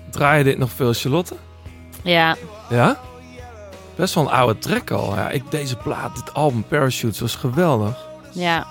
Draai 0.09 0.37
je 0.37 0.43
dit 0.43 0.57
nog 0.57 0.71
veel, 0.71 0.93
Charlotte? 0.93 1.35
Ja, 2.01 2.35
Ja? 2.69 2.97
Best 3.95 4.13
wel 4.13 4.23
een 4.23 4.31
oude 4.31 4.59
track 4.59 4.91
al. 4.91 5.15
Ja, 5.15 5.29
ik, 5.29 5.43
deze 5.51 5.75
plaat, 5.75 6.15
dit 6.15 6.33
album 6.33 6.63
Parachutes 6.67 7.19
was 7.19 7.35
geweldig. 7.35 8.07
ja. 8.31 8.67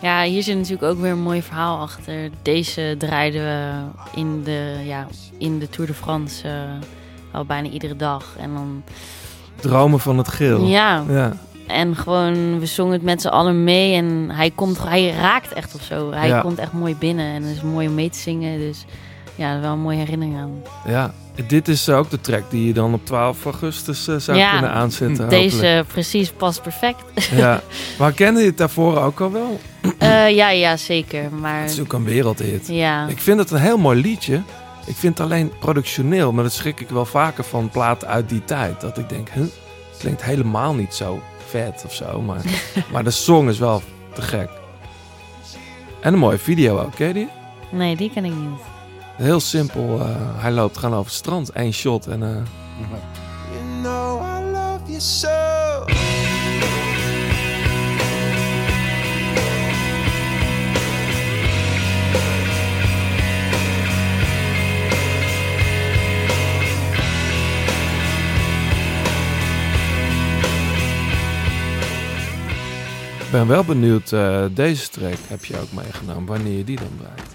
Ja, 0.00 0.22
hier 0.22 0.42
zit 0.42 0.56
natuurlijk 0.56 0.82
ook 0.82 1.00
weer 1.00 1.10
een 1.10 1.20
mooi 1.22 1.42
verhaal 1.42 1.80
achter. 1.80 2.30
Deze 2.42 2.94
draaiden 2.98 3.42
we 3.42 3.72
in 4.20 4.42
de, 4.44 4.80
ja, 4.84 5.06
in 5.38 5.58
de 5.58 5.68
Tour 5.68 5.86
de 5.90 5.94
France 5.96 6.48
eh, 6.48 6.54
al 7.32 7.44
bijna 7.44 7.68
iedere 7.68 7.96
dag. 7.96 8.24
En 8.38 8.54
dan, 8.54 8.82
Dromen 9.60 10.00
van 10.00 10.18
het 10.18 10.28
geel. 10.28 10.66
ja, 10.66 11.04
Ja, 11.08 11.32
en 11.68 11.96
gewoon, 11.96 12.58
we 12.58 12.66
zongen 12.66 12.92
het 12.92 13.02
met 13.02 13.20
z'n 13.20 13.28
allen 13.28 13.64
mee. 13.64 13.94
En 13.94 14.30
hij, 14.32 14.50
komt, 14.50 14.78
hij 14.84 15.10
raakt 15.10 15.52
echt 15.52 15.74
of 15.74 15.82
zo. 15.82 16.10
Hij 16.12 16.28
Ja. 16.28 16.40
komt 16.40 16.58
echt 16.58 16.72
mooi 16.72 16.94
binnen 16.96 17.26
en 17.34 17.42
het 17.42 17.56
is 17.56 17.62
mooi 17.62 17.88
om 17.88 17.94
mee 17.94 18.10
te 18.10 18.18
zingen. 18.18 18.58
Dus 18.58 18.84
ja, 19.34 19.60
wel 19.60 19.72
een 19.72 19.78
mooie 19.80 19.98
herinnering 19.98 20.36
aan. 20.38 20.50
ja. 20.86 21.14
Dit 21.46 21.68
is 21.68 21.88
ook 21.88 22.10
de 22.10 22.20
track 22.20 22.42
die 22.50 22.66
je 22.66 22.72
dan 22.72 22.92
op 22.94 23.06
12 23.06 23.44
augustus 23.44 24.08
eh, 24.08 24.16
zou 24.16 24.38
Ja, 24.38 24.50
kunnen 24.50 24.70
aanzetten. 24.70 25.28
Deze 25.38 25.54
hopelijk. 25.56 25.86
precies 25.86 26.30
past 26.30 26.62
perfect. 26.62 27.28
Ja. 27.30 27.60
Maar 27.98 28.12
kende 28.12 28.40
je 28.40 28.46
het 28.46 28.58
daarvoor 28.58 28.98
ook 29.02 29.20
al 29.20 29.32
wel? 29.32 29.60
Eh, 29.98 30.30
ja, 30.30 30.50
ja, 30.50 30.76
zeker. 30.76 31.32
Maar 31.32 31.60
Het 31.60 31.70
is 31.70 31.80
ook 31.80 31.92
een 31.92 32.04
wereldhit. 32.04 32.66
ja, 32.68 33.06
Ik 33.06 33.18
vind 33.18 33.38
het 33.38 33.50
een 33.50 33.58
heel 33.60 33.78
mooi 33.78 34.00
liedje. 34.00 34.42
Ik 34.86 34.94
vind 34.96 35.18
het 35.18 35.26
alleen 35.26 35.52
productioneel, 35.60 36.32
maar 36.32 36.44
dat 36.44 36.52
schrik 36.52 36.80
ik 36.80 36.88
wel 36.88 37.04
vaker 37.06 37.44
van 37.44 37.68
platen 37.70 38.08
uit 38.08 38.28
die 38.28 38.44
tijd. 38.44 38.80
Dat 38.80 38.98
ik 38.98 39.08
denk, 39.08 39.28
huh, 39.30 39.42
het 39.42 39.98
klinkt 39.98 40.22
helemaal 40.22 40.74
niet 40.74 40.94
zo 40.94 41.22
vet 41.48 41.82
of 41.86 41.94
zo. 41.94 42.20
Maar, 42.22 42.40
maar 42.92 43.04
de 43.04 43.10
song 43.10 43.48
is 43.48 43.58
wel 43.58 43.82
te 44.12 44.22
gek. 44.22 44.48
En 46.00 46.12
een 46.12 46.18
mooie 46.18 46.38
video 46.38 46.78
ook, 46.78 46.94
ken 46.94 47.06
je 47.08 47.14
die? 47.14 47.28
nee, 47.70 47.96
die 47.96 48.10
ken 48.10 48.24
ik 48.24 48.34
niet. 48.34 48.60
Heel 49.16 49.40
simpel, 49.40 50.00
eh, 50.00 50.06
hij 50.36 50.50
loopt 50.52 50.76
gewoon 50.78 50.94
over 50.94 51.06
het 51.06 51.14
strand, 51.14 51.50
één 51.52 51.72
shot 51.72 52.06
en... 52.06 52.22
eh, 52.22 52.28
You 53.52 53.80
know 53.82 54.22
I 54.22 54.50
love 54.52 54.80
you 54.86 55.00
so. 55.00 55.47
Ben 73.30 73.46
wel 73.46 73.64
benieuwd, 73.64 74.12
eh, 74.12 74.44
deze 74.50 74.88
track 74.88 75.16
heb 75.28 75.44
je 75.44 75.60
ook 75.60 75.72
meegenomen, 75.72 76.26
wanneer 76.26 76.56
je 76.56 76.64
die 76.64 76.76
dan 76.76 76.98
draait. 77.00 77.28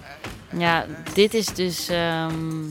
Ja, 0.62 0.86
dit 1.14 1.34
is 1.34 1.46
dus 1.46 1.90
ehm, 1.90 2.64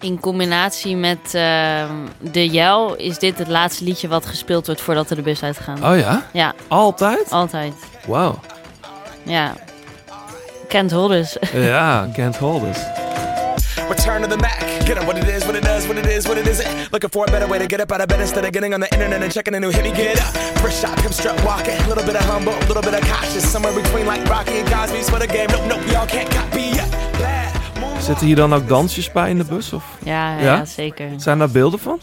in 0.00 0.20
combinatie 0.20 0.96
met 0.96 1.34
ehm, 1.34 1.92
de 2.18 2.48
Jel 2.48 2.96
is 2.96 3.18
dit 3.18 3.38
het 3.38 3.48
laatste 3.48 3.84
liedje 3.84 4.08
wat 4.08 4.26
gespeeld 4.26 4.66
wordt 4.66 4.80
voordat 4.80 5.08
we 5.08 5.14
de 5.14 5.22
bus 5.22 5.42
uitgaan. 5.42 5.84
Oh 5.92 5.98
ja? 5.98 6.26
Ja, 6.32 6.54
Altijd? 6.68 7.30
altijd. 7.30 7.74
Wauw. 8.06 8.38
Ja. 9.22 9.54
Kent 10.68 10.90
Holders. 10.90 11.36
Ja, 11.52 12.08
Can't 12.16 12.36
Hold 12.36 12.62
Us. 12.62 12.99
Return 13.90 14.22
to 14.22 14.28
the 14.28 14.36
Mac. 14.38 14.60
Get 14.86 14.96
up 14.98 15.06
what 15.06 15.16
it 15.18 15.26
is, 15.28 15.44
what 15.44 15.56
it 15.56 15.64
does, 15.64 15.86
what 15.88 15.98
it 15.98 16.06
is, 16.06 16.26
what 16.28 16.38
it 16.38 16.46
isn't. 16.46 16.92
Looking 16.92 17.10
for 17.10 17.24
a 17.28 17.30
better 17.30 17.46
way 17.48 17.58
to 17.58 17.66
get 17.66 17.80
up 17.80 17.90
out 17.92 18.00
of 18.00 18.08
bed 18.08 18.20
instead 18.20 18.44
of 18.44 18.52
getting 18.52 18.72
on 18.74 18.80
the 18.80 18.88
internet 18.94 19.22
and 19.22 19.32
checking 19.32 19.54
a 19.54 19.60
new 19.60 19.70
hit. 19.70 19.82
Me 19.82 19.90
get 19.92 20.18
up. 20.20 20.32
First 20.62 20.80
shot, 20.80 20.96
come 20.98 21.12
strut 21.12 21.36
walking. 21.44 21.76
A 21.84 21.88
little 21.88 22.04
bit 22.04 22.14
of 22.16 22.24
humble, 22.24 22.54
a 22.54 22.66
little 22.66 22.82
bit 22.82 22.94
of 22.94 23.00
cautious. 23.08 23.44
Somewhere 23.50 23.74
between 23.74 24.06
like 24.06 24.24
Rocky 24.28 24.58
and 24.60 24.68
Cosby's 24.70 25.08
for 25.10 25.18
the 25.18 25.26
game. 25.26 25.48
Nope, 25.50 25.66
nope, 25.66 25.82
y'all 25.92 26.06
can't 26.06 26.30
copy 26.30 26.62
yet. 26.76 26.90
Bad. 27.18 27.52
Move 27.80 28.02
Zitten 28.02 28.26
hier 28.26 28.36
dan 28.36 28.54
ook 28.54 28.68
dansjes 28.68 29.12
bij 29.12 29.30
in 29.30 29.38
de 29.38 29.44
bus? 29.44 29.72
Of 29.72 29.84
Ja, 30.04 30.36
ja, 30.38 30.42
Ja? 30.44 30.64
zeker. 30.64 31.08
zijn 31.16 31.38
daar 31.38 31.50
beelden 31.50 31.78
van? 31.80 32.00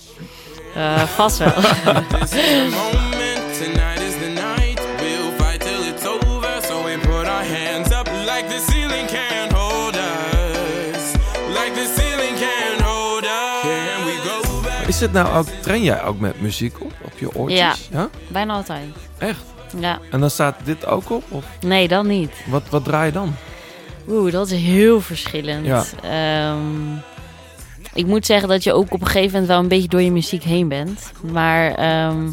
Eh, 0.76 1.02
vast 1.04 1.38
wel. 1.38 1.54
Is 14.98 15.04
het 15.04 15.12
nou 15.14 15.36
ook, 15.38 15.48
train 15.62 15.84
jij 15.84 16.04
ook 16.04 16.20
met 16.20 16.42
muziek 16.42 16.82
op, 16.82 16.94
op 17.04 17.12
je 17.20 17.36
oortjes? 17.36 17.88
Ja. 17.92 18.10
Bijna 18.28 18.54
altijd. 18.54 18.86
Echt? 19.18 19.44
Ja. 19.80 20.00
En 20.12 20.20
dan 20.20 20.30
staat 20.30 20.56
dit 20.64 20.86
ook 20.86 21.10
op? 21.10 21.24
Of 21.30 21.46
Nee, 21.62 21.88
dan 21.88 22.08
niet. 22.08 22.32
wat, 22.50 22.64
wat 22.70 22.84
draai 22.84 23.06
je 23.06 23.12
dan? 23.12 23.34
Oeh, 24.10 24.32
dat 24.32 24.52
is 24.52 24.62
heel 24.62 25.02
verschillend. 25.02 25.66
Ja. 25.66 25.84
Ehm, 26.04 26.96
ik 27.94 28.06
moet 28.06 28.26
zeggen 28.26 28.50
dat 28.50 28.64
je 28.64 28.74
ook 28.74 28.94
op 28.94 29.02
een 29.02 29.08
gegeven 29.08 29.32
moment 29.32 29.48
wel 29.48 29.60
een 29.60 29.68
beetje 29.68 29.88
door 29.88 30.02
je 30.02 30.12
muziek 30.12 30.44
heen 30.44 30.68
bent. 30.68 31.12
Maar 31.32 31.72
ehm, 31.76 32.32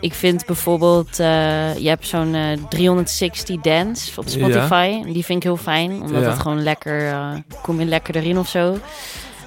ik 0.00 0.14
vind 0.14 0.46
bijvoorbeeld, 0.46 1.18
eh, 1.20 1.76
je 1.78 1.88
hebt 1.88 2.06
zo'n 2.06 2.34
eh, 2.34 2.58
360 2.68 3.60
Dance 3.60 4.20
op 4.20 4.28
Spotify. 4.28 5.02
Die 5.02 5.24
vind 5.24 5.38
ik 5.38 5.42
heel 5.42 5.56
fijn, 5.56 5.90
omdat 6.02 6.22
Ja. 6.22 6.28
het 6.30 6.38
gewoon 6.40 6.62
lekker, 6.62 7.08
eh 7.08 7.28
kom 7.62 7.78
je 7.80 7.86
lekker 7.86 8.16
erin 8.16 8.38
of 8.38 8.48
zo. 8.48 8.76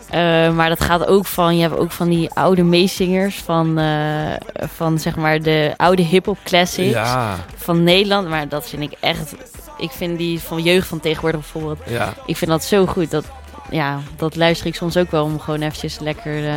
Eh, 0.09 0.19
maar 0.55 0.69
dat 0.69 0.81
gaat 0.83 1.05
ook 1.07 1.25
van, 1.25 1.55
je 1.55 1.61
hebt 1.61 1.77
ook 1.77 1.91
van 1.91 2.09
die 2.09 2.29
oude 2.33 2.63
meezingers 2.63 3.35
van, 3.35 3.77
eh, 3.77 4.33
van 4.75 4.99
zeg 4.99 5.15
maar 5.15 5.41
de 5.41 5.73
oude 5.77 6.01
hip-hop 6.01 6.37
classics 6.43 6.91
Ja, 6.93 7.35
van 7.55 7.83
Nederland. 7.83 8.27
Maar 8.29 8.47
dat 8.47 8.69
vind 8.69 8.81
ik 8.81 8.93
echt 8.99 9.35
ik 9.77 9.91
vind 9.91 10.17
die 10.17 10.39
van 10.39 10.63
jeugd 10.63 10.87
van 10.87 10.99
tegenwoordig 10.99 11.39
bijvoorbeeld. 11.41 11.79
Ja. 11.89 12.13
Ik 12.25 12.37
vind 12.37 12.51
dat 12.51 12.63
zo 12.63 12.85
goed. 12.85 13.11
Dat, 13.11 13.25
ja, 13.71 13.99
dat 14.15 14.35
luister 14.35 14.67
ik 14.67 14.75
soms 14.75 14.97
ook 14.97 15.11
wel 15.11 15.23
om 15.23 15.39
gewoon 15.39 15.61
eventjes 15.61 15.99
lekker 15.99 16.47
eh, 16.47 16.53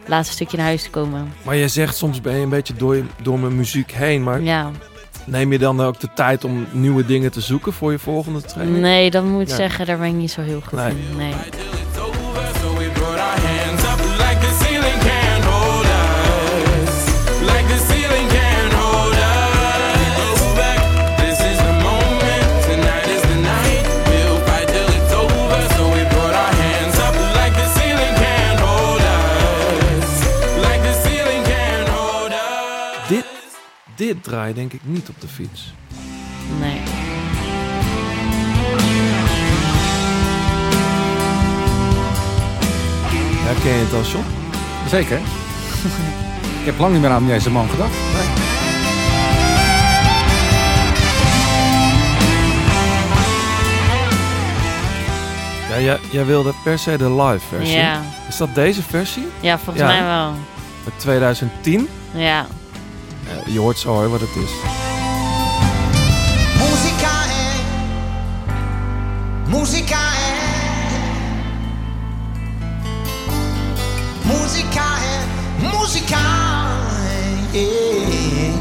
het 0.00 0.08
laatste 0.08 0.34
stukje 0.34 0.56
naar 0.56 0.66
huis 0.66 0.82
te 0.82 0.90
komen. 0.90 1.32
Maar 1.42 1.56
je 1.56 1.68
zegt 1.68 1.96
soms 1.96 2.20
ben 2.20 2.34
je 2.36 2.42
een 2.42 2.48
beetje 2.48 2.74
door, 2.74 2.96
door 3.22 3.38
mijn 3.38 3.56
muziek 3.56 3.92
heen. 3.92 4.22
Maar 4.22 4.40
Ja. 4.42 4.70
neem 5.26 5.52
je 5.52 5.58
dan 5.58 5.80
ook 5.80 6.00
de 6.00 6.08
tijd 6.14 6.44
om 6.44 6.66
nieuwe 6.70 7.06
dingen 7.06 7.30
te 7.32 7.40
zoeken 7.40 7.72
voor 7.72 7.92
je 7.92 7.98
volgende 7.98 8.40
training? 8.42 8.78
Nee, 8.80 9.10
dat 9.10 9.24
moet 9.24 9.40
ik 9.42 9.48
zeggen, 9.54 9.86
daar 9.86 9.98
ben 9.98 10.06
ik 10.08 10.14
niet 10.14 10.30
zo 10.30 10.40
heel 10.40 10.60
goed 10.60 10.78
Nee. 10.78 10.90
in. 10.90 11.16
Nee. 11.16 11.34
Dit 33.94 34.22
draai 34.22 34.48
je 34.48 34.54
denk 34.54 34.72
ik 34.72 34.80
niet 34.84 35.08
op 35.08 35.20
de 35.20 35.28
fiets. 35.28 35.72
nee. 36.60 36.80
Herken 43.46 43.72
je 43.78 43.84
het 43.84 43.92
al, 43.92 44.02
John? 44.02 44.24
Zeker. 44.88 45.18
ik 46.60 46.64
heb 46.64 46.78
lang 46.78 46.92
niet 46.92 47.00
meer 47.02 47.10
aan 47.10 47.26
deze 47.26 47.50
man 47.50 47.68
gedacht. 47.68 47.94
Ja, 55.70 55.80
jij, 55.80 55.98
jij 56.10 56.24
wilde 56.24 56.52
per 56.64 56.78
se 56.78 56.96
de 56.96 57.10
live 57.22 57.46
versie. 57.56 57.76
Ja. 57.76 58.00
Is 58.28 58.36
dat 58.36 58.54
deze 58.54 58.82
versie? 58.82 59.26
ja, 59.40 59.58
volgens 59.58 59.78
Ja. 59.78 59.86
mij 59.86 60.04
wel. 60.06 60.34
Uit 60.84 60.98
2010? 60.98 61.88
Ja. 62.14 62.46
Eh, 63.28 63.52
je 63.52 63.58
hoort 63.60 63.78
zo 63.78 63.88
hoor 63.88 64.08
wat 64.10 64.20
het 64.20 64.36
is. 64.36 64.50
Musica 66.58 67.24
è, 67.24 67.60
musica 69.48 69.98
è, 69.98 70.34
musica 74.22 74.96
è, 74.96 75.24
musica 75.72 76.18
è. 76.18 77.52
yeah. 77.52 78.52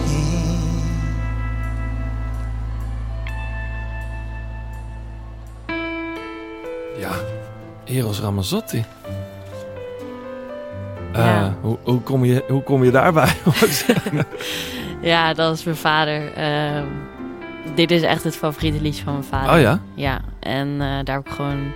Ja, 6.99 7.11
Eros 7.85 8.19
Ramazzotti. 8.19 8.85
Ja. 11.13 11.45
Eh, 11.45 11.51
hoe, 11.61 11.77
hoe, 11.83 12.01
kom 12.01 12.25
je, 12.25 12.43
hoe 12.47 12.63
kom 12.63 12.83
je 12.83 12.91
daarbij? 12.91 13.29
ja, 15.01 15.33
dat 15.33 15.55
is 15.55 15.63
mijn 15.63 15.77
vader. 15.77 16.33
Ehm, 16.33 16.85
dit 17.75 17.91
is 17.91 18.01
echt 18.01 18.23
het 18.23 18.35
favoriete 18.35 18.81
liedje 18.81 19.03
van 19.03 19.13
mijn 19.13 19.25
vader. 19.25 19.53
oh 19.55 19.59
ja? 19.61 19.79
Ja, 19.93 20.19
en 20.39 20.67
eh, 20.79 20.87
daar 21.03 21.15
heb 21.15 21.25
ik 21.25 21.31
gewoon... 21.31 21.71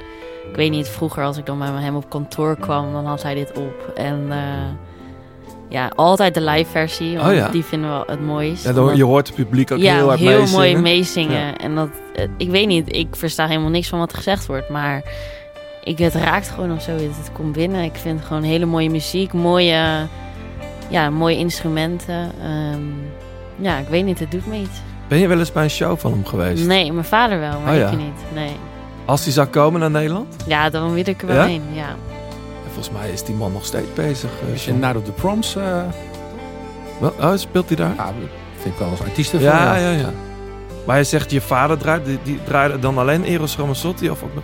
Ik 0.49 0.55
weet 0.55 0.71
niet, 0.71 0.89
vroeger 0.89 1.23
als 1.23 1.38
ik 1.38 1.45
dan 1.45 1.59
bij 1.59 1.67
hem 1.67 1.95
op 1.95 2.09
kantoor 2.09 2.57
kwam, 2.57 2.91
dan 2.93 3.05
had 3.05 3.23
hij 3.23 3.33
dit 3.35 3.51
op. 3.57 3.91
En 3.95 4.25
eh, 4.29 4.38
ja, 5.69 5.91
altijd 5.95 6.33
de 6.33 6.41
live 6.41 6.69
versie, 6.71 7.17
want 7.17 7.29
Oh 7.29 7.35
ja. 7.35 7.49
die 7.49 7.63
vinden 7.63 7.89
we 7.99 8.11
het 8.11 8.21
mooist. 8.21 8.63
ja 8.63 8.73
dan, 8.73 8.95
je 8.95 9.03
hoort 9.03 9.27
het 9.27 9.35
publiek 9.35 9.71
ook 9.71 9.79
ja, 9.79 9.95
heel 9.95 10.07
hard 10.07 10.19
heel 10.19 10.39
meezingen. 10.39 10.59
mooi 10.59 10.77
meezingen. 10.77 11.45
Ja. 11.45 11.57
En 11.57 11.75
dat, 11.75 11.89
ik 12.38 12.49
weet 12.49 12.67
niet, 12.67 12.95
ik 12.95 13.15
versta 13.15 13.47
helemaal 13.47 13.69
niks 13.69 13.88
van 13.88 13.99
wat 13.99 14.13
gezegd 14.13 14.45
wordt, 14.45 14.69
maar 14.69 15.03
ik, 15.88 15.97
het 15.97 16.13
raakt 16.15 16.49
gewoon 16.49 16.71
of 16.71 16.81
zo. 16.81 16.91
Het, 16.91 17.31
komt 17.33 17.51
binnen. 17.51 17.83
Ik 17.83 17.95
vind 17.95 18.25
gewoon 18.25 18.43
hele 18.43 18.65
mooie 18.65 18.89
muziek, 18.89 19.33
mooie, 19.33 20.07
ja, 20.89 21.09
mooie 21.09 21.38
instrumenten. 21.38 22.31
Ehm, 22.43 22.81
ja, 23.55 23.77
ik 23.77 23.88
weet 23.88 24.05
niet, 24.05 24.19
het 24.19 24.31
doet 24.31 24.47
me 24.47 24.55
iets. 24.55 24.81
Ben 25.07 25.17
je 25.19 25.27
wel 25.27 25.39
eens 25.39 25.51
bij 25.51 25.63
een 25.63 25.69
show 25.69 25.97
van 25.97 26.11
hem 26.11 26.25
geweest? 26.25 26.65
Nee, 26.67 26.91
mijn 26.93 27.05
vader 27.05 27.39
wel, 27.39 27.59
maar 27.59 27.73
Oh 27.73 27.79
ik 27.79 27.89
ja. 27.89 27.95
niet. 27.95 28.19
Nee. 28.33 28.51
Als 29.05 29.23
hij 29.23 29.33
zou 29.33 29.47
komen 29.47 29.79
naar 29.79 29.91
Nederland? 29.91 30.35
Ja, 30.47 30.69
dan 30.69 30.93
wil 30.93 31.07
ik 31.07 31.21
er 31.21 31.27
wel 31.27 31.35
Ja? 31.35 31.45
heen. 31.45 31.63
Ja. 31.73 31.88
En 31.89 32.71
volgens 32.73 32.89
mij 32.91 33.09
is 33.09 33.23
die 33.23 33.35
man 33.35 33.51
nog 33.51 33.65
steeds 33.65 33.93
bezig. 33.93 34.29
eh, 34.45 34.51
Als 34.51 34.65
je. 34.65 34.73
Night 34.73 34.95
of 34.95 35.03
the 35.03 35.11
Proms, 35.11 35.55
eh 35.55 35.81
Wel- 36.99 37.13
Oh, 37.21 37.31
speelt 37.35 37.67
hij 37.67 37.75
daar? 37.75 37.93
ja, 37.95 38.05
dat 38.05 38.13
vind 38.61 38.73
ik 38.73 38.79
wel 38.79 38.89
als 38.89 39.01
artiesten 39.01 39.39
Ja, 39.39 39.73
voor. 39.73 39.81
ja, 39.83 39.91
ja. 39.91 40.09
Maar 40.85 40.97
je 40.97 41.03
zegt 41.03 41.31
je 41.31 41.41
vader 41.41 41.77
draait, 41.77 42.05
die, 42.05 42.19
die 42.23 42.39
draaide 42.43 42.79
dan 42.79 42.97
alleen 42.97 43.23
Eros 43.23 43.57
Ramazzotti 43.57 44.09
of 44.09 44.23
ook 44.23 44.33
nog... 44.35 44.43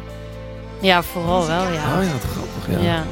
ja, 0.84 1.04
vooral 1.04 1.48
wel, 1.48 1.64
ja. 1.64 1.98
Oh 1.98 2.04
ja, 2.04 2.12
wat 2.12 2.24
grappig, 2.32 2.68
ja. 2.70 2.80
ja. 2.80 3.04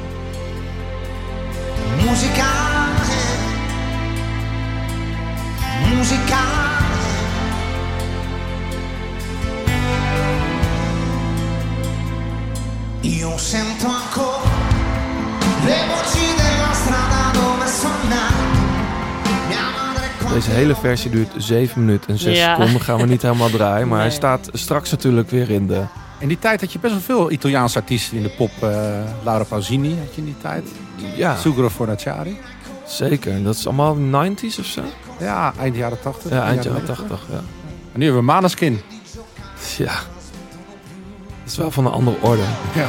Musica 2.04 2.44
è. 2.44 3.62
Io 13.00 13.36
sento 13.36 13.86
ancora 13.86 14.50
le 15.64 15.76
voci 15.88 16.26
della 16.36 16.72
strada 16.72 17.30
dove 17.32 17.66
sono 17.66 18.00
Deze 20.34 20.50
hele 20.50 20.74
versie 20.74 21.10
duurt 21.10 21.32
7 21.36 21.84
minuten 21.84 22.10
en 22.10 22.18
6 22.18 22.38
Ja. 22.38 22.54
seconden. 22.54 22.80
Gaan 22.80 22.96
we 22.96 23.06
niet 23.06 23.22
helemaal 23.22 23.50
draaien. 23.50 23.88
Maar 23.88 23.98
hij 23.98 24.06
Nee. 24.08 24.16
staat 24.16 24.48
straks 24.52 24.90
natuurlijk 24.90 25.30
weer 25.30 25.50
in 25.50 25.66
de... 25.66 25.82
In 26.22 26.28
die 26.28 26.38
tijd 26.38 26.60
had 26.60 26.72
je 26.72 26.78
best 26.78 26.92
wel 26.92 27.02
veel 27.02 27.30
Italiaanse 27.30 27.78
artiesten 27.78 28.16
in 28.16 28.22
de 28.22 28.28
pop. 28.28 28.50
eh, 28.60 28.68
Laura 29.24 29.44
Pausini 29.44 29.88
had 29.98 30.14
je 30.14 30.20
in 30.20 30.24
die 30.24 30.36
tijd. 30.42 30.68
Ja, 31.16 31.36
Sugro 31.36 31.68
Fornaciari. 31.68 32.38
zeker. 32.86 33.42
Dat 33.42 33.54
is 33.54 33.66
allemaal 33.66 33.96
90s 33.96 34.58
of 34.58 34.64
zo? 34.64 34.82
Ja, 35.18 35.52
eind 35.60 35.76
jaren 35.76 35.98
80. 36.02 36.30
Ja, 36.30 36.44
eind 36.44 36.64
jaren 36.64 36.82
90. 36.86 37.00
80. 37.08 37.26
Ja. 37.30 37.36
En 37.92 37.98
nu 37.98 38.04
hebben 38.04 38.20
we 38.24 38.32
Maneskin. 38.32 38.80
ja. 39.78 39.92
Dat 41.42 41.50
is 41.52 41.56
wel 41.56 41.70
van 41.70 41.86
een 41.86 41.92
andere 41.92 42.16
orde. 42.20 42.42
Ja. 42.74 42.86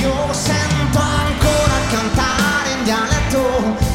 Io 0.00 0.14
sento 0.32 0.98
ancora 0.98 1.78
cantare 1.94 2.70
in 2.78 2.84
dialetto 2.84 3.42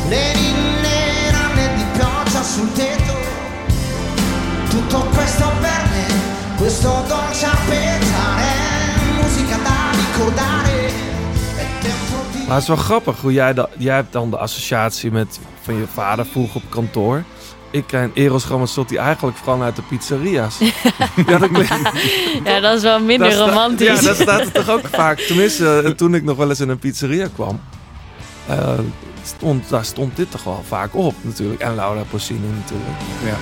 le 0.09 0.31
linee 0.35 1.31
rame 1.31 1.75
di 1.77 1.83
pioggia 1.97 2.43
sul 2.43 2.71
tetto. 2.73 3.15
Tutto 4.69 4.99
questo 5.15 5.45
per 5.61 5.83
me, 5.91 6.05
questo 6.57 7.03
dolce 7.07 7.45
Maar 12.47 12.55
het 12.55 12.61
is 12.61 12.67
wel 12.67 12.77
grappig 12.77 13.21
hoe 13.21 13.33
jij 13.33 13.53
dat... 13.53 13.69
Jij 13.77 13.95
hebt 13.95 14.13
dan 14.13 14.29
de 14.29 14.37
associatie 14.37 15.11
met 15.11 15.39
van 15.61 15.75
je 15.75 15.85
vader 15.93 16.25
vroeg 16.25 16.55
op 16.55 16.61
kantoor. 16.69 17.23
Ik 17.71 17.83
ken 17.87 18.11
Eros 18.13 18.45
Ramazzotti 18.47 18.95
eigenlijk 18.95 19.37
vooral 19.37 19.61
uit 19.63 19.75
de 19.75 19.81
pizzeria's. 19.81 20.57
ja, 21.27 21.37
dat 21.37 21.51
klinkt... 21.51 21.71
ja, 22.43 22.59
dat 22.59 22.75
is 22.77 22.81
wel 22.81 22.99
minder 22.99 23.35
romantisch. 23.35 23.87
Ja, 23.87 24.01
daar 24.01 24.15
staat 24.15 24.39
het 24.43 24.53
toch 24.53 24.69
ook 24.69 24.87
vaak. 24.87 25.19
Tenminste, 25.19 25.81
eh, 25.85 25.91
toen 25.91 26.15
ik 26.15 26.23
nog 26.23 26.37
wel 26.37 26.49
eens 26.49 26.59
in 26.59 26.69
een 26.69 26.79
pizzeria 26.79 27.27
kwam. 27.35 27.59
eh, 28.47 28.73
stond, 29.23 29.69
daar 29.69 29.85
stond 29.85 30.15
dit 30.15 30.31
toch 30.31 30.43
wel 30.43 30.63
vaak 30.67 30.95
op 30.95 31.15
natuurlijk. 31.21 31.61
En 31.61 31.75
Laura 31.75 32.01
Pausini 32.09 32.47
natuurlijk. 32.47 32.99
Ja. 33.23 33.37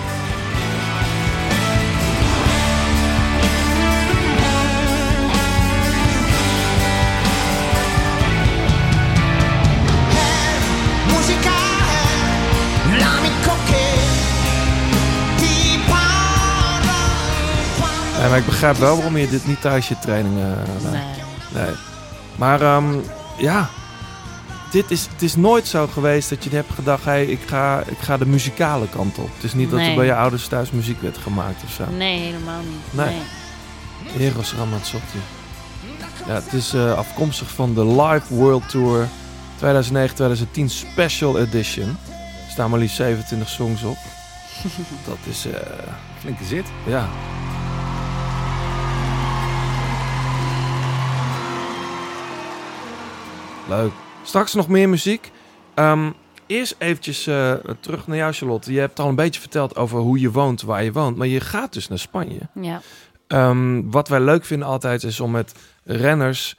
Maar 18.30 18.38
ik 18.38 18.46
begrijp 18.46 18.76
wel 18.78 18.96
waarom 18.96 19.18
je 19.18 19.30
dit 19.30 19.48
niet 19.48 19.62
thuis 19.62 19.88
je 19.88 20.00
trainingen 20.00 20.58
eh, 20.62 20.84
laat. 20.84 20.92
Nee. 20.94 21.64
Nee. 21.64 21.74
Maar 22.36 22.62
ehm, 22.62 22.94
ja, 23.38 23.70
dit 24.72 24.92
is, 24.92 25.08
het 25.12 25.22
is 25.22 25.36
nooit 25.36 25.68
zo 25.68 25.88
geweest 25.88 26.30
dat 26.30 26.44
je 26.44 26.50
hebt 26.50 26.74
gedacht... 26.74 27.04
Hey, 27.06 27.26
ik, 27.26 27.40
ga, 27.46 27.84
ik 27.86 27.98
ga 27.98 28.18
de 28.18 28.26
muzikale 28.26 28.90
kant 28.90 29.18
op. 29.18 29.30
Het 29.36 29.44
is 29.44 29.54
niet 29.54 29.70
dat 29.70 29.80
er 29.80 29.86
Nee. 29.86 29.96
bij 29.96 30.06
je 30.06 30.16
ouders 30.16 30.48
thuis 30.48 30.72
muziek 30.72 31.02
werd 31.02 31.18
gemaakt 31.18 31.64
of 31.64 31.72
zo. 31.72 31.84
Nee, 31.98 32.20
helemaal 32.20 32.62
niet. 32.62 33.06
Nee. 33.06 34.28
Eros 34.28 34.54
Ramazzotti. 34.54 35.18
Ja, 36.28 36.34
het 36.34 36.54
is 36.54 36.74
eh, 36.74 36.98
afkomstig 36.98 37.50
van 37.52 37.74
de 37.74 37.86
Live 37.86 38.36
World 38.36 38.70
Tour 38.70 39.08
2009-2010 39.64 40.66
Special 40.66 41.40
Edition. 41.40 41.98
Er 42.46 42.52
staan 42.52 42.70
maar 42.70 42.80
liefst 42.80 42.96
27 42.96 43.50
songs 43.50 43.84
op. 43.84 43.98
Dat 45.08 45.18
is, 45.24 45.46
eh, 45.46 45.60
Flinke 46.20 46.44
zit. 46.46 46.66
ja. 46.86 47.10
Leuk. 53.68 53.92
Straks 54.24 54.54
nog 54.54 54.68
meer 54.68 54.90
muziek. 54.90 55.32
Ehm, 55.74 56.12
eerst 56.46 56.76
eventjes 56.78 57.28
eh, 57.28 57.54
terug 57.80 58.08
naar 58.08 58.18
jou, 58.18 58.34
Charlotte. 58.34 58.74
Je 58.74 58.80
hebt 58.80 59.00
al 59.00 59.10
een 59.10 59.16
beetje 59.16 59.42
verteld 59.42 59.76
over 59.76 60.00
hoe 60.00 60.20
je 60.20 60.32
woont, 60.32 60.62
waar 60.62 60.84
je 60.84 60.92
woont. 60.92 61.18
Maar 61.18 61.28
je 61.28 61.40
gaat 61.40 61.74
dus 61.74 61.88
naar 61.88 62.00
Spanje. 62.00 62.40
Ja. 62.54 62.82
Ehm, 63.28 63.82
wat 63.90 64.08
wij 64.08 64.20
leuk 64.20 64.46
vinden 64.46 64.68
altijd 64.68 65.04
is 65.04 65.20
om 65.20 65.32
met 65.32 65.54
renners 65.84 66.58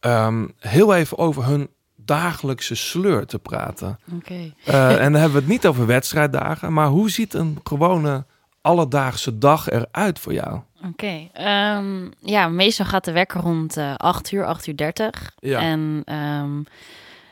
ehm, 0.00 0.46
heel 0.58 0.94
even 0.94 1.18
over 1.18 1.44
hun 1.44 1.68
dagelijkse 1.96 2.74
sleur 2.74 3.26
te 3.26 3.38
praten. 3.38 3.98
Oké. 4.14 4.52
Eh, 4.64 5.04
en 5.04 5.12
dan 5.12 5.20
hebben 5.20 5.32
we 5.32 5.44
het 5.44 5.48
niet 5.48 5.66
over 5.66 5.86
wedstrijddagen, 5.86 6.72
maar 6.72 6.86
hoe 6.86 7.10
ziet 7.10 7.34
een 7.34 7.58
gewone 7.64 8.24
alledaagse 8.62 9.38
dag 9.38 9.70
eruit 9.70 10.18
voor 10.18 10.32
jou? 10.32 10.60
Oké. 10.88 11.28
ehm, 11.32 12.08
ja, 12.20 12.48
meestal 12.48 12.86
gaat 12.86 13.04
de 13.04 13.12
wekker 13.12 13.40
rond 13.40 13.76
eh 13.76 13.94
8 13.96 14.32
uur, 14.32 14.46
8 14.46 14.66
uur 14.66 14.76
30. 14.76 15.32
Ja. 15.38 15.60
En 15.60 16.02
ehm, 16.04 16.62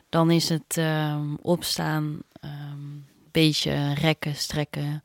dan 0.09 0.31
is 0.31 0.49
het 0.49 0.77
ehm, 0.77 1.35
opstaan, 1.43 2.19
beetje 3.33 3.95
rekken, 3.95 4.35
strekken, 4.35 5.03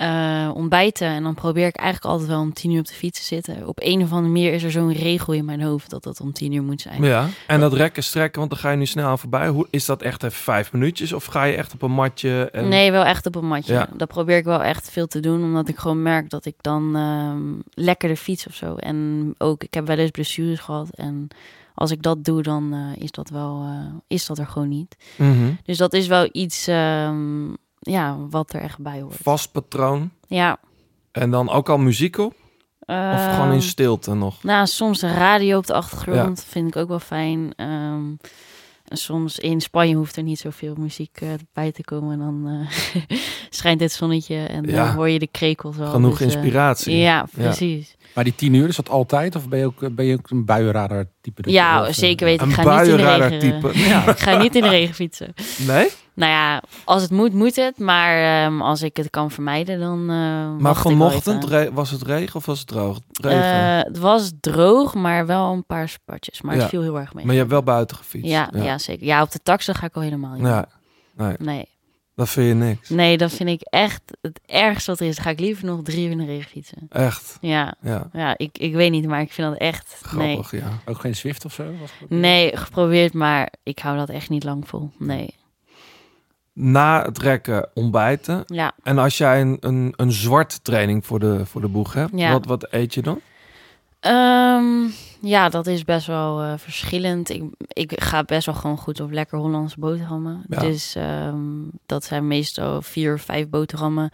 eh, 0.00 0.50
ontbijten. 0.54 1.06
En 1.06 1.22
dan 1.22 1.34
probeer 1.34 1.66
ik 1.66 1.76
eigenlijk 1.76 2.12
altijd 2.12 2.28
wel 2.28 2.40
om 2.40 2.52
10 2.52 2.70
uur 2.70 2.78
op 2.78 2.86
de 2.86 2.94
fiets 2.94 3.18
te 3.18 3.24
zitten. 3.24 3.66
Op 3.66 3.78
een 3.82 4.02
of 4.02 4.12
andere 4.12 4.32
manier 4.32 4.52
is 4.52 4.62
er 4.62 4.70
zo'n 4.70 4.92
regel 4.92 5.32
in 5.32 5.44
mijn 5.44 5.62
hoofd 5.62 5.90
dat 5.90 6.02
dat 6.02 6.20
om 6.20 6.32
10 6.32 6.52
uur 6.52 6.62
moet 6.62 6.80
zijn. 6.80 7.02
Ja. 7.02 7.28
En 7.46 7.60
dat 7.60 7.72
rekken, 7.72 8.02
strekken, 8.02 8.38
want 8.38 8.50
dan 8.50 8.60
ga 8.60 8.70
je 8.70 8.76
nu 8.76 8.86
snel 8.86 9.08
aan 9.08 9.18
voorbij. 9.18 9.48
Hoe, 9.48 9.66
is 9.70 9.84
dat 9.84 10.02
echt 10.02 10.22
even 10.22 10.38
vijf 10.38 10.72
minuutjes 10.72 11.12
of 11.12 11.24
ga 11.24 11.44
je 11.44 11.56
echt 11.56 11.72
op 11.72 11.82
een 11.82 11.90
matje? 11.90 12.48
En... 12.52 12.68
Nee, 12.68 12.90
wel 12.90 13.04
echt 13.04 13.26
op 13.26 13.34
een 13.34 13.46
matje. 13.46 13.72
Ja. 13.72 13.88
Dat 13.96 14.08
probeer 14.08 14.36
ik 14.36 14.44
wel 14.44 14.62
echt 14.62 14.90
veel 14.90 15.06
te 15.06 15.20
doen, 15.20 15.44
omdat 15.44 15.68
ik 15.68 15.78
gewoon 15.78 16.02
merk 16.02 16.30
dat 16.30 16.44
ik 16.44 16.54
dan 16.60 16.96
ehm 16.96 17.40
lekkerder 17.74 18.16
fiets 18.16 18.46
of 18.46 18.54
zo. 18.54 18.74
En 18.74 19.34
ook, 19.38 19.62
ik 19.62 19.74
heb 19.74 19.86
wel 19.86 19.96
eens 19.96 20.10
blessures 20.10 20.60
gehad. 20.60 20.88
En 20.94 21.28
als 21.74 21.90
ik 21.90 22.02
dat 22.02 22.24
doe, 22.24 22.42
dan 22.42 22.72
eh, 22.72 23.02
is 23.02 23.10
dat 23.10 23.30
wel, 23.30 23.62
eh, 23.62 23.94
is 24.06 24.26
dat 24.26 24.38
er 24.38 24.46
gewoon 24.46 24.68
niet. 24.68 24.96
Mhm. 25.16 25.50
Dus 25.64 25.76
dat 25.76 25.92
is 25.92 26.06
wel 26.06 26.28
iets, 26.32 26.66
ehm, 26.66 27.52
ja, 27.80 28.16
wat 28.30 28.52
er 28.52 28.60
echt 28.60 28.78
bij 28.78 29.00
hoort. 29.00 29.16
Vast 29.22 29.52
patroon. 29.52 30.10
Ja. 30.26 30.58
En 31.12 31.30
dan 31.30 31.50
ook 31.50 31.68
al 31.68 31.78
muziek 31.78 32.18
op? 32.18 32.34
Of 32.80 32.96
gewoon 33.30 33.46
in 33.46 33.52
Ehm, 33.52 33.60
stilte 33.60 34.14
nog? 34.14 34.42
Nou, 34.42 34.66
soms 34.66 34.98
de 34.98 35.12
radio 35.14 35.58
op 35.58 35.66
de 35.66 35.74
achtergrond 35.74 36.44
vind 36.48 36.68
ik 36.68 36.76
ook 36.76 36.88
wel 36.88 36.98
fijn. 37.00 37.52
Ehm, 37.56 38.04
en 38.84 38.96
soms 38.96 39.38
in 39.38 39.60
Spanje 39.60 39.94
hoeft 39.94 40.16
er 40.16 40.22
niet 40.22 40.38
zoveel 40.38 40.74
muziek 40.78 41.18
eh, 41.20 41.28
bij 41.52 41.72
te 41.72 41.84
komen. 41.84 42.12
En 42.12 42.18
dan 42.18 42.68
eh, 42.68 43.10
schijnt 43.50 43.80
het 43.80 43.92
zonnetje 43.92 44.36
en 44.36 44.64
Ja. 44.64 44.84
dan 44.84 44.94
hoor 44.94 45.08
je 45.08 45.18
de 45.18 45.26
krekels 45.26 45.76
wel. 45.76 45.90
Genoeg 45.90 46.18
Dus, 46.18 46.26
eh, 46.28 46.32
inspiratie. 46.34 46.96
ja, 46.96 47.26
precies. 47.32 47.96
Maar 48.14 48.24
die 48.24 48.34
tien 48.34 48.54
uur, 48.54 48.68
is 48.68 48.76
dat 48.76 48.88
altijd? 48.88 49.36
Of 49.36 49.48
ben 49.48 49.58
je 49.58 49.66
ook, 49.66 49.94
ben 49.94 50.04
je 50.04 50.14
ook 50.14 50.30
een 50.30 50.44
buienradar 50.44 51.04
type? 51.20 51.50
Ja, 51.50 51.86
of, 51.88 51.94
zeker 51.94 52.26
weten. 52.26 52.48
Ik 52.48 52.54
ga 52.54 52.80
niet 52.80 52.88
in 52.90 52.96
de 52.96 53.02
regen. 53.16 53.38
type. 53.38 53.78
Ja. 53.78 54.06
Ik 54.10 54.18
ga 54.18 54.38
niet 54.38 54.54
in 54.56 54.62
de 54.62 54.68
regen 54.68 54.94
fietsen. 54.94 55.34
Nee? 55.66 55.88
Nou 56.20 56.32
ja, 56.32 56.62
als 56.84 57.02
het 57.02 57.10
moet, 57.10 57.32
moet 57.32 57.56
het. 57.56 57.78
Maar 57.78 58.44
ehm, 58.44 58.60
als 58.62 58.82
ik 58.82 58.96
het 58.96 59.10
kan 59.10 59.30
vermijden, 59.30 59.80
dan. 59.80 60.00
eh, 60.00 60.56
Maar 60.62 60.76
vanochtend 60.76 61.44
re- 61.44 61.72
was 61.72 61.90
het 61.90 62.02
regen 62.02 62.36
of 62.36 62.46
was 62.46 62.58
het 62.58 62.68
droog? 62.68 62.98
Regen. 63.12 63.42
Eh, 63.42 63.78
het 63.78 63.98
was 63.98 64.32
droog, 64.40 64.94
maar 64.94 65.26
wel 65.26 65.52
een 65.52 65.66
paar 65.66 65.88
spatjes. 65.88 66.40
Maar 66.42 66.54
Ja. 66.54 66.60
het 66.60 66.70
viel 66.70 66.82
heel 66.82 66.98
erg 66.98 67.14
mee. 67.14 67.24
maar 67.24 67.34
je 67.34 67.40
hebt 67.40 67.52
wel 67.52 67.62
buiten 67.62 67.96
gefietst. 67.96 68.30
ja, 68.30 68.50
ja. 68.54 68.78
zeker. 68.78 69.06
Ja, 69.06 69.22
op 69.22 69.30
de 69.30 69.40
taxen 69.42 69.74
ga 69.74 69.86
ik 69.86 69.94
al 69.96 70.02
helemaal 70.02 70.34
niet. 70.34 70.46
Ja, 70.46 70.66
nee, 71.16 71.34
Nee. 71.38 71.68
dat 72.14 72.28
vind 72.28 72.48
je 72.48 72.54
niks. 72.54 72.88
nee, 72.88 73.16
dat 73.18 73.32
vind 73.32 73.48
ik 73.48 73.60
echt 73.62 74.02
het 74.20 74.40
ergste 74.46 74.90
wat 74.90 75.00
er 75.00 75.06
is. 75.06 75.14
Dan 75.14 75.24
ga 75.24 75.30
ik 75.30 75.40
liever 75.40 75.64
nog 75.66 75.80
drie 75.82 76.04
uur 76.04 76.10
in 76.10 76.18
de 76.18 76.24
regen 76.24 76.50
fietsen. 76.50 76.86
Echt. 76.88 77.38
Ja, 77.40 77.74
Ja, 77.82 78.08
ja 78.12 78.34
ik, 78.36 78.58
ik 78.58 78.74
weet 78.74 78.90
niet, 78.90 79.06
maar 79.06 79.20
ik 79.20 79.32
vind 79.32 79.48
dat 79.50 79.58
echt... 79.58 80.00
Nee. 80.16 80.32
grappig, 80.34 80.60
ja. 80.60 80.68
Ook 80.84 81.00
geen 81.00 81.16
Zwift 81.16 81.44
of 81.44 81.52
zo? 81.52 81.64
Was 81.80 81.90
nee, 82.08 82.56
geprobeerd, 82.56 83.12
maar 83.12 83.52
ik 83.62 83.78
hou 83.78 83.96
dat 83.96 84.08
echt 84.08 84.28
niet 84.28 84.44
lang 84.44 84.68
vol. 84.68 84.90
Nee. 84.98 85.38
Na 86.52 87.02
het 87.04 87.18
rekken 87.18 87.68
ontbijten. 87.74 88.42
Ja, 88.46 88.72
En 88.82 88.98
als 88.98 89.18
jij 89.18 89.40
een, 89.40 89.56
een, 89.60 89.92
een 89.96 90.12
zwart 90.12 90.64
training 90.64 91.06
voor 91.06 91.18
de, 91.18 91.46
voor 91.46 91.60
de 91.60 91.68
boeg 91.68 91.92
hebt, 91.92 92.10
Ja. 92.14 92.32
wat, 92.32 92.46
wat 92.46 92.66
eet 92.72 92.94
je 92.94 93.02
dan? 93.02 93.20
Ehm, 94.00 94.86
ja, 95.20 95.48
dat 95.48 95.66
is 95.66 95.84
best 95.84 96.06
wel 96.06 96.40
eh, 96.42 96.52
verschillend. 96.56 97.28
Ik, 97.30 97.42
ik 97.68 98.00
ga 98.02 98.22
best 98.22 98.46
wel 98.46 98.54
gewoon 98.54 98.78
goed 98.78 99.00
op 99.00 99.10
lekker 99.10 99.38
Hollandse 99.38 99.78
boterhammen. 99.78 100.42
Ja. 100.48 100.58
Dus 100.60 100.94
ehm, 100.94 101.38
dat 101.86 102.04
zijn 102.04 102.26
meestal 102.26 102.82
vier, 102.82 103.18
vijf 103.18 103.48
boterhammen. 103.48 104.10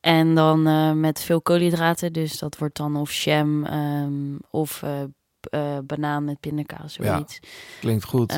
En 0.00 0.34
dan 0.34 0.66
eh, 0.66 0.92
met 0.92 1.20
veel 1.20 1.40
koolhydraten. 1.42 2.12
Dus 2.12 2.38
dat 2.38 2.58
wordt 2.58 2.76
dan 2.76 2.96
of 2.96 3.12
jam 3.12 3.64
ehm, 3.64 4.12
of 4.50 4.82
eh, 4.82 4.98
banaan 5.84 6.24
met 6.24 6.40
pindakaas, 6.40 6.96
Ja, 6.96 7.04
zoiets. 7.14 7.40
Klinkt 7.80 8.04
goed. 8.04 8.32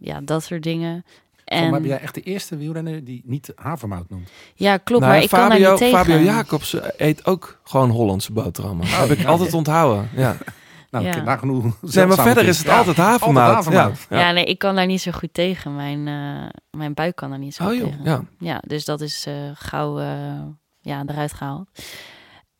Ja, 0.00 0.20
dat 0.22 0.42
soort 0.44 0.62
dingen. 0.62 1.04
En, 1.44 1.70
ben 1.70 1.84
jij 1.84 1.98
echt 2.00 2.14
de 2.14 2.20
eerste 2.20 2.56
wielrenner 2.56 3.04
die 3.04 3.22
niet 3.24 3.52
havermout 3.56 4.10
noemt. 4.10 4.30
ja, 4.54 4.76
klopt, 4.76 5.00
Nou, 5.02 5.12
maar 5.14 5.22
ik 5.22 5.28
kan 5.28 5.38
daar 5.38 5.50
Fabio, 5.50 5.70
niet 5.70 5.78
tegen. 5.78 5.98
Fabio 5.98 6.18
Jacobs 6.18 6.76
eet 6.96 7.26
ook 7.26 7.60
gewoon 7.64 7.90
Hollandse 7.90 8.32
boterhammen. 8.32 8.86
heb 8.86 9.10
ik 9.10 9.18
ja. 9.20 9.28
altijd 9.28 9.54
onthouden. 9.54 10.08
Ja. 10.16 10.36
Nou, 10.90 11.06
Ja. 11.06 11.22
nagenoeg. 11.22 11.64
Nee, 11.80 12.06
maar 12.06 12.16
verder 12.16 12.44
is 12.48 12.58
het 12.58 12.66
Ja, 12.66 12.76
altijd 12.78 12.96
havermout. 12.96 13.54
Altijd 13.54 13.74
havermout. 13.76 14.06
Ja. 14.10 14.18
Ja. 14.18 14.32
nee, 14.32 14.44
ik 14.44 14.58
kan 14.58 14.74
daar 14.74 14.86
niet 14.86 15.00
zo 15.00 15.10
goed 15.12 15.28
tegen. 15.34 15.76
Mijn, 15.76 16.08
eh, 16.08 16.48
mijn 16.70 16.94
buik 16.94 17.16
kan 17.16 17.30
daar 17.30 17.38
niet 17.38 17.54
zo 17.54 17.62
Oh 17.62 17.68
goed 17.68 17.78
joh, 17.78 17.86
tegen. 17.86 18.04
ja. 18.04 18.22
Ja, 18.38 18.62
dus 18.66 18.84
dat 18.84 19.00
is 19.00 19.26
eh, 19.26 19.34
gauw 19.54 19.98
eh, 19.98 20.06
ja, 20.80 21.02
eruit 21.06 21.32
gehaald. 21.32 21.68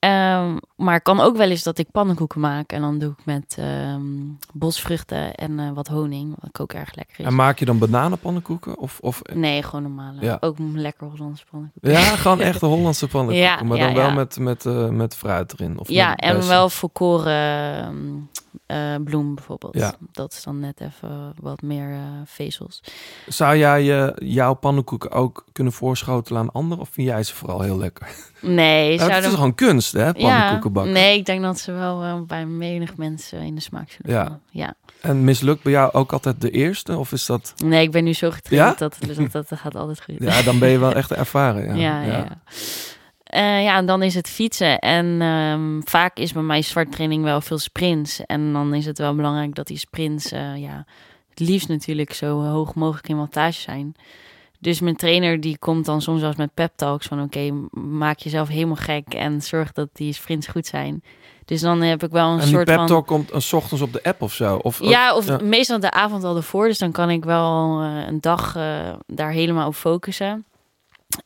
Ehm, 0.04 0.56
maar 0.76 0.94
het 0.94 1.02
kan 1.02 1.20
ook 1.20 1.36
wel 1.36 1.50
eens 1.50 1.62
dat 1.62 1.78
ik 1.78 1.90
pannenkoeken 1.90 2.40
maak. 2.40 2.72
En 2.72 2.80
dan 2.80 2.98
doe 2.98 3.10
ik 3.10 3.24
met 3.24 3.56
ehm, 3.58 4.02
bosvruchten 4.52 5.34
en 5.34 5.58
eh, 5.58 5.70
wat 5.74 5.88
honing. 5.88 6.34
Wat 6.40 6.60
ook 6.60 6.72
erg 6.72 6.94
lekker 6.94 7.20
is. 7.20 7.24
En 7.26 7.34
maak 7.34 7.58
je 7.58 7.64
dan 7.64 7.78
bananenpannenkoeken? 7.78 8.78
Of, 8.78 8.98
of, 9.00 9.22
Nee, 9.32 9.62
gewoon 9.62 9.82
normale. 9.82 10.20
Ja. 10.20 10.36
Ook 10.40 10.56
lekker 10.74 11.06
Hollandse 11.06 11.44
pannenkoeken. 11.50 11.90
ja, 11.90 12.00
gewoon 12.00 12.40
echte 12.50 12.66
Hollandse 12.66 13.08
pannenkoeken. 13.08 13.50
Ja, 13.50 13.62
maar 13.62 13.76
ja, 13.76 13.84
dan 13.84 13.94
wel 13.94 14.12
met, 14.12 14.38
met, 14.38 14.66
eh, 14.66 14.88
met 14.88 15.16
fruit 15.16 15.52
erin. 15.52 15.78
Of 15.78 15.88
Ja, 15.88 16.16
en 16.16 16.46
wel 16.46 16.68
volkoren 16.68 18.28
eh, 18.66 18.94
bloem 19.04 19.34
bijvoorbeeld. 19.34 19.74
Ja. 19.74 19.94
Dat 20.12 20.32
is 20.32 20.42
dan 20.42 20.60
net 20.60 20.80
even 20.80 21.34
wat 21.40 21.62
meer 21.62 21.90
eh, 21.90 22.00
vezels. 22.24 22.82
Zou 23.26 23.56
jij 23.56 24.04
eh, 24.04 24.28
jouw 24.28 24.54
pannenkoeken 24.54 25.10
ook 25.10 25.44
kunnen 25.52 25.72
voorschotelen 25.72 26.40
aan 26.40 26.52
anderen? 26.52 26.82
Of 26.82 26.88
vind 26.88 27.06
jij 27.06 27.22
ze 27.22 27.34
vooral 27.34 27.60
heel 27.60 27.78
lekker? 27.78 28.08
Nee, 28.40 28.52
Nou, 28.88 28.90
het 28.90 29.00
zouden... 29.00 29.30
is 29.30 29.34
gewoon 29.34 29.54
kunst, 29.54 29.92
hè? 29.92 30.12
Pannenkoeken 30.12 30.72
bakken. 30.72 30.92
Nee, 30.92 31.18
ik 31.18 31.26
denk 31.26 31.42
dat 31.42 31.58
ze 31.58 31.72
wel 31.72 32.24
bij 32.24 32.46
menig 32.46 32.96
mensen 32.96 33.40
in 33.40 33.54
de 33.54 33.60
smaak 33.60 33.90
zullen 33.90 34.16
Ja. 34.16 34.40
Ja. 34.50 34.74
En 35.00 35.24
mislukt 35.24 35.62
bij 35.62 35.72
jou 35.72 35.92
ook 35.92 36.12
altijd 36.12 36.40
de 36.40 36.50
eerste? 36.50 36.96
Of 36.96 37.12
is 37.12 37.26
dat... 37.26 37.54
Nee, 37.64 37.82
ik 37.82 37.90
ben 37.90 38.04
nu 38.04 38.12
zo 38.12 38.30
getraind 38.30 38.78
Ja? 38.78 38.88
dat, 38.88 38.96
dat, 39.00 39.32
dat, 39.32 39.48
dat 39.48 39.58
gaat 39.58 39.76
altijd 39.76 40.02
goed. 40.02 40.16
Ja, 40.18 40.42
dan 40.42 40.58
ben 40.58 40.68
je 40.68 40.78
wel 40.78 40.92
echt 40.94 41.12
ervaren. 41.12 41.76
Ja, 41.84 42.02
ja, 42.02 42.12
ja. 42.12 42.38
Ja. 43.34 43.56
Eh, 43.58 43.64
ja, 43.64 43.76
en 43.76 43.86
dan 43.86 44.02
is 44.02 44.14
het 44.14 44.28
fietsen. 44.28 44.78
En 44.78 45.20
ehm, 45.20 45.80
vaak 45.84 46.16
is 46.16 46.32
bij 46.32 46.42
mij 46.42 46.62
zwarttraining 46.62 47.24
wel 47.24 47.40
veel 47.40 47.58
sprints. 47.58 48.26
En 48.26 48.52
dan 48.52 48.74
is 48.74 48.86
het 48.86 48.98
wel 48.98 49.14
belangrijk 49.14 49.54
dat 49.54 49.66
die 49.66 49.78
sprints, 49.78 50.32
eh, 50.32 50.56
ja, 50.56 50.84
het 51.30 51.40
liefst 51.40 51.68
natuurlijk 51.68 52.12
zo 52.12 52.42
hoog 52.42 52.74
mogelijk 52.74 53.08
in 53.08 53.16
wattage 53.16 53.60
zijn. 53.60 53.94
Dus 54.58 54.80
mijn 54.80 54.96
trainer 54.96 55.40
die 55.40 55.58
komt 55.58 55.84
dan 55.84 56.02
soms 56.02 56.22
eens 56.22 56.36
met 56.36 56.54
pep 56.54 56.72
talks 56.76 57.06
van 57.06 57.22
oké, 57.22 57.50
maak 57.80 58.18
jezelf 58.18 58.48
helemaal 58.48 58.76
gek 58.76 59.14
en 59.14 59.42
zorg 59.42 59.72
dat 59.72 59.88
die 59.92 60.12
sprints 60.12 60.46
goed 60.46 60.66
zijn. 60.66 61.02
Dus 61.44 61.60
dan 61.60 61.80
heb 61.80 62.02
ik 62.02 62.10
wel 62.10 62.32
een 62.32 62.40
En 62.40 62.46
soort 62.46 62.64
pep 62.64 62.74
van... 62.74 62.86
talk 62.86 63.06
komt 63.06 63.32
een 63.32 63.42
's 63.42 63.52
ochtends 63.52 63.82
op 63.82 63.92
de 63.92 64.02
app 64.02 64.22
of 64.22 64.32
zo? 64.32 64.56
Of, 64.56 64.78
Ja, 64.82 65.14
of 65.14 65.26
ja. 65.26 65.38
meestal 65.42 65.80
de 65.80 65.90
avond 65.90 66.24
al 66.24 66.36
ervoor. 66.36 66.66
Dus 66.66 66.78
dan 66.78 66.92
kan 66.92 67.10
ik 67.10 67.24
wel 67.24 67.80
eh, 67.80 68.06
een 68.06 68.20
dag 68.20 68.56
eh, 68.56 68.92
daar 69.06 69.30
helemaal 69.30 69.66
op 69.66 69.74
focussen. 69.74 70.44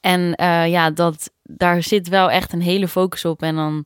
En 0.00 0.34
eh, 0.34 0.68
ja, 0.68 0.90
dat, 0.90 1.30
daar 1.50 1.82
zit 1.82 2.08
wel 2.08 2.30
echt 2.30 2.52
een 2.52 2.62
hele 2.62 2.88
focus 2.88 3.24
op. 3.24 3.42
En 3.42 3.54
dan, 3.54 3.84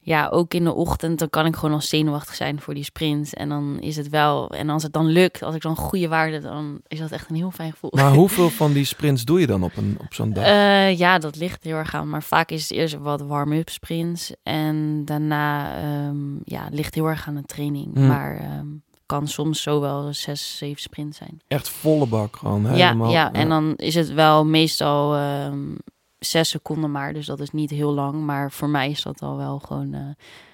ja, 0.00 0.28
ook 0.28 0.54
in 0.54 0.64
de 0.64 0.72
ochtend, 0.72 1.18
dan 1.18 1.30
kan 1.30 1.46
ik 1.46 1.54
gewoon 1.56 1.74
al 1.74 1.80
zenuwachtig 1.80 2.34
zijn 2.34 2.60
voor 2.60 2.74
die 2.74 2.84
sprint. 2.84 3.34
En 3.34 3.48
dan 3.48 3.78
is 3.80 3.96
het 3.96 4.08
wel, 4.08 4.50
en 4.50 4.68
als 4.68 4.82
het 4.82 4.92
dan 4.92 5.06
lukt, 5.06 5.42
als 5.42 5.54
ik 5.54 5.62
dan 5.62 5.76
goede 5.76 6.08
waarde, 6.08 6.40
dan 6.40 6.80
is 6.86 6.98
dat 6.98 7.10
echt 7.10 7.30
een 7.30 7.36
heel 7.36 7.50
fijn 7.50 7.72
gevoel. 7.72 7.90
Maar 7.94 8.12
hoeveel 8.22 8.50
van 8.50 8.72
die 8.72 8.84
sprints 8.84 9.24
doe 9.24 9.40
je 9.40 9.46
dan 9.46 9.62
op, 9.62 9.76
een, 9.76 9.96
op 10.00 10.14
zo'n 10.14 10.32
dag? 10.32 10.44
Eh, 10.44 10.98
ja, 10.98 11.18
dat 11.18 11.36
ligt 11.36 11.64
heel 11.64 11.76
erg 11.76 11.94
aan. 11.94 12.08
Maar 12.08 12.22
vaak 12.22 12.50
is 12.50 12.62
het 12.62 12.78
eerst 12.78 12.98
wat 12.98 13.20
warm-up 13.20 13.68
sprints. 13.68 14.32
En 14.42 15.04
daarna 15.04 15.76
ehm, 15.76 16.34
ja, 16.44 16.64
het 16.64 16.74
ligt 16.74 16.94
heel 16.94 17.06
erg 17.06 17.26
aan 17.28 17.34
de 17.34 17.44
training. 17.44 17.94
Hmm. 17.94 18.06
Maar 18.06 18.36
ehm, 18.36 18.66
kan 19.06 19.28
soms 19.28 19.62
zo 19.62 19.80
wel 19.80 20.12
zes, 20.12 20.56
zeven 20.56 20.80
sprints 20.82 21.18
zijn. 21.18 21.40
Echt 21.48 21.68
volle 21.68 22.06
bak 22.06 22.36
gewoon 22.36 22.62
Ja, 22.62 22.68
helemaal. 22.68 23.10
ja, 23.10 23.32
en 23.32 23.48
dan 23.48 23.76
is 23.76 23.94
het 23.94 24.12
wel 24.12 24.44
meestal 24.44 25.14
ehm, 25.14 25.74
zes 26.20 26.48
seconden 26.48 26.90
maar. 26.90 27.12
Dus 27.12 27.26
dat 27.26 27.40
is 27.40 27.50
niet 27.50 27.70
heel 27.70 27.92
lang. 27.92 28.24
Maar 28.24 28.50
voor 28.52 28.68
mij 28.68 28.90
is 28.90 29.02
dat 29.02 29.20
al 29.22 29.36
wel 29.36 29.58
gewoon 29.58 29.92
eh, 29.94 30.00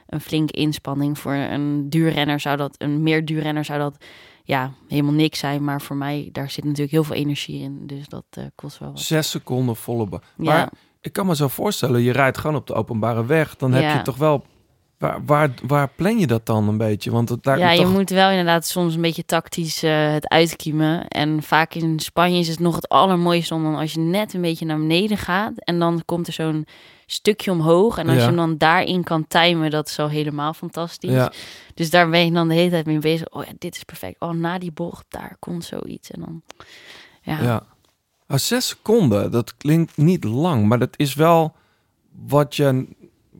een 0.06 0.20
flinke 0.20 0.52
inspanning. 0.52 1.18
Voor 1.18 1.32
een 1.32 1.90
duurrenner 1.90 2.40
zou 2.40 2.56
dat, 2.56 2.74
een 2.78 3.02
meer 3.02 3.24
duurrenner 3.24 3.64
zou 3.64 3.78
dat 3.78 4.04
ja, 4.44 4.72
helemaal 4.88 5.12
niks 5.12 5.38
zijn. 5.38 5.64
Maar 5.64 5.80
voor 5.80 5.96
mij, 5.96 6.28
daar 6.32 6.50
zit 6.50 6.64
natuurlijk 6.64 6.90
heel 6.90 7.04
veel 7.04 7.16
energie 7.16 7.60
in. 7.62 7.86
Dus 7.86 8.08
dat 8.08 8.24
eh, 8.30 8.44
kost 8.54 8.78
wel 8.78 8.88
wat. 8.90 9.00
Zes 9.00 9.30
seconden 9.30 9.76
volle. 9.76 10.08
Ja. 10.10 10.20
Maar 10.36 10.70
ik 11.00 11.12
kan 11.12 11.26
me 11.26 11.36
zo 11.36 11.48
voorstellen, 11.48 12.00
je 12.02 12.12
rijdt 12.12 12.38
gewoon 12.38 12.56
op 12.56 12.66
de 12.66 12.74
openbare 12.74 13.26
weg. 13.26 13.56
Dan 13.56 13.72
heb 13.72 13.82
Ja. 13.82 13.96
je 13.96 14.02
toch 14.02 14.16
wel 14.16 14.44
Waar, 14.98 15.24
waar, 15.24 15.50
waar 15.66 15.88
plan 15.96 16.18
je 16.18 16.26
dat 16.26 16.46
dan 16.46 16.68
een 16.68 16.76
beetje? 16.76 17.10
Want 17.10 17.28
het 17.28 17.44
lijkt 17.44 17.60
Ja, 17.60 17.70
je 17.70 17.82
toch... 17.82 17.92
moet 17.92 18.10
wel 18.10 18.30
inderdaad 18.30 18.66
soms 18.66 18.94
een 18.94 19.00
beetje 19.00 19.24
tactisch 19.24 19.82
eh, 19.82 20.12
het 20.12 20.28
uitkiemen. 20.28 21.08
En 21.08 21.42
vaak 21.42 21.74
in 21.74 21.98
Spanje 22.00 22.38
is 22.38 22.48
het 22.48 22.58
nog 22.58 22.74
het 22.74 22.88
allermooiste 22.88 23.54
om 23.54 23.62
dan 23.62 23.74
als 23.74 23.92
je 23.92 24.00
net 24.00 24.34
een 24.34 24.40
beetje 24.40 24.64
naar 24.66 24.78
beneden 24.78 25.18
gaat. 25.18 25.52
En 25.56 25.78
dan 25.78 26.02
komt 26.04 26.26
er 26.26 26.32
zo'n 26.32 26.66
stukje 27.06 27.50
omhoog. 27.50 27.98
En 27.98 28.04
als 28.06 28.14
Ja. 28.14 28.20
je 28.20 28.26
hem 28.26 28.36
dan 28.36 28.56
daarin 28.56 29.02
kan 29.04 29.26
timen, 29.26 29.70
dat 29.70 29.88
is 29.88 29.98
al 29.98 30.08
helemaal 30.08 30.52
fantastisch. 30.54 31.10
Ja, 31.10 31.32
Dus 31.74 31.90
daar 31.90 32.08
ben 32.10 32.24
je 32.24 32.32
dan 32.32 32.48
de 32.48 32.54
hele 32.54 32.70
tijd 32.70 32.86
mee 32.86 32.98
bezig. 32.98 33.28
Oh 33.30 33.44
ja, 33.44 33.52
dit 33.58 33.76
is 33.76 33.82
perfect. 33.84 34.20
Oh, 34.20 34.30
na 34.30 34.58
die 34.58 34.72
bocht, 34.72 35.04
daar 35.08 35.36
komt 35.38 35.64
zoiets. 35.64 36.10
En 36.10 36.20
dan, 36.20 36.42
ja. 37.22 37.42
ja. 37.42 37.62
Ah, 38.26 38.38
zes 38.38 38.68
seconden, 38.68 39.30
dat 39.30 39.56
klinkt 39.56 39.96
niet 39.96 40.24
lang, 40.24 40.66
maar 40.66 40.78
dat 40.78 40.94
is 40.96 41.14
wel 41.14 41.54
wat 42.26 42.56
je 42.56 42.86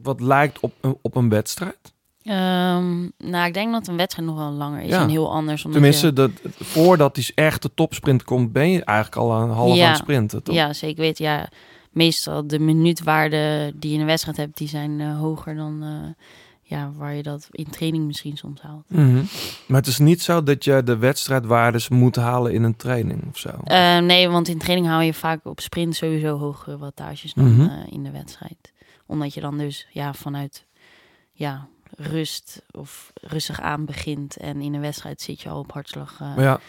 wat 0.07 0.21
lijkt 0.21 0.61
op 0.61 0.73
een, 0.81 0.97
op 1.03 1.15
een 1.17 1.29
wedstrijd. 1.29 1.95
Ehm, 2.23 3.01
nou, 3.19 3.47
ik 3.47 3.55
denk 3.55 3.73
dat 3.73 3.87
een 3.87 3.97
wedstrijd 3.97 4.29
nog 4.29 4.37
wel 4.39 4.51
langer 4.51 4.83
is 4.83 4.89
Ja. 4.91 5.03
en 5.03 5.09
heel 5.09 5.33
anders. 5.33 5.63
Tenminste, 5.71 6.07
je- 6.07 6.13
dat, 6.13 6.31
voordat 6.61 7.15
die 7.15 7.33
echte 7.35 7.75
topsprint 7.75 8.25
komt, 8.25 8.53
ben 8.53 8.71
je 8.71 8.85
eigenlijk 8.85 9.17
al 9.31 9.43
een 9.43 9.51
half 9.51 9.77
Ja. 9.77 9.85
aan 9.85 9.89
het 9.93 9.99
sprinten, 10.01 10.43
toch? 10.43 10.55
Ja, 10.55 10.73
zeker 10.73 11.01
weten. 11.03 11.25
Ja, 11.25 11.49
meestal 11.91 12.47
de 12.47 12.59
minuutwaarden 12.59 13.79
die 13.81 13.89
je 13.91 13.95
in 13.95 14.01
een 14.01 14.07
wedstrijd 14.07 14.37
hebt, 14.37 14.57
die 14.59 14.69
zijn 14.69 15.01
eh, 15.01 15.19
hoger 15.19 15.55
dan 15.55 15.83
eh, 15.83 16.25
ja, 16.63 16.91
waar 16.97 17.15
je 17.15 17.23
dat 17.23 17.49
in 17.51 17.71
training 17.71 18.05
misschien 18.07 18.37
soms 18.37 18.61
haalt. 18.61 18.85
Mhm. 18.89 19.23
Maar 19.67 19.79
het 19.81 19.87
is 19.87 19.99
niet 19.99 20.23
zo 20.23 20.43
dat 20.43 20.65
je 20.65 20.83
de 20.85 20.97
wedstrijdwaardes 20.97 21.89
moet 21.89 22.17
halen 22.17 22.53
in 22.53 22.63
een 22.63 22.77
training 22.77 23.23
of 23.29 23.39
zo. 23.39 23.49
Eh, 23.65 23.99
nee, 23.99 24.29
want 24.29 24.49
in 24.49 24.59
training 24.59 24.87
haal 24.89 25.01
je 25.01 25.15
vaak 25.15 25.41
op 25.45 25.61
sprint 25.61 25.95
sowieso 25.97 26.39
hogere 26.39 26.79
wattages 26.79 27.35
dan 27.35 27.53
Mhm. 27.55 27.61
eh, 27.69 27.73
in 27.91 28.03
de 28.03 28.11
wedstrijd. 28.11 28.73
Omdat 29.07 29.35
je 29.35 29.41
dan 29.41 29.59
dus 29.59 29.87
ja, 29.91 30.15
vanuit 30.15 30.65
ja, 31.33 31.67
rust 31.97 32.63
of 32.71 33.11
rustig 33.15 33.61
aan 33.61 33.85
begint. 33.85 34.37
En 34.37 34.61
in 34.61 34.75
een 34.75 34.81
wedstrijd 34.81 35.21
zit 35.21 35.41
je 35.41 35.49
al 35.49 35.59
op 35.59 35.73
hartslag, 35.73 36.21
eh, 36.21 36.33
ja, 36.37 36.61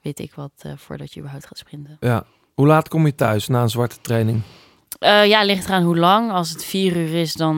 weet 0.00 0.18
ik 0.18 0.34
wat, 0.34 0.52
eh, 0.58 0.72
voordat 0.76 1.12
je 1.12 1.18
überhaupt 1.20 1.46
gaat 1.46 1.58
sprinten. 1.58 1.96
ja. 2.00 2.24
Hoe 2.54 2.66
laat 2.66 2.88
kom 2.88 3.06
je 3.06 3.14
thuis 3.14 3.48
na 3.48 3.62
een 3.62 3.68
zwarte 3.70 4.00
training? 4.00 4.42
Eh, 4.98 5.26
ja, 5.26 5.42
ligt 5.44 5.64
eraan 5.64 5.82
hoe 5.82 5.96
lang. 5.96 6.30
Als 6.32 6.50
het 6.50 6.64
vier 6.64 6.96
uur 6.96 7.14
is, 7.14 7.32
dan 7.32 7.56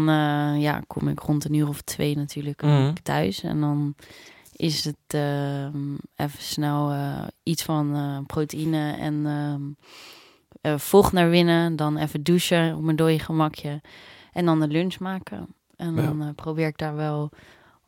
ja, 0.60 0.82
kom 0.86 1.08
ik 1.08 1.20
rond 1.20 1.44
een 1.44 1.54
uur 1.54 1.68
of 1.68 1.80
twee 1.80 2.16
natuurlijk 2.16 2.62
Mhm. 2.62 2.92
thuis. 3.02 3.42
En 3.42 3.60
dan 3.60 3.94
is 4.52 4.84
het 4.84 5.14
even 6.16 6.42
snel 6.42 6.94
iets 7.42 7.62
van 7.62 8.24
proteïne 8.26 8.92
en 8.92 9.26
ehm, 9.26 9.62
eh, 10.60 10.78
vocht 10.78 11.12
naar 11.12 11.30
binnen. 11.30 11.76
Dan 11.76 11.96
even 11.96 12.22
douchen 12.22 12.76
op 12.76 12.82
mijn 12.82 12.96
dode 12.96 13.18
gemakje. 13.18 13.80
En 14.36 14.44
dan 14.44 14.60
de 14.60 14.68
lunch 14.68 14.98
maken. 14.98 15.46
En 15.76 15.94
Ja. 15.94 16.02
dan 16.02 16.22
eh, 16.22 16.28
probeer 16.34 16.66
ik 16.66 16.78
daar 16.78 16.96
wel 16.96 17.30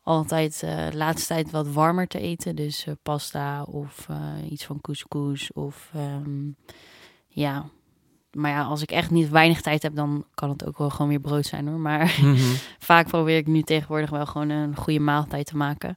altijd 0.03 0.63
eh, 0.63 0.89
de 0.89 0.97
laatste 0.97 1.27
tijd 1.27 1.51
wat 1.51 1.67
warmer 1.67 2.07
te 2.07 2.19
eten. 2.19 2.55
Dus 2.55 2.85
eh, 2.85 2.93
pasta 3.03 3.63
of 3.63 4.07
iets 4.49 4.65
van 4.65 4.81
couscous 4.81 5.51
of 5.53 5.89
ehm, 5.93 6.47
ja... 7.27 7.65
Maar 8.31 8.51
ja, 8.51 8.63
als 8.63 8.81
ik 8.81 8.91
echt 8.91 9.11
niet 9.11 9.29
weinig 9.29 9.61
tijd 9.61 9.83
heb, 9.83 9.95
dan 9.95 10.25
kan 10.33 10.49
het 10.49 10.65
ook 10.65 10.77
wel 10.77 10.89
gewoon 10.89 11.07
weer 11.07 11.19
brood 11.19 11.45
zijn 11.45 11.67
hoor. 11.67 11.79
Maar 11.79 12.17
Mhm. 12.21 12.53
vaak 12.79 13.07
probeer 13.07 13.37
ik 13.37 13.47
nu 13.47 13.61
tegenwoordig 13.61 14.09
wel 14.09 14.25
gewoon 14.25 14.49
een 14.49 14.75
goede 14.75 14.99
maaltijd 14.99 15.45
te 15.45 15.57
maken. 15.57 15.93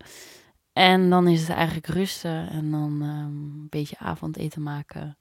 En 0.73 1.11
dan 1.11 1.29
is 1.29 1.41
het 1.41 1.49
eigenlijk 1.51 1.87
rusten 1.87 2.49
en 2.51 2.71
dan 2.71 2.99
ehm, 3.03 3.11
een 3.11 3.67
beetje 3.71 3.99
avondeten 3.99 4.63
maken. 4.63 5.17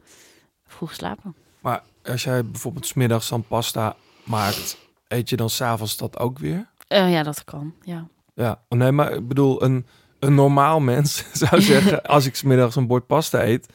Vroeg 0.66 0.94
slapen. 0.94 1.36
Maar 1.62 1.84
als 2.06 2.24
jij 2.24 2.46
bijvoorbeeld 2.46 2.86
's 2.86 2.94
middags 2.94 3.30
dan 3.30 3.44
pasta 3.48 3.96
maakt, 4.24 4.78
eet 5.12 5.30
je 5.30 5.36
dan 5.36 5.50
s'avonds 5.50 5.98
dat 5.98 6.20
ook 6.20 6.40
weer? 6.40 6.70
Eh, 6.88 7.12
ja, 7.12 7.24
dat 7.24 7.44
kan. 7.44 7.74
Ja. 7.82 8.08
Ja, 8.34 8.62
oh, 8.70 8.80
nee, 8.80 8.92
maar 8.92 9.14
ik 9.14 9.28
bedoel, 9.28 9.64
een, 9.64 9.86
een 10.20 10.36
normaal 10.36 10.80
mens 10.80 11.26
zou 11.48 11.62
zeggen, 11.62 12.04
als 12.16 12.26
ik 12.26 12.36
's 12.36 12.44
middags 12.44 12.76
een 12.76 12.88
bord 12.88 13.08
pasta 13.08 13.44
eet, 13.44 13.68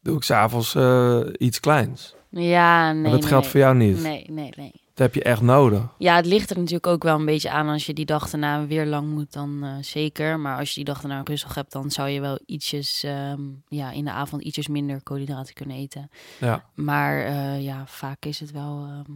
doe 0.00 0.16
ik 0.16 0.22
s'avonds 0.22 0.74
eh 0.74 1.20
iets 1.38 1.60
kleins. 1.60 2.14
Ja, 2.30 2.92
nee. 2.92 3.02
maar 3.02 3.10
dat 3.10 3.20
nee, 3.20 3.28
geldt 3.28 3.44
nee. 3.44 3.50
voor 3.52 3.60
jou 3.60 3.74
niet. 3.74 4.02
Nee, 4.02 4.24
nee, 4.30 4.52
nee. 4.56 4.72
Dat 4.72 5.12
heb 5.12 5.14
je 5.14 5.22
echt 5.22 5.40
nodig. 5.40 5.82
Ja, 5.98 6.16
het 6.16 6.26
ligt 6.26 6.50
er 6.50 6.56
natuurlijk 6.56 6.86
ook 6.86 7.02
wel 7.02 7.18
een 7.18 7.24
beetje 7.24 7.50
aan. 7.50 7.68
Als 7.68 7.86
je 7.86 7.94
die 7.94 8.04
dag 8.04 8.30
daarna 8.30 8.66
weer 8.66 8.86
lang 8.86 9.10
moet, 9.10 9.32
dan 9.32 9.58
eh, 9.62 9.70
zeker. 9.80 10.40
Maar 10.40 10.58
als 10.58 10.68
je 10.68 10.74
die 10.74 10.84
dag 10.84 11.00
daarna 11.00 11.20
rustig 11.24 11.54
hebt, 11.54 11.72
dan 11.72 11.90
zou 11.90 12.08
je 12.08 12.20
wel 12.20 12.38
ietsjes, 12.46 13.02
ehm, 13.02 13.40
ja, 13.68 13.90
in 13.90 14.04
de 14.04 14.10
avond 14.10 14.42
ietsjes 14.42 14.68
minder 14.68 15.02
koolhydraten 15.02 15.54
kunnen 15.54 15.76
eten. 15.76 16.10
Ja. 16.40 16.64
Maar 16.74 17.30
ja, 17.60 17.86
vaak 17.86 18.24
is 18.24 18.40
het 18.40 18.50
wel 18.50 18.86
ehm, 18.88 19.12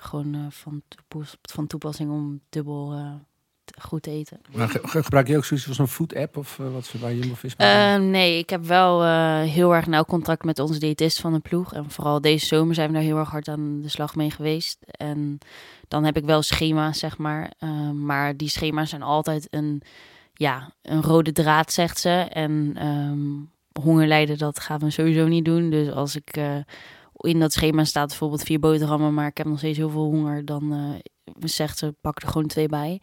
gewoon 0.00 0.34
eh, 0.34 0.40
van, 0.48 0.82
toepas- 0.88 1.36
van 1.42 1.66
toepassing 1.66 2.10
om 2.10 2.40
dubbel 2.48 2.92
eh, 2.92 3.12
goed 3.80 4.02
te 4.02 4.10
eten. 4.10 4.40
Maar 4.54 4.68
ge- 4.68 4.80
ge- 4.82 5.02
gebruik 5.02 5.28
je 5.28 5.36
ook 5.36 5.44
zoiets 5.44 5.68
als 5.68 5.78
een 5.78 5.88
food 5.88 6.14
app 6.14 6.36
of 6.36 6.58
eh, 6.58 6.72
wat 6.72 6.84
ze 6.86 6.98
bij 6.98 7.16
Jumbo-Visma 7.16 7.94
doen? 7.96 8.04
Eh, 8.04 8.10
nee, 8.10 8.38
ik 8.38 8.50
heb 8.50 8.64
wel 8.64 9.04
heel 9.42 9.74
erg 9.74 9.86
nauw 9.86 10.04
contact 10.04 10.44
met 10.44 10.58
onze 10.58 10.78
diëtist 10.78 11.20
van 11.20 11.32
de 11.32 11.38
ploeg. 11.40 11.72
En 11.74 11.90
vooral 11.90 12.20
deze 12.20 12.46
zomer 12.46 12.74
zijn 12.74 12.88
we 12.88 12.94
daar 12.94 13.02
heel 13.02 13.18
erg 13.18 13.30
hard 13.30 13.48
aan 13.48 13.80
de 13.80 13.88
slag 13.88 14.14
mee 14.14 14.30
geweest. 14.30 14.78
En 14.86 15.38
dan 15.88 16.04
heb 16.04 16.16
ik 16.16 16.24
wel 16.24 16.42
schema's, 16.42 16.98
zeg 16.98 17.18
maar. 17.18 17.52
Eh, 17.58 17.90
maar 17.90 18.36
die 18.36 18.48
schema's 18.48 18.90
zijn 18.90 19.02
altijd 19.02 19.46
een, 19.50 19.82
ja, 20.34 20.72
een 20.82 21.02
rode 21.02 21.32
draad, 21.32 21.72
zegt 21.72 21.98
ze. 21.98 22.10
En 22.10 22.72
ehm 22.76 23.20
hongerlijden, 23.82 24.38
dat 24.38 24.60
gaan 24.60 24.78
we 24.78 24.90
sowieso 24.90 25.26
niet 25.26 25.44
doen. 25.44 25.70
Dus 25.70 25.90
als 25.90 26.16
ik 26.16 26.36
in 27.18 27.38
dat 27.40 27.52
schema 27.52 27.84
staat 27.84 28.08
bijvoorbeeld 28.08 28.42
vier 28.42 28.58
boterhammen... 28.60 29.14
maar 29.14 29.26
ik 29.26 29.36
heb 29.36 29.46
nog 29.46 29.58
steeds 29.58 29.78
heel 29.78 29.90
veel 29.90 30.04
honger, 30.04 30.44
dan 30.44 30.72
eh, 30.72 31.34
zegt 31.48 31.78
ze, 31.78 31.94
pak 32.00 32.22
er 32.22 32.28
gewoon 32.28 32.46
twee 32.46 32.68
bij. 32.68 33.00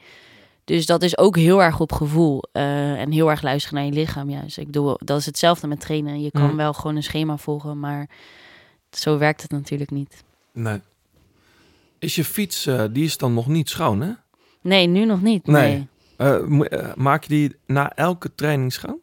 Dus 0.63 0.85
dat 0.85 1.03
is 1.03 1.17
ook 1.17 1.35
heel 1.37 1.63
erg 1.63 1.79
op 1.79 1.91
gevoel. 1.91 2.43
eh, 2.51 2.99
en 3.01 3.11
heel 3.11 3.29
erg 3.29 3.41
luisteren 3.41 3.77
naar 3.77 3.85
je 3.87 3.91
lichaam 3.99 4.29
juist. 4.29 4.57
Ik 4.57 4.65
bedoel, 4.65 4.97
dat 5.03 5.19
is 5.19 5.25
hetzelfde 5.25 5.67
met 5.67 5.79
trainen. 5.79 6.21
Je 6.21 6.31
kan 6.31 6.49
Mm. 6.49 6.55
wel 6.55 6.73
gewoon 6.73 6.95
een 6.95 7.03
schema 7.03 7.37
volgen, 7.37 7.79
maar 7.79 8.09
zo 8.91 9.17
werkt 9.17 9.41
het 9.41 9.51
natuurlijk 9.51 9.91
niet. 9.91 10.23
Nee. 10.51 10.79
Is 11.99 12.15
je 12.15 12.23
fiets, 12.23 12.65
eh, 12.65 12.83
die 12.91 13.03
is 13.03 13.17
dan 13.17 13.33
nog 13.33 13.47
niet 13.47 13.69
schoon, 13.69 14.01
hè? 14.01 14.11
Nee, 14.61 14.87
nu 14.87 15.05
nog 15.05 15.21
niet. 15.21 15.45
Nee. 15.47 15.71
Nee, 15.73 15.87
Eh, 16.17 16.35
eh, 16.35 16.95
maak 16.95 17.23
je 17.23 17.29
die 17.29 17.55
na 17.65 17.91
elke 17.95 18.35
training 18.35 18.73
schoon? 18.73 18.99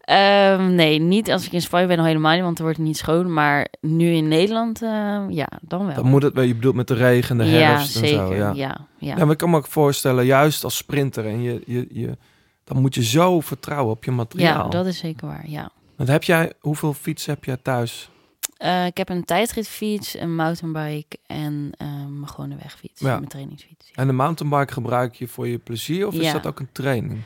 Ehm, 0.00 0.74
nee 0.74 0.98
niet 0.98 1.30
als 1.30 1.46
ik 1.46 1.52
in 1.52 1.62
Spanje 1.62 1.86
ben 1.86 1.98
al 1.98 2.04
helemaal 2.04 2.34
niet, 2.34 2.42
want 2.42 2.56
er 2.58 2.62
wordt 2.62 2.78
het 2.78 2.86
niet 2.86 2.96
schoon. 2.96 3.32
Maar 3.32 3.68
nu 3.80 4.10
in 4.10 4.28
Nederland, 4.28 4.82
eh, 4.82 5.24
ja, 5.28 5.48
dan 5.60 5.86
wel. 5.86 5.94
Dan 5.94 6.06
moet 6.06 6.22
het 6.22 6.34
wel, 6.34 6.44
je 6.44 6.54
bedoelt 6.54 6.74
met 6.74 6.88
de 6.88 6.94
regen, 6.94 7.38
de 7.38 7.44
ja, 7.44 7.50
herfst 7.50 7.96
en 7.96 8.08
zeker. 8.08 8.26
zo. 8.26 8.34
Ja. 8.34 8.52
Ja, 8.54 8.76
ja. 8.98 9.16
Ja, 9.16 9.24
maar 9.24 9.30
ik 9.30 9.38
kan 9.38 9.50
me 9.50 9.56
ook 9.56 9.66
voorstellen, 9.66 10.24
juist 10.24 10.64
als 10.64 10.76
sprinter, 10.76 11.26
en 11.26 11.42
je, 11.42 11.62
je, 11.66 11.86
je, 11.90 12.16
dan 12.64 12.80
moet 12.80 12.94
je 12.94 13.04
zo 13.04 13.40
vertrouwen 13.40 13.92
op 13.92 14.04
je 14.04 14.10
materiaal. 14.10 14.64
ja, 14.64 14.70
dat 14.70 14.86
is 14.86 14.98
zeker 14.98 15.26
waar, 15.26 15.44
ja. 15.48 15.70
Want 15.96 16.08
heb 16.08 16.22
jij, 16.22 16.52
hoeveel 16.60 16.94
fietsen 16.94 17.34
heb 17.34 17.44
jij 17.44 17.56
thuis? 17.62 18.10
Eh, 18.58 18.86
ik 18.86 18.96
heb 18.96 19.08
een 19.08 19.24
tijdritfiets, 19.24 20.18
een 20.18 20.34
mountainbike 20.34 21.18
en 21.26 21.70
ehm, 21.76 22.18
mijn 22.18 22.28
gewone 22.28 22.56
wegfiets. 22.56 23.00
Ja. 23.00 23.16
Mijn 23.16 23.28
trainingsfiets. 23.28 23.86
Ja. 23.86 23.94
En 23.94 24.06
de 24.06 24.12
mountainbike 24.12 24.72
gebruik 24.72 25.14
je 25.14 25.28
voor 25.28 25.48
je 25.48 25.58
plezier 25.58 26.06
of 26.06 26.14
is 26.14 26.32
dat 26.32 26.46
ook 26.46 26.60
een 26.60 26.72
training? 26.72 27.20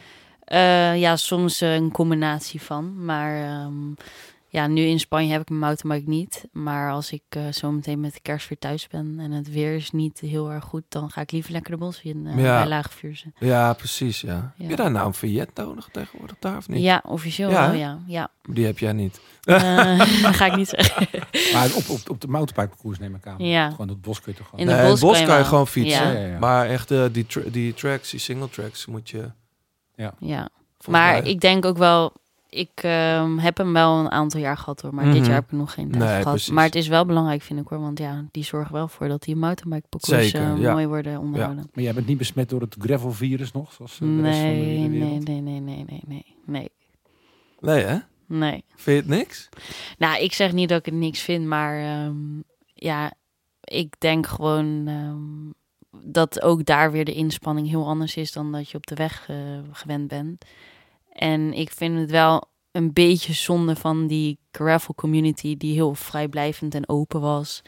Eh, 0.45 1.01
ja, 1.01 1.17
soms 1.17 1.61
een 1.61 1.91
combinatie 1.91 2.63
van. 2.63 3.05
Maar 3.05 3.43
ehm, 3.43 3.93
ja, 4.55 4.67
nu 4.67 4.83
in 4.83 5.01
Spanje 5.01 5.33
heb 5.33 5.41
ik 5.41 5.49
mijn 5.49 5.61
mountainbike 5.61 6.11
niet. 6.11 6.45
Maar 6.53 6.91
als 6.93 7.13
ik 7.13 7.23
eh, 7.29 7.43
zo 7.53 7.71
meteen 7.71 8.01
met 8.01 8.13
de 8.15 8.21
kerst 8.21 8.49
weer 8.49 8.59
thuis 8.59 8.89
ben 8.89 9.17
en 9.21 9.31
het 9.31 9.51
weer 9.51 9.75
is 9.75 9.91
niet 9.91 10.21
heel 10.21 10.51
erg 10.51 10.65
goed, 10.65 10.83
dan 10.89 11.11
ga 11.11 11.21
ik 11.21 11.31
liever 11.33 11.53
lekker 11.53 11.71
de 11.71 11.77
bos 11.79 12.01
in 12.03 12.27
uh, 12.27 12.37
Ja. 12.39 12.59
bij 12.59 12.69
Laagvuurzen. 12.69 13.35
Ja, 13.39 13.73
precies, 13.73 14.21
ja. 14.21 14.35
Heb 14.35 14.53
je 14.57 14.69
Ja. 14.69 14.77
daar 14.77 14.91
nou 14.91 15.07
een 15.07 15.15
vignet 15.15 15.51
nodig 15.55 15.89
tegenwoordig 15.93 16.37
daar 16.39 16.57
of 16.57 16.69
niet? 16.69 16.83
Ja, 16.83 17.03
officieel 17.07 17.51
Ja, 17.51 17.67
wel, 17.71 17.79
ja. 17.79 17.99
ja. 18.07 18.31
Die 18.43 18.65
heb 18.67 18.79
jij 18.79 18.93
niet. 18.93 19.21
Eh, 19.43 19.99
dat 20.23 20.35
ga 20.37 20.47
ik 20.47 20.57
niet 20.57 20.69
zeggen. 20.69 21.07
Maar 21.53 21.75
op, 21.75 21.89
op, 21.89 22.11
op 22.11 22.21
de 22.21 22.29
mountainbikeparcours 22.29 22.99
neem 22.99 23.15
ik 23.15 23.27
aan. 23.27 23.45
Ja. 23.45 23.71
Gewoon 23.71 23.89
het 23.89 24.01
bos 24.03 24.21
kun 24.21 24.33
je 24.33 24.39
toch 24.39 24.49
gewoon... 24.49 24.61
In 24.61 24.67
de 24.67 24.73
Nee, 24.73 24.83
bos 24.91 25.01
het 25.01 25.01
bos 25.01 25.13
kan 25.13 25.21
je 25.21 25.27
kan 25.27 25.39
je 25.39 25.45
gewoon 25.45 25.67
fietsen. 25.67 26.07
Ja. 26.07 26.13
Ja, 26.13 26.19
ja, 26.19 26.27
ja. 26.27 26.39
Maar 26.39 26.67
echt 26.67 26.91
eh, 26.91 27.05
die, 27.13 27.27
tra- 27.27 27.51
die 27.51 27.75
tracks, 27.75 28.11
die 28.11 28.21
single 28.21 28.49
tracks, 28.51 28.87
moet 28.87 29.11
je 29.11 29.31
ja. 29.97 30.15
volgens 30.19 30.87
Maar 30.87 31.13
mij- 31.23 31.31
ik 31.31 31.41
denk 31.41 31.65
ook 31.65 31.77
wel, 31.79 32.13
ik 32.55 32.71
ehm, 32.75 33.39
heb 33.39 33.57
hem 33.57 33.73
wel 33.73 33.99
een 33.99 34.11
aantal 34.11 34.41
jaar 34.41 34.57
gehad 34.57 34.81
hoor. 34.81 34.95
Maar 34.95 35.05
dit 35.05 35.15
Mhm. 35.15 35.25
jaar 35.25 35.35
heb 35.35 35.45
ik 35.45 35.53
nog 35.53 35.73
geen 35.73 35.91
tijd 35.91 36.03
Nee, 36.03 36.09
gehad. 36.09 36.25
precies. 36.33 36.51
Maar 36.53 36.65
het 36.65 36.75
is 36.75 36.89
wel 36.89 37.07
belangrijk 37.07 37.43
vind 37.43 37.61
ik 37.61 37.69
hoor. 37.69 37.81
Want 37.81 37.99
ja, 37.99 38.25
die 38.31 38.45
zorgen 38.45 38.73
wel 38.75 38.89
voor 38.89 39.09
dat 39.09 39.23
die 39.23 39.37
mountainbike 39.37 39.87
parcours 39.89 40.31
Zeker, 40.31 40.53
eh, 40.55 40.61
ja. 40.61 40.73
mooi 40.73 40.87
worden 40.87 41.19
onderhouden. 41.21 41.71
Maar 41.75 41.85
jij 41.85 41.93
bent 41.95 42.07
niet 42.07 42.19
besmet 42.19 42.49
door 42.49 42.61
het 42.61 42.77
gravel-virus 42.79 43.53
nog? 43.53 43.73
Zoals 43.73 43.93
eh, 43.93 43.99
de 44.01 44.23
rest 44.23 44.39
van 44.41 44.49
de 44.49 44.55
Nee, 44.55 44.89
nee, 44.89 44.89
nee, 44.89 45.19
nee, 45.41 45.41
nee, 45.41 45.61
nee, 45.61 45.85
nee, 46.07 46.25
nee, 46.47 46.71
Nee, 47.61 47.85
hè? 47.85 47.99
nee. 48.27 48.65
Vind 48.75 49.07
je 49.07 49.13
het 49.13 49.19
niks? 49.19 49.49
Nou, 49.99 50.23
ik 50.23 50.33
zeg 50.33 50.53
niet 50.53 50.69
dat 50.69 50.79
ik 50.79 50.85
het 50.87 50.95
niks 50.95 51.21
vind, 51.21 51.47
maar 51.47 51.81
ehm, 51.81 52.17
ja, 52.75 53.13
ik 53.61 53.95
denk 53.99 54.27
gewoon 54.27 54.87
ehm, 54.87 55.51
dat 56.13 56.43
ook 56.43 56.65
daar 56.65 56.93
weer 56.93 57.05
de 57.05 57.13
inspanning 57.15 57.69
heel 57.69 57.87
anders 57.87 58.17
is 58.17 58.33
dan 58.33 58.53
dat 58.53 58.71
je 58.71 58.77
op 58.77 58.87
de 58.87 58.95
weg 58.95 59.27
eh, 59.29 59.37
gewend 59.73 60.09
bent. 60.09 60.45
En 61.13 61.53
ik 61.53 61.71
vind 61.71 61.99
het 61.99 62.11
wel 62.11 62.45
een 62.73 62.93
beetje 62.93 63.33
zonde 63.33 63.77
van 63.77 64.07
die 64.07 64.39
gravel 64.53 64.95
community 64.95 65.57
die 65.57 65.75
heel 65.75 65.95
vrijblijvend 65.95 66.75
en 66.75 66.89
open 66.89 67.21
was, 67.21 67.63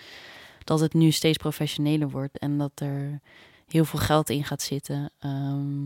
dat 0.64 0.80
het 0.80 0.94
nu 0.94 1.10
steeds 1.10 1.36
professioneler 1.36 2.10
wordt 2.10 2.38
en 2.38 2.58
dat 2.58 2.72
er 2.74 3.20
heel 3.68 3.84
veel 3.84 3.98
geld 3.98 4.30
in 4.30 4.44
gaat 4.44 4.62
zitten. 4.62 5.10
Ehm, 5.18 5.84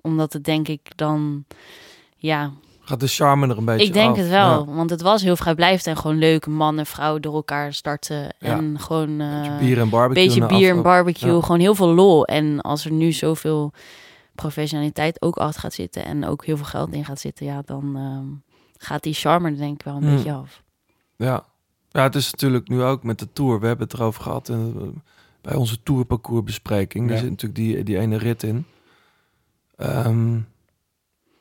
omdat 0.00 0.32
het 0.32 0.44
denk 0.44 0.68
ik 0.68 0.96
dan, 0.96 1.44
ja, 2.16 2.52
Gaat 2.80 3.00
de 3.00 3.06
charme 3.06 3.48
er 3.48 3.58
een 3.58 3.64
beetje 3.64 3.86
ik 3.86 3.92
denk 3.92 4.10
af. 4.10 4.16
het 4.16 4.28
wel. 4.28 4.66
Ja. 4.66 4.74
Want 4.74 4.90
het 4.90 5.02
was 5.02 5.22
heel 5.22 5.36
vrijblijvend 5.36 5.86
en 5.86 5.96
gewoon 5.96 6.18
leuk. 6.18 6.46
Mannen, 6.46 6.86
vrouwen 6.86 7.22
door 7.22 7.34
elkaar 7.34 7.72
starten. 7.72 8.38
En 8.38 8.80
gewoon 8.80 9.20
eh 9.20 9.58
Bier 9.58 9.78
en 9.78 9.88
barbecue. 9.88 10.26
beetje 10.26 10.46
bier 10.46 10.70
en 10.76 10.82
barbecue. 10.82 11.34
Ja. 11.34 11.40
Gewoon 11.40 11.60
heel 11.60 11.74
veel 11.74 11.94
lol. 11.94 12.24
En 12.24 12.60
als 12.60 12.84
er 12.84 12.92
nu 12.92 13.12
zoveel 13.12 13.72
professionaliteit 14.36 15.22
ook 15.22 15.36
achter 15.36 15.60
gaat 15.60 15.72
zitten. 15.74 16.04
En 16.04 16.24
ook 16.24 16.44
heel 16.44 16.56
veel 16.56 16.66
geld 16.66 16.92
in 16.92 17.04
gaat 17.04 17.20
zitten. 17.20 17.46
Ja, 17.46 17.62
dan 17.64 17.96
ehm, 17.96 18.26
gaat 18.86 19.02
die 19.02 19.14
charme 19.14 19.50
er 19.50 19.56
denk 19.56 19.74
ik 19.74 19.84
wel 19.84 19.96
een 19.96 20.02
Hmm. 20.02 20.16
beetje 20.16 20.32
af. 20.32 20.62
Ja. 21.16 21.44
ja, 21.88 22.02
het 22.02 22.14
is 22.14 22.30
natuurlijk 22.30 22.68
nu 22.68 22.82
ook 22.82 23.02
met 23.02 23.18
de 23.18 23.32
Tour. 23.32 23.60
We 23.60 23.66
hebben 23.66 23.86
het 23.86 23.94
erover 23.98 24.22
gehad 24.22 24.48
in, 24.48 24.74
eh, 24.80 25.00
bij 25.40 25.54
onze 25.54 25.82
tourparcoursbespreking. 25.82 27.06
Ja. 27.08 27.12
Er 27.14 27.20
zit 27.20 27.30
natuurlijk 27.30 27.60
die, 27.60 27.82
die 27.82 27.98
ene 27.98 28.16
rit 28.18 28.42
in. 28.42 28.64
Ehm, 29.76 30.38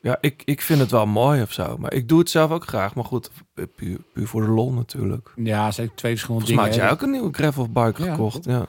ja, 0.02 0.18
ik, 0.22 0.42
ik 0.46 0.62
vind 0.62 0.80
het 0.80 0.92
wel 0.92 1.06
mooi 1.06 1.42
of 1.42 1.52
zo. 1.52 1.78
Maar 1.78 1.94
ik 1.94 2.08
doe 2.10 2.20
het 2.20 2.30
zelf 2.30 2.52
ook 2.52 2.68
graag. 2.68 2.96
Maar 2.96 3.04
goed, 3.06 3.32
puur, 3.76 4.00
puur 4.14 4.28
voor 4.28 4.42
de 4.42 4.48
lol 4.48 4.72
natuurlijk. 4.74 5.32
Ja, 5.36 5.72
zijn 5.72 5.92
twee 5.96 6.12
verschillende 6.12 6.46
Volgens 6.46 6.50
mij 6.52 6.64
had 6.64 6.74
dingen. 6.74 6.86
jij 6.86 6.92
ook 6.94 7.02
een 7.02 7.12
nieuwe 7.12 7.34
gravelbike 7.34 8.04
Ja, 8.04 8.12
gekocht. 8.12 8.46
Ja. 8.46 8.66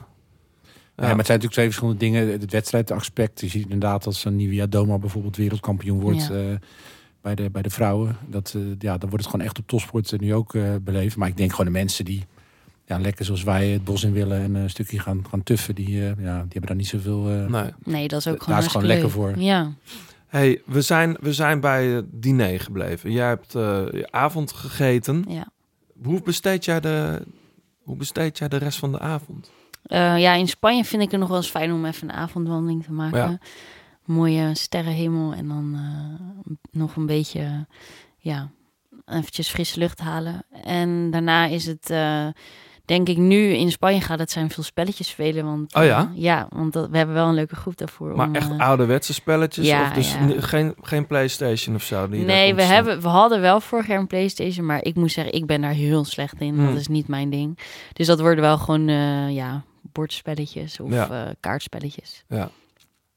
Ja. 0.99 1.07
maar 1.07 1.17
het 1.17 1.25
zijn 1.25 1.39
natuurlijk 1.39 1.53
twee 1.53 1.65
verschillende 1.65 1.99
dingen. 1.99 2.39
Het 2.41 2.51
wedstrijdaspect. 2.51 3.41
Je 3.41 3.47
ziet 3.47 3.63
inderdaad 3.63 4.05
als 4.05 4.25
een 4.25 4.35
Nivea 4.35 4.65
Doma 4.67 4.97
bijvoorbeeld 4.97 5.35
wereldkampioen 5.35 5.99
wordt 5.99 6.27
Ja. 6.27 6.33
eh, 6.33 6.55
bij, 7.21 7.35
de, 7.35 7.49
bij 7.49 7.61
de 7.61 7.69
vrouwen. 7.69 8.17
Dat, 8.27 8.53
eh, 8.55 8.61
ja, 8.79 8.97
dan 8.97 9.09
wordt 9.09 9.23
het 9.23 9.31
gewoon 9.33 9.45
echt 9.45 9.59
op 9.59 9.67
topsport 9.67 10.11
eh, 10.11 10.19
nu 10.19 10.33
ook 10.33 10.55
eh, 10.55 10.75
beleefd. 10.81 11.15
Maar 11.15 11.27
ik 11.27 11.37
denk 11.37 11.51
gewoon 11.51 11.65
de 11.65 11.71
mensen 11.71 12.05
die 12.05 12.25
ja, 12.85 12.99
lekker 12.99 13.25
zoals 13.25 13.43
wij 13.43 13.67
het 13.67 13.83
bos 13.83 14.03
in 14.03 14.13
willen 14.13 14.41
en 14.41 14.55
een 14.55 14.69
stukje 14.69 14.99
gaan, 14.99 15.25
gaan 15.29 15.43
tuffen, 15.43 15.75
die, 15.75 15.87
eh, 15.87 16.07
ja, 16.07 16.13
die 16.41 16.47
hebben 16.49 16.61
daar 16.61 16.75
niet 16.75 16.87
zoveel. 16.87 17.29
eh 17.29 17.45
Nee. 17.45 17.71
Nee, 17.83 18.07
dat 18.07 18.19
is 18.19 18.27
ook 18.27 18.33
Daar 18.33 18.43
gewoon 18.43 18.57
is 18.59 18.63
het 18.63 18.71
gewoon 18.71 18.87
hartstikke 18.87 18.87
lekker 18.87 19.25
leuk. 19.25 19.35
Ja. 19.37 19.71
Hey, 20.27 20.61
we 20.65 20.81
zijn, 20.81 21.17
we 21.21 21.33
zijn 21.33 21.59
bij 21.59 21.85
het 21.87 22.05
diner 22.11 22.59
gebleven. 22.59 23.11
Jij 23.11 23.27
hebt 23.27 23.55
eh, 23.55 23.61
je 23.91 24.07
avond 24.11 24.51
gegeten. 24.51 25.25
Ja. 25.27 25.47
Hoe 26.03 26.21
besteed 26.21 26.65
jij 26.65 26.79
de, 26.79 27.21
hoe 27.83 27.95
besteed 27.95 28.37
jij 28.37 28.47
de 28.47 28.57
rest 28.57 28.77
van 28.79 28.91
de 28.91 28.99
avond? 28.99 29.51
Eh, 29.87 30.19
ja, 30.19 30.33
in 30.33 30.47
Spanje 30.47 30.83
vind 30.83 31.01
ik 31.01 31.11
het 31.11 31.19
nog 31.19 31.29
wel 31.29 31.37
eens 31.37 31.49
fijn 31.49 31.71
om 31.71 31.85
even 31.85 32.09
een 32.09 32.15
avondwandeling 32.15 32.83
te 32.83 32.91
maken. 32.91 33.19
Ja. 33.19 33.37
Mooie 34.05 34.55
sterrenhemel 34.55 35.33
en 35.33 35.47
dan 35.47 35.73
eh, 35.75 36.49
nog 36.71 36.95
een 36.95 37.05
beetje, 37.05 37.67
ja, 38.17 38.49
eventjes 39.05 39.49
frisse 39.49 39.79
lucht 39.79 39.99
halen. 39.99 40.45
En 40.63 41.11
daarna 41.11 41.45
is 41.45 41.65
het, 41.65 41.89
eh, 41.89 42.27
denk 42.85 43.07
ik, 43.07 43.17
nu 43.17 43.53
in 43.53 43.71
Spanje 43.71 44.01
gaat 44.01 44.19
het 44.19 44.31
zijn 44.31 44.49
veel 44.49 44.63
spelletjes 44.63 45.09
spelen. 45.09 45.45
Want, 45.45 45.75
Oh 45.75 45.83
ja? 45.83 46.11
ja, 46.13 46.47
want 46.49 46.73
dat, 46.73 46.89
we 46.89 46.97
hebben 46.97 47.15
wel 47.15 47.27
een 47.27 47.33
leuke 47.33 47.55
groep 47.55 47.77
daarvoor. 47.77 48.15
Maar 48.15 48.27
om, 48.27 48.35
echt 48.35 48.57
ouderwetse 48.57 49.13
spelletjes? 49.13 49.67
ja, 49.67 49.81
of 49.81 49.93
dus 49.93 50.13
ja. 50.13 50.41
geen, 50.41 50.75
geen 50.81 51.07
Playstation 51.07 51.75
of 51.75 51.83
zo? 51.83 52.09
Die 52.09 52.25
Nee, 52.25 52.55
we, 52.55 52.63
hebben, 52.63 53.01
we 53.01 53.07
hadden 53.07 53.41
wel 53.41 53.61
vorig 53.61 53.87
jaar 53.87 53.99
een 53.99 54.07
PlayStation, 54.07 54.65
maar 54.65 54.83
ik 54.83 54.95
moet 54.95 55.11
zeggen, 55.11 55.33
ik 55.33 55.45
ben 55.45 55.61
daar 55.61 55.71
heel 55.71 56.05
slecht 56.05 56.41
in. 56.41 56.55
Hmm. 56.55 56.65
Dat 56.65 56.75
is 56.75 56.87
niet 56.87 57.07
mijn 57.07 57.29
ding. 57.29 57.59
Dus 57.93 58.07
dat 58.07 58.19
worden 58.19 58.43
wel 58.43 58.57
gewoon, 58.57 58.87
ja, 59.33 59.63
bordspelletjes 59.97 60.79
of 60.79 60.91
Ja. 60.91 61.09
eh, 61.27 61.33
kaartspelletjes. 61.39 62.23
Ja. 62.27 62.49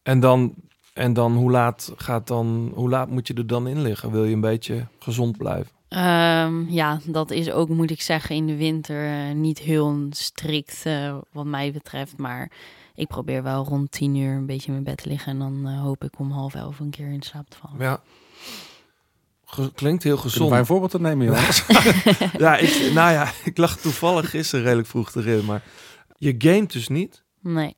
En 0.03 0.21
dan, 0.21 0.55
en 0.95 1.13
dan 1.13 1.35
hoe 1.37 1.51
laat 1.51 1.93
gaat 1.97 2.27
dan, 2.27 2.73
hoe 2.75 2.89
laat 2.89 3.09
moet 3.11 3.27
je 3.27 3.35
er 3.35 3.47
dan 3.47 3.69
in 3.69 3.83
liggen? 3.83 4.11
Wil 4.11 4.25
je 4.25 4.35
een 4.35 4.41
beetje 4.41 4.87
gezond 4.99 5.37
blijven? 5.37 5.71
Ehm, 5.89 6.69
ja, 6.69 6.99
dat 7.05 7.31
is 7.31 7.51
ook, 7.51 7.69
moet 7.69 7.91
ik 7.91 8.01
zeggen, 8.03 8.35
in 8.37 8.47
de 8.47 8.57
winter 8.57 9.07
eh, 9.29 9.35
niet 9.35 9.59
heel 9.59 10.07
strikt 10.11 10.81
eh, 10.85 11.17
wat 11.33 11.45
mij 11.45 11.73
betreft. 11.73 12.17
Maar 12.19 12.51
ik 12.95 13.07
probeer 13.09 13.43
wel 13.43 13.65
rond 13.65 13.91
tien 13.91 14.15
uur 14.17 14.35
een 14.35 14.47
beetje 14.47 14.67
in 14.67 14.73
mijn 14.73 14.85
bed 14.85 14.97
te 15.03 15.09
liggen. 15.09 15.33
En 15.33 15.39
dan 15.39 15.67
hoop 15.75 16.05
ik 16.05 16.19
om 16.19 16.31
half 16.31 16.55
elf 16.55 16.79
een 16.81 16.91
keer 16.91 17.09
in 17.13 17.23
slaap 17.23 17.51
te 17.51 17.57
vallen. 17.57 17.77
Ja. 17.79 18.01
Ge- 19.45 19.73
klinkt 19.75 20.03
heel 20.03 20.15
Kunnen 20.15 20.31
gezond. 20.33 20.51
wij 20.51 20.59
een 20.59 20.67
voorbeeld 20.67 20.91
te 20.91 21.01
nemen, 21.01 21.27
jongens? 21.27 21.65
Ja, 22.45 22.57
ik, 22.57 22.91
nou 22.95 23.13
ja, 23.13 23.31
ik 23.45 23.57
lag 23.57 23.77
toevallig 23.77 24.31
gisteren 24.31 24.65
redelijk 24.65 24.89
vroeg 24.89 25.15
erin, 25.15 25.45
maar 25.45 25.63
je 26.21 26.35
gamet 26.39 26.73
dus 26.73 26.89
niet. 26.89 27.23
Nee, 27.41 27.77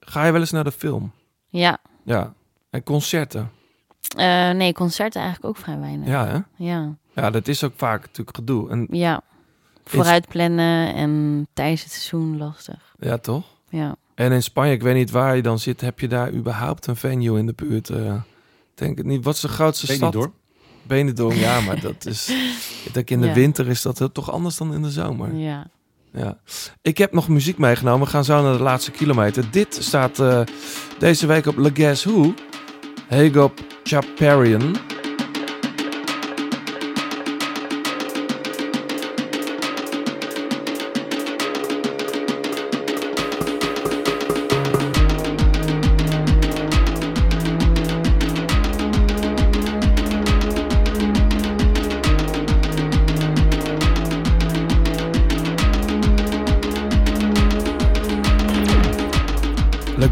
Ga 0.00 0.24
je 0.26 0.32
wel 0.32 0.40
eens 0.40 0.50
naar 0.50 0.64
de 0.64 0.72
film? 0.72 1.12
ja. 1.48 1.78
Ja. 2.04 2.34
En 2.70 2.82
concerten? 2.82 3.50
Eh, 4.16 4.50
nee, 4.50 4.72
concerten 4.72 5.20
eigenlijk 5.22 5.56
ook 5.56 5.62
vrij 5.64 5.78
weinig. 5.78 6.08
Ja, 6.08 6.26
hè? 6.26 6.38
Ja, 6.64 6.96
Ja, 7.14 7.30
dat 7.30 7.48
is 7.48 7.64
ook 7.64 7.72
vaak 7.76 8.00
natuurlijk 8.00 8.36
gedoe. 8.36 8.70
En 8.70 8.86
ja. 8.90 9.20
Vooruit 9.84 10.28
plannen 10.28 10.94
en 10.94 11.46
tijdens 11.52 11.82
het 11.82 11.92
seizoen 11.92 12.38
lastig. 12.38 12.94
ja, 12.98 13.18
toch? 13.18 13.44
Ja. 13.68 13.96
En 14.14 14.32
in 14.32 14.42
Spanje, 14.42 14.72
ik 14.72 14.82
weet 14.82 14.94
niet 14.94 15.10
waar 15.10 15.36
je 15.36 15.42
dan 15.42 15.58
zit, 15.58 15.80
heb 15.80 16.00
je 16.00 16.08
daar 16.08 16.32
überhaupt 16.32 16.86
een 16.86 16.96
venue 16.96 17.38
in 17.38 17.46
de 17.46 17.52
buurt? 17.52 17.88
Ik 17.90 18.22
denk 18.74 18.98
het 18.98 19.06
niet. 19.06 19.24
Wat 19.24 19.34
is 19.34 19.40
de 19.40 19.48
grootste 19.48 19.86
Weet 19.86 19.96
stad? 19.96 20.30
Benidorm, 20.86 21.34
ja, 21.36 21.60
maar 21.60 21.80
dat 21.80 22.06
is. 22.06 22.28
Ik 22.86 22.94
denk 22.94 23.10
in 23.10 23.20
de 23.20 23.26
Ja. 23.26 23.32
winter 23.34 23.68
is 23.68 23.82
dat 23.82 24.08
toch 24.12 24.30
anders 24.30 24.56
dan 24.56 24.74
in 24.74 24.82
de 24.82 24.90
zomer. 24.90 25.34
ja. 25.34 25.66
Ja. 26.12 26.38
Ik 26.82 26.98
heb 26.98 27.12
nog 27.12 27.28
muziek 27.28 27.58
meegenomen. 27.58 28.06
We 28.06 28.12
gaan 28.12 28.24
zo 28.24 28.42
naar 28.42 28.56
de 28.56 28.62
laatste 28.62 28.90
kilometer. 28.90 29.44
Dit 29.50 29.76
staat 29.80 30.18
eh, 30.18 30.40
deze 30.98 31.26
week 31.26 31.46
op 31.46 31.56
Le 31.56 31.70
Guess 31.74 32.04
Who. 32.04 32.34
Hagop 33.08 33.60
Chaparian. 33.82 34.76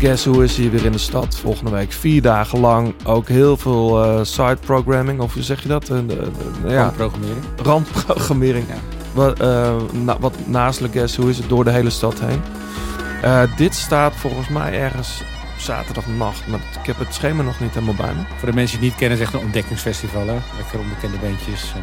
Guess 0.01 0.25
Who 0.25 0.41
is 0.41 0.57
hier 0.57 0.71
weer 0.71 0.85
in 0.85 0.93
de 0.93 0.99
stad 0.99 1.37
volgende 1.39 1.71
week. 1.71 1.93
Vier 1.93 2.23
dagen 2.23 2.61
lang. 2.61 2.95
Ook 3.05 3.29
heel 3.29 3.57
veel 3.57 4.05
eh, 4.05 4.19
side 4.25 4.57
programming. 4.65 5.21
Of 5.21 5.35
hoe 5.35 5.43
zeg 5.43 5.63
je 5.63 5.69
dat? 5.69 5.87
De- 5.87 6.07
de- 6.07 6.31
ja, 6.67 6.73
Ja. 6.73 6.93
Programmering. 6.97 7.45
randprogrammering. 7.63 8.65
Ja. 8.69 8.75
Wat, 9.13 9.41
eh, 9.41 9.73
na- 9.93 10.17
wat 10.21 10.35
naast 10.47 10.81
Le 10.81 10.89
Guess 10.93 11.17
Who 11.17 11.29
is 11.29 11.39
het 11.39 11.49
door 11.49 11.65
de 11.65 11.71
hele 11.71 11.91
stad 11.91 12.21
heen. 12.21 12.41
Dit 13.57 13.75
staat 13.75 14.13
volgens 14.17 14.49
mij 14.49 14.81
ergens 14.81 15.23
zaterdagnacht. 15.59 16.47
Maar 16.47 16.61
ik 16.81 16.87
heb 16.87 16.99
het 16.99 17.15
schema 17.15 17.43
nog 17.43 17.61
niet 17.61 17.75
helemaal 17.75 17.95
bij 17.95 18.15
me. 18.15 18.21
Voor 18.39 18.49
de 18.49 18.55
mensen 18.55 18.81
die 18.81 18.89
het 18.91 18.99
niet 18.99 19.09
kennen, 19.09 19.19
is 19.19 19.25
echt 19.25 19.35
een 19.35 19.47
ontdekkingsfestival. 19.47 20.27
Hè? 20.27 20.37
Lekker 20.57 20.79
onbekende 20.79 21.17
bandjes. 21.17 21.73
En 21.77 21.83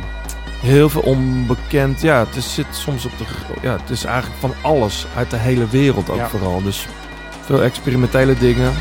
Heel 0.70 0.90
veel 0.90 1.02
onbekend. 1.02 2.02
Ja, 2.02 2.20
het 2.20 2.36
is, 2.36 2.54
zit 2.54 2.66
soms 2.72 3.06
op 3.06 3.12
de. 3.18 3.24
Ja, 3.62 3.72
het 3.72 3.90
is 3.90 4.04
eigenlijk 4.04 4.40
van 4.40 4.54
alles 4.62 5.06
uit 5.16 5.30
de 5.30 5.38
hele 5.38 5.68
wereld 5.70 6.10
ook 6.10 6.18
Ja. 6.18 6.28
vooral. 6.28 6.64
Dus 6.64 6.88
veel 7.48 7.64
experimentele 7.64 8.38
dingen. 8.38 8.74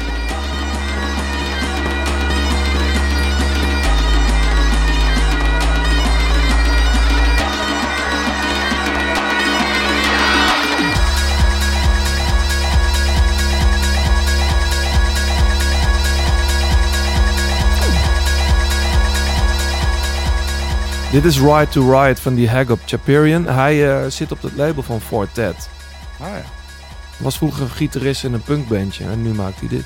Dit 21.12 21.24
is 21.24 21.38
Ride 21.40 21.68
to 21.68 22.02
Ride 22.02 22.20
van 22.20 22.34
die 22.34 22.50
Hagop 22.50 22.78
Chaparian. 22.86 23.46
Hij 23.46 23.90
eh, 23.90 24.10
zit 24.10 24.32
op 24.32 24.42
het 24.42 24.52
label 24.56 24.82
van 24.82 25.00
Fortet. 25.00 25.68
Ah 26.20 26.26
ja. 26.28 26.65
Was 27.18 27.36
vroeger 27.36 27.68
gitarist 27.68 28.24
in 28.24 28.32
een 28.32 28.42
punkbandje 28.42 29.04
en 29.04 29.22
nu 29.22 29.32
maakt 29.32 29.60
hij 29.60 29.68
dit. 29.68 29.84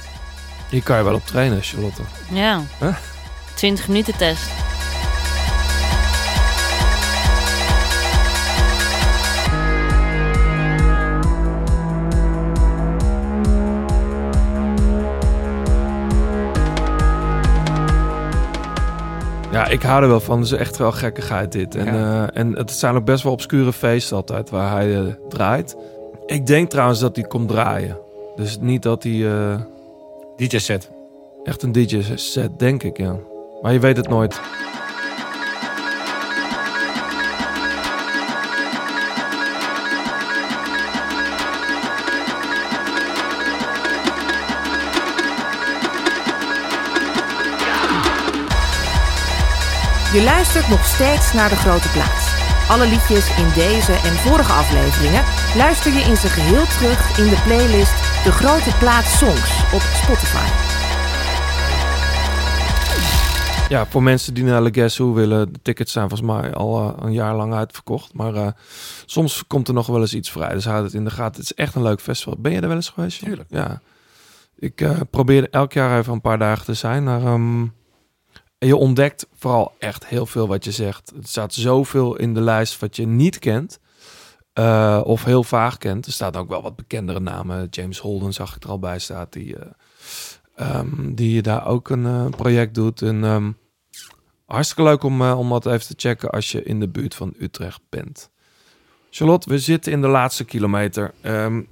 Hier 0.71 0.83
kan 0.83 0.97
je 0.97 1.05
wel 1.05 1.15
op 1.15 1.27
trainen, 1.27 1.63
Charlotte. 1.63 2.03
Ja. 2.33 2.63
Huh? 2.81 2.95
20 3.55 3.89
minuten 3.89 4.17
test. 4.17 4.51
Ja, 19.53 19.67
ik 19.67 19.83
hou 19.83 20.03
er 20.03 20.09
wel 20.09 20.21
van. 20.21 20.37
Het 20.39 20.47
is 20.47 20.53
echt 20.53 20.77
wel 20.77 20.93
gekkigheid 20.93 21.53
dit. 21.53 21.75
En, 21.75 21.85
Ja. 21.95 22.27
eh, 22.29 22.41
en 22.41 22.57
het 22.57 22.71
zijn 22.71 22.95
ook 22.97 23.05
best 23.05 23.23
wel 23.23 23.33
obscure 23.33 23.73
feesten 23.73 24.17
altijd 24.17 24.51
waar 24.51 24.71
hij 24.71 24.95
eh, 24.97 25.03
draait. 25.29 25.77
Ik 26.31 26.47
denk 26.47 26.71
trouwens 26.71 27.01
dat 27.01 27.17
hij 27.17 27.25
komt 27.25 27.49
draaien. 27.49 27.99
Dus 28.37 28.59
niet 28.61 28.83
dat 28.83 29.03
hij 29.03 29.27
eh, 29.27 29.61
DJ-set. 30.37 30.91
echt 31.45 31.63
een 31.63 31.73
DJ 31.73 32.01
set, 32.15 32.59
denk 32.59 32.83
ik, 32.83 32.97
ja. 32.97 33.17
Maar 33.63 33.73
je 33.73 33.79
weet 33.79 33.97
het 33.97 34.09
nooit. 34.09 34.41
Je 50.13 50.23
luistert 50.25 50.69
nog 50.69 50.85
steeds 50.85 51.33
naar 51.33 51.49
De 51.49 51.57
Grote 51.57 51.89
Plaats. 51.89 52.30
Alle 52.71 52.89
liedjes 52.89 53.39
in 53.39 53.49
deze 53.55 53.93
en 53.93 54.15
vorige 54.27 54.53
afleveringen 54.53 55.25
luister 55.57 55.93
je 55.93 56.01
in 56.01 56.17
zijn 56.17 56.33
geheel 56.33 56.67
terug 56.67 57.19
in 57.19 57.29
de 57.29 57.41
playlist 57.47 58.25
De 58.25 58.33
Grote 58.33 58.77
Plaats 58.79 59.19
Songs 59.19 59.73
op 59.75 59.81
Spotify. 59.81 60.49
Ja, 63.69 63.87
voor 63.87 64.03
mensen 64.03 64.35
die 64.35 64.45
naar 64.45 64.69
Guess 64.73 64.99
Who 64.99 65.13
willen, 65.13 65.53
de 65.53 65.59
tickets 65.63 65.93
zijn 65.93 66.09
volgens 66.09 66.31
mij 66.31 66.55
al 66.55 66.79
eh, 66.81 67.05
een 67.07 67.13
jaar 67.13 67.35
lang 67.35 67.55
uitverkocht. 67.55 68.15
Maar 68.15 68.35
eh, 68.35 68.47
soms 69.07 69.45
komt 69.47 69.69
er 69.69 69.75
nog 69.75 69.87
wel 69.87 70.01
eens 70.01 70.15
iets 70.15 70.31
vrij. 70.31 70.53
Dus 70.53 70.65
houd 70.65 70.85
het 70.85 70.95
in 70.95 71.05
de 71.05 71.11
gaten. 71.11 71.41
Het 71.41 71.51
is 71.51 71.55
echt 71.55 71.75
een 71.75 71.83
leuk 71.83 72.01
festival. 72.01 72.37
Ben 72.39 72.53
je 72.53 72.61
er 72.61 72.69
wel 72.69 72.77
eens 72.77 72.89
geweest? 72.89 73.23
Tuurlijk. 73.23 73.49
Ja. 73.51 73.81
Ik 74.59 74.81
eh 74.81 75.01
probeer 75.11 75.51
elk 75.51 75.73
jaar 75.73 75.99
even 75.99 76.13
een 76.13 76.21
paar 76.21 76.39
dagen 76.39 76.65
te 76.65 76.75
zijn. 76.75 77.05
Maar, 77.05 77.25
ehm, 77.25 77.67
en 78.61 78.67
je 78.67 78.77
ontdekt 78.77 79.27
vooral 79.35 79.75
echt 79.79 80.07
heel 80.07 80.27
veel 80.27 80.49
wat 80.49 80.65
je 80.65 80.73
zegt. 80.73 81.11
Er 81.11 81.29
staat 81.29 81.55
zoveel 81.55 82.17
in 82.17 82.35
de 82.35 82.41
lijst 82.41 82.81
wat 82.81 82.97
je 82.97 83.07
niet 83.07 83.39
kent. 83.39 83.79
eh, 84.53 85.01
of 85.05 85.25
heel 85.25 85.43
vaag 85.45 85.79
kent. 85.79 86.07
Er 86.07 86.13
staat 86.13 86.37
ook 86.37 86.49
wel 86.49 86.63
wat 86.63 86.77
bekendere 86.77 87.21
namen. 87.21 87.67
James 87.71 87.99
Holden 87.99 88.33
zag 88.33 88.57
ik 88.57 88.65
er 88.65 88.71
al 88.71 88.79
bij 88.79 88.99
staat. 88.99 89.33
Die, 89.33 89.57
eh, 89.57 89.67
ehm, 90.55 91.15
die 91.15 91.43
daar 91.43 91.67
ook 91.67 91.89
een 91.89 92.07
eh, 92.07 92.27
project 92.29 92.75
doet. 92.75 93.03
En 93.03 93.25
ehm, 93.25 93.53
hartstikke 94.47 94.83
leuk 94.83 95.03
om, 95.03 95.23
om 95.23 95.49
dat 95.49 95.67
even 95.67 95.87
te 95.87 95.95
checken 95.97 96.31
als 96.31 96.53
je 96.53 96.63
in 96.63 96.81
de 96.81 96.89
buurt 96.89 97.15
van 97.15 97.35
Utrecht 97.39 97.81
bent. 97.89 98.31
Charlotte, 99.11 99.49
we 99.49 99.59
zitten 99.59 99.93
in 99.93 100.01
de 100.01 100.09
laatste 100.09 100.45
kilometer. 100.45 101.15
Ehm, 101.21 101.63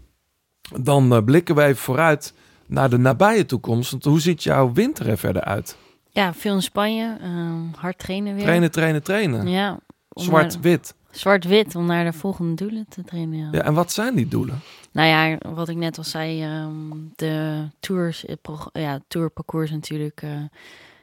dan 0.81 1.24
blikken 1.24 1.55
we 1.55 1.62
even 1.62 1.82
vooruit 1.82 2.35
naar 2.66 2.90
de 2.90 2.98
nabije 2.98 3.47
toekomst. 3.47 3.90
Want 3.90 4.05
hoe 4.05 4.20
ziet 4.20 4.43
jouw 4.43 4.73
winter 4.73 5.09
er 5.09 5.19
verder 5.19 5.43
uit? 5.43 5.77
Ja, 6.18 6.34
veel 6.34 6.54
in 6.54 6.62
Spanje. 6.62 7.16
ehm, 7.20 7.60
hard 7.76 7.98
trainen 7.98 8.34
weer. 8.34 8.42
Trainen, 8.44 8.70
trainen, 8.70 9.02
trainen. 9.02 9.48
Ja. 9.48 9.78
Zwart-wit. 10.10 10.94
Zwart-wit, 11.10 11.74
om 11.74 11.86
naar 11.86 12.04
de 12.04 12.12
volgende 12.12 12.54
doelen 12.54 12.86
te 12.88 13.04
trainen. 13.04 13.38
Ja. 13.38 13.48
Ja, 13.52 13.62
en 13.62 13.74
wat 13.74 13.92
zijn 13.92 14.14
die 14.14 14.28
doelen? 14.28 14.60
Nou 14.92 15.08
ja, 15.08 15.38
wat 15.54 15.68
ik 15.68 15.76
net 15.76 15.98
al 15.98 16.04
zei, 16.04 16.42
ehm, 16.42 16.70
de 17.16 17.64
tours, 17.80 18.24
prog- 18.42 18.70
ja, 18.72 19.00
tourparcours 19.08 19.70
natuurlijk, 19.70 20.22
eh, 20.22 20.30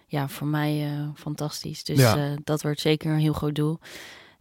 ja, 0.07 0.27
voor 0.27 0.47
mij 0.47 0.83
eh, 0.85 1.07
fantastisch. 1.15 1.83
Dus 1.83 1.99
Ja. 1.99 2.15
eh, 2.17 2.23
dat 2.43 2.61
wordt 2.61 2.79
zeker 2.79 3.11
een 3.11 3.19
heel 3.19 3.33
groot 3.33 3.55
doel. 3.55 3.79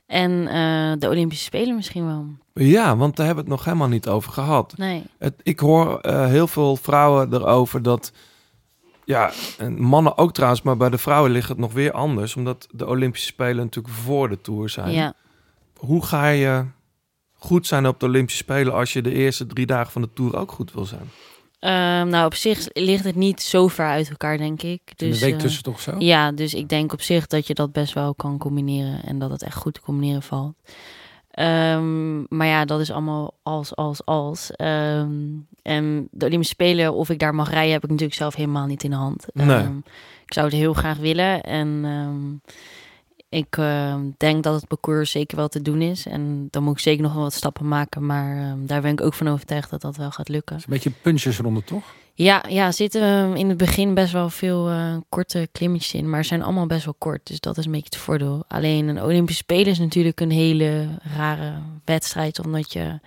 En 0.06 0.48
eh, 0.48 0.92
de 0.98 1.08
Olympische 1.08 1.44
Spelen 1.44 1.74
misschien 1.74 2.06
wel. 2.06 2.26
Ja, 2.54 2.96
want 2.96 3.16
daar 3.16 3.26
hebben 3.26 3.44
we 3.44 3.50
het 3.50 3.58
nog 3.58 3.66
helemaal 3.68 3.88
niet 3.94 4.08
over 4.08 4.32
gehad. 4.32 4.74
Nee, 4.76 5.02
Het, 5.18 5.34
ik 5.42 5.60
hoor 5.60 5.98
eh, 5.98 6.26
heel 6.26 6.46
veel 6.46 6.76
vrouwen 6.76 7.32
erover 7.34 7.82
dat. 7.82 8.12
Ja, 9.04 9.32
en 9.58 9.80
mannen 9.80 10.18
ook 10.18 10.32
trouwens, 10.32 10.62
maar 10.62 10.76
bij 10.76 10.90
de 10.90 10.98
vrouwen 10.98 11.30
ligt 11.30 11.48
het 11.48 11.58
nog 11.58 11.72
weer 11.72 11.92
anders. 11.92 12.36
Omdat 12.36 12.66
de 12.70 12.86
Olympische 12.86 13.26
Spelen 13.26 13.64
natuurlijk 13.64 13.94
voor 13.94 14.28
de 14.28 14.40
Tour 14.40 14.68
zijn. 14.68 14.90
ja. 14.90 15.14
Hoe 15.76 16.04
ga 16.04 16.28
je 16.28 16.64
goed 17.32 17.66
zijn 17.66 17.86
op 17.86 18.00
de 18.00 18.06
Olympische 18.06 18.42
Spelen 18.42 18.72
als 18.72 18.92
je 18.92 19.02
de 19.02 19.12
eerste 19.12 19.46
drie 19.46 19.66
dagen 19.66 19.92
van 19.92 20.02
de 20.02 20.12
Tour 20.14 20.36
ook 20.36 20.52
goed 20.52 20.72
wil 20.72 20.84
zijn? 20.84 21.10
Ehm, 21.58 22.08
nou, 22.08 22.26
op 22.26 22.34
zich 22.34 22.66
ligt 22.72 23.04
het 23.04 23.14
niet 23.14 23.42
zo 23.42 23.68
ver 23.68 23.86
uit 23.86 24.10
elkaar, 24.10 24.38
denk 24.38 24.62
ik. 24.62 24.80
Dus, 24.96 25.20
een 25.20 25.26
week 25.26 25.34
eh, 25.34 25.40
tussen 25.40 25.62
toch 25.62 25.80
zo? 25.80 25.94
Ja, 25.98 26.32
dus 26.32 26.54
ik 26.54 26.68
denk 26.68 26.92
op 26.92 27.02
zich 27.02 27.26
dat 27.26 27.46
je 27.46 27.54
dat 27.54 27.72
best 27.72 27.92
wel 27.92 28.14
kan 28.14 28.38
combineren 28.38 29.02
en 29.02 29.18
dat 29.18 29.30
het 29.30 29.42
echt 29.42 29.56
goed 29.56 29.74
te 29.74 29.80
combineren 29.80 30.22
valt. 30.22 30.54
Ehm, 31.34 32.36
maar 32.36 32.46
ja, 32.46 32.64
dat 32.64 32.80
is 32.80 32.90
allemaal 32.90 33.34
als, 33.42 33.76
als, 33.76 34.04
als. 34.04 34.50
Ehm, 34.50 35.12
en 35.62 36.08
de 36.10 36.26
Olympische 36.26 36.54
Spelen, 36.54 36.94
of 36.94 37.10
ik 37.10 37.18
daar 37.18 37.34
mag 37.34 37.50
rijden, 37.50 37.72
heb 37.72 37.84
ik 37.84 37.90
natuurlijk 37.90 38.18
zelf 38.18 38.34
helemaal 38.34 38.66
niet 38.66 38.84
in 38.84 38.90
de 38.90 38.96
hand. 38.96 39.26
Nee. 39.32 39.48
Ehm, 39.48 39.76
ik 40.26 40.32
zou 40.32 40.46
het 40.46 40.54
heel 40.54 40.72
graag 40.72 40.98
willen 40.98 41.42
en 41.42 41.84
ik 43.34 43.56
ehm, 43.56 44.00
denk 44.16 44.42
dat 44.42 44.54
het 44.54 44.68
parcours 44.68 45.10
zeker 45.10 45.36
wel 45.36 45.48
te 45.48 45.62
doen 45.62 45.82
is. 45.82 46.06
En 46.06 46.48
dan 46.50 46.62
moet 46.62 46.72
ik 46.72 46.78
zeker 46.78 47.02
nog 47.02 47.12
wel 47.12 47.22
wat 47.22 47.32
stappen 47.32 47.68
maken, 47.68 48.06
maar 48.06 48.36
ehm, 48.36 48.66
daar 48.66 48.80
ben 48.80 48.92
ik 48.92 49.00
ook 49.00 49.14
van 49.14 49.28
overtuigd 49.28 49.70
dat 49.70 49.80
dat 49.80 49.96
wel 49.96 50.10
gaat 50.10 50.28
lukken. 50.28 50.56
Het 50.56 50.64
is 50.64 50.70
een 50.70 50.82
beetje 50.82 51.00
punchersronde, 51.02 51.64
toch? 51.64 51.94
Ja, 52.14 52.44
ja, 52.48 52.72
zitten 52.72 53.02
ehm, 53.02 53.34
in 53.34 53.48
het 53.48 53.56
begin 53.56 53.94
best 53.94 54.12
wel 54.12 54.30
veel 54.30 54.68
eh, 54.68 54.96
korte 55.08 55.48
klimmetjes 55.52 55.94
in, 55.94 56.10
maar 56.10 56.22
ze 56.22 56.28
zijn 56.28 56.42
allemaal 56.42 56.66
best 56.66 56.84
wel 56.84 56.94
kort. 56.98 57.26
Dus 57.26 57.40
dat 57.40 57.58
is 57.58 57.64
een 57.64 57.70
beetje 57.70 57.86
het 57.90 57.96
voordeel. 57.96 58.44
Alleen 58.48 58.88
een 58.88 59.02
Olympische 59.02 59.42
Spelen 59.42 59.66
is 59.66 59.78
natuurlijk 59.78 60.20
een 60.20 60.30
hele 60.30 60.88
rare 61.16 61.52
wedstrijd, 61.84 62.44
omdat 62.44 62.72
je 62.72 62.98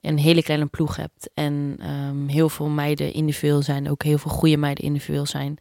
een 0.00 0.18
hele 0.18 0.42
kleine 0.42 0.66
ploeg 0.66 0.96
hebt. 0.96 1.30
En 1.34 1.78
heel 2.26 2.48
veel 2.48 2.68
meiden 2.68 3.12
individueel 3.12 3.62
zijn, 3.62 3.90
ook 3.90 4.02
heel 4.02 4.18
veel 4.18 4.30
goede 4.30 4.56
meiden 4.56 4.84
individueel 4.84 5.26
zijn. 5.26 5.58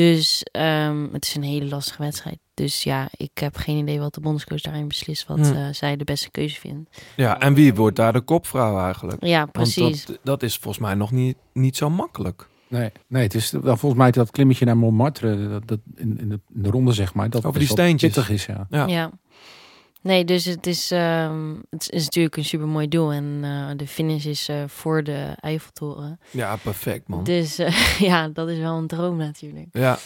Dus 0.00 0.42
ehm, 0.42 1.06
het 1.12 1.24
is 1.24 1.34
een 1.34 1.42
hele 1.42 1.68
lastige 1.68 2.02
wedstrijd. 2.02 2.38
Dus 2.54 2.82
ja, 2.82 3.08
ik 3.16 3.38
heb 3.38 3.56
geen 3.56 3.76
idee 3.76 3.98
wat 3.98 4.14
de 4.14 4.20
bondscoach 4.20 4.60
daarin 4.60 4.88
beslist, 4.88 5.26
wat 5.26 5.38
eh, 5.38 5.68
zij 5.70 5.96
de 5.96 6.04
beste 6.04 6.30
keuze 6.30 6.60
vindt. 6.60 7.02
Ja, 7.16 7.40
en 7.40 7.54
wie 7.54 7.74
wordt 7.74 7.96
daar 7.96 8.12
de 8.12 8.20
kopvrouw 8.20 8.84
eigenlijk? 8.84 9.24
Ja, 9.24 9.38
Want 9.38 9.52
precies. 9.52 10.04
dat, 10.04 10.18
dat 10.22 10.42
is 10.42 10.56
volgens 10.56 10.84
mij 10.84 10.94
nog 10.94 11.10
niet, 11.10 11.36
niet 11.52 11.76
zo 11.76 11.90
makkelijk. 11.90 12.48
Nee, 12.68 12.90
nee 13.06 13.22
het 13.22 13.34
is 13.34 13.50
wel 13.50 13.76
volgens 13.76 14.00
mij 14.00 14.10
dat 14.10 14.30
klimmetje 14.30 14.64
naar 14.64 14.76
Montmartre, 14.76 15.48
dat, 15.48 15.68
dat 15.68 15.80
in, 15.94 16.18
in, 16.18 16.28
de, 16.28 16.40
in 16.54 16.62
de 16.62 16.70
ronde 16.70 16.92
zeg 16.92 17.14
maar, 17.14 17.30
dat 17.30 17.44
Over 17.44 17.60
die 17.60 17.68
steentjes. 17.68 18.12
pittig 18.12 18.30
is, 18.30 18.46
ja. 18.46 18.66
Ja. 18.70 18.86
Ja. 18.86 19.10
Nee, 20.02 20.24
dus 20.24 20.44
het 20.44 20.66
is, 20.66 20.90
ehm, 20.90 21.54
het 21.70 21.90
is 21.90 22.04
natuurlijk 22.04 22.36
een 22.36 22.44
super 22.44 22.66
mooi 22.66 22.88
doel. 22.88 23.12
En 23.12 23.40
eh, 23.42 23.76
de 23.76 23.86
finish 23.86 24.24
is 24.24 24.48
eh, 24.48 24.56
voor 24.66 25.02
de 25.02 25.36
Eiffeltoren. 25.40 26.20
Ja, 26.30 26.56
perfect 26.56 27.08
man. 27.08 27.24
Dus 27.24 27.58
eh, 27.58 28.00
ja, 28.10 28.28
dat 28.28 28.48
is 28.48 28.58
wel 28.58 28.76
een 28.76 28.86
droom 28.86 29.16
natuurlijk. 29.16 29.66
Ja, 29.72 29.98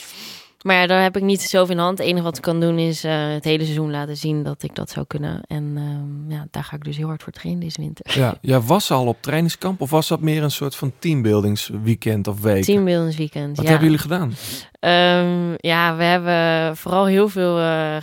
Maar 0.63 0.77
ja, 0.77 0.87
daar 0.87 1.03
heb 1.03 1.17
ik 1.17 1.23
niet 1.23 1.43
zoveel 1.43 1.71
in 1.71 1.77
de 1.77 1.83
hand. 1.83 1.99
Het 1.99 2.07
enige 2.07 2.25
wat 2.25 2.37
ik 2.37 2.43
kan 2.43 2.61
doen 2.61 2.79
is 2.79 3.03
het 3.03 3.45
hele 3.45 3.63
seizoen 3.63 3.91
laten 3.91 4.17
zien 4.17 4.43
dat 4.43 4.63
ik 4.63 4.75
dat 4.75 4.91
zou 4.91 5.07
kunnen. 5.07 5.43
En 5.47 5.73
ehm, 5.77 6.33
ja, 6.33 6.47
daar 6.51 6.65
ga 6.65 6.77
ik 6.77 6.85
dus 6.85 6.97
heel 6.97 7.07
hard 7.07 7.23
voor 7.23 7.33
trainen 7.33 7.61
deze 7.61 7.81
winter. 7.81 8.19
ja. 8.19 8.39
Jij 8.41 8.61
was 8.61 8.91
al 8.91 9.07
op 9.07 9.23
trainingskamp 9.23 9.81
of 9.81 9.91
was 9.91 10.09
dat 10.09 10.21
meer 10.21 10.43
een 10.43 10.51
soort 10.51 10.77
van 10.77 10.93
teambuildingsweekend 10.99 12.27
of 12.29 12.41
week? 12.41 12.65
Teambuildingsweekend. 12.65 13.57
Wat 13.57 13.65
ja. 13.65 13.71
hebben 13.71 13.89
jullie 13.89 14.03
gedaan? 14.03 14.33
Ehm, 14.85 15.55
ja, 15.57 15.97
we 15.97 16.03
hebben 16.05 16.77
vooral 16.77 17.07
heel 17.07 17.29
veel 17.29 17.59
eh, 17.59 17.97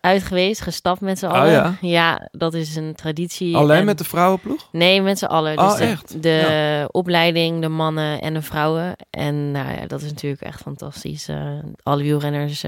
uit 0.00 0.22
geweest, 0.22 0.60
gestapt 0.60 1.00
met 1.00 1.18
z'n 1.18 1.26
Oh 1.26 1.32
allen. 1.32 1.76
ja? 1.80 2.28
dat 2.30 2.54
is 2.54 2.76
een 2.76 2.94
traditie. 2.94 3.56
Alleen 3.56 3.78
En- 3.78 3.84
met 3.84 3.98
de 3.98 4.04
vrouwenploeg? 4.04 4.68
Nee, 4.72 5.02
met 5.02 5.18
z'n 5.18 5.24
allen. 5.24 5.58
Oh, 5.58 5.68
Dus 5.68 5.78
de, 5.78 5.84
echt? 5.84 6.22
de 6.22 6.88
opleiding, 6.90 7.60
de 7.60 7.68
mannen 7.68 8.20
en 8.20 8.34
de 8.34 8.42
vrouwen. 8.42 8.96
En 9.10 9.50
nou 9.50 9.68
ja, 9.80 9.86
dat 9.86 10.02
is 10.02 10.08
natuurlijk 10.10 10.42
echt 10.42 10.60
fantastisch. 10.60 11.28
Eh, 11.28 11.36
alle 11.82 12.02
wielrenners 12.02 12.64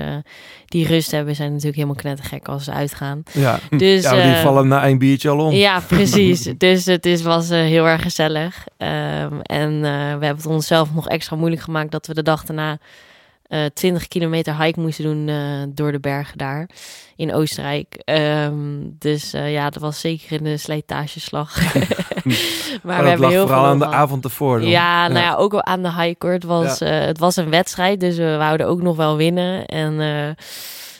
die 0.66 0.86
rust 0.86 1.10
hebben, 1.10 1.34
zijn 1.34 1.48
natuurlijk 1.48 1.76
helemaal 1.76 1.96
knettergek 1.96 2.48
als 2.48 2.64
ze 2.64 2.72
uitgaan. 2.72 3.22
Ja, 3.32 3.58
Dus, 3.76 4.02
ja 4.02 4.22
die 4.22 4.34
vallen 4.42 4.68
na 4.68 4.82
één 4.84 4.98
biertje 4.98 5.28
al 5.28 5.38
om. 5.38 5.52
Ja, 5.52 5.80
precies. 5.88 6.42
dus 6.58 6.84
het 6.84 7.06
is, 7.06 7.22
was 7.22 7.48
heel 7.48 7.86
erg 7.86 8.02
gezellig. 8.02 8.66
Ehm, 8.76 9.40
en 9.42 9.80
we 9.80 9.86
hebben 10.24 10.36
het 10.36 10.46
onszelf 10.46 10.94
nog 10.94 11.08
extra 11.08 11.36
moeilijk 11.36 11.62
gemaakt 11.62 11.90
dat 11.90 12.06
we 12.06 12.14
de 12.14 12.22
dag 12.22 12.44
daarna 12.44 12.78
eh 13.48 13.64
20 13.74 14.08
kilometer 14.08 14.62
hike 14.62 14.80
moesten 14.80 15.04
doen 15.04 15.28
eh, 15.28 15.62
door 15.68 15.92
de 15.92 16.00
bergen 16.00 16.38
daar 16.38 16.68
in 17.16 17.34
Oostenrijk. 17.34 17.94
Ehm, 18.04 18.54
dus 18.98 19.32
eh, 19.32 19.52
ja, 19.52 19.70
dat 19.70 19.82
was 19.82 20.00
zeker 20.00 20.32
in 20.32 20.44
de 20.44 20.56
slijtageslag. 20.56 21.56
maar 21.62 21.76
Maar 22.82 22.96
we 22.96 23.02
dat 23.02 23.04
hebben 23.04 23.20
lag 23.20 23.30
heel 23.30 23.46
vooral 23.46 23.62
veel 23.62 23.70
aan 23.72 23.78
de 23.78 23.86
avond 23.86 24.24
ervoor. 24.24 24.60
dan. 24.60 24.68
Ja, 24.68 25.08
nou 25.08 25.24
ja, 25.24 25.34
ook 25.34 25.52
wel 25.52 25.64
aan 25.64 25.82
de 25.82 25.92
hike 25.92 26.26
hoor. 26.26 26.34
Het 26.34 26.44
was, 26.44 26.80
eh, 26.80 27.00
het 27.00 27.18
was 27.18 27.36
een 27.36 27.50
wedstrijd, 27.50 28.00
dus 28.00 28.16
we 28.16 28.36
wouden 28.36 28.66
ook 28.66 28.82
nog 28.82 28.96
wel 28.96 29.16
winnen. 29.16 29.66
En 29.66 30.00
eh, 30.00 30.44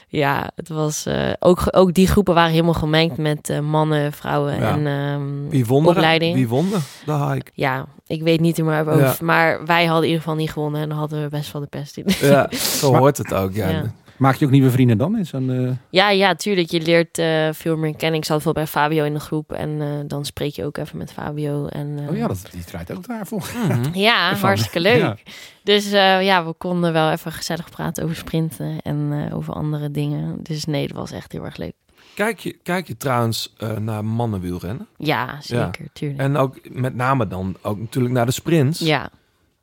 ja, 0.09 0.51
het 0.55 0.69
was 0.69 1.07
eh, 1.07 1.33
ook, 1.39 1.63
ook 1.71 1.95
die 1.95 2.07
groepen 2.07 2.35
waren 2.35 2.51
helemaal 2.51 2.75
gemengd 2.75 3.17
met 3.17 3.49
eh, 3.49 3.61
mannen, 3.61 4.13
vrouwen 4.13 4.55
Ja. 4.61 4.71
en 4.73 4.87
ehm, 4.87 5.49
Wie 5.49 5.67
won 5.67 5.87
opleiding. 5.87 6.35
Wie 6.35 6.49
won 6.49 6.69
de, 6.71 6.79
de 7.07 7.13
hike? 7.13 7.51
Ja, 7.55 7.87
ik 8.07 8.23
weet 8.23 8.41
niet 8.41 8.63
meer 8.63 8.81
over. 8.81 8.99
Ja. 8.99 9.15
Maar 9.21 9.65
wij 9.67 9.85
hadden 9.85 10.03
in 10.05 10.09
ieder 10.09 10.23
geval 10.23 10.37
niet 10.39 10.51
gewonnen 10.53 10.81
en 10.83 10.89
dan 10.89 10.99
hadden 10.99 11.23
we 11.23 11.29
best 11.29 11.53
wel 11.53 11.63
de 11.63 11.69
pest 11.69 11.97
in. 11.97 12.05
Ja, 12.21 12.49
zo 12.81 12.97
hoort 12.97 13.19
het 13.19 13.35
ook. 13.35 13.55
Ja. 13.55 13.69
Ja. 13.69 13.83
Maak 14.19 14.35
je 14.35 14.45
ook 14.45 14.51
nieuwe 14.51 14.71
vrienden 14.71 14.99
dan? 14.99 15.17
in 15.19 15.27
zo'n, 15.27 15.51
eh, 15.53 15.71
Ja, 15.91 16.11
ja, 16.11 16.35
tuurlijk. 16.35 16.71
Je 16.71 16.81
leert 16.81 17.19
eh, 17.19 17.49
veel 17.53 17.77
meer 17.77 17.97
kennen. 17.97 18.21
Ik 18.21 18.27
zat 18.27 18.43
veel 18.43 18.53
bij 18.53 18.67
Fabio 18.67 19.05
in 19.05 19.13
de 19.15 19.21
groep 19.21 19.53
en 19.53 19.81
eh, 19.81 19.89
dan 20.07 20.25
spreek 20.25 20.55
je 20.55 20.65
ook 20.65 20.77
even 20.77 20.99
met 20.99 21.13
Fabio. 21.13 21.67
En, 21.67 21.99
eh, 21.99 22.09
oh 22.11 22.17
ja, 22.17 22.27
dat, 22.27 22.49
die 22.53 22.65
draait 22.65 22.93
ook 22.97 23.07
daar 23.07 23.27
volgens 23.27 23.53
Mhm. 23.53 23.99
Ja, 23.99 24.29
Ervan. 24.31 24.47
hartstikke 24.49 24.81
leuk. 24.81 24.99
Ja. 24.99 25.17
Dus 25.63 25.93
eh, 25.93 26.23
ja, 26.25 26.47
we 26.47 26.53
konden 26.53 26.93
wel 26.93 27.11
even 27.11 27.33
gezellig 27.33 27.71
praten 27.71 28.05
over 28.05 28.17
sprinten 28.17 28.81
en 28.83 29.27
eh, 29.29 29.37
over 29.37 29.55
andere 29.55 29.91
dingen. 29.91 30.43
Dus 30.43 30.65
nee, 30.65 30.87
dat 30.89 30.97
was 30.97 31.11
echt 31.13 31.33
heel 31.33 31.45
erg 31.45 31.57
leuk. 31.57 31.73
Kijk, 32.15 32.39
je, 32.39 32.57
kijk 32.63 32.87
je 32.87 32.97
trouwens 32.97 33.55
eh, 33.59 33.77
naar 33.77 34.05
mannenwielrennen? 34.05 34.87
Ja, 34.97 35.41
zeker, 35.41 35.87
tuurlijk. 35.93 36.21
En 36.21 36.37
ook 36.37 36.59
met 36.71 36.95
name 36.95 37.27
dan 37.27 37.57
ook 37.63 37.79
natuurlijk 37.79 38.15
naar 38.15 38.27
de 38.27 38.33
sprints. 38.33 38.79
Ja, 38.79 39.11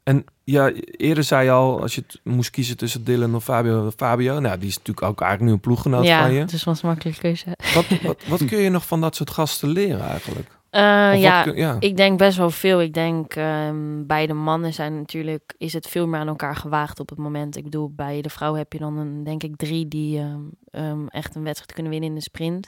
En 0.06 0.26
ja, 0.44 0.72
eerder 0.98 1.24
zei 1.24 1.44
je 1.46 1.52
al, 1.52 1.82
als 1.82 1.96
je 1.96 2.04
het 2.08 2.20
moest 2.24 2.50
kiezen 2.50 2.78
tussen 2.78 3.04
Dylan 3.04 3.36
of 3.36 3.44
Fabio. 3.44 3.92
Fabio, 3.96 4.40
nou, 4.40 4.58
die 4.58 4.68
is 4.68 4.78
natuurlijk 4.78 5.08
ook 5.08 5.22
eigenlijk 5.22 5.50
nu 5.50 5.56
een 5.56 5.64
ploeggenoot 5.64 6.06
ja 6.06 6.22
van 6.22 6.34
je. 6.34 6.46
dus 6.46 6.64
was 6.64 6.84
een 6.84 6.90
makkelijke 6.90 7.20
keuze. 7.20 7.46
Wat, 7.74 7.86
wat, 8.04 8.26
wat 8.28 8.46
kun 8.46 8.58
je 8.58 8.70
nog 8.70 8.88
van 8.88 9.02
dat 9.02 9.16
soort 9.16 9.30
gasten 9.30 9.70
leren 9.70 10.08
eigenlijk? 10.08 10.48
Eh, 10.70 11.22
ja, 11.22 11.44
kun- 11.44 11.56
ja. 11.56 11.76
ik 11.80 11.98
denk 11.98 12.18
best 12.18 12.38
wel 12.38 12.50
veel. 12.50 12.82
Ik 12.82 12.94
denk 12.94 13.36
ehm, 13.36 14.06
bij 14.06 14.28
de 14.28 14.34
mannen 14.34 14.74
zijn 14.74 14.96
natuurlijk 14.98 15.54
is 15.58 15.74
het 15.74 15.88
veel 15.88 16.08
meer 16.08 16.20
aan 16.20 16.28
elkaar 16.28 16.56
gewaagd 16.56 17.00
op 17.00 17.10
het 17.10 17.18
moment. 17.18 17.58
Ik 17.58 17.64
bedoel, 17.64 17.92
bij 17.96 18.22
de 18.22 18.30
vrouw 18.30 18.54
heb 18.54 18.74
je 18.74 18.80
dan 18.80 18.98
een, 18.98 19.24
denk 19.24 19.44
ik 19.44 19.56
drie 19.56 19.88
die 19.88 20.20
ehm, 20.20 20.40
ehm, 20.72 21.08
echt 21.08 21.36
een 21.36 21.44
wedstrijd 21.44 21.74
kunnen 21.74 21.92
winnen 21.92 22.10
in 22.10 22.16
de 22.16 22.22
sprint. 22.22 22.68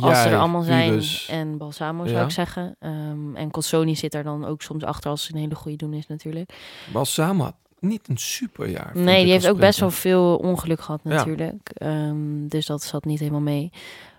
Als 0.00 0.22
ze 0.22 0.28
er 0.28 0.38
allemaal 0.38 0.62
zijn 0.62 1.02
en 1.28 1.58
Balsamo 1.58 2.04
zou 2.06 2.18
Ja. 2.18 2.24
ik 2.24 2.30
zeggen. 2.30 2.76
Ehm, 2.78 3.36
en 3.36 3.50
Colsoni 3.50 3.96
zit 3.96 4.14
er 4.14 4.22
dan 4.22 4.44
ook 4.44 4.62
soms 4.62 4.84
achter 4.84 5.10
als 5.10 5.24
ze 5.24 5.32
een 5.34 5.40
hele 5.40 5.54
goede 5.54 5.76
doen 5.76 5.92
is 5.92 6.06
natuurlijk. 6.06 6.52
Balsamo 6.92 7.44
had 7.44 7.54
niet 7.78 8.08
een 8.08 8.18
superjaar. 8.18 8.90
Nee, 8.94 9.22
die 9.22 9.32
heeft 9.32 9.48
ook 9.48 9.58
best 9.58 9.80
wel 9.80 9.90
veel 9.90 10.36
ongeluk 10.36 10.80
gehad 10.80 11.00
Ja. 11.04 11.10
natuurlijk. 11.10 11.70
Ehm, 11.74 12.46
dus 12.48 12.66
dat 12.66 12.82
zat 12.82 13.04
niet 13.04 13.18
helemaal 13.18 13.40
mee. 13.40 13.70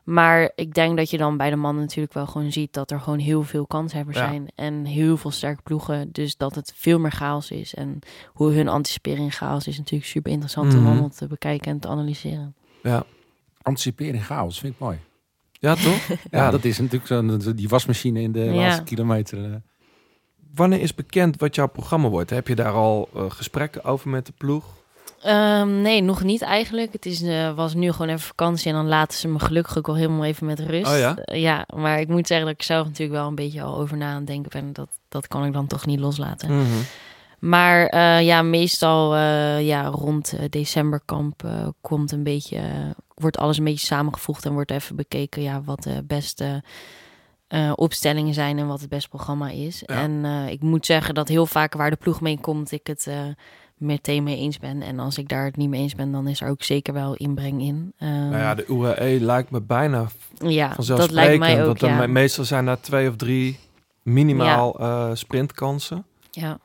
Maar 0.03 0.52
ik 0.56 0.73
denk 0.73 0.98
dat 0.98 1.10
je 1.10 1.18
dan 1.18 1.38
bij 1.38 1.49
de 1.49 1.56
mannen 1.56 1.84
natuurlijk 1.84 2.14
wel 2.14 2.26
gewoon 2.27 2.52
ziet 2.52 2.73
dat 2.73 2.91
er 2.91 2.99
gewoon 2.99 3.19
heel 3.19 3.44
veel 3.44 3.65
kanshebbers 3.65 4.18
Ja. 4.18 4.27
zijn. 4.27 4.48
En 4.56 4.85
heel 4.85 5.18
veel 5.18 5.31
sterke 5.31 5.61
ploegen. 5.61 6.10
Dus 6.11 6.38
dat 6.38 6.56
het 6.56 6.73
veel 6.76 6.99
meer 6.99 7.11
chaos 7.11 7.52
is. 7.52 7.73
En 7.76 7.99
hoe 8.34 8.52
hun 8.52 8.68
anticiperen 8.68 9.23
in 9.23 9.31
chaos 9.31 9.68
is 9.68 9.77
natuurlijk 9.77 10.10
super 10.10 10.31
interessant 10.31 10.73
om 10.73 10.80
Mhm. 10.80 10.88
allemaal 10.88 11.10
te 11.10 11.27
bekijken 11.27 11.72
en 11.72 11.80
te 11.80 11.88
analyseren. 11.88 12.56
Ja. 12.84 13.03
Anticiperen 13.61 14.14
in 14.15 14.22
chaos, 14.22 14.60
vind 14.60 14.73
ik 14.73 14.80
mooi. 14.80 14.98
Ja, 15.60 15.76
toch? 15.76 16.08
Ja, 16.08 16.16
Ja. 16.40 16.52
dat 16.52 16.64
is 16.66 16.78
natuurlijk 16.80 17.08
zo'n 17.08 17.56
die 17.56 17.68
wasmachine 17.70 18.22
in 18.22 18.32
de 18.32 18.40
Ja. 18.40 18.54
laatste 18.54 18.84
kilometer. 18.84 19.44
eh. 19.44 19.56
Wanneer 20.56 20.82
is 20.82 20.96
bekend 20.96 21.40
wat 21.40 21.56
jouw 21.56 21.68
programma 21.68 22.10
wordt? 22.10 22.30
Heb 22.30 22.48
je 22.48 22.56
daar 22.56 22.74
al 22.74 23.10
eh, 23.16 23.24
gesprekken 23.28 23.84
over 23.84 24.10
met 24.10 24.26
de 24.26 24.34
ploeg? 24.38 24.66
Ehm, 25.24 25.82
nee, 25.82 26.02
nog 26.02 26.24
niet 26.24 26.42
eigenlijk. 26.42 26.94
Het 26.94 27.06
is, 27.06 27.22
eh, 27.22 27.54
was 27.56 27.74
nu 27.74 27.92
gewoon 27.92 28.08
even 28.08 28.20
vakantie 28.20 28.68
en 28.70 28.76
dan 28.76 28.88
laten 28.88 29.18
ze 29.18 29.28
me 29.28 29.40
gelukkig 29.40 29.78
ook 29.78 29.86
wel 29.88 29.96
helemaal 29.96 30.24
even 30.26 30.46
met 30.46 30.60
rust. 30.60 30.92
Oh 30.92 30.98
ja? 30.98 31.18
Ja, 31.24 31.66
maar 31.76 32.00
ik 32.00 32.08
moet 32.08 32.28
zeggen 32.28 32.46
dat 32.48 32.56
ik 32.56 32.64
zelf 32.64 32.86
natuurlijk 32.86 33.20
wel 33.20 33.28
een 33.28 33.36
beetje 33.36 33.62
al 33.62 33.78
over 33.78 33.98
na 33.98 34.10
aan 34.10 34.16
het 34.18 34.28
denken 34.28 34.52
ben. 34.62 34.74
Dat, 34.74 34.90
dat 35.10 35.28
kan 35.28 35.46
ik 35.46 35.54
dan 35.54 35.68
toch 35.68 35.86
niet 35.86 36.00
loslaten. 36.00 36.56
Mhm. 36.58 36.66
Maar 37.40 37.86
eh, 37.86 38.22
ja, 38.26 38.42
meestal 38.42 39.16
eh, 39.16 39.68
ja, 39.68 39.86
rond 39.86 40.34
eh, 40.34 40.44
decemberkamp 40.50 41.44
komt 41.82 42.12
een 42.12 42.24
beetje, 42.24 42.62
wordt 43.14 43.38
alles 43.38 43.58
een 43.58 43.64
beetje 43.64 43.86
samengevoegd 43.86 44.46
en 44.46 44.54
wordt 44.54 44.72
even 44.72 44.96
bekeken 44.96 45.42
ja, 45.42 45.62
wat 45.62 45.84
de 45.84 46.04
beste 46.08 46.64
opstellingen 47.76 48.34
zijn 48.34 48.58
en 48.58 48.68
wat 48.68 48.80
het 48.80 48.90
beste 48.90 49.10
programma 49.10 49.50
is. 49.50 49.84
Ja. 49.86 50.02
En 50.02 50.26
ik 50.50 50.62
moet 50.62 50.86
zeggen 50.86 51.14
dat 51.14 51.28
heel 51.28 51.46
vaak 51.46 51.74
waar 51.74 51.90
de 51.90 51.96
ploeg 51.96 52.22
mee 52.22 52.40
komt, 52.40 52.72
ik 52.72 52.88
het 52.88 53.08
meteen 53.78 54.24
mee 54.24 54.38
eens 54.38 54.60
ben. 54.60 54.82
En 54.82 55.00
als 55.00 55.18
ik 55.18 55.30
daar 55.30 55.46
het 55.46 55.56
niet 55.58 55.70
mee 55.70 55.82
eens 55.82 55.96
ben, 55.96 56.12
dan 56.12 56.28
is 56.28 56.42
er 56.42 56.50
ook 56.50 56.64
zeker 56.64 56.94
wel 56.94 57.14
inbreng 57.16 57.62
in. 57.62 57.94
Nou 57.98 58.38
ja, 58.38 58.56
de 58.56 58.66
UAE 58.68 59.20
lijkt 59.20 59.50
me 59.50 59.62
bijna 59.62 60.08
ja, 60.38 60.68
dat 60.68 60.76
vanzelfsprekend. 60.76 61.40
lijkt 61.40 61.40
mij 61.40 61.66
ook, 61.66 61.80
dat 61.80 61.90
er 61.90 61.96
ja. 61.96 62.00
me- 62.00 62.08
meestal 62.08 62.44
zijn 62.44 62.66
daar 62.66 62.80
twee 62.80 63.10
of 63.10 63.16
drie 63.16 63.60
minimaal 64.04 64.80
eh, 64.80 65.10
sprintkansen. 65.14 66.06
ja. 66.32 66.60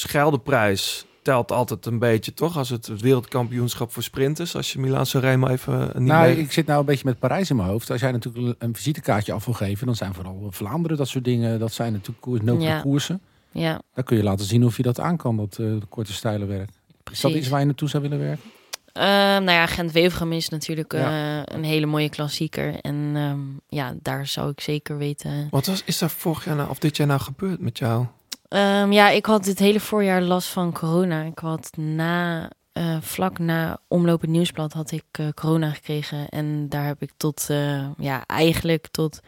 Scheldeprijs 0.00 1.04
telt 1.22 1.52
altijd 1.52 1.86
een 1.86 1.98
beetje, 1.98 2.34
toch? 2.34 2.56
Als 2.56 2.68
het 2.68 3.00
wereldkampioenschap 3.00 3.92
voor 3.92 4.02
sprinters. 4.02 4.56
Als 4.56 4.72
je 4.72 4.78
Milan 4.78 5.06
Sanremo 5.06 5.46
even 5.46 5.78
niet 5.94 6.08
Nou, 6.08 6.26
mee- 6.26 6.38
ik 6.38 6.52
zit 6.52 6.66
nou 6.66 6.80
een 6.80 6.86
beetje 6.86 7.04
met 7.04 7.18
Parijs 7.18 7.50
in 7.50 7.56
mijn 7.56 7.68
hoofd. 7.68 7.90
Als 7.90 8.00
jij 8.00 8.12
natuurlijk 8.12 8.56
een- 8.58 8.74
visitekaartje 8.74 9.32
af 9.32 9.44
wil 9.44 9.54
geven, 9.54 9.86
dan 9.86 9.96
zijn 9.96 10.14
vooral 10.14 10.46
Vlaanderen 10.50 10.96
dat 10.96 11.08
soort 11.08 11.24
dingen. 11.24 11.58
Dat 11.58 11.72
zijn 11.72 11.92
natuurlijk 11.92 12.20
koers, 12.20 12.42
Ja. 12.62 12.80
koersen. 12.80 13.20
ja, 13.50 13.80
Dan 13.94 14.04
kun 14.04 14.16
je 14.16 14.22
laten 14.22 14.44
zien 14.46 14.64
of 14.64 14.76
je 14.76 14.82
dat 14.82 15.00
aan 15.00 15.16
kan, 15.16 15.36
dat 15.36 15.56
eh, 15.60 15.66
korte 15.88 16.12
stijle 16.12 16.44
werk. 16.44 16.68
Is 16.68 16.94
precies. 17.04 17.22
dat 17.22 17.32
iets 17.32 17.48
waar 17.48 17.60
je 17.60 17.66
naartoe 17.66 17.88
zou 17.88 18.02
willen 18.02 18.18
werken? 18.18 18.50
Ehm, 18.92 19.04
nou 19.44 19.50
ja, 19.50 19.66
Gent-Wevelgem 19.66 20.32
is 20.32 20.48
natuurlijk 20.48 20.92
Ja. 20.92 21.42
eh, 21.44 21.56
een 21.56 21.64
hele 21.64 21.86
mooie 21.86 22.08
klassieker. 22.08 22.74
En 22.80 23.10
ehm, 23.14 23.38
ja, 23.68 23.94
daar 24.02 24.26
zou 24.26 24.50
ik 24.50 24.60
zeker 24.60 24.96
weten. 24.98 25.48
Wat 25.50 25.66
was, 25.66 25.82
is 25.84 25.98
daar 25.98 26.10
vorig 26.10 26.44
jaar 26.44 26.56
nou, 26.56 26.70
of 26.70 26.78
dit 26.78 26.96
jaar 26.96 27.06
nou 27.06 27.20
gebeurd 27.20 27.60
met 27.60 27.78
jou? 27.78 28.06
Ehm, 28.50 28.92
ja, 28.92 29.08
ik 29.10 29.26
had 29.26 29.44
dit 29.44 29.58
hele 29.58 29.80
voorjaar 29.80 30.22
last 30.22 30.48
van 30.48 30.72
corona. 30.72 31.22
Ik 31.22 31.38
had 31.38 31.70
na, 31.76 32.50
eh, 32.72 32.96
vlak 33.00 33.38
na 33.38 33.78
Omloop 33.88 34.20
het 34.20 34.30
Nieuwsblad 34.30 34.72
had 34.72 34.90
ik 34.90 35.04
eh, 35.10 35.26
corona 35.34 35.70
gekregen. 35.70 36.28
En 36.28 36.68
daar 36.68 36.86
heb 36.86 37.02
ik 37.02 37.10
tot, 37.16 37.46
eh, 37.50 37.86
ja, 37.98 38.26
eigenlijk 38.26 38.86
tot 38.90 39.20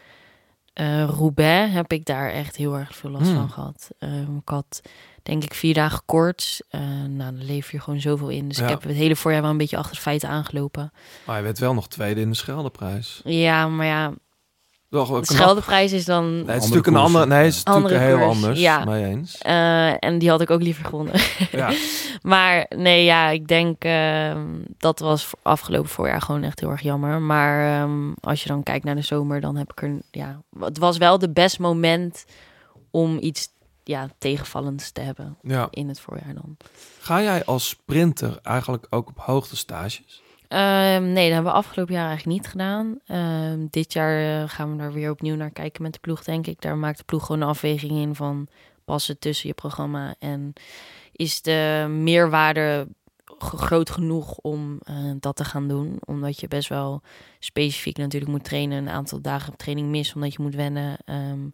Roubaix 1.07 1.73
heb 1.73 1.91
ik 1.91 2.05
daar 2.05 2.29
echt 2.31 2.55
heel 2.55 2.77
erg 2.77 2.95
veel 2.95 3.09
last 3.09 3.25
Hmm. 3.25 3.35
van 3.35 3.49
gehad. 3.49 3.89
Ehm, 3.99 4.35
ik 4.37 4.49
had 4.49 4.81
denk 5.23 5.43
ik 5.43 5.53
vier 5.53 5.73
dagen 5.73 6.01
koorts. 6.05 6.61
Eh, 6.69 6.79
nou, 7.07 7.35
dan 7.35 7.43
leef 7.45 7.71
je 7.71 7.79
gewoon 7.79 7.99
zoveel 7.99 8.29
in. 8.29 8.47
Dus 8.47 8.57
Ja. 8.57 8.63
ik 8.63 8.69
heb 8.69 8.83
het 8.83 8.91
hele 8.95 9.15
voorjaar 9.15 9.41
wel 9.41 9.51
een 9.51 9.57
beetje 9.57 9.77
achter 9.77 9.95
de 9.95 10.01
feiten 10.01 10.29
aangelopen. 10.29 10.91
Maar 11.25 11.37
je 11.37 11.43
werd 11.43 11.59
wel 11.59 11.73
nog 11.73 11.87
tweede 11.87 12.21
in 12.21 12.29
de 12.29 12.35
Scheldeprijs. 12.35 13.21
Ja, 13.23 13.67
maar 13.67 13.85
ja, 13.85 14.13
wel 14.93 15.05
de. 15.05 15.25
Scheldeprijs 15.25 15.91
is 15.91 16.05
dan... 16.05 16.31
Nee, 16.31 16.39
het 16.39 16.63
is 16.63 16.69
natuurlijk 16.69 16.87
een 16.87 16.95
andere. 16.95 17.25
Nee, 17.25 17.43
het 17.45 17.53
is 17.53 17.63
natuurlijk 17.63 18.01
heel 18.03 18.17
koers, 18.17 18.35
anders. 18.35 18.59
ja. 18.59 18.85
Mee 18.85 19.05
eens. 19.05 19.37
eh, 19.37 20.03
en 20.03 20.17
die 20.17 20.29
had 20.29 20.41
ik 20.41 20.49
ook 20.49 20.61
liever 20.61 20.85
gewonnen. 20.85 21.13
Ja. 21.51 21.71
Maar 22.21 22.65
nee, 22.75 23.03
ja, 23.03 23.29
ik 23.29 23.47
denk 23.47 23.83
ehm, 23.83 24.45
dat 24.77 24.99
was 24.99 25.25
voor- 25.25 25.39
afgelopen 25.41 25.89
voorjaar 25.89 26.21
gewoon 26.21 26.43
echt 26.43 26.59
heel 26.59 26.69
erg 26.69 26.81
jammer. 26.81 27.21
Maar 27.21 27.81
ehm, 27.81 28.11
als 28.19 28.41
je 28.43 28.47
dan 28.49 28.63
kijkt 28.63 28.85
naar 28.85 28.95
de 28.95 29.01
zomer, 29.01 29.41
dan 29.41 29.55
heb 29.55 29.71
ik 29.71 29.81
er, 29.81 29.91
ja, 30.11 30.41
het 30.59 30.77
was 30.77 30.97
wel 30.97 31.19
de 31.19 31.29
best 31.29 31.59
moment 31.59 32.25
om 32.91 33.17
iets 33.21 33.47
ja, 33.83 34.07
tegenvallends 34.17 34.91
te 34.91 35.01
hebben 35.01 35.37
ja. 35.41 35.67
in 35.69 35.87
het 35.87 35.99
voorjaar 35.99 36.33
dan. 36.33 36.57
Ga 36.99 37.21
jij 37.21 37.45
als 37.45 37.69
sprinter 37.69 38.39
eigenlijk 38.43 38.87
ook 38.89 39.07
op 39.09 39.17
hoogte 39.19 39.55
stages? 39.55 40.21
Ehm, 40.53 41.11
nee, 41.11 41.25
dat 41.25 41.33
hebben 41.33 41.51
we 41.51 41.57
afgelopen 41.57 41.93
jaar 41.93 42.07
eigenlijk 42.07 42.37
niet 42.37 42.51
gedaan. 42.51 42.99
Ehm, 43.05 43.67
dit 43.69 43.93
jaar 43.93 44.41
eh, 44.41 44.49
gaan 44.49 44.71
we 44.71 44.77
daar 44.77 44.93
weer 44.93 45.11
opnieuw 45.11 45.35
naar 45.35 45.51
kijken 45.51 45.83
met 45.83 45.93
de 45.93 45.99
ploeg, 45.99 46.23
denk 46.23 46.47
ik. 46.47 46.61
Daar 46.61 46.77
maakt 46.77 46.97
de 46.97 47.03
ploeg 47.03 47.25
gewoon 47.25 47.41
een 47.41 47.47
afweging 47.47 47.91
in 47.91 48.15
van 48.15 48.47
passen 48.85 49.19
tussen 49.19 49.47
je 49.47 49.53
programma 49.53 50.15
en 50.19 50.53
is 51.11 51.41
de 51.41 51.87
meerwaarde 51.89 52.87
groot 53.39 53.89
genoeg 53.89 54.37
om 54.37 54.79
eh, 54.83 54.95
dat 55.19 55.35
te 55.35 55.45
gaan 55.45 55.67
doen. 55.67 55.97
Omdat 56.05 56.39
je 56.39 56.47
best 56.47 56.69
wel 56.69 57.01
specifiek 57.39 57.97
natuurlijk 57.97 58.31
moet 58.31 58.43
trainen. 58.43 58.77
Een 58.77 58.93
aantal 58.93 59.21
dagen 59.21 59.51
op 59.51 59.57
training 59.57 59.89
mis, 59.89 60.13
omdat 60.13 60.33
je 60.33 60.41
moet 60.41 60.55
wennen. 60.55 60.97
Ehm, 61.05 61.47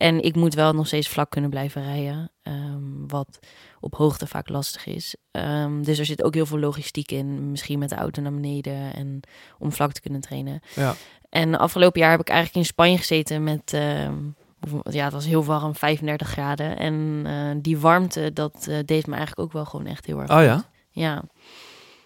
en 0.00 0.22
ik 0.22 0.34
moet 0.36 0.54
wel 0.54 0.72
nog 0.72 0.86
steeds 0.86 1.08
vlak 1.08 1.30
kunnen 1.30 1.50
blijven 1.50 1.82
rijden. 1.82 2.30
ehm, 2.42 3.06
wat 3.06 3.38
op 3.80 3.94
hoogte 3.94 4.26
vaak 4.26 4.48
lastig 4.48 4.86
is. 4.86 5.16
Ehm, 5.30 5.82
dus 5.82 5.98
er 5.98 6.04
zit 6.04 6.22
ook 6.22 6.34
heel 6.34 6.46
veel 6.46 6.58
logistiek 6.58 7.10
in. 7.10 7.50
Misschien 7.50 7.78
met 7.78 7.88
de 7.88 7.94
auto 7.94 8.22
naar 8.22 8.34
beneden 8.34 8.94
en 8.94 9.20
om 9.58 9.72
vlak 9.72 9.92
te 9.92 10.00
kunnen 10.00 10.20
trainen. 10.20 10.60
Ja. 10.74 10.94
En 11.28 11.58
afgelopen 11.58 12.00
jaar 12.00 12.10
heb 12.10 12.20
ik 12.20 12.28
eigenlijk 12.28 12.58
in 12.58 12.64
Spanje 12.72 12.96
gezeten 12.98 13.44
met... 13.44 13.72
ehm, 13.72 14.14
ja, 14.90 15.04
het 15.04 15.12
was 15.12 15.26
heel 15.26 15.44
warm, 15.44 15.74
35 15.74 16.28
graden. 16.28 16.78
En 16.78 17.22
eh, 17.26 17.62
die 17.62 17.78
warmte, 17.78 18.32
dat 18.32 18.66
eh, 18.68 18.78
deed 18.84 19.06
me 19.06 19.14
eigenlijk 19.16 19.40
ook 19.40 19.52
wel 19.52 19.64
gewoon 19.64 19.86
echt 19.86 20.06
heel 20.06 20.20
erg 20.20 20.30
Oh 20.30 20.36
goed. 20.36 20.44
ja? 20.44 20.64
Ja. 20.90 21.22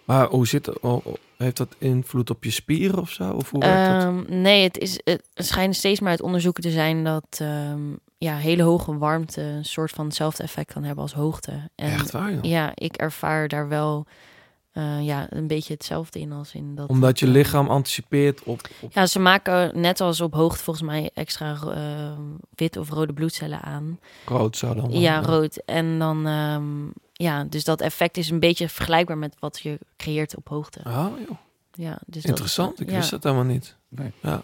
Maar 0.05 0.27
hoe 0.27 0.47
zit 0.47 0.79
oh, 0.79 1.05
heeft 1.37 1.57
dat 1.57 1.75
invloed 1.77 2.29
op 2.29 2.43
je 2.43 2.51
spieren 2.51 2.99
of 2.99 3.09
zo? 3.09 3.31
Of 3.31 3.49
hoe 3.49 3.59
werkt 3.59 3.91
dat? 3.91 4.03
Ehm, 4.03 4.41
nee, 4.41 4.63
het, 4.63 4.77
is, 4.77 4.99
het 5.03 5.23
schijnt 5.33 5.75
steeds 5.75 5.99
maar 5.99 6.09
uit 6.09 6.21
onderzoeken 6.21 6.63
te 6.63 6.71
zijn 6.71 7.03
dat 7.03 7.27
ehm, 7.29 7.81
ja, 8.17 8.35
hele 8.35 8.63
hoge 8.63 8.97
warmte 8.97 9.41
een 9.41 9.65
soort 9.65 9.91
van 9.91 10.05
hetzelfde 10.05 10.43
effect 10.43 10.73
kan 10.73 10.83
hebben 10.83 11.03
als 11.03 11.13
hoogte. 11.13 11.69
En 11.75 11.91
Echt 11.91 12.11
waar, 12.11 12.33
joh? 12.33 12.43
ja, 12.43 12.71
ik 12.75 12.95
ervaar 12.95 13.47
daar 13.47 13.67
wel 13.67 14.05
eh, 14.75 15.05
ja, 15.05 15.27
een 15.29 15.47
beetje 15.47 15.73
hetzelfde 15.73 16.19
in 16.19 16.31
als 16.31 16.53
in 16.53 16.75
dat. 16.75 16.89
Omdat 16.89 17.19
je 17.19 17.25
eh, 17.25 17.31
lichaam 17.31 17.67
anticipeert 17.67 18.43
op... 18.43 18.61
op 18.79 18.93
Ja, 18.93 19.05
ze 19.05 19.19
maken 19.19 19.81
net 19.81 20.01
als 20.01 20.21
op 20.21 20.33
hoogte 20.33 20.63
volgens 20.63 20.85
mij 20.85 21.09
extra 21.13 21.57
eh, 21.75 22.11
wit 22.55 22.77
of 22.77 22.89
rode 22.89 23.13
bloedcellen 23.13 23.61
aan. 23.61 23.99
rood 24.25 24.57
zo 24.57 24.73
dan. 24.73 24.91
Ja, 24.91 25.21
rood. 25.21 25.55
En 25.65 25.99
dan, 25.99 26.27
ehm, 26.27 26.63
ja, 27.13 27.43
dus 27.43 27.63
dat 27.63 27.81
effect 27.81 28.17
is 28.17 28.29
een 28.29 28.39
beetje 28.39 28.69
vergelijkbaar 28.69 29.17
met 29.17 29.35
wat 29.39 29.59
je 29.59 29.79
creëert 29.97 30.35
op 30.35 30.47
hoogte. 30.47 30.79
Oh, 30.87 31.05
joh. 31.27 31.37
Ja, 31.71 31.97
dus 32.05 32.21
dat- 32.21 32.31
Interessant. 32.31 32.79
Ik 32.81 32.89
ja, 32.89 32.95
wist 32.95 33.09
dat 33.09 33.23
helemaal 33.23 33.43
niet. 33.45 33.75
Nee. 33.89 34.11
Ja. 34.21 34.41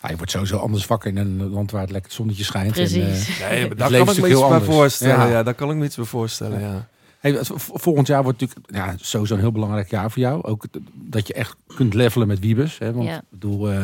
Ah, 0.00 0.10
je 0.10 0.16
wordt 0.16 0.30
sowieso 0.32 0.56
anders 0.56 0.86
wakker 0.86 1.10
in 1.10 1.16
een 1.16 1.48
land 1.50 1.70
waar 1.70 1.80
het 1.80 1.90
lekker 1.90 2.08
het 2.10 2.18
zonnetje 2.20 2.44
schijnt. 2.44 2.66
En, 2.66 2.72
Precies. 2.72 3.28
eh, 3.40 3.48
Nee, 3.50 3.60
maar 3.60 3.68
Het 3.68 3.78
daar 3.78 3.90
kan 3.90 3.98
ik 4.00 4.04
me 4.06 4.10
iets 4.28 4.38
heel 4.38 4.48
bij 4.48 4.60
voorstellen. 4.60 5.26
Ja. 5.26 5.30
Ja. 5.30 5.42
daar 5.42 5.54
kan 5.54 5.70
ik 5.70 5.76
me 5.76 5.84
iets 5.84 5.96
bij 5.96 6.04
voorstellen, 6.04 6.60
ja. 6.60 6.88
Hey, 7.18 7.38
volgend 7.58 8.06
jaar 8.06 8.22
wordt 8.22 8.40
natuurlijk 8.40 8.74
ja, 8.74 8.94
sowieso 9.00 9.34
een 9.34 9.40
heel 9.40 9.52
belangrijk 9.52 9.90
jaar 9.90 10.10
voor 10.10 10.22
jou. 10.22 10.42
Ook 10.42 10.64
dat 10.94 11.26
je 11.26 11.34
echt 11.34 11.56
kunt 11.76 11.94
levelen 11.94 12.26
met 12.28 12.38
Wiebes. 12.38 12.78
Hè? 12.78 12.92
Want 12.92 13.06
Ja. 13.08 13.16
ik 13.16 13.22
bedoel, 13.30 13.70
eh, 13.70 13.76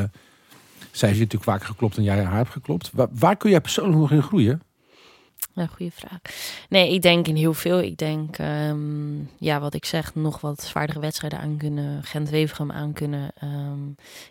zij 0.91 1.09
heeft 1.09 1.21
je 1.21 1.25
natuurlijk 1.25 1.45
vaker 1.45 1.67
geklopt 1.67 1.95
dan 1.95 2.05
jij 2.05 2.23
haar 2.25 2.37
hebt 2.37 2.51
geklopt. 2.51 2.91
Waar, 2.93 3.09
waar 3.13 3.37
kun 3.37 3.51
jij 3.51 3.61
persoonlijk 3.61 3.99
nog 3.99 4.11
in 4.11 4.23
groeien? 4.23 4.63
Ja, 5.55 5.67
goede 5.67 5.93
vraag. 5.95 6.19
Nee, 6.69 6.93
ik 6.95 7.03
denk 7.03 7.29
in 7.29 7.37
heel 7.37 7.55
veel. 7.55 7.81
Ik 7.81 7.97
denk, 7.97 8.39
ehm, 8.39 9.17
ja, 9.39 9.61
wat 9.61 9.75
ik 9.75 9.85
zeg, 9.85 10.15
nog 10.15 10.41
wat 10.41 10.63
zwaardere 10.63 11.01
wedstrijden 11.01 11.39
aan 11.39 11.57
kunnen. 11.57 12.03
Gent-Wevergem 12.03 12.73
aan 12.73 12.93
kunnen. 12.93 13.31
Ehm, 13.35 13.79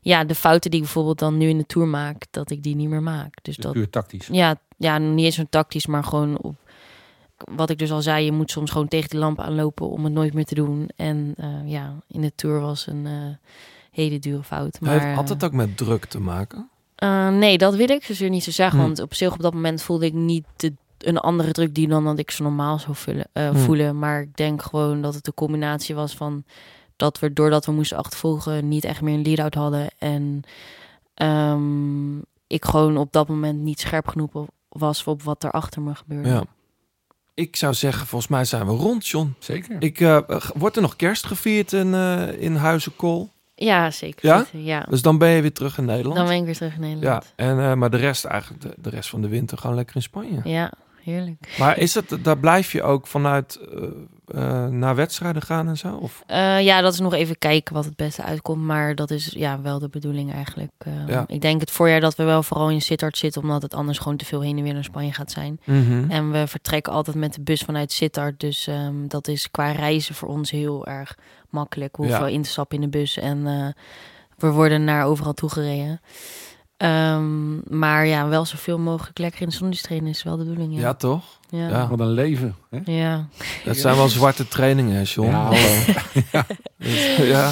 ja, 0.02 0.24
de 0.24 0.36
fouten 0.36 0.72
die 0.72 0.80
ik 0.80 0.86
bijvoorbeeld 0.86 1.20
dan 1.20 1.38
nu 1.38 1.48
in 1.50 1.58
de 1.58 1.66
Tour 1.66 1.88
maak, 1.88 2.26
dat 2.32 2.52
ik 2.52 2.64
die 2.64 2.76
niet 2.76 2.90
meer 2.90 3.04
maak. 3.04 3.34
Dus 3.42 3.56
Dus 3.56 3.64
dat, 3.64 3.74
puur 3.74 3.90
tactisch. 3.90 4.28
ja, 4.32 4.56
ja, 4.78 4.98
niet 4.98 5.26
eens 5.26 5.36
zo 5.36 5.44
tactisch, 5.50 5.86
maar 5.86 6.04
gewoon 6.04 6.38
op... 6.38 6.56
Wat 7.52 7.70
ik 7.70 7.78
dus 7.78 7.91
al 7.91 8.02
zei, 8.02 8.26
je 8.26 8.32
moet 8.32 8.52
soms 8.52 8.72
gewoon 8.72 8.88
tegen 8.88 9.10
die 9.10 9.20
lamp 9.20 9.40
aanlopen 9.40 9.90
om 9.90 10.03
het 10.03 10.14
nooit 10.14 10.34
meer 10.34 10.45
te 10.45 10.56
doen. 10.56 10.90
En 10.95 11.34
eh, 11.38 11.48
ja, 11.65 11.94
in 12.07 12.22
de 12.22 12.32
Tour 12.36 12.60
was 12.60 12.88
een 12.88 13.06
eh, 13.06 13.48
hele 13.91 14.20
dure 14.20 14.44
fout. 14.44 14.82
Maar, 14.82 14.99
Heeft, 15.02 15.15
had 15.15 15.30
het 15.30 15.44
ook 15.44 15.52
met 15.52 15.78
druk 15.78 16.06
te 16.06 16.20
maken? 16.20 16.70
Eh, 16.95 17.30
nee, 17.30 17.57
dat 17.57 17.76
wil 17.76 17.90
ik 17.90 18.07
dus 18.07 18.20
niet 18.20 18.44
zo 18.44 18.52
zeggen. 18.52 18.80
Hm. 18.80 18.86
Want 18.86 18.99
op 19.02 19.14
zich 19.14 19.34
op 19.34 19.41
dat 19.41 19.53
moment 19.53 19.82
voelde 19.82 20.06
ik 20.06 20.14
niet 20.14 20.45
de, 20.56 20.74
een 20.98 21.18
andere 21.18 21.52
druk 21.52 21.76
die 21.76 21.88
dan 21.88 22.03
dat 22.03 22.20
ik 22.20 22.32
zo 22.32 22.44
normaal 22.44 22.80
zou 22.80 22.95
vullen, 22.95 23.28
eh, 23.34 23.49
Hm. 23.49 23.56
voelen. 23.57 23.99
Maar 23.99 24.22
ik 24.22 24.36
denk 24.36 24.61
gewoon 24.61 25.02
dat 25.02 25.14
het 25.14 25.28
een 25.28 25.34
combinatie 25.34 25.95
was 25.95 26.15
van 26.15 26.44
dat 26.95 27.20
we 27.20 27.34
doordat 27.34 27.65
we 27.65 27.72
moesten 27.72 27.98
achtervolgen 27.98 28.68
niet 28.68 28.84
echt 28.84 29.02
meer 29.02 29.14
een 29.15 29.22
lead-out 29.22 29.53
hadden. 29.53 29.90
En 29.98 30.41
ehm, 31.14 32.18
ik 32.48 32.65
gewoon 32.65 32.98
op 32.98 33.11
dat 33.11 33.28
moment 33.28 33.60
niet 33.60 33.80
scherp 33.80 34.07
genoeg 34.07 34.30
was 34.70 35.03
op 35.03 35.24
wat 35.24 35.44
er 35.44 35.52
achter 35.52 35.82
me 35.82 35.95
gebeurde. 35.95 36.30
Ja. 36.30 36.44
Ik 37.34 37.56
zou 37.56 37.74
zeggen, 37.74 38.08
volgens 38.08 38.32
mij 38.32 38.46
zijn 38.46 38.66
we 38.66 38.72
rond, 38.72 39.08
John. 39.08 39.36
Zeker. 39.40 39.76
Ik, 39.80 40.00
eh, 40.00 40.20
wordt 40.54 40.76
er 40.76 40.82
nog 40.82 40.96
kerst 40.96 41.26
gevierd 41.26 41.74
in, 41.74 41.94
eh 41.94 42.42
in 42.42 42.56
Huizenkool? 42.56 43.32
Ja, 43.56 43.92
zeker. 43.92 44.48
Ja? 44.52 44.86
Dus 44.90 45.02
dan 45.02 45.18
ben 45.18 45.30
je 45.30 45.42
weer 45.42 45.54
terug 45.54 45.78
in 45.78 45.86
Nederland? 45.86 46.16
Dan 46.16 46.28
ben 46.28 46.36
ik 46.36 46.46
weer 46.46 46.56
terug 46.56 46.76
in 46.76 46.82
Nederland. 46.82 47.34
Ja, 47.36 47.46
en, 47.46 47.60
eh, 47.60 47.74
maar 47.74 47.90
de 47.90 47.98
rest 47.98 48.26
eigenlijk, 48.26 48.62
de, 48.62 48.74
de 48.78 48.90
rest 48.90 49.10
van 49.10 49.22
de 49.22 49.28
winter 49.28 49.58
gewoon 49.58 49.76
lekker 49.76 49.96
in 49.96 50.02
Spanje. 50.02 50.42
Ja, 50.44 50.72
heerlijk. 51.02 51.56
Maar 51.60 51.78
is 51.78 51.94
het, 51.94 52.18
daar 52.22 52.38
blijf 52.38 52.72
je 52.72 52.84
ook 52.84 53.08
vanuit 53.08 53.60
eh, 54.28 54.68
naar 54.68 54.95
wedstrijden 54.95 55.41
gaan 55.41 55.68
en 55.68 55.78
zo? 55.78 55.95
Of? 55.95 56.24
Eh, 56.28 56.62
ja, 56.62 56.82
dat 56.82 56.94
is 56.94 57.00
nog 57.00 57.14
even 57.14 57.38
kijken 57.38 57.74
wat 57.74 57.86
het 57.86 57.95
beste 57.95 58.24
uitkomt. 58.24 58.64
Maar 58.64 58.95
dat 58.95 59.12
is 59.12 59.26
ja, 59.36 59.62
wel 59.62 59.80
de 59.80 59.90
bedoeling 59.90 60.34
eigenlijk. 60.34 60.72
Eh, 60.78 61.08
Ja. 61.08 61.24
Ik 61.28 61.41
denk 61.41 61.60
het 61.62 61.72
voorjaar 61.72 62.00
dat 62.00 62.16
we 62.16 62.24
wel 62.24 62.44
vooral 62.44 62.70
in 62.70 62.82
Sittard 62.82 63.18
zitten. 63.18 63.41
Omdat 63.41 63.62
het 63.62 63.74
anders 63.74 63.98
gewoon 63.98 64.18
te 64.18 64.26
veel 64.26 64.41
heen 64.41 64.58
en 64.58 64.64
weer 64.64 64.74
naar 64.74 64.84
Spanje 64.84 65.14
gaat 65.14 65.32
zijn. 65.32 65.60
Mhm. 65.66 66.10
En 66.12 66.32
we 66.32 66.48
vertrekken 66.48 66.94
altijd 66.94 67.16
met 67.16 67.34
de 67.34 67.41
bus 67.41 67.62
vanuit 67.62 67.91
Sittard. 67.91 68.40
Dus 68.40 68.68
ehm, 68.68 69.08
dat 69.08 69.28
is 69.28 69.52
qua 69.52 69.72
reizen 69.72 70.16
voor 70.16 70.30
ons 70.30 70.52
heel 70.52 70.86
erg 70.88 71.18
makkelijk. 71.50 71.98
We 71.98 72.04
hoeven 72.04 72.28
Ja. 72.28 72.34
in 72.36 72.41
te 72.41 72.50
stappen 72.50 72.76
in 72.78 72.84
de 72.91 72.98
bus. 72.98 73.18
En 73.18 73.44
we 74.38 74.50
worden 74.52 74.84
naar 74.84 75.06
overal 75.06 75.34
toegereden. 75.34 76.02
Ehm, 76.84 77.78
maar 77.78 78.06
ja, 78.08 78.28
wel 78.28 78.46
zoveel 78.46 78.80
mogelijk 78.80 79.18
lekker 79.18 79.42
in 79.42 79.50
de 79.50 79.56
zon 79.56 79.72
trainen 79.72 80.10
is 80.10 80.24
wel 80.24 80.38
de 80.38 80.44
bedoeling. 80.44 80.74
Ja, 80.76 80.80
Ja, 80.82 80.94
toch? 80.94 81.24
ja. 81.50 81.68
Ja. 81.68 81.88
Wat 81.88 82.00
een 82.00 82.12
leven. 82.12 82.56
Hè? 82.70 82.80
ja. 82.86 83.28
Dat 83.66 83.78
zijn 83.78 83.96
wel 83.96 84.10
zwarte 84.10 84.48
trainingen, 84.48 84.96
hè, 84.96 85.02
John? 85.06 85.30
Ja, 85.30 85.42
hallo. 85.44 85.58
Ja, 87.26 87.52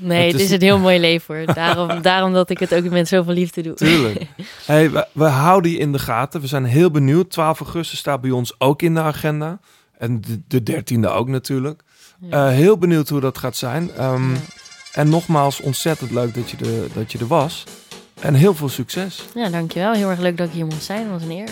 Nee, 0.00 0.22
Het 0.22 0.32
het 0.32 0.40
is- 0.40 0.50
een 0.50 0.60
heel 0.60 0.78
mooi 0.78 0.98
leven 1.00 1.36
hoor. 1.36 1.54
Daarom, 1.54 2.02
daarom 2.02 2.32
dat 2.32 2.50
ik 2.50 2.58
het 2.58 2.74
ook 2.74 2.84
met 2.90 3.08
zoveel 3.08 3.32
liefde 3.32 3.62
doe. 3.62 3.74
tuurlijk. 3.74 4.26
Hey, 4.66 4.90
we, 4.90 5.06
we 5.12 5.24
houden 5.24 5.70
je 5.70 5.78
in 5.78 5.92
de 5.92 5.98
gaten. 5.98 6.40
We 6.40 6.46
zijn 6.46 6.64
heel 6.64 6.90
benieuwd. 6.90 7.30
12 7.30 7.60
augustus 7.60 7.98
staat 7.98 8.20
bij 8.20 8.30
ons 8.30 8.54
ook 8.60 8.82
in 8.82 8.94
de 8.94 9.00
agenda. 9.00 9.58
En 9.98 10.20
de, 10.46 10.62
de 10.62 10.82
13e 10.96 11.08
ook 11.14 11.28
natuurlijk. 11.28 11.82
Ja. 12.20 12.48
Eh, 12.48 12.54
heel 12.54 12.78
benieuwd 12.78 13.08
hoe 13.08 13.20
dat 13.20 13.38
gaat 13.38 13.56
zijn. 13.56 13.90
Ehm, 13.96 14.30
Ja. 14.32 14.38
En 14.92 15.08
nogmaals, 15.08 15.60
ontzettend 15.60 16.10
leuk 16.10 16.34
dat 16.34 16.50
je, 16.50 16.56
er, 16.56 16.88
dat 16.94 17.12
je 17.12 17.18
er 17.18 17.26
was. 17.26 17.64
En 18.20 18.34
heel 18.34 18.54
veel 18.54 18.68
succes. 18.68 19.24
Ja, 19.34 19.48
dankjewel. 19.48 19.92
Heel 19.92 20.10
erg 20.10 20.18
leuk 20.18 20.36
dat 20.36 20.46
ik 20.46 20.52
hier 20.52 20.66
mocht 20.66 20.84
zijn. 20.84 21.02
Dat 21.02 21.12
was 21.12 21.22
een 21.22 21.36
eer. 21.36 21.48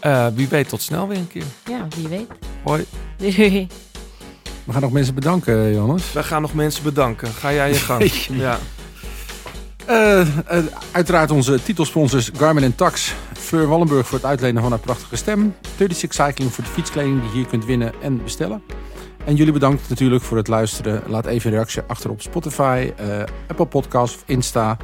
Eh, 0.00 0.26
wie 0.34 0.48
weet 0.48 0.68
tot 0.68 0.82
snel 0.82 1.08
weer 1.08 1.18
een 1.18 1.28
keer. 1.28 1.44
Ja, 1.68 1.86
wie 1.96 2.08
weet. 2.08 2.28
Hoi. 2.62 2.84
Doei. 3.16 3.68
We 4.64 4.72
gaan 4.72 4.82
nog 4.82 4.92
mensen 4.92 5.14
bedanken, 5.14 5.72
Johannes. 5.72 6.12
We 6.12 6.22
gaan 6.22 6.42
nog 6.42 6.54
mensen 6.54 6.82
bedanken. 6.82 7.28
Ga 7.28 7.52
jij 7.52 7.68
je 7.68 7.74
gang. 7.74 8.12
Ja. 8.30 8.58
Eh, 9.86 10.20
eh, 10.20 10.64
uiteraard 10.92 11.30
onze 11.30 11.62
titelsponsors 11.62 12.30
Garmin 12.36 12.62
en 12.62 12.74
Tax. 12.74 13.14
Fleur 13.38 13.66
Wallenburg 13.66 14.06
voor 14.06 14.18
het 14.18 14.26
uitlenen 14.26 14.62
van 14.62 14.70
haar 14.70 14.80
prachtige 14.80 15.16
stem. 15.16 15.54
36 15.76 16.12
Cycling 16.12 16.52
voor 16.52 16.64
de 16.64 16.70
fietskleding 16.70 17.20
die 17.20 17.30
je 17.30 17.36
hier 17.36 17.46
kunt 17.46 17.64
winnen 17.64 17.92
en 18.02 18.22
bestellen. 18.22 18.62
En 19.24 19.34
jullie 19.34 19.52
bedankt 19.52 19.88
natuurlijk 19.88 20.22
voor 20.22 20.36
het 20.36 20.48
luisteren. 20.48 21.02
Laat 21.06 21.26
even 21.26 21.50
een 21.50 21.56
reactie 21.56 21.82
achter 21.86 22.10
op 22.10 22.20
Spotify, 22.22 22.92
eh, 22.96 23.06
Apple 23.48 23.66
Podcast 23.66 24.14
of 24.14 24.22
Insta. 24.26 24.76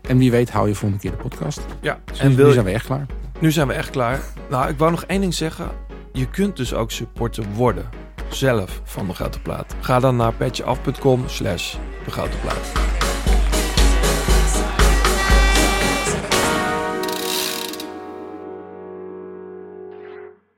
En 0.00 0.18
wie 0.18 0.30
weet 0.30 0.50
hou 0.50 0.68
je 0.68 0.74
volgende 0.74 1.02
keer 1.02 1.10
de 1.10 1.16
podcast. 1.22 1.60
ja. 1.80 1.98
Dus 2.04 2.18
En 2.18 2.28
nu 2.28 2.36
wil 2.36 2.52
zijn 2.52 2.64
we 2.64 2.70
echt 2.70 2.86
klaar. 2.86 3.06
nu 3.38 3.50
zijn 3.50 3.66
we 3.66 3.72
echt 3.72 3.90
klaar. 3.90 4.20
Nou, 4.50 4.68
ik 4.68 4.78
wou 4.78 4.90
nog 4.90 5.04
één 5.04 5.20
ding 5.20 5.34
zeggen. 5.34 5.70
Je 6.12 6.26
kunt 6.26 6.56
dus 6.56 6.74
ook 6.74 6.90
supporter 6.90 7.44
worden. 7.54 7.88
Zelf 8.28 8.80
van 8.84 9.06
de 9.06 9.14
Grote 9.14 9.40
Plaat. 9.40 9.74
Ga 9.80 10.00
dan 10.00 10.16
naar 10.16 10.32
petjeaf.com 10.32 11.22
slash 11.26 11.74
de 12.04 12.10
Grote 12.10 12.36
Plaat. 12.42 13.01